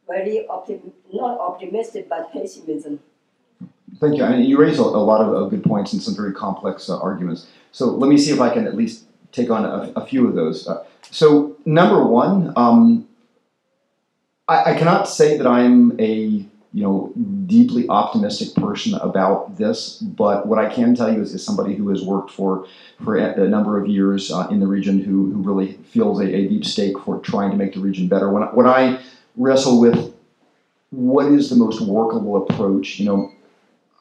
very 0.09 0.47
optim- 0.51 0.93
not 1.13 1.39
optimistic 1.39 2.09
but 2.09 2.33
pessimism. 2.33 3.01
Thank 4.01 4.17
you. 4.17 4.25
I 4.25 4.31
mean, 4.31 4.45
you 4.45 4.59
raise 4.59 4.79
a, 4.79 4.83
a 4.83 4.85
lot 4.85 5.21
of, 5.21 5.33
of 5.33 5.51
good 5.51 5.63
points 5.63 5.93
and 5.93 6.03
some 6.03 6.17
very 6.17 6.33
complex 6.33 6.89
uh, 6.89 6.99
arguments. 6.99 7.47
So 7.73 7.87
let 7.87 8.09
me 8.09 8.19
see 8.19 8.33
if 8.33 8.41
I 8.41 8.53
can 8.53 8.67
at 8.67 8.77
least 8.77 9.05
take 9.33 9.51
on 9.51 9.65
a, 9.65 9.93
a 9.97 10.07
few 10.07 10.29
of 10.29 10.35
those. 10.35 10.69
Uh, 10.69 10.85
so 11.11 11.57
number 11.65 12.05
one, 12.05 12.53
um, 12.57 13.09
I, 14.49 14.73
I 14.73 14.79
cannot 14.79 15.09
say 15.09 15.37
that 15.37 15.47
I'm 15.47 15.99
a 16.01 16.47
you 16.75 16.83
know 16.83 17.13
deeply 17.47 17.87
optimistic 17.89 18.55
person 18.55 18.95
about 18.95 19.59
this, 19.59 19.99
but 19.99 20.47
what 20.47 20.59
I 20.59 20.73
can 20.73 20.95
tell 20.95 21.13
you 21.13 21.21
is, 21.21 21.35
is 21.35 21.45
somebody 21.45 21.75
who 21.75 21.89
has 21.91 22.03
worked 22.03 22.31
for 22.31 22.67
for 23.03 23.17
a, 23.17 23.49
number 23.49 23.81
of 23.81 23.89
years 23.89 24.31
uh, 24.31 24.49
in 24.51 24.61
the 24.61 24.67
region 24.67 25.01
who, 25.01 25.33
who 25.33 25.43
really 25.43 25.75
feels 25.85 26.21
a, 26.21 26.25
a 26.25 26.49
deep 26.49 26.65
stake 26.65 26.99
for 27.01 27.19
trying 27.19 27.51
to 27.51 27.57
make 27.57 27.75
the 27.75 27.81
region 27.81 28.09
better. 28.09 28.31
When, 28.31 28.43
when 28.55 28.67
I 28.67 29.03
wrestle 29.37 29.81
with 29.81 30.15
what 30.91 31.27
is 31.27 31.51
the 31.51 31.57
most 31.57 31.81
workable 31.81 32.43
approach, 32.43 32.99
you 32.99 33.07
know, 33.07 33.33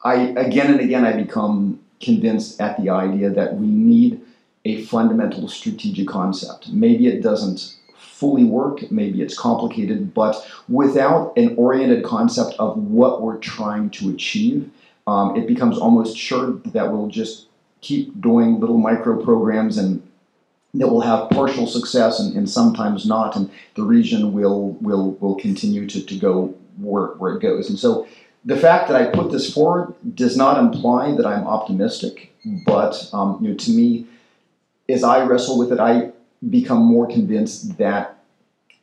I 0.04 0.14
again 0.14 0.70
and 0.70 0.80
again 0.80 1.04
I 1.04 1.12
become 1.12 1.80
convinced 2.00 2.60
at 2.60 2.80
the 2.80 2.90
idea 2.90 3.30
that 3.30 3.56
we 3.56 3.66
need 3.66 4.20
a 4.64 4.82
fundamental 4.84 5.48
strategic 5.48 6.08
concept. 6.08 6.68
Maybe 6.68 7.06
it 7.06 7.22
doesn't 7.22 7.76
fully 7.96 8.44
work, 8.44 8.90
maybe 8.90 9.20
it's 9.20 9.36
complicated, 9.36 10.14
but 10.14 10.46
without 10.68 11.32
an 11.36 11.56
oriented 11.56 12.04
concept 12.04 12.54
of 12.60 12.76
what 12.76 13.20
we're 13.20 13.38
trying 13.38 13.90
to 13.90 14.10
achieve, 14.10 14.70
um, 15.08 15.36
it 15.36 15.48
becomes 15.48 15.76
almost 15.78 16.16
sure 16.16 16.52
that 16.66 16.92
we'll 16.92 17.08
just 17.08 17.46
keep 17.80 18.20
doing 18.20 18.60
little 18.60 18.78
micro 18.78 19.22
programs 19.22 19.76
and 19.76 20.00
that 20.74 20.88
will 20.88 21.00
have 21.00 21.28
partial 21.30 21.66
success 21.66 22.18
and, 22.18 22.36
and 22.36 22.48
sometimes 22.48 23.04
not, 23.04 23.36
and 23.36 23.50
the 23.74 23.82
region 23.82 24.32
will 24.32 24.70
will 24.80 25.12
will 25.20 25.34
continue 25.34 25.86
to, 25.86 26.02
to 26.02 26.16
go 26.16 26.54
where, 26.78 27.08
where 27.18 27.34
it 27.34 27.42
goes. 27.42 27.68
And 27.68 27.78
so 27.78 28.06
the 28.44 28.56
fact 28.56 28.88
that 28.88 29.00
I 29.00 29.06
put 29.10 29.30
this 29.30 29.52
forward 29.52 29.94
does 30.14 30.36
not 30.36 30.58
imply 30.58 31.14
that 31.14 31.26
I'm 31.26 31.46
optimistic, 31.46 32.32
but 32.64 33.08
um, 33.12 33.38
you 33.42 33.50
know, 33.50 33.56
to 33.56 33.70
me, 33.70 34.06
as 34.92 35.02
I 35.02 35.24
wrestle 35.24 35.58
with 35.58 35.72
it, 35.72 35.80
I 35.80 36.12
become 36.48 36.82
more 36.82 37.06
convinced 37.06 37.78
that 37.78 38.18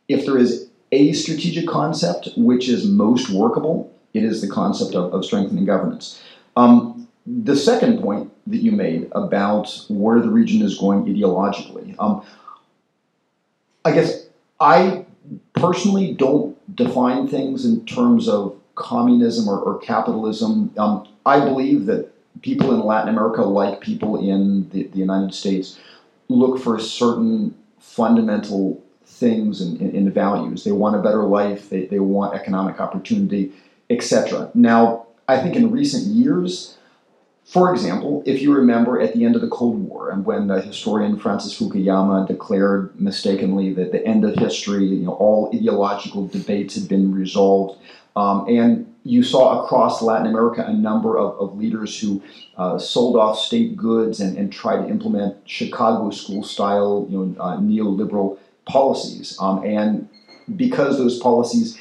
if 0.07 0.25
there 0.25 0.37
is 0.37 0.69
a 0.91 1.13
strategic 1.13 1.67
concept 1.67 2.29
which 2.35 2.67
is 2.67 2.85
most 2.85 3.29
workable, 3.29 3.93
it 4.13 4.23
is 4.23 4.41
the 4.41 4.47
concept 4.47 4.95
of, 4.95 5.13
of 5.13 5.23
strengthening 5.23 5.65
governance. 5.65 6.21
Um, 6.55 7.07
the 7.27 7.55
second 7.55 8.01
point 8.01 8.31
that 8.47 8.57
you 8.57 8.71
made 8.71 9.09
about 9.11 9.85
where 9.87 10.19
the 10.19 10.29
region 10.29 10.63
is 10.63 10.77
going 10.77 11.05
ideologically, 11.05 11.95
um, 11.99 12.25
I 13.85 13.91
guess 13.91 14.27
I 14.59 15.05
personally 15.53 16.13
don't 16.13 16.57
define 16.75 17.27
things 17.27 17.65
in 17.65 17.85
terms 17.85 18.27
of 18.27 18.59
communism 18.75 19.47
or, 19.47 19.59
or 19.59 19.77
capitalism. 19.79 20.73
Um, 20.77 21.07
I 21.25 21.39
believe 21.39 21.85
that 21.85 22.11
people 22.41 22.73
in 22.73 22.81
Latin 22.81 23.09
America, 23.09 23.41
like 23.43 23.81
people 23.81 24.19
in 24.19 24.69
the, 24.69 24.83
the 24.83 24.97
United 24.97 25.33
States, 25.33 25.79
look 26.29 26.59
for 26.59 26.79
certain 26.79 27.55
fundamental 27.79 28.81
things 29.03 29.59
and, 29.61 29.81
and, 29.81 29.93
and 29.93 30.13
values. 30.13 30.63
They 30.63 30.71
want 30.71 30.95
a 30.95 30.99
better 30.99 31.23
life, 31.23 31.69
they, 31.69 31.85
they 31.85 31.99
want 31.99 32.35
economic 32.35 32.79
opportunity, 32.79 33.51
etc. 33.89 34.51
Now, 34.53 35.07
I 35.27 35.39
think 35.39 35.55
in 35.55 35.71
recent 35.71 36.05
years, 36.05 36.77
for 37.43 37.73
example, 37.73 38.21
if 38.27 38.43
you 38.43 38.53
remember 38.53 39.01
at 39.01 39.13
the 39.13 39.25
end 39.25 39.35
of 39.35 39.41
the 39.41 39.47
Cold 39.47 39.79
War, 39.89 40.11
and 40.11 40.23
when 40.23 40.45
the 40.45 40.61
historian 40.61 41.17
Francis 41.17 41.59
Fukuyama 41.59 42.27
declared 42.27 42.99
mistakenly 42.99 43.73
that 43.73 43.91
the 43.91 44.05
end 44.05 44.23
of 44.23 44.35
history, 44.35 44.85
you 44.85 45.05
know, 45.05 45.13
all 45.13 45.49
ideological 45.53 46.27
debates 46.27 46.75
had 46.75 46.87
been 46.87 47.11
resolved, 47.11 47.79
um, 48.19 48.45
and 48.49 48.93
you 49.03 49.23
saw 49.23 49.63
across 49.63 50.01
Latin 50.01 50.27
America 50.27 50.65
a 50.67 50.73
number 50.73 51.17
of, 51.17 51.39
of 51.39 51.57
leaders 51.57 51.97
who 51.97 52.21
uh, 52.57 52.77
sold 52.77 53.15
off 53.15 53.39
state 53.39 53.77
goods 53.77 54.19
and, 54.19 54.37
and 54.37 54.51
tried 54.51 54.81
to 54.81 54.89
implement 54.89 55.37
Chicago 55.45 56.09
school 56.09 56.43
style, 56.43 57.07
you 57.09 57.17
know, 57.17 57.41
uh, 57.41 57.57
neoliberal 57.57 58.37
policies. 58.65 59.37
Um, 59.39 59.63
and 59.63 60.09
because 60.53 60.97
those 60.97 61.17
policies 61.17 61.79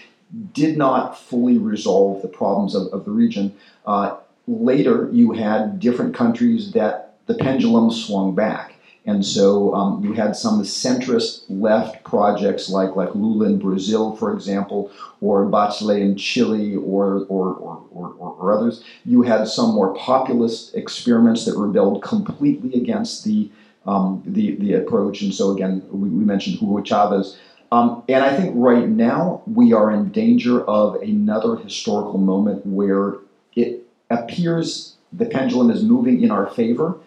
did 0.53 0.77
not 0.77 1.19
fully 1.19 1.59
resolve 1.59 2.23
the 2.23 2.29
problems 2.29 2.77
of, 2.77 2.87
of 2.93 3.05
the 3.05 3.11
region, 3.11 3.57
uh, 3.85 4.17
later 4.47 5.09
you 5.13 5.33
had 5.33 5.81
different 5.81 6.15
countries 6.15 6.71
that 6.73 7.17
the 7.27 7.35
pendulum 7.35 7.91
swung 7.91 8.37
back. 8.37 8.75
And 9.09 9.25
so 9.25 9.75
um, 9.75 10.05
you 10.05 10.13
had 10.13 10.37
some 10.37 10.63
centrist 10.63 11.45
left 11.49 12.05
projects 12.05 12.69
like, 12.69 12.95
like 12.95 13.15
Lula 13.15 13.47
in 13.47 13.59
Brazil, 13.59 14.15
for 14.15 14.35
example, 14.35 14.93
or 15.23 15.47
Bachelet 15.47 16.03
in 16.03 16.15
Chile, 16.15 16.77
or, 16.77 17.25
or, 17.31 17.55
or, 17.55 17.83
or, 17.91 18.09
or 18.19 18.53
others. 18.53 18.85
You 19.07 19.23
had 19.23 19.49
some 19.49 19.71
more 19.71 19.95
populist 19.95 20.75
experiments 20.75 21.47
that 21.47 21.57
rebelled 21.57 22.03
completely 22.03 22.79
against 22.79 23.25
the, 23.25 23.51
um, 23.87 24.23
the, 24.27 24.57
the 24.57 24.75
approach. 24.75 25.23
And 25.23 25.33
so, 25.33 25.53
again, 25.53 25.83
we, 25.91 26.11
we 26.11 26.23
mentioned 26.23 26.59
Hugo 26.59 26.83
Chavez. 26.83 27.39
Um, 27.73 28.03
and 28.11 28.23
I 28.23 28.37
think 28.37 28.53
right 28.57 28.87
now 28.87 29.41
we 29.47 29.73
are 29.73 29.91
in 29.91 30.13
danger 30.13 30.63
of 30.65 30.97
another 31.01 31.57
historical 31.57 32.19
moment 32.19 32.67
where 32.67 33.15
it 33.57 33.87
appears 34.11 34.97
the 35.15 35.25
pendulum 35.25 35.71
is 35.71 35.83
moving 35.83 36.23
in 36.23 36.31
our 36.31 36.47
favor, 36.51 36.99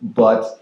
but 0.00 0.59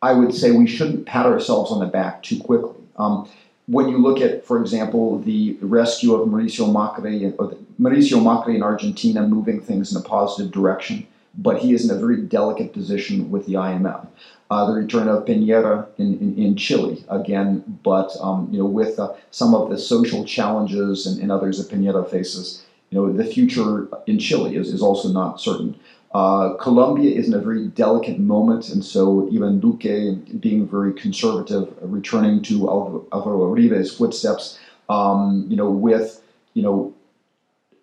I 0.00 0.12
would 0.12 0.34
say 0.34 0.52
we 0.52 0.66
shouldn't 0.66 1.06
pat 1.06 1.26
ourselves 1.26 1.70
on 1.72 1.80
the 1.80 1.86
back 1.86 2.22
too 2.22 2.38
quickly. 2.38 2.76
Um, 2.96 3.28
when 3.66 3.88
you 3.88 3.98
look 3.98 4.20
at, 4.20 4.46
for 4.46 4.60
example, 4.60 5.18
the 5.20 5.58
rescue 5.60 6.14
of 6.14 6.28
Mauricio 6.28 6.72
Macri, 6.72 7.34
or 7.38 7.56
Mauricio 7.78 8.18
Macri 8.20 8.54
in 8.54 8.62
Argentina 8.62 9.26
moving 9.26 9.60
things 9.60 9.92
in 9.92 9.98
a 9.98 10.04
positive 10.04 10.52
direction, 10.52 11.06
but 11.36 11.58
he 11.58 11.74
is 11.74 11.88
in 11.88 11.94
a 11.94 12.00
very 12.00 12.22
delicate 12.22 12.72
position 12.72 13.30
with 13.30 13.46
the 13.46 13.54
IMF. 13.54 14.06
Uh, 14.50 14.66
the 14.66 14.72
return 14.72 15.08
of 15.08 15.26
Piñera 15.26 15.86
in, 15.98 16.18
in, 16.18 16.38
in 16.38 16.56
Chile 16.56 17.04
again, 17.10 17.62
but 17.82 18.10
um, 18.20 18.48
you 18.50 18.58
know 18.58 18.64
with 18.64 18.98
uh, 18.98 19.12
some 19.30 19.54
of 19.54 19.68
the 19.68 19.76
social 19.76 20.24
challenges 20.24 21.06
and, 21.06 21.20
and 21.20 21.30
others 21.30 21.58
that 21.58 21.74
Piñera 21.74 22.08
faces, 22.10 22.64
you 22.90 22.98
know, 22.98 23.12
the 23.12 23.24
future 23.24 23.88
in 24.06 24.18
Chile 24.18 24.56
is, 24.56 24.72
is 24.72 24.80
also 24.80 25.08
not 25.10 25.40
certain. 25.40 25.78
Uh, 26.14 26.54
Colombia 26.54 27.14
is 27.14 27.28
in 27.28 27.34
a 27.34 27.38
very 27.38 27.66
delicate 27.66 28.18
moment, 28.18 28.70
and 28.70 28.82
so 28.82 29.28
even 29.30 29.60
Duque, 29.60 30.40
being 30.40 30.66
very 30.66 30.92
conservative, 30.94 31.72
returning 31.82 32.42
to 32.44 32.68
Alvaro 33.12 33.54
Uribe's 33.54 33.94
footsteps, 33.94 34.58
um, 34.88 35.46
you 35.48 35.56
know, 35.56 35.70
with 35.70 36.22
you 36.54 36.62
know 36.62 36.94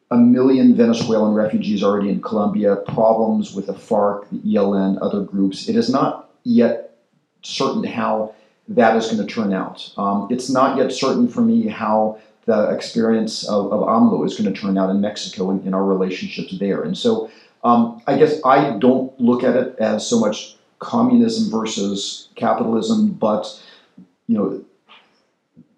a 0.10 0.18
million 0.18 0.76
Venezuelan 0.76 1.34
refugees 1.34 1.84
already 1.84 2.10
in 2.10 2.22
Colombia, 2.22 2.78
problems 2.78 3.54
with 3.54 3.68
the 3.68 3.74
FARC, 3.74 4.30
the 4.32 4.38
ELN, 4.56 4.98
other 5.02 5.22
groups. 5.22 5.70
It 5.70 5.76
is 5.76 5.90
not 5.90 6.32
yet 6.44 6.98
certain 7.44 7.84
how 7.84 8.34
that 8.68 8.96
is 8.96 9.06
going 9.06 9.26
to 9.26 9.32
turn 9.32 9.54
out. 9.54 9.92
Um, 9.98 10.28
it's 10.32 10.50
not 10.50 10.78
yet 10.78 10.92
certain 10.92 11.28
for 11.28 11.42
me 11.42 11.68
how 11.68 12.20
the 12.46 12.70
experience 12.70 13.48
of, 13.48 13.72
of 13.72 13.82
AMLO 13.82 14.26
is 14.26 14.38
going 14.38 14.52
to 14.52 14.60
turn 14.60 14.78
out 14.78 14.90
in 14.90 15.02
Mexico 15.02 15.50
and 15.50 15.66
in 15.66 15.74
our 15.74 15.84
relationships 15.84 16.58
there. 16.58 16.84
And 16.84 16.98
so 16.98 17.30
um, 17.66 18.02
I 18.06 18.16
guess 18.18 18.40
I 18.46 18.78
don't 18.78 19.20
look 19.20 19.44
at 19.44 19.56
it 19.56 19.76
as 19.80 20.08
so 20.08 20.20
much 20.20 20.56
communism 20.78 21.50
versus 21.50 22.30
capitalism, 22.36 23.12
but 23.12 23.48
you 24.28 24.38
know, 24.38 24.64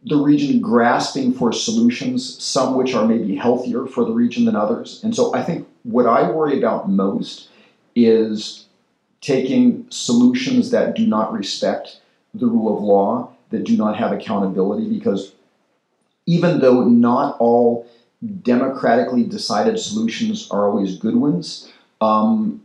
the 0.04 0.18
region 0.18 0.60
grasping 0.60 1.34
for 1.34 1.54
solutions, 1.54 2.44
some 2.44 2.76
which 2.76 2.94
are 2.94 3.08
maybe 3.08 3.36
healthier 3.36 3.86
for 3.86 4.04
the 4.04 4.12
region 4.12 4.44
than 4.44 4.56
others. 4.56 5.02
And 5.04 5.16
so 5.16 5.34
I 5.34 5.42
think 5.44 5.66
what 5.84 6.06
I 6.06 6.30
worry 6.30 6.58
about 6.58 6.90
most 6.90 7.50
is 7.96 8.66
taking 9.22 9.86
solutions 9.90 10.72
that 10.72 10.94
do 10.94 11.08
not 11.08 11.32
respect 11.32 12.02
the 12.34 12.48
rule 12.48 12.76
of 12.76 12.84
law, 12.84 13.32
that 13.50 13.64
do 13.64 13.78
not 13.78 13.96
have 13.96 14.12
accountability, 14.12 14.90
because 14.90 15.34
even 16.26 16.60
though 16.60 16.84
not 16.84 17.38
all 17.40 17.90
democratically 18.42 19.24
decided 19.24 19.80
solutions 19.80 20.50
are 20.52 20.68
always 20.68 20.98
good 20.98 21.16
ones, 21.16 21.72
um, 22.02 22.62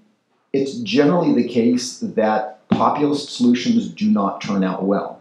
it's 0.53 0.79
generally 0.79 1.33
the 1.35 1.49
case 1.49 1.99
that 2.01 2.69
populist 2.69 3.31
solutions 3.31 3.89
do 3.89 4.11
not 4.11 4.41
turn 4.41 4.65
out 4.65 4.85
well. 4.85 5.21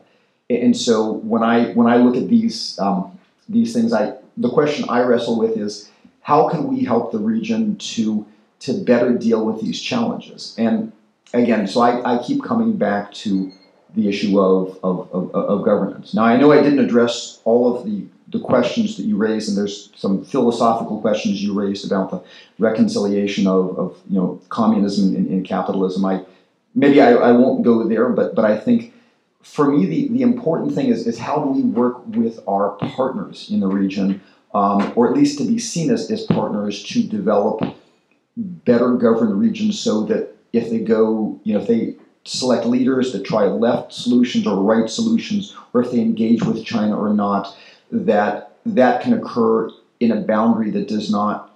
And 0.50 0.76
so 0.76 1.14
when 1.14 1.44
I 1.44 1.72
when 1.74 1.88
I 1.88 1.98
look 1.98 2.16
at 2.16 2.28
these 2.28 2.78
um, 2.80 3.18
these 3.48 3.74
things, 3.74 3.94
I 3.94 4.16
the 4.38 4.50
question 4.50 4.86
I 4.90 5.02
wrestle 5.02 5.38
with 5.38 5.58
is 5.58 5.90
how 6.22 6.50
can 6.50 6.68
we 6.68 6.84
help 6.84 7.12
the 7.12 7.20
region 7.20 7.78
to 7.78 8.26
to 8.62 8.84
better 8.84 9.18
deal 9.18 9.46
with 9.46 9.62
these 9.62 9.82
challenges? 9.82 10.56
And 10.58 10.92
again, 11.34 11.68
so 11.68 11.82
I, 11.82 12.16
I 12.16 12.24
keep 12.24 12.44
coming 12.44 12.78
back 12.78 13.14
to 13.14 13.52
the 13.96 14.08
issue 14.08 14.40
of, 14.40 14.80
of, 14.84 15.12
of, 15.14 15.36
of 15.36 15.66
governance. 15.66 16.14
Now 16.14 16.24
I 16.24 16.38
know 16.38 16.52
I 16.52 16.62
didn't 16.62 16.80
address 16.80 17.40
all 17.44 17.76
of 17.76 17.86
the 17.86 18.06
the 18.32 18.40
questions 18.40 18.98
that 18.98 19.04
you 19.04 19.18
raised, 19.18 19.50
and 19.50 19.58
there's 19.58 19.90
some 19.96 20.24
philosophical 20.24 21.02
questions 21.02 21.44
you 21.44 21.54
raised 21.54 21.86
about 21.86 22.12
the 22.12 22.22
reconciliation 22.60 23.48
of, 23.48 23.78
of 23.78 23.98
you 24.10 24.18
know 24.18 24.42
communism 24.50 25.16
and, 25.16 25.28
and 25.28 25.46
capitalism. 25.46 26.06
I 26.06 26.24
maybe 26.76 27.02
I, 27.02 27.14
I 27.14 27.32
won't 27.32 27.64
go 27.64 27.88
there, 27.88 28.10
but 28.10 28.36
but 28.36 28.46
I 28.46 28.58
think 28.58 28.94
for 29.42 29.72
me 29.72 29.86
the, 29.86 30.08
the 30.10 30.22
important 30.22 30.74
thing 30.74 30.88
is, 30.88 31.08
is 31.08 31.18
how 31.18 31.44
do 31.44 31.50
we 31.50 31.62
work 31.62 32.06
with 32.08 32.40
our 32.48 32.72
partners 32.96 33.50
in 33.50 33.60
the 33.60 33.68
region, 33.68 34.22
um, 34.54 34.94
or 34.96 35.10
at 35.10 35.16
least 35.16 35.38
to 35.40 35.46
be 35.46 35.58
seen 35.58 35.92
as, 35.92 36.10
as 36.12 36.24
partners 36.24 36.84
to 36.84 37.04
develop 37.04 37.62
better 38.38 38.94
governed 38.96 39.40
regions 39.40 39.80
so 39.80 40.04
that 40.06 40.36
if 40.54 40.70
they 40.70 40.80
go, 40.80 41.40
you 41.44 41.54
know, 41.54 41.62
if 41.62 41.68
they 41.68 41.96
select 42.24 42.66
leaders 42.66 43.12
that 43.14 43.26
try 43.26 43.46
left 43.46 43.92
solutions 43.94 44.46
or 44.46 44.62
right 44.62 44.90
solutions, 44.90 45.56
or 45.74 45.82
if 45.82 45.92
they 45.92 46.00
engage 46.00 46.44
with 46.44 46.64
China 46.64 46.96
or 46.96 47.14
not, 47.14 47.56
that 47.92 48.58
that 48.66 49.02
can 49.02 49.14
occur 49.14 49.70
in 50.00 50.12
a 50.12 50.22
boundary 50.22 50.72
that 50.72 50.88
does 50.88 51.12
not 51.12 51.52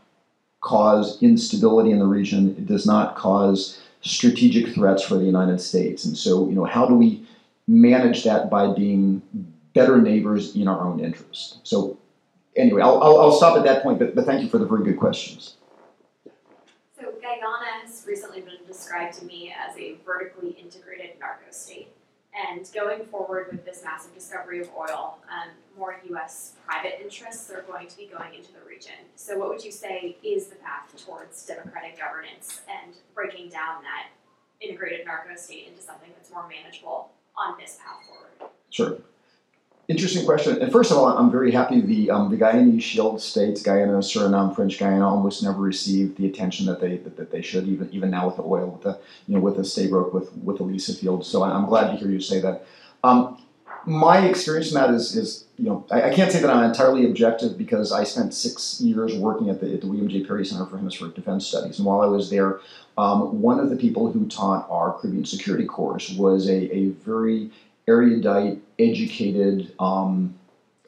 cause 0.62 1.22
instability 1.22 1.92
in 1.92 2.00
the 2.00 2.06
region. 2.06 2.56
It 2.58 2.66
does 2.66 2.86
not 2.86 3.16
cause 3.16 3.80
strategic 4.02 4.74
threats 4.74 5.04
for 5.04 5.16
the 5.16 5.24
United 5.24 5.60
States. 5.60 6.06
And 6.06 6.18
so, 6.18 6.48
you 6.48 6.56
know, 6.56 6.66
how 6.66 6.86
do 6.86 6.96
we 6.96 7.26
manage 7.68 8.24
that 8.24 8.50
by 8.50 8.74
being 8.74 9.22
better 9.74 10.02
neighbors 10.02 10.56
in 10.56 10.68
our 10.68 10.82
own 10.82 11.00
interest? 11.00 11.60
So, 11.64 11.98
anyway, 12.56 12.82
I'll, 12.82 13.02
I'll, 13.02 13.20
I'll 13.20 13.32
stop 13.32 13.58
at 13.58 13.64
that 13.64 13.84
point, 13.84 14.00
but, 14.00 14.16
but 14.16 14.26
thank 14.26 14.42
you 14.42 14.50
for 14.50 14.58
the 14.58 14.66
very 14.66 14.84
good 14.84 14.98
questions. 14.98 15.56
So, 17.00 17.14
Guyana 17.22 17.84
has 17.84 18.04
recently 18.08 18.42
been 18.42 18.66
described 18.68 19.18
to 19.20 19.26
me 19.26 19.54
as 19.54 19.76
a 19.78 19.98
vertically 20.06 20.52
integrated 20.52 21.20
narco 21.20 21.52
state. 21.52 21.90
And 22.36 22.70
going 22.74 23.06
forward 23.06 23.48
with 23.50 23.64
this 23.64 23.82
massive 23.84 24.14
discovery 24.14 24.60
of 24.60 24.70
oil, 24.78 25.20
um, 25.32 25.52
more 25.78 26.02
U.S. 26.10 26.54
private 26.66 27.02
interests 27.02 27.50
are 27.50 27.62
going 27.62 27.88
to 27.88 27.96
be 27.98 28.08
going 28.08 28.34
into 28.34 28.52
the 28.52 28.60
region. 28.68 29.08
So, 29.16 29.40
what 29.40 29.48
would 29.50 29.64
you 29.64 29.72
say 29.72 30.18
is 30.22 30.48
the 30.48 30.56
path 30.58 30.94
towards 31.06 31.46
democratic 31.46 31.98
governance 31.98 32.62
and 32.68 32.94
breaking 33.14 33.50
down 33.50 33.84
that 33.84 34.08
integrated 34.60 35.06
narco 35.06 35.36
state 35.36 35.68
into 35.70 35.82
something 35.82 36.10
that's 36.18 36.30
more 36.30 36.48
manageable 36.48 37.12
on 37.38 37.56
this 37.58 37.80
path 37.82 38.06
forward? 38.06 38.52
Sure. 38.70 38.98
Interesting 39.88 40.26
question. 40.26 40.60
And 40.62 40.72
first 40.72 40.90
of 40.92 40.98
all, 40.98 41.06
I'm 41.06 41.30
very 41.30 41.52
happy 41.52 41.80
the 41.80 42.10
um, 42.10 42.32
the 42.32 42.38
Guyanese 42.38 42.82
Shield 42.82 43.22
states, 43.22 43.62
Guyana, 43.62 44.00
Suriname, 44.00 44.56
French 44.56 44.80
Guiana, 44.80 45.08
almost 45.08 45.44
never 45.44 45.60
received 45.60 46.18
the 46.18 46.26
attention 46.26 46.66
that 46.66 46.82
they 46.82 46.98
that, 46.98 47.18
that 47.18 47.32
they 47.32 47.44
should. 47.44 47.68
Even 47.68 47.90
even 47.92 48.10
now 48.10 48.26
with 48.26 48.38
the 48.38 48.44
oil, 48.44 48.72
with 48.72 48.82
the 48.82 49.00
you 49.28 49.36
know 49.36 49.42
with 49.42 49.58
the 49.58 49.62
Stabroek, 49.62 50.12
with 50.12 50.36
with 50.38 50.58
the 50.58 50.64
Liza 50.64 50.96
field. 50.96 51.24
So 51.24 51.44
I'm 51.44 51.68
glad 51.68 51.92
to 51.92 51.98
hear 51.98 52.10
you 52.10 52.20
say 52.20 52.42
that. 52.42 52.66
Um, 53.04 53.40
my 53.86 54.26
experience 54.26 54.70
in 54.70 54.74
that 54.74 54.90
is 54.90 55.16
is 55.16 55.46
you 55.60 55.66
know 55.66 55.86
I, 55.92 56.10
I, 56.10 56.16
can't 56.16 56.32
say 56.32 56.42
that 56.42 56.50
I'm 56.50 56.64
entirely 56.64 57.06
objective 57.06 57.56
because 57.56 57.92
I 57.92 58.04
spent 58.04 58.34
six 58.34 58.82
years 58.82 59.16
working 59.16 59.52
at 59.52 59.62
the, 59.62 59.72
at 59.72 59.82
the 59.82 59.88
William 59.88 60.10
J 60.10 60.24
Perry 60.24 60.44
Center 60.44 60.66
for 60.66 60.78
Hemispheric 60.78 61.14
Defense 61.14 61.46
Studies, 61.46 61.78
and 61.78 61.86
while 61.86 62.02
I 62.02 62.08
was 62.08 62.32
there, 62.32 62.60
um, 62.98 63.42
one 63.42 63.60
of 63.60 63.70
the 63.70 63.76
people 63.76 64.12
who 64.12 64.28
taught 64.28 64.66
our 64.72 64.94
Caribbean 64.94 65.26
Security 65.26 65.66
course 65.66 66.10
was 66.12 66.50
a, 66.50 66.76
a 66.76 66.90
very 66.90 67.52
erudite, 67.88 68.60
educated 68.80 69.74
um, 69.80 70.36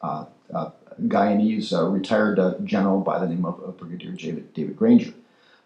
uh, 0.02 0.26
uh, 0.53 0.72
Guyanese 1.03 1.74
uh, 1.74 1.88
retired 1.90 2.40
uh, 2.40 2.56
general 2.64 3.02
by 3.02 3.19
the 3.19 3.28
name 3.28 3.45
of, 3.45 3.78
Brigadier 3.78 4.14
David, 4.14 4.53
David 4.53 4.78
Granger. 4.78 5.14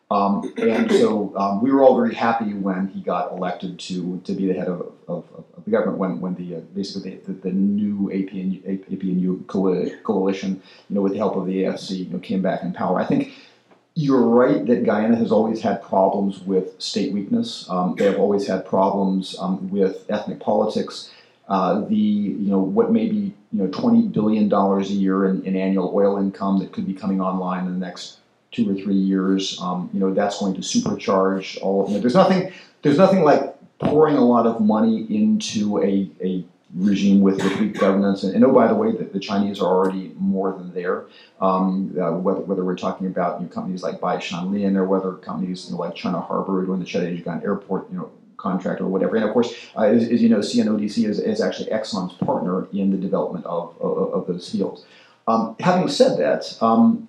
Um, 0.09 0.53
and 0.57 0.91
so 0.91 1.33
um, 1.37 1.61
we 1.61 1.71
were 1.71 1.81
all 1.81 1.95
very 1.95 2.13
happy 2.13 2.53
when 2.53 2.87
he 2.87 2.99
got 2.99 3.31
elected 3.31 3.79
to, 3.79 4.19
to 4.25 4.33
be 4.33 4.45
the 4.45 4.53
head 4.53 4.67
of, 4.67 4.91
of, 5.07 5.23
of 5.33 5.63
the 5.63 5.71
government 5.71 5.99
when, 5.99 6.19
when 6.19 6.35
the 6.35 6.57
uh, 6.57 6.59
basically 6.75 7.15
the, 7.15 7.31
the, 7.31 7.33
the, 7.43 7.51
new 7.51 8.09
APNU, 8.09 8.61
APNU 8.91 9.47
coalition, 10.03 10.61
you 10.89 10.95
know, 10.95 11.01
with 11.01 11.13
the 11.13 11.17
help 11.17 11.37
of 11.37 11.45
the 11.45 11.63
AFC, 11.63 11.99
you 11.99 12.09
know, 12.09 12.19
came 12.19 12.41
back 12.41 12.61
in 12.61 12.73
power. 12.73 12.99
I 12.99 13.05
think 13.05 13.31
you're 13.93 14.21
right 14.21 14.65
that 14.65 14.85
Guyana 14.85 15.15
has 15.15 15.31
always 15.31 15.61
had 15.61 15.81
problems 15.81 16.39
with 16.39 16.81
state 16.81 17.13
weakness. 17.13 17.69
Um, 17.69 17.95
they 17.97 18.05
have 18.05 18.19
always 18.19 18.47
had 18.47 18.65
problems 18.65 19.37
um, 19.39 19.69
with 19.69 20.05
ethnic 20.09 20.41
politics. 20.41 21.09
Uh, 21.51 21.81
the 21.89 21.95
you 21.95 22.49
know 22.49 22.59
what 22.59 22.93
may 22.93 23.09
be 23.09 23.33
you 23.51 23.61
know 23.61 23.67
twenty 23.67 24.07
billion 24.07 24.47
dollars 24.47 24.89
a 24.89 24.93
year 24.93 25.25
in, 25.25 25.43
in, 25.45 25.57
annual 25.57 25.91
oil 25.93 26.17
income 26.17 26.59
that 26.59 26.71
could 26.71 26.87
be 26.87 26.93
coming 26.93 27.19
online 27.19 27.67
in 27.67 27.73
the 27.77 27.85
next 27.85 28.19
two 28.51 28.71
or 28.71 28.81
three 28.81 28.95
years. 28.95 29.59
Um, 29.59 29.89
you 29.93 29.99
know 29.99 30.13
that's 30.13 30.39
going 30.39 30.53
to 30.53 30.61
supercharge 30.61 31.61
all 31.61 31.83
of 31.83 31.89
you 31.89 31.95
know, 31.95 32.01
There's 32.01 32.15
nothing 32.15 32.53
there's 32.83 32.97
nothing 32.97 33.25
like 33.25 33.53
pouring 33.79 34.15
a 34.15 34.23
lot 34.23 34.47
of 34.47 34.61
money 34.61 35.05
into 35.09 35.83
a, 35.83 36.09
a 36.23 36.45
regime 36.73 37.19
with, 37.19 37.43
weak 37.59 37.77
governance. 37.77 38.23
And, 38.23 38.33
and, 38.33 38.45
oh, 38.45 38.53
by 38.53 38.67
the 38.67 38.75
way, 38.75 38.93
the, 38.93 39.03
the, 39.03 39.19
Chinese 39.19 39.59
are 39.59 39.65
already 39.65 40.13
more 40.17 40.53
than 40.53 40.73
there. 40.73 41.07
Um, 41.41 41.93
uh, 41.99 42.13
whether, 42.13 42.39
whether 42.41 42.63
we're 42.63 42.77
talking 42.77 43.07
about 43.07 43.41
you 43.41 43.47
know, 43.47 43.51
companies 43.51 43.83
like 43.83 43.99
Bai 43.99 44.19
Shan 44.19 44.53
Lin 44.53 44.77
or 44.77 44.85
whether 44.85 45.13
companies 45.13 45.65
you 45.65 45.73
know, 45.73 45.81
like 45.81 45.95
China 45.95 46.21
Harbor 46.21 46.61
or 46.61 46.65
doing 46.65 46.79
the 46.79 46.85
Cheddi 46.85 47.21
Jagan 47.21 47.43
Airport, 47.43 47.91
you 47.91 47.97
know, 47.97 48.11
contract 48.41 48.81
or 48.81 48.87
whatever. 48.87 49.15
And 49.15 49.25
of 49.25 49.31
course, 49.31 49.53
uh, 49.77 49.83
as, 49.83 50.09
as, 50.09 50.21
you 50.21 50.29
know, 50.29 50.39
CNODC 50.39 51.07
is, 51.07 51.19
is 51.19 51.39
actually 51.39 51.69
Exxon's 51.69 52.13
partner 52.13 52.67
in 52.73 52.91
the 52.91 52.97
development 52.97 53.45
of, 53.45 53.79
of, 53.79 54.13
of 54.13 54.27
those 54.27 54.49
fields. 54.49 54.85
Um, 55.27 55.55
having 55.59 55.87
said 55.87 56.17
that, 56.19 56.57
um, 56.61 57.07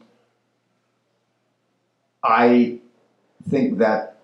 I 2.22 2.78
think 3.48 3.78
that 3.78 4.18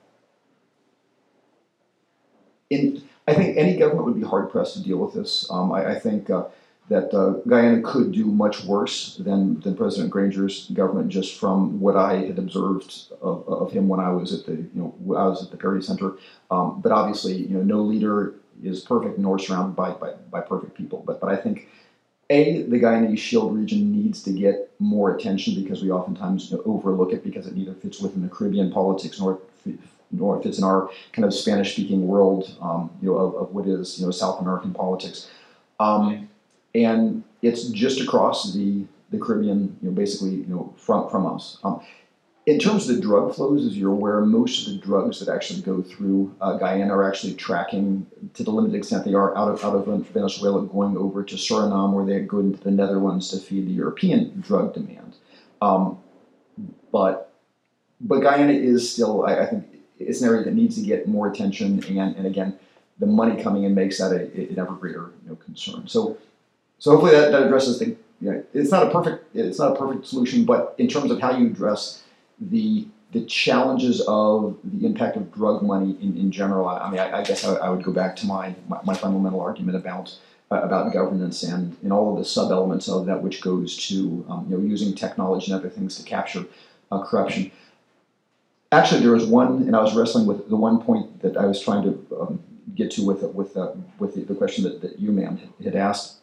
in 2.71 3.03
I 3.27 3.35
think 3.35 3.59
any 3.59 3.77
government 3.77 4.07
would 4.07 4.19
be 4.19 4.27
hard 4.27 4.51
pressed 4.51 4.75
to 4.75 4.83
deal 4.83 4.97
with 4.99 5.13
this. 5.15 5.51
Um, 5.51 5.71
I, 5.73 5.93
I, 5.93 5.99
think 5.99 6.31
uh, 6.31 6.45
that 6.89 7.13
uh, 7.15 7.41
Guyana 7.47 7.83
could 7.83 8.13
do 8.13 8.25
much 8.25 8.65
worse 8.65 9.17
than, 9.17 9.61
than 9.61 9.77
President 9.77 10.11
Granger's 10.11 10.71
government, 10.71 11.11
just 11.11 11.39
from 11.39 11.81
what 11.81 11.97
I 11.97 12.17
had 12.17 12.39
observed 12.39 13.13
of, 13.21 13.47
of 13.49 13.73
him 13.73 13.89
when 13.89 14.01
I 14.01 14.11
was 14.11 14.33
at 14.33 14.47
the 14.47 14.53
you 14.53 14.71
know 14.75 14.95
I 15.17 15.27
was 15.27 15.43
at 15.43 15.51
the 15.51 15.57
Perry 15.57 15.83
Center. 15.83 16.15
Um, 16.51 16.81
but 16.81 16.93
obviously, 16.93 17.35
you 17.35 17.57
know, 17.57 17.63
no 17.63 17.83
leader 17.83 18.35
is 18.63 18.81
perfect 18.81 19.19
nor 19.19 19.39
surrounded 19.39 19.77
by, 19.77 19.93
by, 19.93 20.13
by 20.31 20.41
perfect 20.41 20.77
people. 20.77 21.03
But 21.07 21.21
but 21.21 21.31
I 21.31 21.37
think 21.37 21.69
a 22.31 22.63
the 22.63 22.81
Guyanese 22.81 23.19
Shield 23.19 23.55
region 23.55 23.93
needs 23.93 24.23
to 24.23 24.33
get 24.33 24.71
more 24.79 25.15
attention 25.15 25.63
because 25.63 25.83
we 25.83 25.91
oftentimes 25.91 26.55
overlook 26.65 27.13
it 27.13 27.25
because 27.25 27.47
it 27.47 27.57
neither 27.57 27.75
fits 27.75 28.01
within 28.01 28.23
the 28.23 28.29
Caribbean 28.29 28.73
politics 28.73 29.21
nor 29.21 29.41
nor 30.11 30.43
fits 30.43 30.59
in 30.59 30.65
our 30.65 30.91
kind 31.13 31.27
of 31.27 31.35
Spanish 31.35 31.73
speaking 31.73 32.07
world, 32.07 32.57
um, 32.63 32.91
you 33.03 33.09
know, 33.09 33.19
of, 33.19 33.35
of, 33.35 33.55
what 33.55 33.67
is 33.67 33.99
you 33.99 34.07
know 34.07 34.11
South 34.11 34.41
American 34.41 34.73
politics. 34.73 35.29
Um, 35.81 36.28
and 36.75 37.23
it's 37.43 37.69
just 37.69 38.01
across 38.01 38.53
the, 38.53 38.85
the 39.11 39.19
Caribbean, 39.19 39.77
you 39.83 39.89
know, 39.89 39.95
basically, 39.95 40.31
you 40.31 40.47
know, 40.47 40.75
from, 40.77 41.09
from 41.09 41.27
us. 41.27 41.59
Um, 41.65 41.81
in 42.47 42.59
terms 42.59 42.89
of 42.89 42.97
the 42.97 43.03
drug 43.03 43.35
flows, 43.35 43.67
as 43.67 43.77
you're 43.77 43.93
aware, 43.93 44.23
most 44.23 44.67
of 44.67 44.73
the 44.73 44.79
drugs 44.79 45.21
that 45.21 45.33
actually 45.33 45.61
go 45.61 45.83
through 45.83 46.35
uh, 46.41 46.57
Guyana 46.57 46.95
are 46.95 47.07
actually 47.07 47.35
tracking, 47.35 48.07
to 48.33 48.43
the 48.43 48.51
limited 48.51 48.75
extent 48.75 49.05
they 49.05 49.13
are, 49.13 49.37
out 49.37 49.51
of, 49.51 49.63
out 49.63 49.75
of 49.75 50.07
Venezuela, 50.07 50.65
going 50.65 50.97
over 50.97 51.23
to 51.23 51.35
Suriname, 51.35 51.93
where 51.93 52.07
they 52.07 52.21
go 52.21 52.39
into 52.39 52.59
the 52.59 52.71
Netherlands 52.71 53.29
to 53.31 53.37
feed 53.37 53.67
the 53.67 53.73
European 53.73 54.41
drug 54.41 54.73
demand. 54.73 55.17
Um, 55.61 55.99
but 56.91 57.35
but 58.01 58.21
Guyana 58.21 58.53
is 58.53 58.91
still, 58.91 59.27
I, 59.27 59.41
I, 59.41 59.47
think, 59.47 59.67
it's 59.99 60.23
an 60.23 60.29
area 60.29 60.45
that 60.45 60.55
needs 60.55 60.77
to 60.77 60.83
get 60.83 61.09
more 61.09 61.29
attention, 61.29 61.83
and, 61.85 62.17
and 62.17 62.27
again, 62.27 62.59
the 62.99 63.07
money 63.07 63.43
coming 63.43 63.65
in 63.65 63.75
makes 63.75 63.99
that 63.99 64.13
a, 64.13 64.23
an 64.51 64.59
ever 64.59 64.73
greater 64.73 65.11
you 65.23 65.31
know, 65.31 65.37
concern. 65.37 65.87
So 65.87 66.17
so 66.79 66.93
hopefully 66.93 67.13
that, 67.13 67.33
that 67.33 67.43
addresses 67.43 67.79
the. 67.79 67.97
You 68.21 68.33
know, 68.33 68.45
it's 68.53 68.73
not 68.73 68.89
a 68.89 68.91
perfect. 68.91 69.35
It's 69.35 69.61
not 69.61 69.77
a 69.77 69.79
perfect 69.79 70.07
solution, 70.07 70.45
but 70.45 70.75
in 70.79 70.89
terms 70.89 71.11
of 71.13 71.21
how 71.21 71.37
you 71.37 71.47
address 71.47 72.03
the 72.41 72.89
the 73.13 73.25
challenges 73.25 74.01
of 74.07 74.59
the 74.65 74.87
impact 74.87 75.17
of 75.17 75.33
drug 75.33 75.63
money 75.63 75.97
in, 76.03 76.17
in 76.17 76.31
general, 76.31 76.69
I, 76.69 76.79
I 76.79 76.91
mean, 76.91 77.01
I, 77.01 77.21
I 77.21 77.25
guess 77.25 77.45
I, 77.45 77.55
I, 77.55 77.71
would 77.71 77.83
go 77.83 77.91
back 77.91 78.15
to 78.17 78.27
my, 78.27 78.55
my, 78.69 78.79
my 78.85 78.95
fundamental 78.95 79.41
argument 79.41 79.77
about 79.77 80.15
uh, 80.51 80.61
about 80.63 80.93
governance 80.93 81.43
and, 81.43 81.77
and 81.83 81.93
all 81.93 82.13
of 82.13 82.19
the 82.19 82.25
sub 82.25 82.51
elements 82.51 82.89
of 82.89 83.07
that, 83.07 83.23
which 83.23 83.41
goes 83.41 83.77
to 83.89 84.25
um, 84.29 84.47
you 84.49 84.57
know 84.57 84.63
using 84.63 84.95
technology 84.95 85.53
and 85.53 85.61
other 85.61 85.71
things 85.71 85.97
to 85.97 86.03
capture 86.03 86.45
uh, 86.91 87.03
corruption. 87.05 87.51
Actually, 88.71 89.01
there 89.01 89.13
was 89.13 89.27
one, 89.27 89.63
and 89.63 89.75
I 89.75 89.81
was 89.81 89.95
wrestling 89.95 90.27
with 90.27 90.49
the 90.49 90.57
one 90.57 90.83
point 90.83 91.23
that 91.23 91.37
I 91.37 91.47
was 91.47 91.63
trying 91.63 91.83
to 91.85 92.17
um, 92.21 92.43
get 92.75 92.91
to 92.93 93.07
with 93.07 93.23
with 93.23 93.57
uh, 93.57 93.73
with 93.99 94.15
the, 94.15 94.23
the, 94.23 94.35
question 94.35 94.65
that, 94.65 94.83
that 94.83 94.99
you, 94.99 95.13
ma'am, 95.13 95.39
had 95.63 95.77
asked 95.77 96.17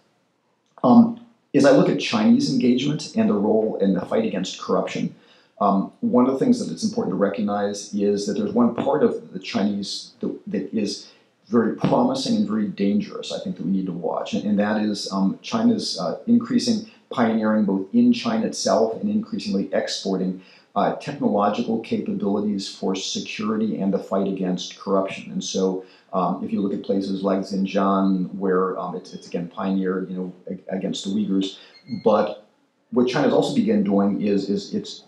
um, 0.85 1.19
as 1.53 1.65
I 1.65 1.71
look 1.71 1.89
at 1.89 1.99
Chinese 1.99 2.51
engagement 2.53 3.15
and 3.15 3.29
the 3.29 3.33
role 3.33 3.77
in 3.81 3.93
the 3.93 4.05
fight 4.05 4.25
against 4.25 4.61
corruption, 4.61 5.15
um, 5.59 5.91
one 6.01 6.27
of 6.27 6.33
the 6.33 6.39
things 6.39 6.59
that 6.59 6.71
it's 6.71 6.83
important 6.83 7.13
to 7.13 7.17
recognize 7.17 7.93
is 7.93 8.27
that 8.27 8.33
there's 8.33 8.51
one 8.51 8.75
part 8.75 9.03
of 9.03 9.31
the 9.33 9.39
Chinese 9.39 10.11
that, 10.19 10.37
that 10.47 10.73
is 10.73 11.11
very 11.47 11.75
promising 11.75 12.35
and 12.35 12.47
very 12.47 12.67
dangerous, 12.67 13.31
I 13.31 13.39
think, 13.39 13.57
that 13.57 13.65
we 13.65 13.71
need 13.71 13.85
to 13.85 13.93
watch, 13.93 14.33
and, 14.33 14.43
and 14.43 14.59
that 14.59 14.81
is 14.81 15.11
um, 15.11 15.39
China's 15.41 15.99
uh, 15.99 16.17
increasing 16.27 16.89
pioneering 17.09 17.65
both 17.65 17.87
in 17.93 18.11
China 18.11 18.47
itself 18.47 18.99
and 18.99 19.09
increasingly 19.09 19.69
exporting 19.73 20.41
uh, 20.75 20.95
technological 20.95 21.79
capabilities 21.79 22.67
for 22.67 22.95
security 22.95 23.79
and 23.79 23.93
the 23.93 23.99
fight 23.99 24.27
against 24.27 24.77
corruption. 24.77 25.31
And 25.31 25.43
so 25.43 25.85
um, 26.15 26.43
if 26.43 26.53
you 26.53 26.61
look 26.61 26.73
at 26.73 26.81
places 26.81 27.23
like 27.23 27.39
Xinjiang, 27.39 28.33
where 28.35 28.79
um, 28.79 28.95
it's, 28.95 29.13
it's, 29.13 29.27
again 29.27 29.49
pioneered, 29.49 30.09
you 30.09 30.15
know, 30.15 30.57
against 30.69 31.03
the 31.03 31.11
Uyghurs, 31.11 31.57
but 32.03 32.47
what 32.91 33.07
China's 33.09 33.33
also 33.33 33.53
begun 33.53 33.83
doing 33.83 34.21
is 34.21 34.49
is 34.49 34.73
its 34.73 35.03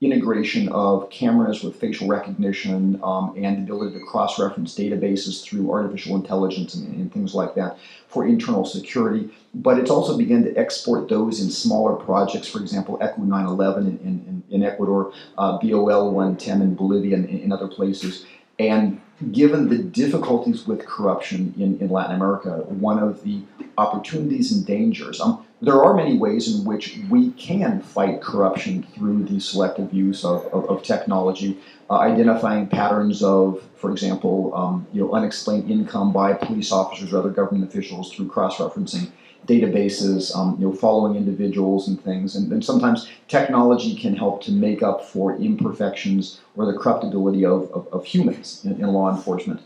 integration 0.00 0.66
of 0.70 1.08
cameras 1.10 1.62
with 1.62 1.76
facial 1.76 2.08
recognition 2.08 2.98
um, 3.04 3.34
and 3.36 3.58
the 3.58 3.62
ability 3.62 3.98
to 3.98 4.04
cross-reference 4.06 4.74
databases 4.74 5.44
through 5.44 5.70
artificial 5.70 6.16
intelligence 6.16 6.74
and, 6.74 6.94
and, 6.94 7.12
things 7.12 7.34
like 7.34 7.54
that 7.54 7.76
for 8.08 8.26
internal 8.26 8.64
security. 8.64 9.28
But 9.52 9.78
it's 9.78 9.90
also 9.90 10.16
begun 10.16 10.44
to 10.44 10.56
export 10.56 11.10
those 11.10 11.42
in 11.42 11.50
smaller 11.50 11.96
projects, 11.96 12.48
for 12.48 12.60
example, 12.60 12.98
ECU 13.02 13.26
911 13.26 13.86
in, 13.86 13.98
in, 13.98 14.42
in 14.48 14.62
Ecuador, 14.62 15.12
uh, 15.36 15.58
BOL 15.58 16.12
110 16.12 16.62
in 16.62 16.74
Bolivia 16.74 17.16
and 17.16 17.28
in 17.28 17.52
other 17.52 17.68
places. 17.68 18.24
And 18.58 19.02
given 19.32 19.68
the 19.68 19.78
difficulties 19.78 20.66
with 20.66 20.86
corruption 20.86 21.54
in, 21.58 21.78
in 21.80 21.90
Latin 21.90 22.16
America, 22.16 22.64
one 22.68 22.98
of 22.98 23.22
the 23.22 23.42
opportunities 23.76 24.52
and 24.52 24.66
dangers, 24.66 25.20
um, 25.20 25.44
there 25.62 25.82
are 25.84 25.94
many 25.94 26.16
ways 26.16 26.54
in 26.54 26.64
which 26.64 26.98
we 27.10 27.32
can 27.32 27.82
fight 27.82 28.22
corruption 28.22 28.82
through 28.94 29.24
the 29.24 29.38
selective 29.38 29.92
use 29.92 30.24
of, 30.24 30.46
of, 30.46 30.64
of 30.70 30.82
technology, 30.82 31.58
uh, 31.90 31.98
identifying 31.98 32.66
patterns 32.66 33.22
of, 33.22 33.62
for 33.74 33.90
example, 33.90 34.54
um, 34.54 34.86
you 34.92 35.02
know, 35.02 35.12
unexplained 35.12 35.70
income 35.70 36.12
by 36.12 36.32
police 36.32 36.72
officers 36.72 37.12
or 37.12 37.18
other 37.18 37.30
government 37.30 37.68
officials 37.68 38.12
through 38.12 38.28
cross-referencing 38.28 39.10
databases, 39.46 40.34
um, 40.36 40.56
you 40.58 40.66
know, 40.66 40.72
following 40.72 41.16
individuals 41.16 41.88
and 41.88 42.02
things. 42.02 42.36
And, 42.36 42.52
and, 42.52 42.64
sometimes 42.64 43.08
technology 43.28 43.94
can 43.94 44.14
help 44.14 44.42
to 44.44 44.52
make 44.52 44.82
up 44.82 45.04
for 45.04 45.36
imperfections 45.36 46.40
or 46.56 46.66
the 46.66 46.78
corruptibility 46.78 47.44
of, 47.44 47.70
of, 47.72 47.88
of 47.88 48.04
humans 48.04 48.62
in, 48.64 48.72
in, 48.72 48.88
law 48.88 49.14
enforcement. 49.14 49.60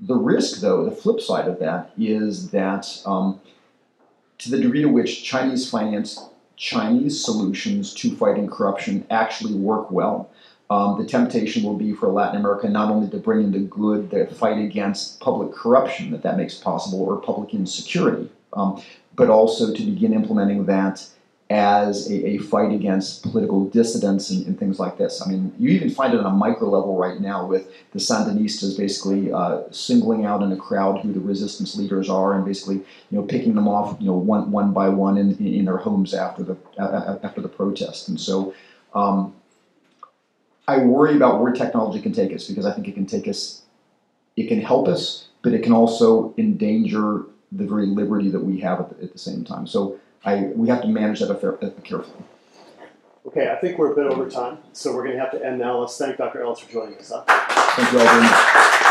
The 0.00 0.14
risk, 0.14 0.60
though, 0.60 0.84
the 0.84 0.90
flip 0.90 1.20
side 1.20 1.48
of 1.48 1.58
that 1.58 1.92
is 1.98 2.50
that 2.50 3.00
um, 3.04 3.40
to 4.38 4.50
the 4.50 4.58
degree 4.58 4.82
to 4.82 4.88
which 4.88 5.24
Chinese 5.24 5.68
finance 5.68 6.28
Chinese 6.56 7.22
solutions 7.22 7.92
to 7.94 8.16
fighting 8.16 8.48
corruption 8.48 9.06
actually 9.10 9.54
work 9.54 9.90
well, 9.90 10.30
um, 10.70 10.98
the 10.98 11.06
temptation 11.06 11.62
will 11.62 11.76
be 11.76 11.92
for 11.92 12.08
Latin 12.08 12.40
America 12.40 12.68
not 12.68 12.90
only 12.90 13.08
to 13.10 13.18
bring 13.18 13.44
into 13.44 13.60
good 13.60 14.10
the 14.10 14.26
fight 14.26 14.58
against 14.58 15.20
public 15.20 15.52
corruption 15.52 16.10
that 16.10 16.22
that 16.22 16.36
makes 16.36 16.54
possible 16.54 17.02
or 17.02 17.20
public 17.20 17.54
insecurity, 17.54 18.28
um, 18.52 18.82
but 19.16 19.30
also 19.30 19.72
to 19.72 19.82
begin 19.82 20.12
implementing 20.12 20.66
that 20.66 21.06
as 21.48 22.10
a, 22.10 22.26
a 22.26 22.38
fight 22.38 22.72
against 22.72 23.22
political 23.22 23.66
dissidents 23.66 24.30
and, 24.30 24.44
and, 24.46 24.58
things 24.58 24.80
like 24.80 24.98
this. 24.98 25.22
I 25.24 25.30
mean, 25.30 25.54
you 25.60 25.70
even 25.70 25.90
find 25.90 26.12
it 26.12 26.18
on 26.18 26.26
a 26.26 26.30
micro 26.30 26.68
level 26.68 26.96
right 26.96 27.20
now 27.20 27.46
with 27.46 27.70
the 27.92 28.00
Sandinistas 28.00 28.76
basically 28.76 29.32
uh, 29.32 29.62
singling 29.70 30.24
out 30.24 30.42
in 30.42 30.50
a 30.50 30.56
crowd 30.56 31.00
who 31.00 31.12
the 31.12 31.20
resistance 31.20 31.76
leaders 31.76 32.10
are 32.10 32.34
and 32.34 32.44
basically, 32.44 32.76
you 32.76 32.84
know, 33.18 33.22
picking 33.22 33.54
them 33.54 33.68
off, 33.68 33.96
you 34.00 34.06
know, 34.06 34.16
one 34.16 34.50
one 34.50 34.72
by 34.72 34.88
one 34.88 35.16
in, 35.16 35.36
in 35.38 35.66
their 35.66 35.76
homes 35.76 36.14
after 36.14 36.42
the 36.42 36.56
uh, 36.78 37.18
after 37.22 37.40
the 37.40 37.48
protest. 37.48 38.08
And 38.08 38.20
so, 38.20 38.52
um, 38.92 39.32
I 40.66 40.78
worry 40.78 41.14
about 41.14 41.40
where 41.40 41.52
technology 41.52 42.02
can 42.02 42.12
take 42.12 42.32
us 42.34 42.48
because 42.48 42.66
I 42.66 42.72
think 42.72 42.88
it 42.88 42.94
can 42.94 43.06
take 43.06 43.28
us, 43.28 43.62
it 44.36 44.48
can 44.48 44.60
help 44.60 44.88
us, 44.88 45.28
but 45.42 45.52
it 45.52 45.62
can 45.62 45.72
also 45.72 46.34
endanger 46.36 47.26
the 47.52 47.66
very 47.66 47.86
liberty 47.86 48.30
that 48.30 48.40
we 48.40 48.60
have 48.60 48.80
at 48.80 48.90
the, 48.90 49.04
at 49.04 49.12
the 49.12 49.18
same 49.18 49.44
time. 49.44 49.66
So 49.66 49.98
I, 50.24 50.44
we 50.54 50.68
have 50.68 50.82
to 50.82 50.88
manage 50.88 51.20
that 51.20 51.30
affair, 51.30 51.62
uh, 51.64 51.70
carefully. 51.82 52.24
Okay, 53.26 53.50
I 53.50 53.56
think 53.56 53.78
we're 53.78 53.92
a 53.92 53.94
bit 53.94 54.06
over 54.06 54.30
time, 54.30 54.58
so 54.72 54.94
we're 54.94 55.02
going 55.02 55.16
to 55.16 55.20
have 55.20 55.32
to 55.32 55.44
end 55.44 55.58
now. 55.58 55.78
Let's 55.78 55.98
thank 55.98 56.16
Dr. 56.16 56.42
Ellis 56.42 56.60
for 56.60 56.70
joining 56.70 56.96
us. 56.98 57.10
Huh? 57.10 57.24
Thank 57.26 57.92
you 57.92 57.98
all 57.98 58.04
very 58.06 58.22
much. 58.22 58.82